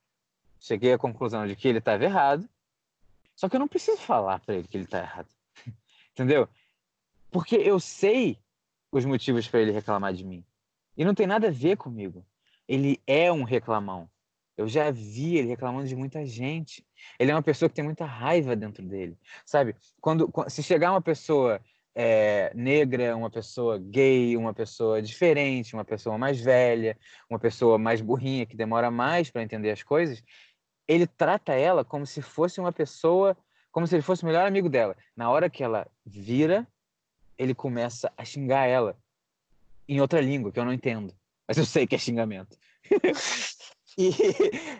Cheguei 0.59 0.95
à 0.95 0.99
conclusão 0.99 1.47
de 1.47 1.55
que 1.55 1.69
ele 1.69 1.77
estava 1.77 2.03
errado, 2.03 2.49
só 3.37 3.51
que 3.51 3.57
eu 3.57 3.61
não 3.61 3.69
preciso 3.69 3.99
falar 3.99 4.41
para 4.41 4.55
ele 4.55 4.66
que 4.66 4.79
ele 4.79 4.85
está 4.85 5.01
errado. 5.01 5.29
Entendeu? 6.12 6.49
Porque 7.31 7.57
eu 7.57 7.79
sei 7.79 8.39
os 8.91 9.05
motivos 9.05 9.47
para 9.47 9.61
ele 9.61 9.73
reclamar 9.73 10.15
de 10.15 10.25
mim. 10.25 10.43
E 10.97 11.05
não 11.05 11.15
tem 11.15 11.27
nada 11.27 11.49
a 11.49 11.53
ver 11.53 11.77
comigo. 11.77 12.25
Ele 12.66 12.99
é 13.07 13.31
um 13.31 13.43
reclamão. 13.43 14.09
Eu 14.59 14.66
já 14.66 14.90
vi 14.90 15.36
ele 15.36 15.48
reclamando 15.48 15.86
de 15.86 15.94
muita 15.94 16.26
gente. 16.26 16.85
Ele 17.16 17.30
é 17.30 17.35
uma 17.35 17.43
pessoa 17.43 17.68
que 17.68 17.76
tem 17.76 17.85
muita 17.85 18.05
raiva 18.05 18.56
dentro 18.56 18.85
dele, 18.85 19.16
sabe? 19.47 19.76
Quando, 20.01 20.28
se 20.48 20.64
chegar 20.64 20.90
uma 20.90 21.01
pessoa 21.01 21.60
é, 21.94 22.52
negra, 22.56 23.16
uma 23.16 23.30
pessoa 23.30 23.78
gay, 23.78 24.36
uma 24.36 24.52
pessoa 24.52 25.01
diferente, 25.01 25.74
uma 25.74 25.85
pessoa 25.85 26.18
mais 26.18 26.40
velha, 26.40 26.98
uma 27.30 27.39
pessoa 27.39 27.78
mais 27.78 28.01
burrinha, 28.01 28.47
que 28.47 28.56
demora 28.56 28.90
mais 28.90 29.30
para 29.30 29.44
entender 29.44 29.70
as 29.70 29.85
coisas, 29.85 30.24
ele 30.89 31.06
trata 31.06 31.52
ela 31.52 31.85
como 31.85 32.05
se 32.05 32.20
fosse 32.20 32.59
uma 32.59 32.72
pessoa, 32.72 33.36
como 33.70 33.86
se 33.86 33.94
ele 33.94 34.02
fosse 34.02 34.24
o 34.24 34.26
melhor 34.26 34.44
amigo 34.44 34.68
dela. 34.68 34.97
Na 35.16 35.30
hora 35.30 35.48
que 35.48 35.62
ela 35.62 35.86
vira, 36.05 36.66
ele 37.39 37.55
começa 37.55 38.12
a 38.16 38.24
xingar 38.24 38.66
ela 38.66 38.98
em 39.89 40.01
outra 40.01 40.20
língua 40.20 40.51
que 40.51 40.59
eu 40.59 40.64
não 40.64 40.72
entendo, 40.72 41.14
mas 41.47 41.56
eu 41.59 41.64
sei 41.64 41.86
que 41.86 41.94
é 41.94 41.98
xingamento. 41.98 42.59
e, 43.99 44.11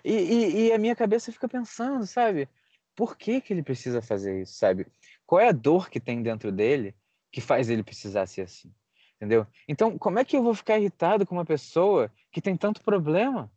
e, 0.05 0.67
e, 0.67 0.73
a 0.73 0.79
minha 0.79 0.95
cabeça 0.95 1.33
fica 1.33 1.49
pensando, 1.49 2.07
sabe? 2.07 2.49
Por 2.95 3.17
que, 3.17 3.41
que 3.41 3.53
ele 3.53 3.63
precisa 3.63 4.01
fazer 4.01 4.43
isso, 4.43 4.55
sabe? 4.55 4.87
Qual 5.27 5.41
é 5.41 5.49
a 5.49 5.53
dor 5.53 5.91
que 5.91 6.01
tem 6.01 6.23
dentro 6.23 6.53
dele 6.53 6.95
que 7.31 7.41
faz 7.41 7.69
ele 7.69 7.83
precisar 7.83 8.27
ser 8.27 8.43
assim. 8.43 8.73
Entendeu? 9.17 9.47
Então, 9.67 9.99
como 9.99 10.19
é 10.19 10.25
que 10.25 10.37
eu 10.37 10.43
vou 10.43 10.55
ficar 10.55 10.79
irritado 10.79 11.27
com 11.27 11.35
uma 11.35 11.45
pessoa 11.45 12.11
que 12.31 12.41
tem 12.41 12.57
tanto 12.57 12.83
problema? 12.83 13.51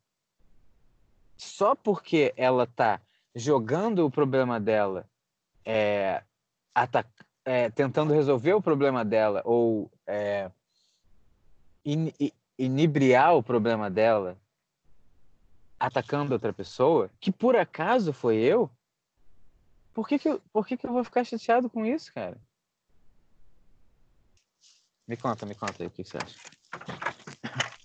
Só 1.37 1.75
porque 1.75 2.33
ela 2.35 2.65
tá 2.65 2.99
jogando 3.35 4.05
o 4.05 4.11
problema 4.11 4.59
dela, 4.59 5.07
é, 5.63 6.23
é, 7.45 7.69
tentando 7.69 8.13
resolver 8.13 8.53
o 8.53 8.61
problema 8.61 9.05
dela 9.05 9.41
ou 9.45 9.89
é, 10.07 10.49
in, 11.85 12.11
inibriar 12.57 13.35
o 13.35 13.43
problema 13.43 13.89
dela, 13.89 14.37
atacando 15.81 16.33
outra 16.33 16.53
pessoa, 16.53 17.09
que 17.19 17.31
por 17.31 17.55
acaso 17.55 18.13
foi 18.13 18.37
eu, 18.37 18.69
por 19.93 20.07
que, 20.07 20.19
que, 20.19 20.29
eu, 20.29 20.39
por 20.53 20.65
que, 20.65 20.77
que 20.77 20.85
eu 20.85 20.93
vou 20.93 21.03
ficar 21.03 21.23
chateado 21.23 21.69
com 21.69 21.83
isso, 21.83 22.13
cara? 22.13 22.37
Me 25.07 25.17
conta, 25.17 25.43
me 25.45 25.55
conta 25.55 25.81
aí 25.81 25.87
o 25.87 25.91
que 25.91 26.03
você 26.03 26.17
acha. 26.17 26.39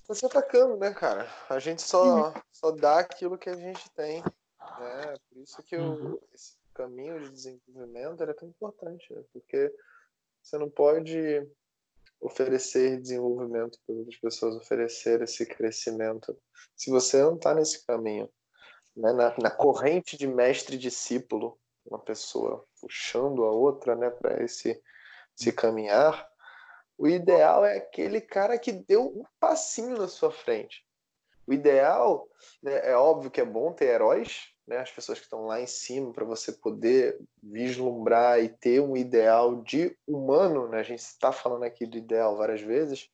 Você 0.07 0.27
atacando, 0.27 0.77
né, 0.77 0.93
cara? 0.93 1.27
A 1.49 1.59
gente 1.59 1.81
só, 1.81 2.29
uhum. 2.29 2.35
só 2.53 2.71
dá 2.71 3.01
aquilo 3.01 3.39
que 3.39 3.49
a 3.49 3.57
gente 3.57 3.91
tem. 3.91 4.23
Né? 4.23 5.17
Por 5.29 5.39
isso 5.39 5.63
que 5.63 5.77
uhum. 5.77 6.13
o, 6.13 6.23
esse 6.35 6.55
caminho 6.75 7.19
de 7.19 7.31
desenvolvimento 7.31 8.23
é 8.23 8.33
tão 8.35 8.47
importante, 8.47 9.13
né? 9.13 9.25
porque 9.33 9.75
você 10.43 10.59
não 10.59 10.69
pode 10.69 11.49
oferecer 12.21 13.01
desenvolvimento 13.01 13.79
para 13.87 13.95
outras 13.95 14.17
pessoas, 14.19 14.57
oferecer 14.57 15.23
esse 15.23 15.47
crescimento, 15.47 16.37
se 16.75 16.91
você 16.91 17.23
não 17.23 17.37
está 17.37 17.55
nesse 17.55 17.85
caminho. 17.87 18.29
Né? 18.97 19.13
Na, 19.13 19.35
na 19.39 19.51
corrente 19.51 20.17
de 20.17 20.27
mestre-discípulo, 20.27 21.59
uma 21.85 21.99
pessoa 21.99 22.67
puxando 22.81 23.45
a 23.45 23.51
outra 23.51 23.95
né, 23.95 24.11
para 24.11 24.43
esse, 24.43 24.81
esse 25.39 25.53
caminhar, 25.53 26.29
o 26.99 27.07
ideal 27.07 27.65
é 27.65 27.77
aquele 27.77 28.21
cara 28.21 28.59
que 28.59 28.73
deu 28.73 29.07
um 29.07 29.25
passinho 29.39 29.99
na 29.99 30.09
sua 30.09 30.31
frente. 30.31 30.85
O 31.47 31.53
ideal, 31.53 32.27
né, 32.63 32.91
é 32.91 32.97
óbvio 32.97 33.31
que 33.31 33.41
é 33.41 33.45
bom 33.45 33.73
ter 33.73 33.87
heróis, 33.87 34.53
né, 34.67 34.79
as 34.79 34.91
pessoas 34.91 35.19
que 35.19 35.25
estão 35.25 35.47
lá 35.47 35.61
em 35.61 35.67
cima, 35.67 36.13
para 36.13 36.25
você 36.25 36.53
poder 36.53 37.19
vislumbrar 37.43 38.41
e 38.41 38.49
ter 38.49 38.81
um 38.81 38.97
ideal 38.97 39.63
de 39.63 39.97
humano. 40.07 40.69
Né, 40.69 40.81
a 40.81 40.83
gente 40.83 41.01
está 41.01 41.31
falando 41.33 41.63
aqui 41.63 41.87
do 41.87 41.97
ideal 41.97 42.37
várias 42.37 42.61
vezes. 42.61 43.09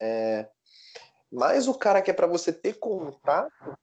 É, 0.00 0.48
mas 1.32 1.66
o 1.66 1.74
cara 1.74 2.00
que 2.00 2.10
é 2.10 2.14
para 2.14 2.26
você 2.26 2.52
ter 2.52 2.74
contato, 2.74 3.76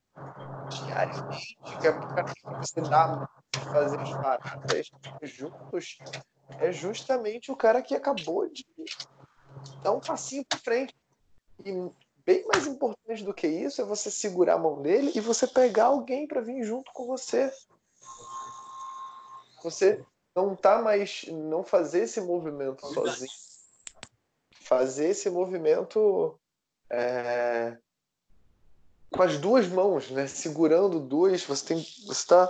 diariamente, 0.70 1.58
que 1.82 1.88
é 1.88 1.92
para 1.92 2.60
você 2.62 2.82
dar 2.82 3.28
fazer 3.72 4.00
as 4.00 4.10
paradas 4.12 4.92
juntos, 5.24 5.98
é 6.60 6.72
justamente 6.72 7.52
o 7.52 7.56
cara 7.56 7.82
que 7.82 7.96
acabou 7.96 8.48
de 8.50 8.66
dar 9.82 9.92
um 9.92 10.00
passinho 10.00 10.46
para 10.46 10.60
frente. 10.60 10.96
E 11.66 11.72
bem 12.26 12.46
mais 12.48 12.66
importante 12.68 13.24
do 13.24 13.34
que 13.34 13.48
isso 13.48 13.82
é 13.82 13.86
você 13.86 14.10
segurar 14.10 14.56
a 14.56 14.60
mão 14.60 14.82
dele 14.82 15.12
e 15.16 15.20
você 15.20 15.48
pegar 15.48 15.86
alguém 15.86 16.28
para 16.28 16.42
vir 16.42 16.64
junto 16.64 16.92
com 16.94 17.06
você. 17.06 17.52
Você 19.64 20.04
não 20.36 20.56
tá 20.56 20.82
mais 20.82 21.26
não 21.28 21.64
fazer 21.64 22.04
esse 22.04 22.20
movimento 22.22 22.86
sozinho. 22.94 23.32
Fazer 24.62 25.10
esse 25.10 25.30
movimento 25.30 26.40
é, 26.90 27.78
com 29.12 29.22
as 29.22 29.38
duas 29.38 29.68
mãos, 29.68 30.10
né? 30.10 30.28
Segurando 30.28 31.00
duas, 31.00 31.44
você 31.44 31.66
tem 31.66 31.86
você 32.08 32.28
tá 32.28 32.50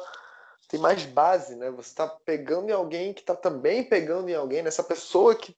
tem 0.68 0.80
mais 0.80 1.06
base, 1.06 1.56
né? 1.56 1.70
Você 1.72 1.90
está 1.90 2.08
pegando 2.08 2.70
em 2.70 2.74
alguém 2.74 3.14
que 3.14 3.22
está 3.22 3.36
também 3.36 3.84
pegando 3.84 4.30
em 4.30 4.34
alguém, 4.34 4.64
nessa 4.64 4.84
pessoa 4.84 5.36
que, 5.36 5.54
que 5.54 5.58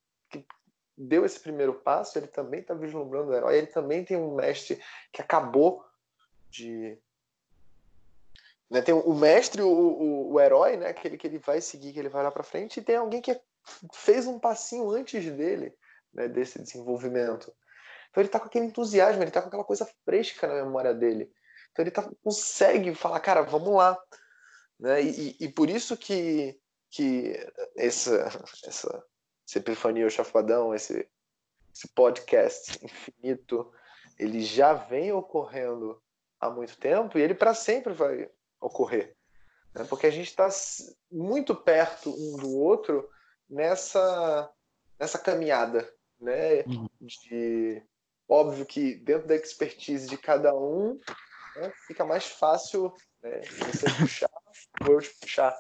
deu 0.97 1.25
esse 1.25 1.39
primeiro 1.39 1.73
passo, 1.73 2.17
ele 2.17 2.27
também 2.27 2.61
está 2.61 2.73
vislumbrando 2.73 3.31
o 3.31 3.35
herói, 3.35 3.57
ele 3.57 3.67
também 3.67 4.03
tem 4.03 4.17
um 4.17 4.35
mestre 4.35 4.81
que 5.11 5.21
acabou 5.21 5.85
de. 6.49 6.97
Né, 8.69 8.81
tem 8.81 8.95
o 8.95 9.13
mestre, 9.13 9.61
o, 9.61 9.69
o, 9.69 10.33
o, 10.33 10.39
herói, 10.39 10.75
né, 10.77 10.87
aquele 10.87 11.17
que 11.17 11.27
ele 11.27 11.37
vai 11.37 11.61
seguir, 11.61 11.93
que 11.93 11.99
ele 11.99 12.09
vai 12.09 12.23
lá 12.23 12.31
para 12.31 12.43
frente, 12.43 12.79
e 12.79 12.83
tem 12.83 12.95
alguém 12.95 13.21
que 13.21 13.39
fez 13.93 14.25
um 14.25 14.39
passinho 14.39 14.89
antes 14.89 15.23
dele, 15.31 15.75
né, 16.13 16.27
desse 16.27 16.59
desenvolvimento. 16.61 17.53
Então 18.09 18.21
ele 18.21 18.27
está 18.27 18.39
com 18.39 18.47
aquele 18.47 18.65
entusiasmo, 18.65 19.21
ele 19.21 19.29
está 19.29 19.41
com 19.41 19.49
aquela 19.49 19.63
coisa 19.63 19.87
fresca 20.03 20.47
na 20.47 20.63
memória 20.63 20.93
dele. 20.93 21.31
Então 21.71 21.83
ele 21.83 21.91
tá, 21.91 22.09
consegue 22.23 22.95
falar, 22.95 23.19
cara, 23.19 23.41
vamos 23.41 23.75
lá. 23.75 24.01
Né? 24.79 25.03
E, 25.03 25.35
e, 25.39 25.49
por 25.49 25.69
isso 25.69 25.97
que, 25.97 26.57
que 26.89 27.33
essa, 27.75 28.29
essa, 28.65 29.05
essa 29.47 29.59
epifania, 29.59 30.07
o 30.07 30.09
chafadão, 30.09 30.73
esse, 30.73 31.07
esse 31.73 31.87
podcast 31.89 32.79
infinito, 32.83 33.71
ele 34.17 34.41
já 34.41 34.73
vem 34.73 35.11
ocorrendo 35.11 36.01
há 36.39 36.49
muito 36.49 36.77
tempo 36.77 37.17
e 37.17 37.21
ele 37.21 37.35
para 37.35 37.53
sempre 37.53 37.93
vai 37.93 38.29
ocorrer. 38.59 39.15
Né? 39.73 39.83
Porque 39.85 40.07
a 40.07 40.11
gente 40.11 40.29
está 40.29 40.47
muito 41.11 41.55
perto 41.55 42.09
um 42.09 42.37
do 42.37 42.57
outro 42.57 43.07
nessa, 43.49 44.49
nessa 44.99 45.19
caminhada. 45.19 45.87
Né? 46.19 46.61
Uhum. 46.63 46.87
De, 46.99 47.83
óbvio 48.27 48.65
que 48.65 48.95
dentro 48.95 49.27
da 49.27 49.35
expertise 49.35 50.07
de 50.07 50.17
cada 50.17 50.55
um 50.55 50.99
né, 51.55 51.71
fica 51.87 52.05
mais 52.05 52.25
fácil 52.25 52.93
né, 53.21 53.41
você 53.41 53.85
puxar 53.99 54.29
ou 54.87 54.93
eu 54.93 55.01
te 55.01 55.09
puxar. 55.19 55.57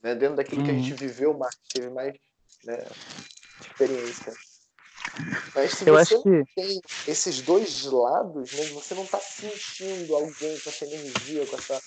Né, 0.00 0.14
dentro 0.14 0.36
daquilo 0.36 0.60
uhum. 0.60 0.66
que 0.66 0.70
a 0.70 0.74
gente 0.74 0.92
uhum. 0.92 0.96
viveu 0.96 1.36
mais, 1.36 1.56
teve 1.72 1.90
mais 1.90 2.14
né, 2.64 2.84
experiência. 3.60 4.32
Mas 5.54 5.72
se 5.72 5.86
eu 5.86 5.94
você 5.94 6.14
acho 6.14 6.22
que... 6.22 6.44
tem 6.54 6.80
esses 7.06 7.40
dois 7.42 7.84
lados, 7.84 8.52
né, 8.52 8.64
você 8.66 8.94
não 8.94 9.04
está 9.04 9.18
sentindo 9.18 10.14
alguém 10.14 10.58
com 10.60 10.70
essa 10.70 10.84
energia, 10.84 11.46
com 11.46 11.56
essa 11.56 11.80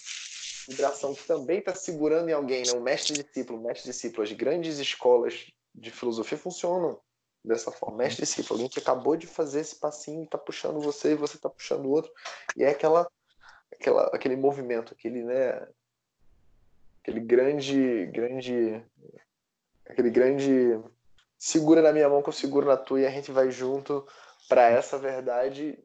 vibração 0.68 1.14
que 1.14 1.24
também 1.26 1.60
está 1.60 1.74
segurando 1.74 2.30
em 2.30 2.34
alguém, 2.34 2.64
né? 2.66 2.72
O 2.74 2.82
mestre 2.82 3.14
discípulo, 3.14 3.62
mestre 3.62 3.92
discípulo, 3.92 4.24
as 4.24 4.32
grandes 4.32 4.80
escolas 4.80 5.48
de 5.74 5.92
filosofia 5.92 6.38
funcionam 6.38 7.00
dessa 7.44 7.72
forma. 7.72 7.98
Mestre 7.98 8.26
discípulo, 8.26 8.60
alguém 8.60 8.70
que 8.70 8.80
acabou 8.80 9.16
de 9.16 9.28
fazer 9.28 9.62
esse 9.62 9.76
passinho 9.76 10.22
e 10.22 10.26
está 10.26 10.38
puxando 10.38 10.80
você 10.80 11.12
e 11.12 11.16
você 11.16 11.36
está 11.36 11.50
puxando 11.50 11.86
o 11.86 11.92
outro, 11.92 12.12
e 12.56 12.64
é 12.64 12.70
aquela, 12.70 13.10
aquela, 13.74 14.04
aquele 14.14 14.36
movimento, 14.36 14.94
aquele, 14.94 15.24
né, 15.24 15.68
aquele 17.02 17.20
grande, 17.20 18.06
grande, 18.08 18.84
aquele 19.86 20.10
grande 20.10 20.80
segura 21.38 21.82
na 21.82 21.92
minha 21.92 22.08
mão 22.08 22.22
que 22.22 22.30
eu 22.30 22.34
seguro 22.34 22.68
na 22.68 22.78
tua 22.78 23.02
e 23.02 23.06
a 23.06 23.10
gente 23.10 23.32
vai 23.32 23.50
junto 23.50 24.06
para 24.48 24.70
essa 24.70 24.98
verdade. 24.98 25.78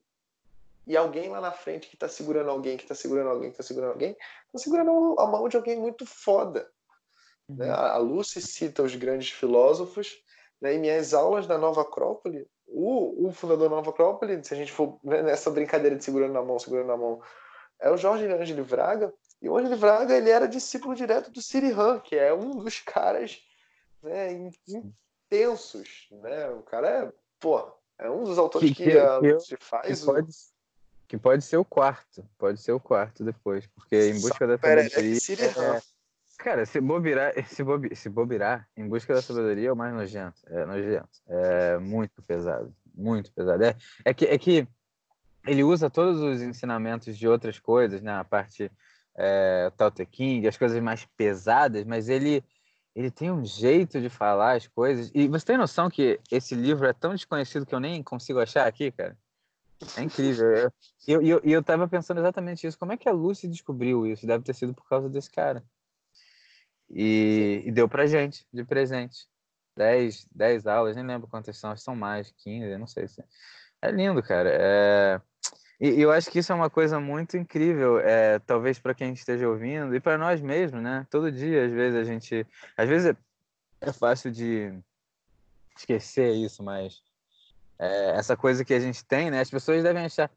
E 0.86 0.97
alguém 0.97 1.28
lá 1.28 1.40
na 1.40 1.51
frente 1.51 1.89
que 1.89 1.97
tá 1.97 2.09
segurando 2.09 2.51
alguém, 2.51 2.77
que 2.77 2.86
tá 2.86 2.94
segurando 2.94 3.31
alguém, 3.31 3.51
que 3.51 3.56
tá 3.56 3.62
segurando 3.62 3.90
alguém, 3.90 4.14
tá 4.52 4.59
segurando 4.59 5.16
a 5.18 5.27
mão 5.27 5.48
de 5.48 5.56
alguém 5.56 5.78
muito 5.78 6.06
foda. 6.06 6.68
Né? 7.48 7.66
Uhum. 7.66 7.73
A 7.73 7.97
Lucy 7.97 8.40
cita 8.43 8.82
os 8.82 8.94
grandes 8.94 9.31
filósofos, 9.31 10.16
né? 10.60 10.74
em 10.74 10.78
minhas 10.78 11.14
aulas 11.14 11.47
da 11.47 11.59
Nova 11.59 11.82
Acrópole, 11.82 12.47
o, 12.66 13.27
o 13.27 13.32
fundador 13.32 13.68
da 13.68 13.77
Nova 13.77 13.90
Acrópole, 13.90 14.44
se 14.44 14.52
a 14.52 14.56
gente 14.56 14.73
for 14.73 14.98
nessa 15.02 15.51
brincadeira 15.51 15.97
de 15.97 16.05
segurando 16.05 16.32
na 16.32 16.43
mão, 16.43 16.59
segurando 16.59 16.89
na 16.89 16.97
mão, 16.97 17.20
é 17.81 17.90
o 17.90 17.97
Jorge 17.97 18.27
Angeli 18.27 18.62
Vraga, 18.62 19.12
e 19.40 19.48
o 19.48 19.56
Angeli 19.56 19.77
Vraga 19.77 20.16
ele 20.16 20.31
era 20.31 20.48
discípulo 20.48 20.94
direto 20.94 21.31
do 21.31 21.43
Sirihan, 21.43 22.01
que 22.01 22.16
é 22.16 22.32
um 22.35 22.56
dos 22.56 22.81
caras 22.81 23.45
né, 24.07 24.33
intensos. 24.69 26.09
Né? 26.11 26.49
O 26.51 26.62
cara 26.62 26.89
é, 26.89 27.12
pô, 27.41 27.70
é 27.99 28.11
um 28.11 28.24
dos 28.24 28.39
autores 28.39 28.70
que, 28.70 28.74
que, 28.74 28.91
que 28.91 28.99
a 28.99 29.19
Lucy 29.19 29.57
faz. 29.61 30.01
Que 30.01 30.07
pode, 30.07 30.33
que 31.09 31.19
pode 31.19 31.45
ser 31.45 31.57
o 31.57 31.65
quarto, 31.65 32.24
pode 32.39 32.61
ser 32.61 32.73
o 32.73 32.81
quarto 32.81 33.24
depois, 33.24 33.66
porque 33.66 34.11
em 34.11 34.20
busca 34.20 34.47
da 34.47 34.59
sabedoria. 34.59 35.19
É, 35.19 35.81
cara, 36.39 36.66
se 36.66 36.81
bobirar, 36.81 37.33
se, 37.49 37.62
bobi, 37.62 37.95
se 37.95 38.09
bobirar, 38.09 38.69
em 38.77 38.89
busca 38.89 39.15
da 39.15 39.23
sabedoria 39.23 39.69
é 39.69 39.73
o 39.73 39.77
mais 39.77 39.95
nojento. 39.95 40.41
É 40.47 40.65
nojento. 40.65 41.09
É 41.27 41.78
muito 41.78 42.23
pesado. 42.23 42.74
Muito 42.95 43.33
pesado. 43.33 43.65
É, 43.65 43.77
é, 44.05 44.15
que, 44.15 44.24
é 44.24 44.39
que 44.39 44.66
ele 45.47 45.62
usa 45.62 45.91
todos 45.91 46.20
os 46.20 46.41
ensinamentos 46.43 47.16
de 47.16 47.28
outras 47.28 47.59
coisas, 47.59 48.03
né? 48.03 48.12
A 48.12 48.24
parte 48.24 48.70
é, 49.15 49.70
Tao 49.77 49.91
Te 49.91 50.05
King, 50.05 50.47
as 50.47 50.57
coisas 50.57 50.81
mais 50.83 51.07
pesadas, 51.16 51.85
mas 51.85 52.09
ele 52.09 52.45
ele 52.97 53.10
tem 53.10 53.31
um 53.31 53.44
jeito 53.44 54.01
de 54.01 54.09
falar 54.09 54.56
as 54.56 54.66
coisas. 54.66 55.10
E 55.14 55.28
você 55.28 55.44
tem 55.44 55.59
noção 55.59 55.90
que 55.90 56.18
esse 56.31 56.55
livro 56.55 56.86
é 56.86 56.94
tão 56.94 57.14
desconhecido 57.14 57.66
que 57.66 57.74
eu 57.74 57.78
nem 57.78 58.02
consigo 58.02 58.40
achar 58.40 58.66
aqui, 58.66 58.90
cara? 58.90 59.14
É 59.98 60.02
incrível. 60.02 60.73
E 61.06 61.12
eu, 61.12 61.20
eu, 61.20 61.40
eu, 61.44 61.62
tava 61.62 61.86
pensando 61.86 62.20
exatamente 62.20 62.66
isso. 62.66 62.78
Como 62.78 62.93
é 62.93 62.97
que 62.97 63.06
a 63.06 63.12
Lucy 63.12 63.47
descobriu 63.48 64.06
isso? 64.06 64.27
Deve 64.27 64.43
ter 64.43 64.55
sido 64.55 64.73
por 64.73 64.89
causa 64.89 65.10
desse 65.10 65.31
cara. 65.31 65.62
E, 66.89 67.62
e 67.66 67.70
deu 67.70 67.86
pra 67.86 68.06
gente, 68.06 68.47
de 68.51 68.64
presente. 68.64 69.28
10, 69.77 70.28
10 70.35 70.66
aulas, 70.66 70.97
nem 70.97 71.05
lembro 71.05 71.28
quantas 71.28 71.59
são, 71.59 71.77
são 71.77 71.94
mais, 71.94 72.32
15, 72.39 72.78
não 72.78 72.86
sei 72.86 73.06
se. 73.06 73.23
É 73.82 73.90
lindo, 73.90 74.23
cara. 74.23 74.48
É... 74.51 75.20
E 75.78 76.01
eu 76.01 76.11
acho 76.11 76.31
que 76.31 76.39
isso 76.39 76.53
é 76.53 76.55
uma 76.55 76.70
coisa 76.70 76.98
muito 76.98 77.36
incrível, 77.36 77.98
é, 78.01 78.39
talvez 78.39 78.78
para 78.78 78.94
quem 78.94 79.12
esteja 79.12 79.47
ouvindo 79.47 79.94
e 79.94 80.01
para 80.01 80.16
nós 80.16 80.40
mesmos, 80.40 80.82
né? 80.82 81.07
Todo 81.11 81.31
dia, 81.31 81.66
às 81.66 81.73
vezes, 81.73 81.98
a 82.01 82.05
gente. 82.05 82.47
Às 82.77 82.89
vezes 82.89 83.09
é, 83.09 83.16
é 83.89 83.93
fácil 83.93 84.31
de 84.31 84.73
esquecer 85.77 86.35
isso, 86.35 86.62
mas 86.62 87.03
é, 87.78 88.11
essa 88.12 88.36
coisa 88.36 88.65
que 88.65 88.73
a 88.73 88.81
gente 88.81 89.05
tem, 89.05 89.31
né? 89.31 89.40
As 89.40 89.51
pessoas 89.51 89.82
devem 89.82 90.05
achar. 90.05 90.31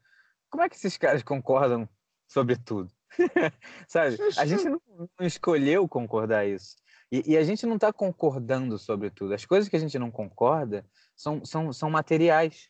Como 0.50 0.62
é 0.62 0.68
que 0.68 0.76
esses 0.76 0.96
caras 0.98 1.22
concordam 1.22 1.88
sobre 2.28 2.56
tudo? 2.56 2.90
Sabe? 3.88 4.18
A 4.36 4.44
gente 4.44 4.68
não, 4.68 4.80
não, 5.18 5.26
escolheu 5.26 5.88
concordar 5.88 6.46
isso. 6.46 6.76
E, 7.10 7.32
e 7.32 7.36
a 7.36 7.42
gente 7.42 7.66
não 7.66 7.76
está 7.76 7.92
concordando 7.92 8.78
sobre 8.78 9.10
tudo. 9.10 9.32
As 9.34 9.44
coisas 9.44 9.68
que 9.68 9.76
a 9.76 9.80
gente 9.80 9.98
não 9.98 10.10
concorda 10.10 10.84
são, 11.16 11.44
são, 11.44 11.72
são 11.72 11.90
materiais. 11.90 12.68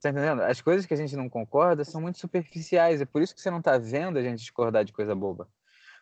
Tá 0.00 0.10
entendendo? 0.10 0.42
As 0.42 0.60
coisas 0.60 0.86
que 0.86 0.94
a 0.94 0.96
gente 0.96 1.16
não 1.16 1.28
concorda 1.28 1.84
são 1.84 2.00
muito 2.00 2.18
superficiais. 2.18 3.00
É 3.00 3.04
por 3.04 3.22
isso 3.22 3.34
que 3.34 3.40
você 3.40 3.50
não 3.50 3.58
está 3.58 3.78
vendo 3.78 4.18
a 4.18 4.22
gente 4.22 4.38
discordar 4.38 4.84
de 4.84 4.92
coisa 4.92 5.14
boba. 5.14 5.48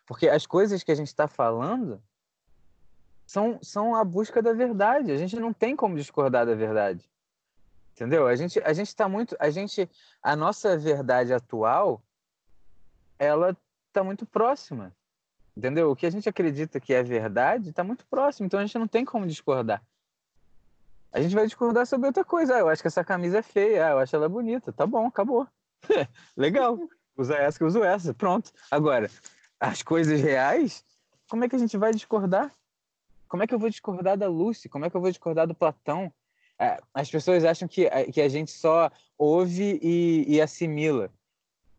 Porque 0.05 0.27
as 0.27 0.45
coisas 0.45 0.83
que 0.83 0.91
a 0.91 0.95
gente 0.95 1.07
está 1.07 1.27
falando 1.27 2.01
são, 3.25 3.59
são 3.61 3.95
a 3.95 4.03
busca 4.03 4.41
da 4.41 4.53
verdade. 4.53 5.11
A 5.11 5.17
gente 5.17 5.35
não 5.37 5.53
tem 5.53 5.75
como 5.75 5.95
discordar 5.95 6.45
da 6.45 6.53
verdade. 6.53 7.09
Entendeu? 7.93 8.27
A 8.27 8.35
gente 8.35 8.59
a 8.59 8.73
gente 8.73 8.87
está 8.87 9.07
muito 9.07 9.37
a 9.39 9.49
gente 9.49 9.89
a 10.21 10.35
nossa 10.35 10.77
verdade 10.77 11.33
atual 11.33 12.03
ela 13.17 13.57
está 13.87 14.03
muito 14.03 14.25
próxima. 14.25 14.93
Entendeu? 15.55 15.89
O 15.89 15.95
que 15.95 16.05
a 16.05 16.09
gente 16.09 16.27
acredita 16.27 16.81
que 16.81 16.93
é 16.93 17.01
verdade 17.01 17.69
está 17.69 17.83
muito 17.83 18.05
próximo, 18.07 18.45
então 18.45 18.59
a 18.59 18.65
gente 18.65 18.77
não 18.77 18.87
tem 18.87 19.05
como 19.05 19.25
discordar. 19.25 19.81
A 21.15 21.21
gente 21.21 21.33
vai 21.33 21.45
discordar 21.45 21.87
sobre 21.87 22.07
outra 22.07 22.25
coisa. 22.25 22.57
Ah, 22.57 22.59
eu 22.59 22.67
acho 22.67 22.81
que 22.81 22.89
essa 22.89 23.01
camisa 23.01 23.37
é 23.37 23.41
feia. 23.41 23.87
Ah, 23.87 23.91
eu 23.91 23.99
acho 23.99 24.13
ela 24.13 24.27
bonita. 24.27 24.73
Tá 24.73 24.85
bom, 24.85 25.07
acabou. 25.07 25.47
Legal. 26.35 26.77
Usa 27.15 27.37
essa 27.37 27.57
que 27.57 27.63
eu 27.63 27.69
uso 27.69 27.81
essa. 27.81 28.13
Pronto. 28.13 28.51
Agora, 28.69 29.09
as 29.57 29.81
coisas 29.81 30.19
reais, 30.19 30.83
como 31.29 31.45
é 31.45 31.47
que 31.47 31.55
a 31.55 31.59
gente 31.59 31.77
vai 31.77 31.93
discordar? 31.93 32.51
Como 33.29 33.41
é 33.41 33.47
que 33.47 33.55
eu 33.55 33.59
vou 33.59 33.69
discordar 33.69 34.17
da 34.17 34.27
Lucy? 34.27 34.67
Como 34.67 34.83
é 34.83 34.89
que 34.89 34.97
eu 34.97 34.99
vou 34.99 35.09
discordar 35.09 35.47
do 35.47 35.55
Platão? 35.55 36.11
É, 36.59 36.81
as 36.93 37.09
pessoas 37.09 37.45
acham 37.45 37.65
que, 37.65 37.89
que 38.11 38.19
a 38.19 38.27
gente 38.27 38.51
só 38.51 38.91
ouve 39.17 39.79
e, 39.81 40.25
e 40.27 40.41
assimila. 40.41 41.09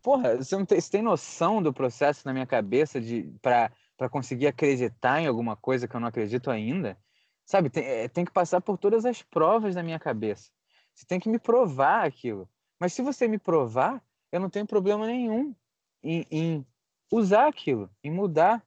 Porra, 0.02 0.38
você, 0.38 0.56
não 0.56 0.64
tem, 0.64 0.80
você 0.80 0.90
tem 0.90 1.02
noção 1.02 1.62
do 1.62 1.74
processo 1.74 2.22
na 2.24 2.32
minha 2.32 2.46
cabeça 2.46 2.98
de 2.98 3.30
para 3.42 4.08
conseguir 4.10 4.46
acreditar 4.46 5.20
em 5.20 5.26
alguma 5.26 5.56
coisa 5.56 5.86
que 5.86 5.94
eu 5.94 6.00
não 6.00 6.08
acredito 6.08 6.50
ainda? 6.50 6.96
Sabe, 7.46 7.70
tem, 7.70 7.84
eh, 7.84 8.08
tem 8.08 8.24
que 8.24 8.32
passar 8.32 8.60
por 8.60 8.76
todas 8.76 9.06
as 9.06 9.22
provas 9.22 9.76
na 9.76 9.82
minha 9.82 10.00
cabeça. 10.00 10.50
Você 10.92 11.06
tem 11.06 11.20
que 11.20 11.28
me 11.28 11.38
provar 11.38 12.04
aquilo. 12.04 12.48
Mas 12.78 12.92
se 12.92 13.02
você 13.02 13.28
me 13.28 13.38
provar, 13.38 14.02
eu 14.32 14.40
não 14.40 14.50
tenho 14.50 14.66
problema 14.66 15.06
nenhum 15.06 15.54
em, 16.02 16.26
em 16.28 16.66
usar 17.10 17.46
aquilo 17.46 17.88
e 18.02 18.10
mudar 18.10 18.62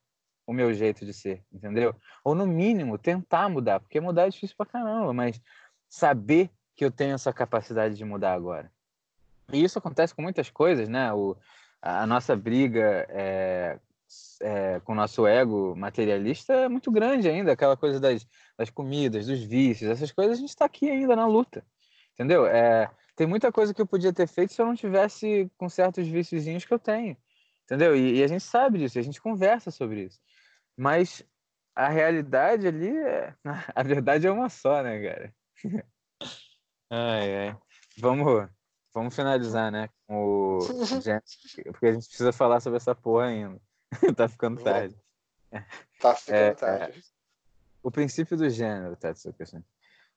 o 0.47 0.53
meu 0.53 0.73
jeito 0.73 1.05
de 1.05 1.13
ser, 1.13 1.43
entendeu? 1.51 1.93
Ou 2.23 2.33
no 2.33 2.47
mínimo 2.47 2.97
tentar 2.97 3.49
mudar, 3.49 3.81
porque 3.81 3.99
mudar 3.99 4.27
é 4.27 4.29
difícil 4.29 4.55
pra 4.55 4.65
caramba, 4.65 5.13
mas 5.13 5.39
saber 5.87 6.49
que 6.75 6.83
eu 6.83 6.89
tenho 6.89 7.13
essa 7.13 7.33
capacidade 7.33 7.95
de 7.95 8.05
mudar 8.05 8.33
agora. 8.33 8.71
E 9.51 9.63
isso 9.63 9.77
acontece 9.77 10.15
com 10.15 10.21
muitas 10.21 10.49
coisas, 10.49 10.87
né? 10.87 11.11
O, 11.13 11.35
a 11.81 12.07
nossa 12.07 12.35
briga 12.35 13.05
é, 13.09 13.77
é, 14.41 14.79
com 14.81 14.93
o 14.93 14.95
nosso 14.95 15.27
ego 15.27 15.75
materialista 15.75 16.53
é 16.53 16.69
muito 16.69 16.91
grande 16.91 17.27
ainda, 17.27 17.51
aquela 17.51 17.77
coisa 17.77 17.99
das, 17.99 18.25
das 18.57 18.69
comidas, 18.69 19.27
dos 19.27 19.41
vícios, 19.43 19.89
essas 19.89 20.11
coisas, 20.11 20.37
a 20.37 20.39
gente 20.39 20.49
está 20.49 20.65
aqui 20.65 20.89
ainda 20.89 21.15
na 21.15 21.27
luta, 21.27 21.65
entendeu? 22.13 22.45
É, 22.45 22.89
tem 23.15 23.27
muita 23.27 23.51
coisa 23.51 23.73
que 23.73 23.81
eu 23.81 23.87
podia 23.87 24.13
ter 24.13 24.27
feito 24.27 24.53
se 24.53 24.61
eu 24.61 24.65
não 24.65 24.75
tivesse 24.75 25.51
com 25.57 25.67
certos 25.69 26.07
viciozinhos 26.07 26.65
que 26.65 26.73
eu 26.73 26.79
tenho, 26.79 27.17
entendeu? 27.65 27.95
E, 27.95 28.17
e 28.19 28.23
a 28.23 28.27
gente 28.27 28.43
sabe 28.43 28.79
disso, 28.79 28.97
a 28.97 29.01
gente 29.01 29.21
conversa 29.21 29.71
sobre 29.71 30.05
isso. 30.05 30.19
Mas 30.77 31.23
a 31.75 31.89
realidade 31.89 32.67
ali, 32.67 32.89
é... 32.97 33.35
a 33.75 33.83
verdade 33.83 34.25
é 34.25 34.31
uma 34.31 34.49
só, 34.49 34.81
né, 34.81 35.01
cara? 35.01 35.35
ai, 36.89 37.47
ai. 37.49 37.57
Vamos, 37.97 38.49
vamos 38.93 39.15
finalizar, 39.15 39.71
né, 39.71 39.89
com 40.07 40.57
o 40.57 40.59
porque 41.71 41.87
a 41.87 41.93
gente 41.93 42.07
precisa 42.07 42.31
falar 42.31 42.59
sobre 42.59 42.77
essa 42.77 42.95
porra 42.95 43.25
ainda. 43.25 43.59
tá 44.15 44.27
ficando 44.27 44.61
tarde. 44.61 44.95
Tá 45.99 46.15
ficando 46.15 46.37
é, 46.37 46.53
tarde. 46.53 46.99
É, 46.99 47.03
o 47.81 47.91
princípio 47.91 48.37
do 48.37 48.49
gênero, 48.49 48.95
Tatsuka. 48.95 49.43
Assim. 49.43 49.63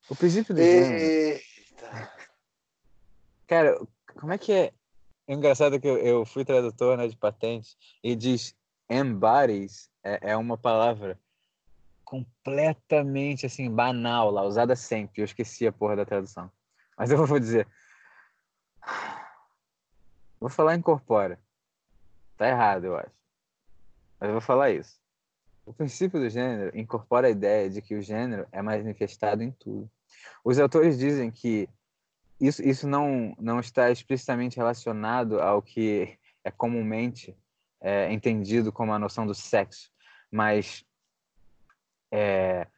O 0.09 0.15
princípio 0.15 0.55
do 0.55 0.61
Eita. 0.61 0.85
gênero. 0.85 1.40
Cara, 3.47 3.81
como 4.15 4.32
é 4.32 4.39
que 4.39 4.53
é? 4.53 4.73
é 5.27 5.32
engraçado 5.32 5.81
que 5.81 5.89
eu, 5.89 5.97
eu 5.99 6.27
fui 6.27 6.44
tradutor 6.44 6.97
né, 6.97 7.09
de 7.09 7.16
patente 7.16 7.77
e 8.05 8.15
diz 8.15 8.55
embodies 8.89 9.90
é, 10.05 10.32
é 10.32 10.36
uma 10.36 10.59
palavra 10.59 11.19
completamente 12.05 13.47
assim 13.47 13.70
banal 13.70 14.31
lá, 14.31 14.43
usada 14.43 14.77
sempre. 14.77 15.23
Eu 15.23 15.24
esqueci 15.24 15.66
a 15.66 15.73
porra 15.73 15.97
da 15.97 16.05
tradução. 16.05 16.51
Mas 16.97 17.11
eu 17.11 17.24
vou 17.27 17.40
dizer. 17.40 17.66
Vou 20.39 20.51
falar 20.51 20.74
incorpora. 20.74 21.40
Tá 22.36 22.49
errado, 22.49 22.85
eu 22.85 22.97
acho. 22.97 23.22
Mas 24.23 24.28
eu 24.28 24.35
vou 24.35 24.40
falar 24.40 24.70
isso. 24.70 25.01
O 25.66 25.73
princípio 25.73 26.20
do 26.20 26.31
gênero 26.31 26.78
incorpora 26.78 27.27
a 27.27 27.31
ideia 27.31 27.69
de 27.69 27.82
que 27.82 27.97
o 27.97 28.01
gênero 28.01 28.47
é 28.53 28.62
manifestado 28.62 29.43
em 29.43 29.51
tudo. 29.51 29.90
Os 30.44 30.61
autores 30.61 30.97
dizem 30.97 31.28
que 31.28 31.69
isso, 32.40 32.62
isso 32.62 32.86
não, 32.86 33.35
não 33.36 33.59
está 33.59 33.90
explicitamente 33.90 34.57
relacionado 34.57 35.40
ao 35.40 35.61
que 35.61 36.16
é 36.44 36.53
comumente 36.53 37.36
é, 37.81 38.12
entendido 38.12 38.70
como 38.70 38.93
a 38.93 38.99
noção 38.99 39.27
do 39.27 39.35
sexo, 39.35 39.90
mas 40.31 40.85
é, 42.12 42.69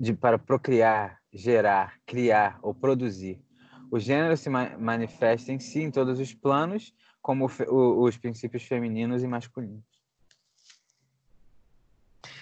de, 0.00 0.12
para 0.14 0.36
procriar, 0.36 1.20
gerar, 1.32 1.96
criar 2.04 2.58
ou 2.60 2.74
produzir. 2.74 3.40
O 3.88 4.00
gênero 4.00 4.36
se 4.36 4.50
ma 4.50 4.76
manifesta 4.76 5.52
em 5.52 5.60
si 5.60 5.80
em 5.80 5.92
todos 5.92 6.18
os 6.18 6.34
planos, 6.34 6.92
como 7.20 7.48
o, 7.68 8.02
os 8.02 8.18
princípios 8.18 8.64
femininos 8.64 9.22
e 9.22 9.28
masculinos. 9.28 9.91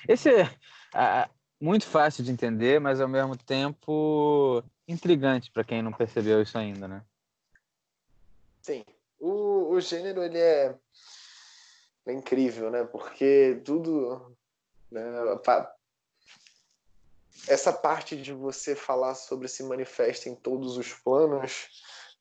Esse 0.09 0.31
é 0.31 0.51
ah, 0.95 1.29
muito 1.61 1.87
fácil 1.87 2.25
de 2.25 2.31
entender, 2.31 2.81
mas 2.81 3.01
ao 3.01 3.09
mesmo 3.09 3.37
tempo 3.37 4.63
intrigante 4.89 5.51
para 5.51 5.65
quem 5.65 5.83
não 5.83 5.93
percebeu 5.93 6.43
isso 6.43 6.57
ainda, 6.59 6.89
né? 6.89 7.05
Sim. 8.63 8.85
O, 9.19 9.71
o 9.71 9.81
gênero 9.81 10.23
ele 10.23 10.39
é, 10.39 10.75
é 12.07 12.13
incrível, 12.13 12.71
né? 12.71 12.85
Porque 12.85 13.61
tudo, 13.65 14.37
né? 14.91 15.03
Essa 17.49 17.73
parte 17.73 18.21
de 18.21 18.33
você 18.33 18.75
falar 18.75 19.15
sobre 19.15 19.49
se 19.49 19.63
manifesta 19.63 20.29
em 20.29 20.35
todos 20.35 20.77
os 20.77 20.93
planos 20.93 21.69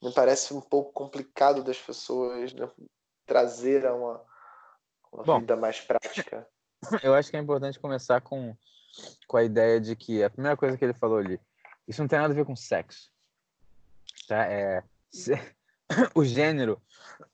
me 0.02 0.14
parece 0.14 0.54
um 0.54 0.62
pouco 0.62 0.94
complicado 0.94 1.64
das 1.64 1.78
pessoas 1.78 2.54
né? 2.54 2.70
trazer 3.26 3.86
a 3.86 3.94
uma, 3.94 4.26
uma 5.12 5.24
Bom, 5.24 5.40
vida 5.40 5.56
mais 5.56 5.82
prática. 5.82 6.48
Eu 7.04 7.14
acho 7.14 7.30
que 7.30 7.38
é 7.38 7.40
importante 7.40 7.80
começar 7.80 8.22
com, 8.22 8.56
com 9.28 9.38
a 9.38 9.44
ideia 9.44 9.80
de 9.80 9.96
que 9.96 10.24
a 10.24 10.30
primeira 10.30 10.58
coisa 10.58 10.78
que 10.78 10.86
ele 10.86 10.94
falou 10.94 11.18
ali, 11.18 11.40
isso 11.88 12.02
não 12.02 12.08
tem 12.08 12.20
nada 12.20 12.34
a 12.34 12.36
ver 12.36 12.46
com 12.46 12.56
sexo. 12.56 13.12
Tá? 14.28 14.46
É, 14.46 14.84
se, 15.10 15.34
o 16.16 16.24
gênero, 16.24 16.82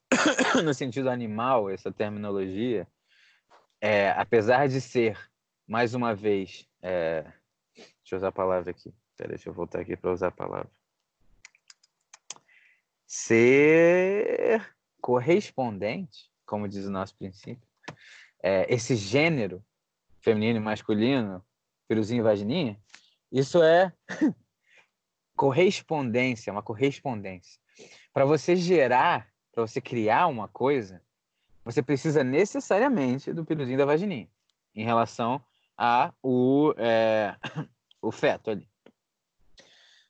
no 0.63 0.73
sentido 0.73 1.09
animal, 1.09 1.69
essa 1.69 1.91
terminologia, 1.91 2.87
é, 3.81 4.11
apesar 4.11 4.67
de 4.67 4.79
ser, 4.81 5.17
mais 5.67 5.93
uma 5.93 6.15
vez, 6.15 6.67
é, 6.81 7.23
deixa 7.75 8.13
eu 8.13 8.17
usar 8.17 8.27
a 8.29 8.31
palavra 8.31 8.71
aqui. 8.71 8.93
Pera, 9.17 9.29
deixa 9.29 9.49
eu 9.49 9.53
voltar 9.53 9.81
aqui 9.81 9.95
para 9.95 10.11
usar 10.11 10.27
a 10.27 10.31
palavra. 10.31 10.69
Ser 13.05 14.75
correspondente, 14.99 16.31
como 16.45 16.67
diz 16.67 16.85
o 16.85 16.91
nosso 16.91 17.15
princípio, 17.15 17.67
é, 18.45 18.71
esse 18.71 18.95
gênero 18.95 19.65
feminino 20.21 20.59
e 20.59 20.61
masculino, 20.61 21.43
piruzinho 21.87 22.19
e 22.19 22.23
vagininha, 22.23 22.79
isso 23.31 23.63
é 23.63 23.91
correspondência, 25.35 26.53
uma 26.53 26.61
correspondência. 26.61 27.59
Para 28.13 28.23
você 28.23 28.55
gerar, 28.55 29.33
para 29.51 29.65
você 29.65 29.81
criar 29.81 30.27
uma 30.27 30.47
coisa, 30.47 31.01
você 31.63 31.81
precisa 31.81 32.23
necessariamente 32.23 33.33
do 33.33 33.43
piruzinho 33.43 33.79
da 33.79 33.85
vagininha, 33.85 34.29
em 34.75 34.85
relação 34.85 35.43
a 35.75 36.13
o, 36.21 36.71
é, 36.77 37.35
o 37.99 38.11
feto 38.11 38.51
ali. 38.51 38.69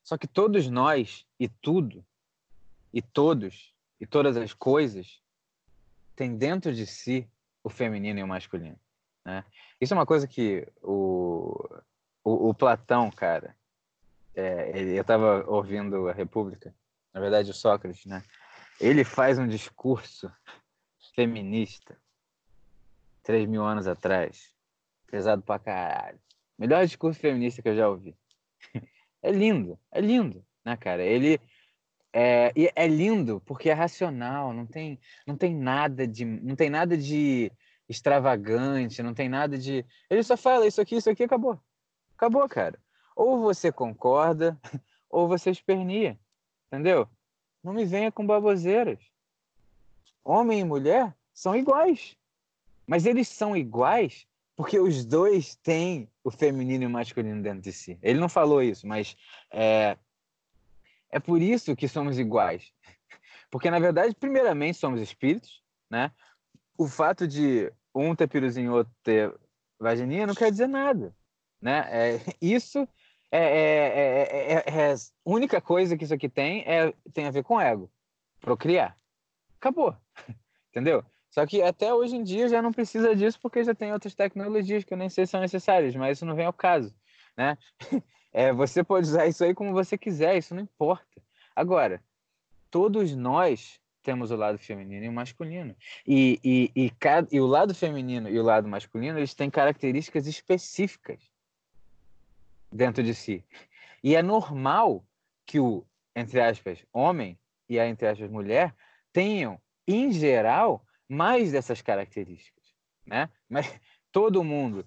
Só 0.04 0.18
que 0.18 0.28
todos 0.28 0.70
nós 0.70 1.26
e 1.40 1.48
tudo, 1.48 2.06
e 2.92 3.02
todos, 3.02 3.74
e 3.98 4.06
todas 4.06 4.36
as 4.36 4.54
coisas, 4.54 5.22
têm 6.18 6.36
dentro 6.36 6.74
de 6.74 6.86
si 6.86 7.30
o 7.66 7.70
feminino 7.70 8.20
e 8.20 8.24
o 8.24 8.28
masculino. 8.28 8.80
Né? 9.26 9.44
Isso 9.82 9.92
é 9.92 9.98
uma 9.98 10.06
coisa 10.06 10.28
que 10.28 10.68
o, 10.84 11.68
o, 12.24 12.50
o 12.50 12.54
Platão, 12.54 13.10
cara, 13.10 13.56
é, 14.36 14.70
ele, 14.78 14.96
eu 14.96 15.02
estava 15.02 15.44
ouvindo 15.48 16.08
a 16.08 16.14
República, 16.14 16.74
na 17.12 17.20
verdade 17.20 17.50
o 17.50 17.54
Sócrates, 17.56 18.06
né? 18.06 18.22
Ele 18.80 19.04
faz 19.04 19.40
um 19.40 19.48
discurso 19.48 20.32
feminista 21.16 21.98
três 23.24 23.48
mil 23.48 23.64
anos 23.64 23.88
atrás, 23.88 24.54
pesado 25.08 25.42
pra 25.42 25.58
caralho. 25.58 26.20
Melhor 26.60 26.86
discurso 26.86 27.20
feminista 27.20 27.64
que 27.64 27.70
eu 27.70 27.76
já 27.76 27.90
ouvi. 27.90 28.16
É 29.24 29.32
lindo, 29.32 29.80
é 29.92 30.00
lindo, 30.00 30.46
né, 30.64 30.78
cara? 30.78 31.02
Ele 31.02 31.42
é, 32.18 32.54
e 32.56 32.72
é 32.74 32.88
lindo 32.88 33.42
porque 33.46 33.70
é 33.70 33.74
racional, 33.74 34.54
não 34.54 34.66
tem, 34.66 34.98
não 35.28 35.36
tem 35.36 35.54
nada 35.54 36.08
de, 36.08 36.24
não 36.24 36.56
tem 36.56 36.70
nada 36.70 36.98
de 36.98 37.52
extravagante, 37.90 39.04
não 39.04 39.14
tem 39.14 39.28
nada 39.28 39.58
de. 39.58 39.86
Ele 40.10 40.24
só 40.24 40.38
fala 40.38 40.66
isso 40.66 40.80
aqui, 40.80 40.96
isso 40.96 41.10
aqui, 41.10 41.24
acabou. 41.24 41.60
Acabou, 42.16 42.48
cara. 42.48 42.80
Ou 43.18 43.42
você 43.42 43.70
concorda, 43.70 44.58
ou 45.12 45.28
você 45.28 45.52
espernia, 45.52 46.18
entendeu? 46.68 47.06
Não 47.62 47.74
me 47.74 47.84
venha 47.84 48.14
com 48.14 48.26
baboseiras. 48.26 49.00
Homem 50.24 50.62
e 50.62 50.64
mulher 50.64 51.14
são 51.34 51.54
iguais, 51.54 52.16
mas 52.88 53.06
eles 53.06 53.28
são 53.28 53.58
iguais 53.58 54.26
porque 54.56 54.80
os 54.80 55.04
dois 55.04 55.56
têm 55.58 56.10
o 56.24 56.32
feminino 56.32 56.86
e 56.86 56.88
o 56.88 56.90
masculino 56.90 57.44
dentro 57.44 57.60
de 57.60 57.74
si. 57.74 58.00
Ele 58.02 58.22
não 58.22 58.30
falou 58.30 58.64
isso, 58.64 58.88
mas 58.88 59.18
é, 59.52 59.98
é 61.12 61.20
por 61.20 61.42
isso 61.42 61.76
que 61.76 61.88
somos 61.88 62.20
iguais. 62.20 62.72
Porque, 63.50 63.70
na 63.70 63.80
verdade, 63.80 64.16
primeiramente, 64.16 64.78
somos 64.78 65.02
espíritos, 65.02 65.64
né? 65.90 66.12
O 66.78 66.88
fato 66.88 67.28
de 67.28 67.72
um 67.94 68.16
ter 68.16 68.28
piruzinho 68.28 68.68
e 68.68 68.70
outro 68.70 68.94
ter 69.04 69.34
vagininha 69.80 70.28
não 70.28 70.36
quer 70.36 70.52
dizer 70.52 70.68
nada, 70.68 71.16
né? 71.62 71.88
É, 71.90 72.20
isso 72.42 72.88
é, 73.32 73.40
é, 73.40 74.64
é, 74.68 74.94
a 74.94 74.96
única 75.26 75.60
coisa 75.60 75.98
que 75.98 76.04
isso 76.04 76.14
aqui 76.14 76.30
tem 76.30 76.64
é 76.66 76.94
tem 77.14 77.28
a 77.28 77.32
ver 77.32 77.44
com 77.44 77.60
ego, 77.60 77.92
procriar. 78.40 78.98
Acabou, 79.58 79.96
entendeu? 80.70 81.04
Só 81.30 81.46
que 81.46 81.62
até 81.62 81.94
hoje 81.94 82.16
em 82.16 82.24
dia 82.24 82.48
já 82.48 82.62
não 82.62 82.72
precisa 82.72 83.16
disso 83.16 83.38
porque 83.42 83.64
já 83.64 83.76
tem 83.76 83.92
outras 83.92 84.16
tecnologias 84.16 84.86
que 84.86 84.94
eu 84.94 84.98
nem 84.98 85.10
sei 85.10 85.26
se 85.26 85.32
são 85.32 85.42
necessárias, 85.42 85.96
mas 85.96 86.18
isso 86.18 86.26
não 86.26 86.36
vem 86.36 86.46
ao 86.46 86.54
caso, 86.54 86.96
né? 87.38 87.58
É, 88.38 88.52
você 88.52 88.84
pode 88.84 89.08
usar 89.08 89.28
isso 89.28 89.46
aí 89.46 89.54
como 89.54 89.72
você 89.72 89.98
quiser, 89.98 90.36
isso 90.36 90.54
não 90.54 90.62
importa. 90.62 91.24
Agora, 91.56 92.04
todos 92.70 93.16
nós 93.16 93.80
temos 94.04 94.30
o 94.30 94.36
lado 94.36 94.58
feminino 94.58 95.06
e 95.06 95.08
o 95.08 95.14
masculino. 95.14 95.74
E, 96.06 96.38
e, 96.44 96.72
e, 96.76 96.90
cada, 96.90 97.26
e 97.32 97.40
o 97.40 97.46
lado 97.46 97.74
feminino 97.74 98.28
e 98.28 98.38
o 98.38 98.44
lado 98.44 98.68
masculino, 98.68 99.18
eles 99.18 99.34
têm 99.34 99.50
características 99.50 100.28
específicas 100.28 101.32
dentro 102.70 103.02
de 103.02 103.16
si. 103.16 103.42
E 104.04 104.18
é 104.18 104.22
normal 104.22 105.06
que 105.46 105.58
o, 105.58 105.86
entre 106.14 106.42
aspas, 106.42 106.86
homem 106.92 107.40
e 107.70 107.80
a, 107.80 107.88
entre 107.88 108.06
aspas, 108.06 108.30
mulher 108.30 108.76
tenham, 109.14 109.58
em 109.88 110.12
geral, 110.12 110.86
mais 111.08 111.54
dessas 111.54 111.82
características. 111.82 112.66
né? 113.06 113.30
Mas 113.48 113.80
todo 114.12 114.44
mundo 114.44 114.86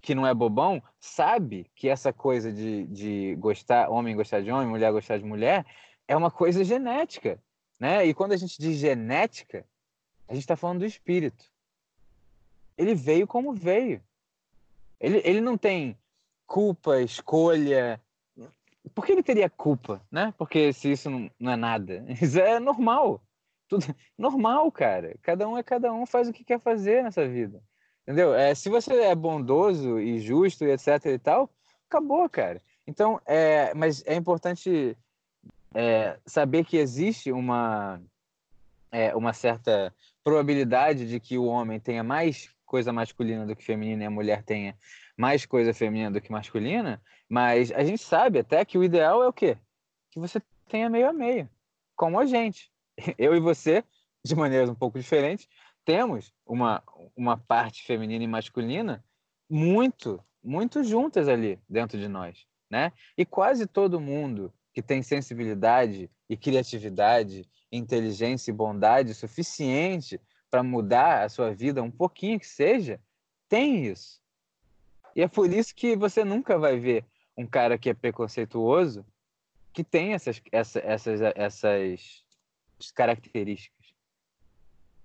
que 0.00 0.14
não 0.14 0.26
é 0.26 0.32
bobão 0.32 0.82
sabe 0.98 1.70
que 1.74 1.88
essa 1.88 2.12
coisa 2.12 2.52
de, 2.52 2.86
de 2.86 3.36
gostar, 3.36 3.90
homem 3.90 4.16
gostar 4.16 4.40
de 4.40 4.50
homem, 4.50 4.66
mulher 4.66 4.92
gostar 4.92 5.18
de 5.18 5.24
mulher, 5.24 5.64
é 6.08 6.16
uma 6.16 6.30
coisa 6.30 6.64
genética, 6.64 7.40
né? 7.78 8.04
E 8.06 8.14
quando 8.14 8.32
a 8.32 8.36
gente 8.36 8.58
diz 8.58 8.78
genética, 8.78 9.64
a 10.26 10.34
gente 10.34 10.42
está 10.42 10.56
falando 10.56 10.80
do 10.80 10.86
espírito. 10.86 11.44
Ele 12.76 12.94
veio 12.94 13.26
como 13.26 13.52
veio. 13.52 14.02
Ele, 14.98 15.20
ele 15.24 15.40
não 15.40 15.56
tem 15.56 15.96
culpa, 16.46 17.00
escolha. 17.00 18.00
Por 18.94 19.04
que 19.04 19.12
ele 19.12 19.22
teria 19.22 19.48
culpa, 19.48 20.00
né? 20.10 20.34
Porque 20.36 20.72
se 20.72 20.92
isso 20.92 21.10
não, 21.10 21.30
não 21.38 21.52
é 21.52 21.56
nada, 21.56 22.04
isso 22.20 22.38
é 22.40 22.58
normal. 22.58 23.22
Tudo 23.68 23.84
normal, 24.18 24.70
cara. 24.72 25.16
Cada 25.22 25.48
um 25.48 25.56
é 25.56 25.62
cada 25.62 25.92
um, 25.92 26.04
faz 26.06 26.28
o 26.28 26.32
que 26.32 26.42
quer 26.42 26.58
fazer 26.58 27.04
nessa 27.04 27.26
vida. 27.28 27.62
Entendeu? 28.02 28.34
É, 28.34 28.54
se 28.54 28.68
você 28.68 28.94
é 28.94 29.14
bondoso 29.14 30.00
e 30.00 30.20
justo 30.20 30.64
e 30.64 30.72
etc 30.72 31.04
e 31.06 31.18
tal, 31.18 31.50
acabou, 31.88 32.28
cara. 32.28 32.60
Então, 32.86 33.20
é, 33.26 33.72
mas 33.74 34.02
é 34.06 34.14
importante 34.14 34.96
é, 35.74 36.18
saber 36.26 36.64
que 36.64 36.76
existe 36.76 37.30
uma, 37.30 38.00
é, 38.90 39.14
uma 39.14 39.32
certa 39.32 39.94
probabilidade 40.24 41.08
de 41.08 41.20
que 41.20 41.38
o 41.38 41.44
homem 41.44 41.78
tenha 41.78 42.02
mais 42.02 42.50
coisa 42.66 42.92
masculina 42.92 43.46
do 43.46 43.56
que 43.56 43.64
feminina 43.64 44.04
e 44.04 44.06
a 44.06 44.10
mulher 44.10 44.42
tenha 44.42 44.76
mais 45.16 45.44
coisa 45.44 45.74
feminina 45.74 46.10
do 46.10 46.20
que 46.20 46.32
masculina, 46.32 47.02
mas 47.28 47.72
a 47.72 47.84
gente 47.84 48.02
sabe 48.02 48.38
até 48.38 48.64
que 48.64 48.78
o 48.78 48.84
ideal 48.84 49.22
é 49.22 49.28
o 49.28 49.32
quê? 49.32 49.58
Que 50.10 50.18
você 50.18 50.40
tenha 50.68 50.88
meio 50.88 51.08
a 51.08 51.12
meio, 51.12 51.48
como 51.96 52.18
a 52.18 52.26
gente. 52.26 52.70
Eu 53.18 53.34
e 53.34 53.40
você, 53.40 53.84
de 54.24 54.34
maneiras 54.34 54.70
um 54.70 54.74
pouco 54.74 54.98
diferentes, 54.98 55.48
temos 55.84 56.32
uma, 56.46 56.82
uma 57.20 57.36
parte 57.36 57.82
feminina 57.82 58.24
e 58.24 58.26
masculina 58.26 59.04
muito, 59.48 60.24
muito 60.42 60.82
juntas 60.82 61.28
ali 61.28 61.60
dentro 61.68 61.98
de 61.98 62.08
nós, 62.08 62.46
né? 62.70 62.92
E 63.16 63.26
quase 63.26 63.66
todo 63.66 64.00
mundo 64.00 64.50
que 64.72 64.80
tem 64.80 65.02
sensibilidade 65.02 66.10
e 66.30 66.36
criatividade, 66.36 67.46
inteligência 67.70 68.50
e 68.50 68.54
bondade 68.54 69.12
suficiente 69.12 70.18
para 70.50 70.62
mudar 70.62 71.24
a 71.24 71.28
sua 71.28 71.54
vida 71.54 71.82
um 71.82 71.90
pouquinho 71.90 72.40
que 72.40 72.46
seja, 72.46 72.98
tem 73.48 73.84
isso. 73.86 74.22
E 75.14 75.20
é 75.20 75.28
por 75.28 75.52
isso 75.52 75.74
que 75.74 75.94
você 75.96 76.24
nunca 76.24 76.58
vai 76.58 76.78
ver 76.78 77.04
um 77.36 77.46
cara 77.46 77.76
que 77.76 77.90
é 77.90 77.94
preconceituoso 77.94 79.04
que 79.74 79.84
tem 79.84 80.14
essas, 80.14 80.40
essa, 80.50 80.80
essas, 80.80 81.20
essas 81.36 82.24
características. 82.94 83.94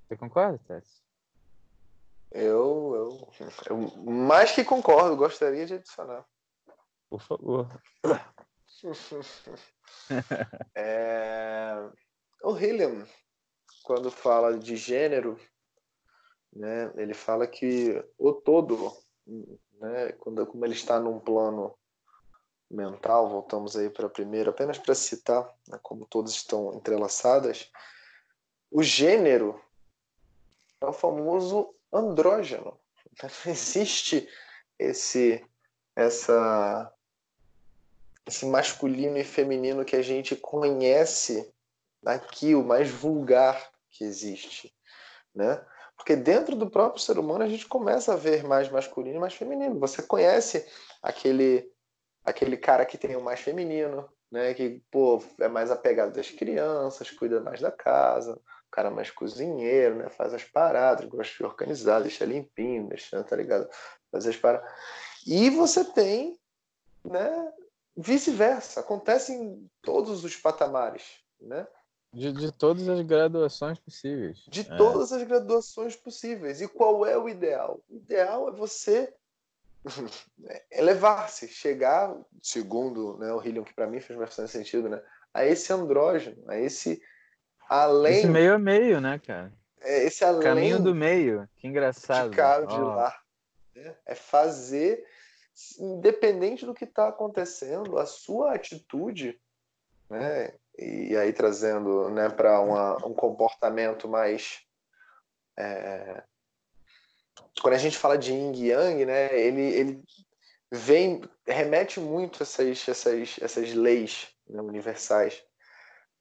Você 0.08 0.16
concorda, 0.16 0.60
Tess? 0.60 1.05
Eu, 2.38 2.94
eu, 3.40 3.48
eu 3.70 3.78
mais 4.04 4.52
que 4.52 4.66
concordo, 4.66 5.16
gostaria 5.16 5.66
de 5.66 5.76
adicionar. 5.76 6.26
Por 7.10 7.22
favor. 7.22 7.82
é... 10.76 11.90
O 12.44 12.58
Hilliam, 12.58 13.08
quando 13.84 14.12
fala 14.12 14.58
de 14.58 14.76
gênero, 14.76 15.40
né, 16.52 16.92
ele 16.98 17.14
fala 17.14 17.48
que 17.48 18.04
o 18.18 18.34
todo, 18.34 18.92
né, 19.26 20.12
quando, 20.20 20.46
como 20.46 20.66
ele 20.66 20.74
está 20.74 21.00
num 21.00 21.22
plano 21.22 21.74
mental, 22.70 23.30
voltamos 23.30 23.78
aí 23.78 23.90
para 23.90 24.08
a 24.08 24.10
primeira, 24.10 24.50
apenas 24.50 24.78
para 24.78 24.94
citar, 24.94 25.50
né, 25.70 25.80
como 25.82 26.06
todos 26.06 26.34
estão 26.34 26.74
entrelaçadas, 26.74 27.72
o 28.70 28.84
gênero 28.84 29.58
é 30.82 30.86
o 30.86 30.92
famoso 30.92 31.75
andrógeno. 31.96 32.80
existe 33.46 34.28
esse, 34.78 35.44
essa, 35.96 36.92
esse 38.26 38.46
masculino 38.46 39.18
e 39.18 39.24
feminino 39.24 39.86
que 39.86 39.96
a 39.96 40.02
gente 40.02 40.36
conhece 40.36 41.52
aqui, 42.06 42.54
o 42.54 42.64
mais 42.64 42.90
vulgar 42.90 43.72
que 43.90 44.04
existe, 44.04 44.74
né? 45.34 45.64
Porque 45.98 46.16
dentro 46.16 46.56
do 46.56 46.70
próprio 46.70 47.02
ser 47.02 47.18
humano 47.18 47.44
a 47.44 47.48
gente 47.48 47.66
começa 47.66 48.14
a 48.14 48.18
ver 48.18 48.44
mais 48.44 48.70
masculino 48.70 49.16
e 49.16 49.20
mais 49.20 49.34
feminino. 49.34 49.80
Você 49.80 50.04
conhece 50.04 50.68
aquele 51.02 51.72
aquele 52.24 52.58
cara 52.58 52.86
que 52.86 52.98
tem 52.98 53.16
o 53.16 53.22
mais 53.22 53.40
feminino, 53.40 54.10
né? 54.32 54.54
Que 54.54 54.82
pô, 54.92 55.24
é 55.40 55.48
mais 55.48 55.72
apegado 55.72 56.14
das 56.14 56.30
crianças, 56.30 57.10
cuida 57.12 57.40
mais 57.40 57.62
da 57.62 57.72
casa, 57.72 58.40
cara 58.76 58.92
mais 58.92 59.10
cozinheiro, 59.10 59.96
né? 59.96 60.10
Faz 60.10 60.34
as 60.34 60.44
paradas, 60.44 61.08
gosta 61.08 61.34
de 61.38 61.44
organizar, 61.46 62.02
deixa 62.02 62.26
limpinho, 62.26 62.90
deixa, 62.90 63.24
tá 63.24 63.36
ligado? 63.36 63.70
Fazer 64.12 64.32
as 64.32 64.36
paradas. 64.36 64.70
E 65.26 65.50
você 65.50 65.86
tem, 65.86 66.38
né? 67.04 67.54
Vice-versa, 67.96 68.82
acontece 68.82 69.32
em 69.32 69.70
todos 69.82 70.26
os 70.26 70.36
patamares, 70.36 71.04
né? 71.40 71.66
De, 72.14 72.32
de 72.34 72.52
todas 72.52 72.88
as 72.90 73.02
graduações 73.02 73.80
possíveis. 73.80 74.44
De 74.50 74.62
é. 74.62 74.78
todas 74.78 75.14
as 75.14 75.24
graduações 75.24 75.96
possíveis. 75.96 76.62
E 76.62 76.68
qual 76.68 77.06
é 77.06 77.18
o 77.18 77.30
ideal? 77.30 77.80
O 77.90 77.96
ideal 77.96 78.50
é 78.50 78.52
você 78.52 79.14
elevar-se, 80.70 81.48
chegar, 81.48 82.14
segundo 82.42 83.18
né, 83.18 83.32
o 83.32 83.42
Hillion, 83.42 83.64
que 83.64 83.74
para 83.74 83.88
mim 83.88 84.02
fez 84.02 84.20
bastante 84.20 84.52
sentido, 84.52 84.90
né, 84.90 85.02
a 85.34 85.46
esse 85.46 85.72
andrógeno, 85.72 86.44
a 86.48 86.58
esse 86.58 87.02
além. 87.70 88.20
Esse 88.20 88.28
meio 88.28 88.54
a 88.54 88.60
meio, 88.60 89.02
né, 89.02 89.20
cara? 89.20 89.52
É, 89.82 90.04
esse 90.06 90.24
além. 90.24 90.42
Caminho 90.42 90.82
do 90.82 90.96
meio, 90.96 91.48
que 91.56 91.68
engraçado. 91.68 92.30
De 92.30 92.36
cá, 92.36 92.62
de 92.62 92.74
oh. 92.74 92.88
lá. 92.88 93.16
Né? 93.76 93.96
É 94.06 94.16
fazer, 94.16 95.06
independente 95.80 96.66
do 96.66 96.74
que 96.74 96.86
está 96.86 97.08
acontecendo, 97.08 97.98
a 97.98 98.06
sua 98.06 98.56
atitude, 98.56 99.40
né? 100.10 100.54
E 100.78 101.16
aí 101.16 101.32
trazendo 101.32 102.10
né, 102.10 102.30
para 102.30 102.60
um 102.60 103.14
comportamento 103.14 104.08
mais. 104.08 104.60
É... 105.58 106.24
Quando 107.62 107.74
a 107.76 107.78
gente 107.78 107.98
fala 107.98 108.18
de 108.18 108.34
yin 108.34 108.52
e 108.54 108.68
yang, 108.70 109.06
né, 109.06 109.40
ele, 109.40 109.62
ele 109.62 110.04
vem 110.72 111.22
remete 111.48 112.00
muito 112.00 112.44
essas, 112.44 112.88
essas, 112.88 113.38
essas 113.42 113.74
leis 113.74 114.28
né, 114.50 114.62
universais. 114.62 115.44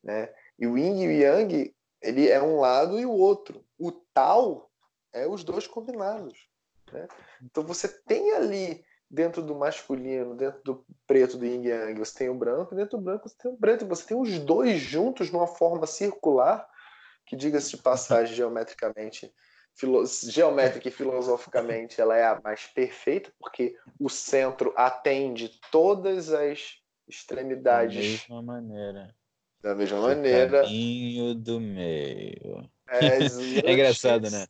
Né? 0.03 0.33
E 0.59 0.67
o 0.67 0.79
yin 0.79 1.03
e 1.03 1.09
o 1.09 1.11
yang, 1.11 1.75
ele 2.03 2.29
é 2.29 2.43
um 2.43 2.61
lado 2.61 2.99
e 2.99 3.07
o 3.07 3.13
outro. 3.13 3.65
O 3.79 3.91
tal 3.91 4.71
é 5.13 5.27
os 5.27 5.43
dois 5.43 5.67
combinados. 5.67 6.49
Né? 6.93 7.09
Então 7.43 7.65
você 7.65 7.89
tem 7.89 8.33
ali 8.33 8.85
dentro 9.11 9.43
do 9.43 9.55
masculino, 9.55 10.35
dentro 10.35 10.63
do 10.63 10.87
preto 11.07 11.37
do 11.37 11.47
yin 11.47 11.63
e 11.63 11.69
yang, 11.69 11.99
você 11.99 12.19
tem 12.19 12.29
o 12.29 12.35
branco, 12.35 12.75
e 12.75 12.77
dentro 12.77 12.99
do 12.99 13.05
branco 13.05 13.29
você 13.29 13.37
tem 13.37 13.51
o 13.51 13.57
preto. 13.57 13.87
Você 13.87 14.07
tem 14.07 14.21
os 14.21 14.39
dois 14.39 14.81
juntos 14.81 15.31
numa 15.31 15.47
forma 15.47 15.87
circular, 15.87 16.69
que 17.27 17.37
diga-se 17.37 17.71
de 17.71 17.79
passagem 17.79 18.35
geometricamente, 18.37 19.33
filo 19.75 20.05
geométrica 20.07 20.89
e 20.89 20.93
filosoficamente, 20.93 22.01
ela 22.01 22.17
é 22.17 22.25
a 22.25 22.41
mais 22.43 22.67
perfeita, 22.67 23.33
porque 23.39 23.77
o 23.99 24.09
centro 24.09 24.73
atende 24.77 25.61
todas 25.71 26.33
as 26.33 26.79
extremidades. 27.09 28.29
Da 28.29 28.35
mesma 28.35 28.43
maneira. 28.43 29.15
Da 29.65 29.75
mesma 29.75 29.99
maneira. 29.99 30.63
Caminho 30.63 31.35
do 31.35 31.59
meio. 31.59 32.69
É, 32.87 33.17
é 33.67 33.73
engraçado, 33.73 34.31
né? 34.31 34.47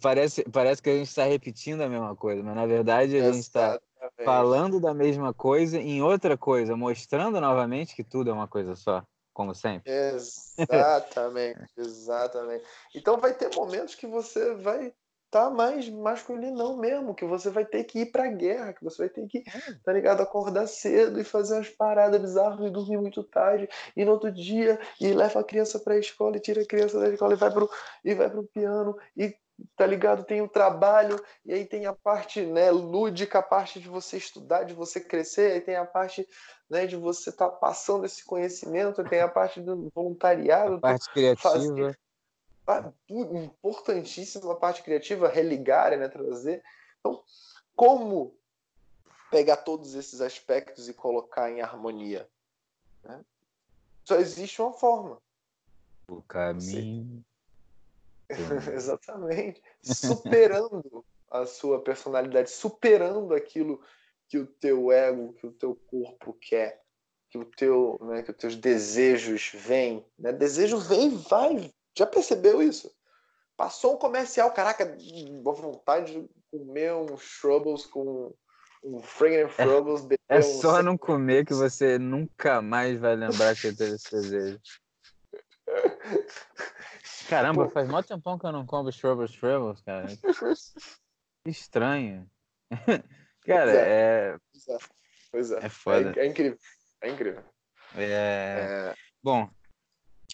Parece, 0.00 0.44
parece 0.44 0.80
que 0.80 0.88
a 0.88 0.92
gente 0.92 1.08
está 1.08 1.24
repetindo 1.24 1.80
a 1.80 1.88
mesma 1.88 2.14
coisa, 2.14 2.44
mas 2.44 2.54
na 2.54 2.64
verdade 2.64 3.16
a 3.18 3.32
gente 3.32 3.40
está 3.40 3.80
falando 4.24 4.78
da 4.78 4.94
mesma 4.94 5.34
coisa 5.34 5.78
em 5.78 6.00
outra 6.00 6.38
coisa, 6.38 6.76
mostrando 6.76 7.40
novamente 7.40 7.96
que 7.96 8.04
tudo 8.04 8.30
é 8.30 8.32
uma 8.32 8.46
coisa 8.46 8.76
só, 8.76 9.02
como 9.34 9.52
sempre. 9.52 9.90
Exatamente, 9.90 11.66
exatamente. 11.76 12.62
Então 12.94 13.18
vai 13.18 13.34
ter 13.34 13.52
momentos 13.52 13.96
que 13.96 14.06
você 14.06 14.54
vai 14.54 14.94
tá 15.36 15.50
mais 15.50 15.86
masculinão 15.90 16.78
mesmo, 16.78 17.14
que 17.14 17.26
você 17.26 17.50
vai 17.50 17.66
ter 17.66 17.84
que 17.84 18.00
ir 18.00 18.06
pra 18.06 18.26
guerra, 18.26 18.72
que 18.72 18.82
você 18.82 19.02
vai 19.02 19.08
ter 19.10 19.26
que, 19.26 19.38
é. 19.46 19.74
tá 19.84 19.92
ligado, 19.92 20.22
acordar 20.22 20.66
cedo 20.66 21.20
e 21.20 21.24
fazer 21.24 21.56
umas 21.56 21.68
paradas 21.68 22.18
bizarras 22.18 22.66
e 22.66 22.70
dormir 22.70 22.96
muito 22.96 23.22
tarde, 23.22 23.68
e 23.94 24.02
no 24.02 24.12
outro 24.12 24.32
dia, 24.32 24.80
e 24.98 25.12
leva 25.12 25.40
a 25.40 25.44
criança 25.44 25.78
pra 25.78 25.98
escola, 25.98 26.38
e 26.38 26.40
tira 26.40 26.62
a 26.62 26.66
criança 26.66 26.98
da 26.98 27.10
escola 27.10 27.34
e 27.34 27.36
vai 27.36 27.50
pro, 27.50 27.68
e 28.02 28.14
vai 28.14 28.30
pro 28.30 28.44
piano, 28.44 28.96
e 29.14 29.36
tá 29.76 29.86
ligado, 29.86 30.24
tem 30.24 30.40
o 30.40 30.48
trabalho, 30.48 31.22
e 31.44 31.52
aí 31.52 31.66
tem 31.66 31.84
a 31.84 31.92
parte, 31.92 32.40
né, 32.40 32.70
lúdica, 32.70 33.40
a 33.40 33.42
parte 33.42 33.78
de 33.78 33.90
você 33.90 34.16
estudar, 34.16 34.64
de 34.64 34.72
você 34.72 35.00
crescer, 35.00 35.52
aí 35.52 35.60
tem 35.60 35.76
a 35.76 35.84
parte, 35.84 36.26
né, 36.70 36.86
de 36.86 36.96
você 36.96 37.28
estar 37.28 37.50
tá 37.50 37.56
passando 37.56 38.06
esse 38.06 38.24
conhecimento, 38.24 39.04
tem 39.04 39.20
a 39.20 39.28
parte 39.28 39.60
do 39.60 39.90
voluntariado, 39.94 40.76
a 40.76 40.80
parte 40.80 41.10
criativa. 41.10 41.50
Fazer, 41.50 41.98
importantíssima 43.08 44.52
a 44.52 44.56
parte 44.56 44.82
criativa, 44.82 45.28
religar, 45.28 45.96
né, 45.96 46.08
trazer. 46.08 46.62
Então, 46.98 47.22
como 47.74 48.36
pegar 49.30 49.58
todos 49.58 49.94
esses 49.94 50.20
aspectos 50.20 50.88
e 50.88 50.94
colocar 50.94 51.50
em 51.50 51.60
harmonia? 51.60 52.28
Né? 53.04 53.24
Só 54.04 54.16
existe 54.16 54.60
uma 54.60 54.72
forma. 54.72 55.20
O 56.08 56.22
caminho. 56.22 57.24
Exatamente. 58.72 59.62
Superando 59.82 61.04
a 61.30 61.46
sua 61.46 61.82
personalidade, 61.82 62.50
superando 62.50 63.34
aquilo 63.34 63.80
que 64.28 64.38
o 64.38 64.46
teu 64.46 64.90
ego, 64.90 65.32
que 65.34 65.46
o 65.46 65.52
teu 65.52 65.76
corpo 65.86 66.32
quer, 66.34 66.82
que 67.28 67.38
o 67.38 67.44
teu, 67.44 67.98
né, 68.02 68.22
que 68.22 68.30
os 68.30 68.36
teus 68.36 68.56
desejos 68.56 69.52
vêm, 69.54 70.04
né? 70.18 70.32
Desejo 70.32 70.78
vem 70.78 71.08
e 71.08 71.16
vai. 71.16 71.74
Já 71.96 72.06
percebeu 72.06 72.62
isso? 72.62 72.94
Passou 73.56 73.94
um 73.94 73.98
comercial, 73.98 74.52
caraca, 74.52 74.96
boa 75.42 75.56
vontade 75.56 76.12
de 76.12 76.28
comer 76.50 76.92
uns 76.92 77.22
Shrubbles 77.22 77.86
com 77.86 78.34
um 78.84 79.00
Fragrant 79.00 79.50
Frubbles. 79.50 80.06
É, 80.28 80.36
é 80.38 80.42
só 80.42 80.80
um... 80.80 80.82
não 80.82 80.98
comer 80.98 81.46
que 81.46 81.54
você 81.54 81.98
nunca 81.98 82.60
mais 82.60 82.98
vai 83.00 83.16
lembrar 83.16 83.54
que 83.54 83.72
teve 83.72 83.94
esse 83.94 84.10
desejo. 84.10 84.60
Caramba, 87.28 87.64
Pô. 87.64 87.70
faz 87.70 87.88
mó 87.88 88.02
tempão 88.02 88.38
que 88.38 88.46
eu 88.46 88.52
não 88.52 88.66
como 88.66 88.92
Shrubbles 88.92 89.34
Frubbles, 89.34 89.80
cara. 89.80 90.06
Estranho. 91.46 92.30
cara, 93.46 93.72
é. 93.72 93.88
é... 93.88 94.38
Pois 95.32 95.50
é. 95.50 95.64
É 95.64 95.68
foda. 95.68 96.12
É, 96.16 96.24
é 96.24 96.26
incrível. 96.26 96.58
É 97.00 97.10
incrível. 97.10 97.42
É... 97.94 98.04
é... 98.04 98.94
Bom, 99.22 99.48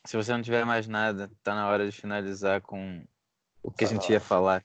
se 0.04 0.16
você 0.16 0.32
não 0.32 0.42
tiver 0.42 0.64
mais 0.64 0.88
nada, 0.88 1.30
tá 1.42 1.54
na 1.54 1.68
hora 1.68 1.88
de 1.88 1.96
finalizar 1.96 2.60
com 2.60 3.04
o 3.62 3.70
que 3.70 3.84
a 3.84 3.88
gente 3.88 4.10
ia 4.10 4.20
falar. 4.20 4.64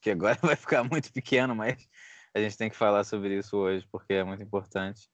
Que 0.00 0.10
agora 0.10 0.38
vai 0.42 0.56
ficar 0.56 0.82
muito 0.84 1.12
pequeno, 1.12 1.54
mas 1.54 1.88
a 2.34 2.40
gente 2.40 2.56
tem 2.56 2.70
que 2.70 2.76
falar 2.76 3.04
sobre 3.04 3.38
isso 3.38 3.56
hoje, 3.56 3.86
porque 3.90 4.14
é 4.14 4.24
muito 4.24 4.42
importante. 4.42 5.08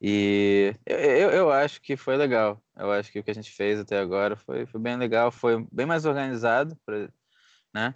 E 0.00 0.74
eu, 0.86 1.30
eu 1.30 1.50
acho 1.50 1.80
que 1.82 1.96
foi 1.96 2.16
legal. 2.16 2.62
Eu 2.76 2.92
acho 2.92 3.10
que 3.10 3.18
o 3.18 3.24
que 3.24 3.30
a 3.30 3.34
gente 3.34 3.50
fez 3.50 3.80
até 3.80 3.98
agora 3.98 4.36
foi, 4.36 4.64
foi 4.64 4.80
bem 4.80 4.96
legal, 4.96 5.30
foi 5.30 5.66
bem 5.72 5.86
mais 5.86 6.04
organizado, 6.04 6.78
né? 7.74 7.94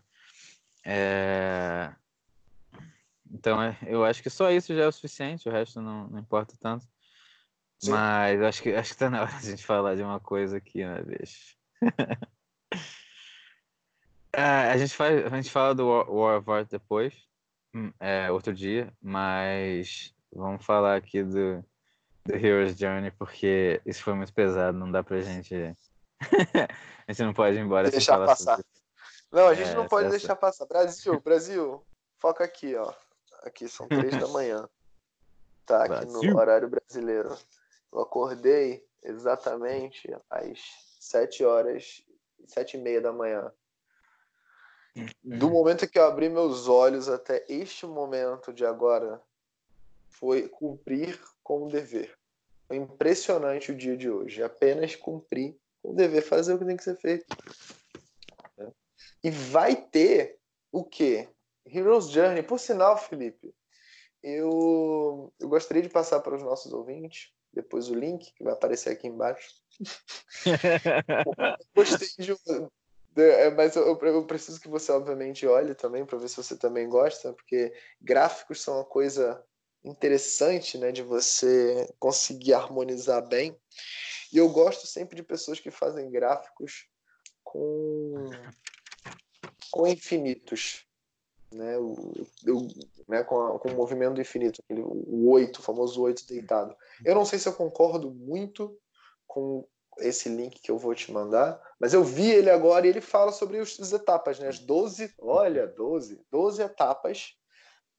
É... 0.84 1.94
Então, 3.30 3.62
é, 3.62 3.78
eu 3.86 4.04
acho 4.04 4.22
que 4.22 4.28
só 4.28 4.50
isso 4.50 4.74
já 4.74 4.82
é 4.82 4.86
o 4.86 4.92
suficiente, 4.92 5.48
o 5.48 5.52
resto 5.52 5.80
não, 5.80 6.08
não 6.08 6.18
importa 6.18 6.54
tanto. 6.60 6.86
Sim. 7.82 7.90
Mas 7.90 8.40
acho 8.42 8.62
que 8.62 8.72
acho 8.74 8.92
que 8.92 8.98
tá 8.98 9.10
na 9.10 9.22
hora 9.22 9.32
de 9.32 9.36
a 9.38 9.50
gente 9.50 9.66
falar 9.66 9.96
de 9.96 10.02
uma 10.02 10.20
coisa 10.20 10.58
aqui, 10.58 10.84
né, 10.84 11.02
bicho? 11.02 11.56
é, 14.32 14.42
a 14.70 14.76
gente 14.76 14.94
faz, 14.94 15.26
a 15.26 15.36
gente 15.36 15.50
fala 15.50 15.74
do 15.74 15.88
War, 15.88 16.08
War 16.08 16.38
of 16.38 16.50
Art 16.50 16.68
depois, 16.70 17.12
hum, 17.74 17.92
é, 17.98 18.30
outro 18.30 18.54
dia, 18.54 18.92
mas 19.02 20.14
vamos 20.32 20.64
falar 20.64 20.96
aqui 20.96 21.24
do, 21.24 21.64
do 22.24 22.36
Hero's 22.36 22.78
Journey 22.78 23.10
porque 23.10 23.80
isso 23.84 24.02
foi 24.04 24.14
muito 24.14 24.32
pesado, 24.32 24.78
não 24.78 24.90
dá 24.90 25.02
pra 25.02 25.20
gente 25.20 25.52
a 27.08 27.12
gente 27.12 27.24
não 27.24 27.34
pode 27.34 27.56
ir 27.56 27.62
embora 27.62 27.90
deixar 27.90 28.16
passar. 28.24 28.58
Sobre... 28.58 28.70
Não, 29.32 29.48
a 29.48 29.54
gente 29.54 29.70
é, 29.70 29.74
não 29.74 29.88
pode 29.88 30.06
essa... 30.06 30.18
deixar 30.18 30.36
passar. 30.36 30.66
Brasil, 30.66 31.20
Brasil, 31.20 31.84
foca 32.20 32.44
aqui, 32.44 32.76
ó. 32.76 32.94
Aqui 33.42 33.68
são 33.68 33.88
três 33.88 34.16
da 34.16 34.28
manhã. 34.28 34.68
Tá 35.66 35.80
aqui 35.80 35.88
Brasil. 35.88 36.30
no 36.30 36.38
horário 36.38 36.68
brasileiro. 36.68 37.36
Eu 37.92 38.00
acordei 38.00 38.84
exatamente 39.02 40.14
às 40.30 40.58
sete 40.98 41.44
horas, 41.44 42.02
sete 42.46 42.76
e 42.76 42.80
meia 42.80 43.00
da 43.00 43.12
manhã. 43.12 43.52
Do 45.22 45.46
uhum. 45.46 45.52
momento 45.52 45.88
que 45.88 45.98
eu 45.98 46.04
abri 46.04 46.28
meus 46.28 46.68
olhos 46.68 47.08
até 47.08 47.44
este 47.48 47.86
momento 47.86 48.52
de 48.52 48.64
agora, 48.64 49.22
foi 50.08 50.48
cumprir 50.48 51.18
com 51.42 51.64
o 51.64 51.68
dever. 51.68 52.16
Foi 52.68 52.76
impressionante 52.76 53.72
o 53.72 53.76
dia 53.76 53.96
de 53.96 54.10
hoje. 54.10 54.42
Apenas 54.42 54.94
cumprir 54.94 55.56
com 55.82 55.90
o 55.90 55.94
dever, 55.94 56.22
fazer 56.22 56.54
o 56.54 56.58
que 56.58 56.64
tem 56.64 56.76
que 56.76 56.84
ser 56.84 56.96
feito. 56.96 57.26
E 59.24 59.30
vai 59.30 59.76
ter 59.76 60.38
o 60.70 60.84
quê? 60.84 61.28
Hero's 61.66 62.10
Journey. 62.10 62.42
Por 62.42 62.58
sinal, 62.58 62.98
Felipe, 62.98 63.54
eu, 64.22 65.32
eu 65.38 65.48
gostaria 65.48 65.82
de 65.82 65.88
passar 65.88 66.20
para 66.20 66.36
os 66.36 66.42
nossos 66.42 66.72
ouvintes 66.72 67.32
depois 67.52 67.88
o 67.88 67.94
link 67.94 68.32
que 68.32 68.44
vai 68.44 68.52
aparecer 68.52 68.90
aqui 68.90 69.06
embaixo. 69.06 69.50
Gostei 71.74 72.08
de 72.18 72.32
um, 72.32 72.68
é, 73.16 73.50
mas 73.50 73.76
eu, 73.76 73.98
eu, 74.00 74.26
preciso 74.26 74.60
que 74.60 74.68
você, 74.68 74.90
obviamente, 74.90 75.46
olhe 75.46 75.74
também 75.74 76.04
para 76.04 76.18
ver 76.18 76.28
se 76.28 76.36
você 76.36 76.56
também 76.56 76.88
gosta, 76.88 77.32
porque 77.32 77.72
gráficos 78.00 78.62
são 78.62 78.76
uma 78.76 78.84
coisa 78.84 79.44
interessante 79.84 80.78
né, 80.78 80.92
de 80.92 81.02
você 81.02 81.92
conseguir 81.98 82.54
harmonizar 82.54 83.26
bem. 83.26 83.56
E 84.32 84.38
eu 84.38 84.48
gosto 84.48 84.86
sempre 84.86 85.16
de 85.16 85.22
pessoas 85.22 85.60
que 85.60 85.70
fazem 85.70 86.10
gráficos 86.10 86.88
com, 87.44 88.30
com 89.70 89.86
infinitos 89.86 90.86
né, 91.52 91.78
o, 91.78 92.12
eu, 92.44 92.66
né, 93.08 93.22
com, 93.22 93.40
a, 93.40 93.58
com 93.58 93.68
o 93.68 93.74
movimento 93.74 94.14
do 94.14 94.20
infinito, 94.20 94.60
aquele, 94.62 94.82
o 94.82 95.30
oito, 95.30 95.58
o 95.58 95.62
famoso 95.62 96.02
oito 96.02 96.26
deitado. 96.26 96.74
Eu 97.04 97.14
não 97.14 97.24
sei 97.24 97.38
se 97.38 97.48
eu 97.48 97.52
concordo 97.52 98.10
muito 98.10 98.76
com 99.26 99.66
esse 99.98 100.28
link 100.28 100.60
que 100.60 100.70
eu 100.70 100.78
vou 100.78 100.94
te 100.94 101.12
mandar, 101.12 101.60
mas 101.78 101.92
eu 101.92 102.02
vi 102.02 102.30
ele 102.30 102.50
agora 102.50 102.86
e 102.86 102.90
ele 102.90 103.00
fala 103.00 103.32
sobre 103.32 103.58
os, 103.58 103.78
as 103.80 103.92
etapas, 103.92 104.38
né, 104.38 104.48
as 104.48 104.58
12, 104.58 105.14
olha, 105.18 105.66
12, 105.66 106.24
12 106.30 106.62
etapas 106.62 107.34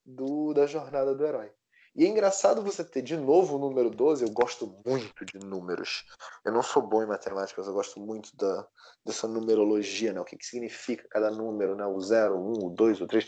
do, 0.05 0.53
da 0.53 0.65
jornada 0.65 1.13
do 1.13 1.25
herói. 1.25 1.51
E 1.95 2.05
é 2.05 2.07
engraçado 2.07 2.63
você 2.63 2.83
ter 2.83 3.03
de 3.03 3.15
novo 3.15 3.55
o 3.55 3.59
número 3.59 3.89
12. 3.89 4.23
Eu 4.23 4.31
gosto 4.31 4.75
muito 4.85 5.23
de 5.25 5.37
números. 5.37 6.05
Eu 6.43 6.51
não 6.51 6.63
sou 6.63 6.81
bom 6.81 7.03
em 7.03 7.07
matemática, 7.07 7.61
mas 7.61 7.67
eu 7.67 7.73
gosto 7.73 7.99
muito 7.99 8.35
da, 8.35 8.67
dessa 9.05 9.27
numerologia, 9.27 10.11
né? 10.11 10.19
O 10.19 10.25
que, 10.25 10.35
que 10.35 10.45
significa 10.45 11.07
cada 11.09 11.29
número, 11.29 11.75
né? 11.75 11.85
O 11.85 11.99
0, 11.99 12.35
o 12.35 12.63
1, 12.63 12.65
o 12.65 12.69
2, 12.71 13.01
o 13.01 13.07
3. 13.07 13.27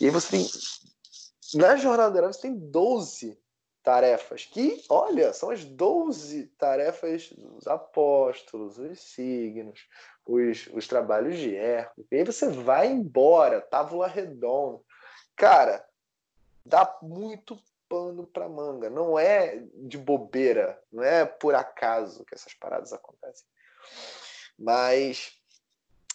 E 0.00 0.06
aí 0.06 0.10
você 0.10 0.30
tem. 0.30 0.46
Na 1.54 1.76
jornada 1.76 2.16
herói, 2.16 2.32
você 2.32 2.42
tem 2.42 2.56
12 2.56 3.38
tarefas, 3.82 4.46
que, 4.46 4.82
olha, 4.88 5.32
são 5.32 5.50
as 5.50 5.64
12 5.64 6.46
tarefas 6.56 7.30
dos 7.30 7.66
apóstolos, 7.66 8.78
os 8.78 9.00
signos, 9.00 9.86
os, 10.24 10.68
os 10.72 10.86
trabalhos 10.86 11.36
de 11.36 11.54
Hércules. 11.54 12.06
E 12.10 12.16
aí 12.16 12.24
você 12.24 12.48
vai 12.48 12.86
embora, 12.86 13.60
tábula 13.60 14.06
redonda. 14.06 14.80
Cara, 15.36 15.84
dá 16.64 16.98
muito 17.02 17.58
pano 17.92 18.26
para 18.26 18.48
manga. 18.48 18.88
Não 18.88 19.18
é 19.18 19.62
de 19.74 19.98
bobeira, 19.98 20.82
não 20.90 21.04
é 21.04 21.26
por 21.26 21.54
acaso 21.54 22.24
que 22.24 22.34
essas 22.34 22.54
paradas 22.54 22.90
acontecem. 22.90 23.46
Mas 24.58 25.38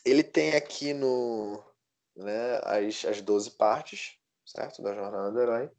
ele 0.03 0.23
tem 0.23 0.55
aqui 0.55 0.91
no 0.91 1.63
né, 2.15 2.59
as, 2.63 3.05
as 3.05 3.21
12 3.21 3.51
partes, 3.51 4.17
certo? 4.43 4.81
Da 4.81 4.95
jornada 4.95 5.31
do 5.31 5.39
herói. 5.39 5.69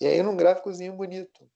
E 0.00 0.08
aí 0.08 0.20
num 0.24 0.36
gráficozinho 0.36 0.92
bonito. 0.92 1.48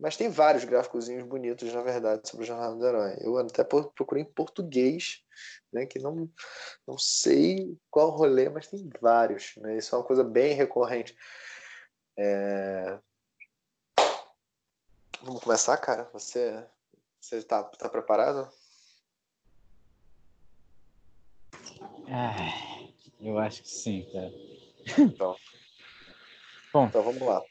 Mas 0.00 0.16
tem 0.16 0.30
vários 0.30 0.64
gráficozinhos 0.64 1.22
bonitos, 1.24 1.72
na 1.74 1.82
verdade, 1.82 2.26
sobre 2.26 2.44
a 2.44 2.48
jornada 2.48 2.74
do 2.74 2.86
herói. 2.86 3.18
Eu 3.20 3.36
até 3.36 3.62
procurei 3.62 4.22
em 4.22 4.32
português, 4.32 5.22
né, 5.70 5.84
que 5.84 5.98
não, 5.98 6.28
não 6.88 6.96
sei 6.96 7.76
qual 7.90 8.10
rolê, 8.10 8.48
mas 8.48 8.66
tem 8.66 8.88
vários. 8.98 9.52
Né? 9.58 9.76
Isso 9.76 9.94
é 9.94 9.98
uma 9.98 10.04
coisa 10.04 10.24
bem 10.24 10.54
recorrente. 10.54 11.14
É... 12.18 12.98
Vamos 15.22 15.42
começar, 15.42 15.76
cara? 15.76 16.08
Você, 16.12 16.66
você 17.20 17.42
tá, 17.42 17.62
tá 17.62 17.88
preparado? 17.88 18.50
Ah, 22.08 22.88
eu 23.20 23.38
acho 23.38 23.62
que 23.62 23.68
sim, 23.68 24.08
cara. 24.10 24.32
Então, 24.98 25.36
Bom, 26.72 26.86
então 26.86 27.02
vamos 27.02 27.22
lá. 27.22 27.44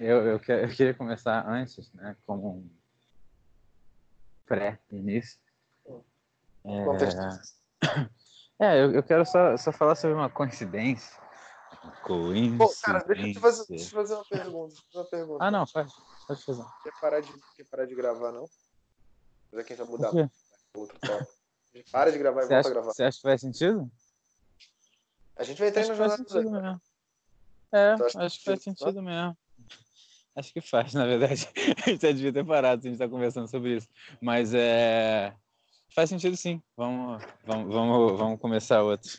Eu, 0.00 0.26
eu, 0.26 0.40
que, 0.40 0.50
eu 0.50 0.68
queria 0.68 0.94
começar 0.94 1.48
antes, 1.48 1.92
né, 1.92 2.16
como 2.26 2.56
um 2.56 2.70
pré-início. 4.44 5.38
É, 6.64 6.84
é 8.58 8.82
eu, 8.82 8.92
eu 8.92 9.02
quero 9.02 9.24
só, 9.24 9.56
só 9.56 9.70
falar 9.70 9.94
sobre 9.94 10.16
uma 10.16 10.28
coincidência 10.30 11.22
Coincidência. 12.02 12.58
Pô, 12.58 12.74
cara, 12.82 13.04
deixa 13.04 13.26
eu, 13.26 13.32
te 13.32 13.40
fazer, 13.40 13.66
deixa 13.68 13.84
eu 13.84 13.90
fazer 13.90 14.14
uma 14.14 14.24
pergunta, 14.24 14.74
uma 14.94 15.04
pergunta. 15.04 15.44
Ah, 15.44 15.50
não, 15.50 15.66
faz. 15.66 15.92
Pode 16.32 16.44
fazer. 16.44 16.64
Quer 16.82 16.92
parar 16.98 17.20
de, 17.20 17.32
quer 17.56 17.64
parar 17.64 17.86
de 17.86 17.94
gravar, 17.94 18.32
não? 18.32 18.48
Mas 19.50 19.60
aqui 19.60 19.76
já 19.76 19.84
mudar 19.84 20.10
outro 20.74 20.98
tópico. 20.98 21.32
Para 21.90 22.10
de 22.10 22.18
gravar 22.18 22.40
e 22.40 22.44
volta 22.44 22.58
acha, 22.58 22.68
a 22.68 22.72
gravar. 22.72 22.92
Você 22.92 23.02
acha 23.02 23.16
que 23.18 23.22
faz 23.22 23.40
sentido? 23.40 23.90
A 25.36 25.44
gente 25.44 25.58
vai 25.58 25.68
entrar 25.68 25.86
no 25.86 25.94
jornal 25.94 26.16
do 26.16 26.50
mesmo. 26.50 26.80
É, 27.72 27.92
acho 28.16 28.38
que 28.38 28.44
faz 28.44 28.62
sentido 28.62 29.02
mesmo. 29.02 29.36
Acho 30.34 30.52
que 30.54 30.60
faz, 30.62 30.92
na 30.94 31.04
verdade. 31.04 31.48
a 31.86 31.90
gente 31.90 32.02
já 32.02 32.12
devia 32.12 32.32
ter 32.32 32.46
parado 32.46 32.80
se 32.80 32.88
a 32.88 32.90
gente 32.90 33.00
está 33.00 33.08
conversando 33.08 33.48
sobre 33.48 33.76
isso. 33.76 33.88
Mas 34.20 34.54
é. 34.54 35.34
Faz 35.94 36.08
sentido 36.08 36.36
sim. 36.36 36.62
Vamos, 36.74 37.22
vamos, 37.44 37.74
vamos, 37.74 38.18
vamos 38.18 38.40
começar 38.40 38.82
outro. 38.82 39.10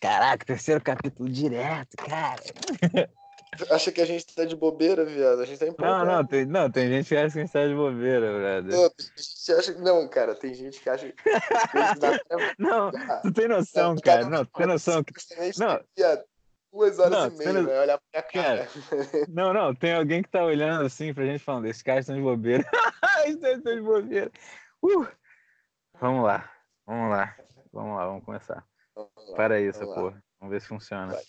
Caraca, 0.00 0.46
terceiro 0.46 0.82
capítulo 0.82 1.28
direto, 1.28 1.94
cara. 1.96 2.42
acha 3.70 3.92
que 3.92 4.00
a 4.00 4.06
gente 4.06 4.26
tá 4.34 4.44
de 4.44 4.56
bobeira, 4.56 5.04
viado? 5.04 5.40
A 5.40 5.44
gente 5.44 5.58
tá 5.58 5.66
empolgado. 5.66 6.06
Não, 6.06 6.16
não, 6.16 6.26
tem, 6.26 6.46
não, 6.46 6.70
tem 6.70 6.88
gente 6.88 7.08
que 7.08 7.16
acha 7.16 7.32
que 7.32 7.38
a 7.38 7.42
gente 7.42 7.52
tá 7.52 7.66
de 7.66 7.74
bobeira, 7.74 8.32
brother. 8.32 8.64
Não, 8.64 8.90
tem 8.90 9.06
gente 9.16 9.44
que 9.44 9.52
acha... 9.52 9.72
não 9.78 10.08
cara, 10.08 10.34
tem 10.34 10.54
gente 10.54 10.80
que 10.80 10.88
acha 10.88 11.08
que. 11.08 11.14
não, 12.58 12.90
tu 13.22 13.32
tem 13.32 13.48
noção, 13.48 13.96
cara. 13.96 14.28
Não, 14.28 14.44
tu 14.44 14.52
tem 14.52 14.66
noção. 14.66 15.04
Que... 15.04 15.12
Não. 15.58 15.80
Duas 16.72 16.98
horas 16.98 17.12
não, 17.12 17.26
e 17.26 17.52
meia, 17.52 17.62
vai 17.64 17.78
olhar 17.80 17.98
pra 17.98 18.06
minha 18.14 18.22
cara. 18.22 18.68
Não, 19.28 19.52
não, 19.52 19.74
tem 19.74 19.92
alguém 19.92 20.22
que 20.22 20.30
tá 20.30 20.42
olhando 20.42 20.86
assim 20.86 21.12
pra 21.12 21.26
gente 21.26 21.44
falando, 21.44 21.66
esses 21.66 21.82
caras 21.82 22.04
estão 22.04 22.16
de 22.16 22.22
bobeira. 22.22 22.64
Esses 23.26 23.38
caras 23.38 23.58
estão 23.58 23.74
de 23.74 23.82
bobeira. 23.82 24.32
Uh! 24.82 25.06
Vamos 26.00 26.24
lá, 26.24 26.50
vamos 26.86 27.10
lá. 27.10 27.36
Vamos 27.70 27.96
lá, 27.96 28.06
vamos 28.06 28.24
começar. 28.24 28.66
Vamos 28.94 29.12
lá, 29.28 29.36
Para 29.36 29.60
isso, 29.60 29.80
porra. 29.80 30.24
Vamos 30.40 30.52
ver 30.52 30.60
se 30.62 30.68
funciona. 30.68 31.12
Vai. 31.12 31.22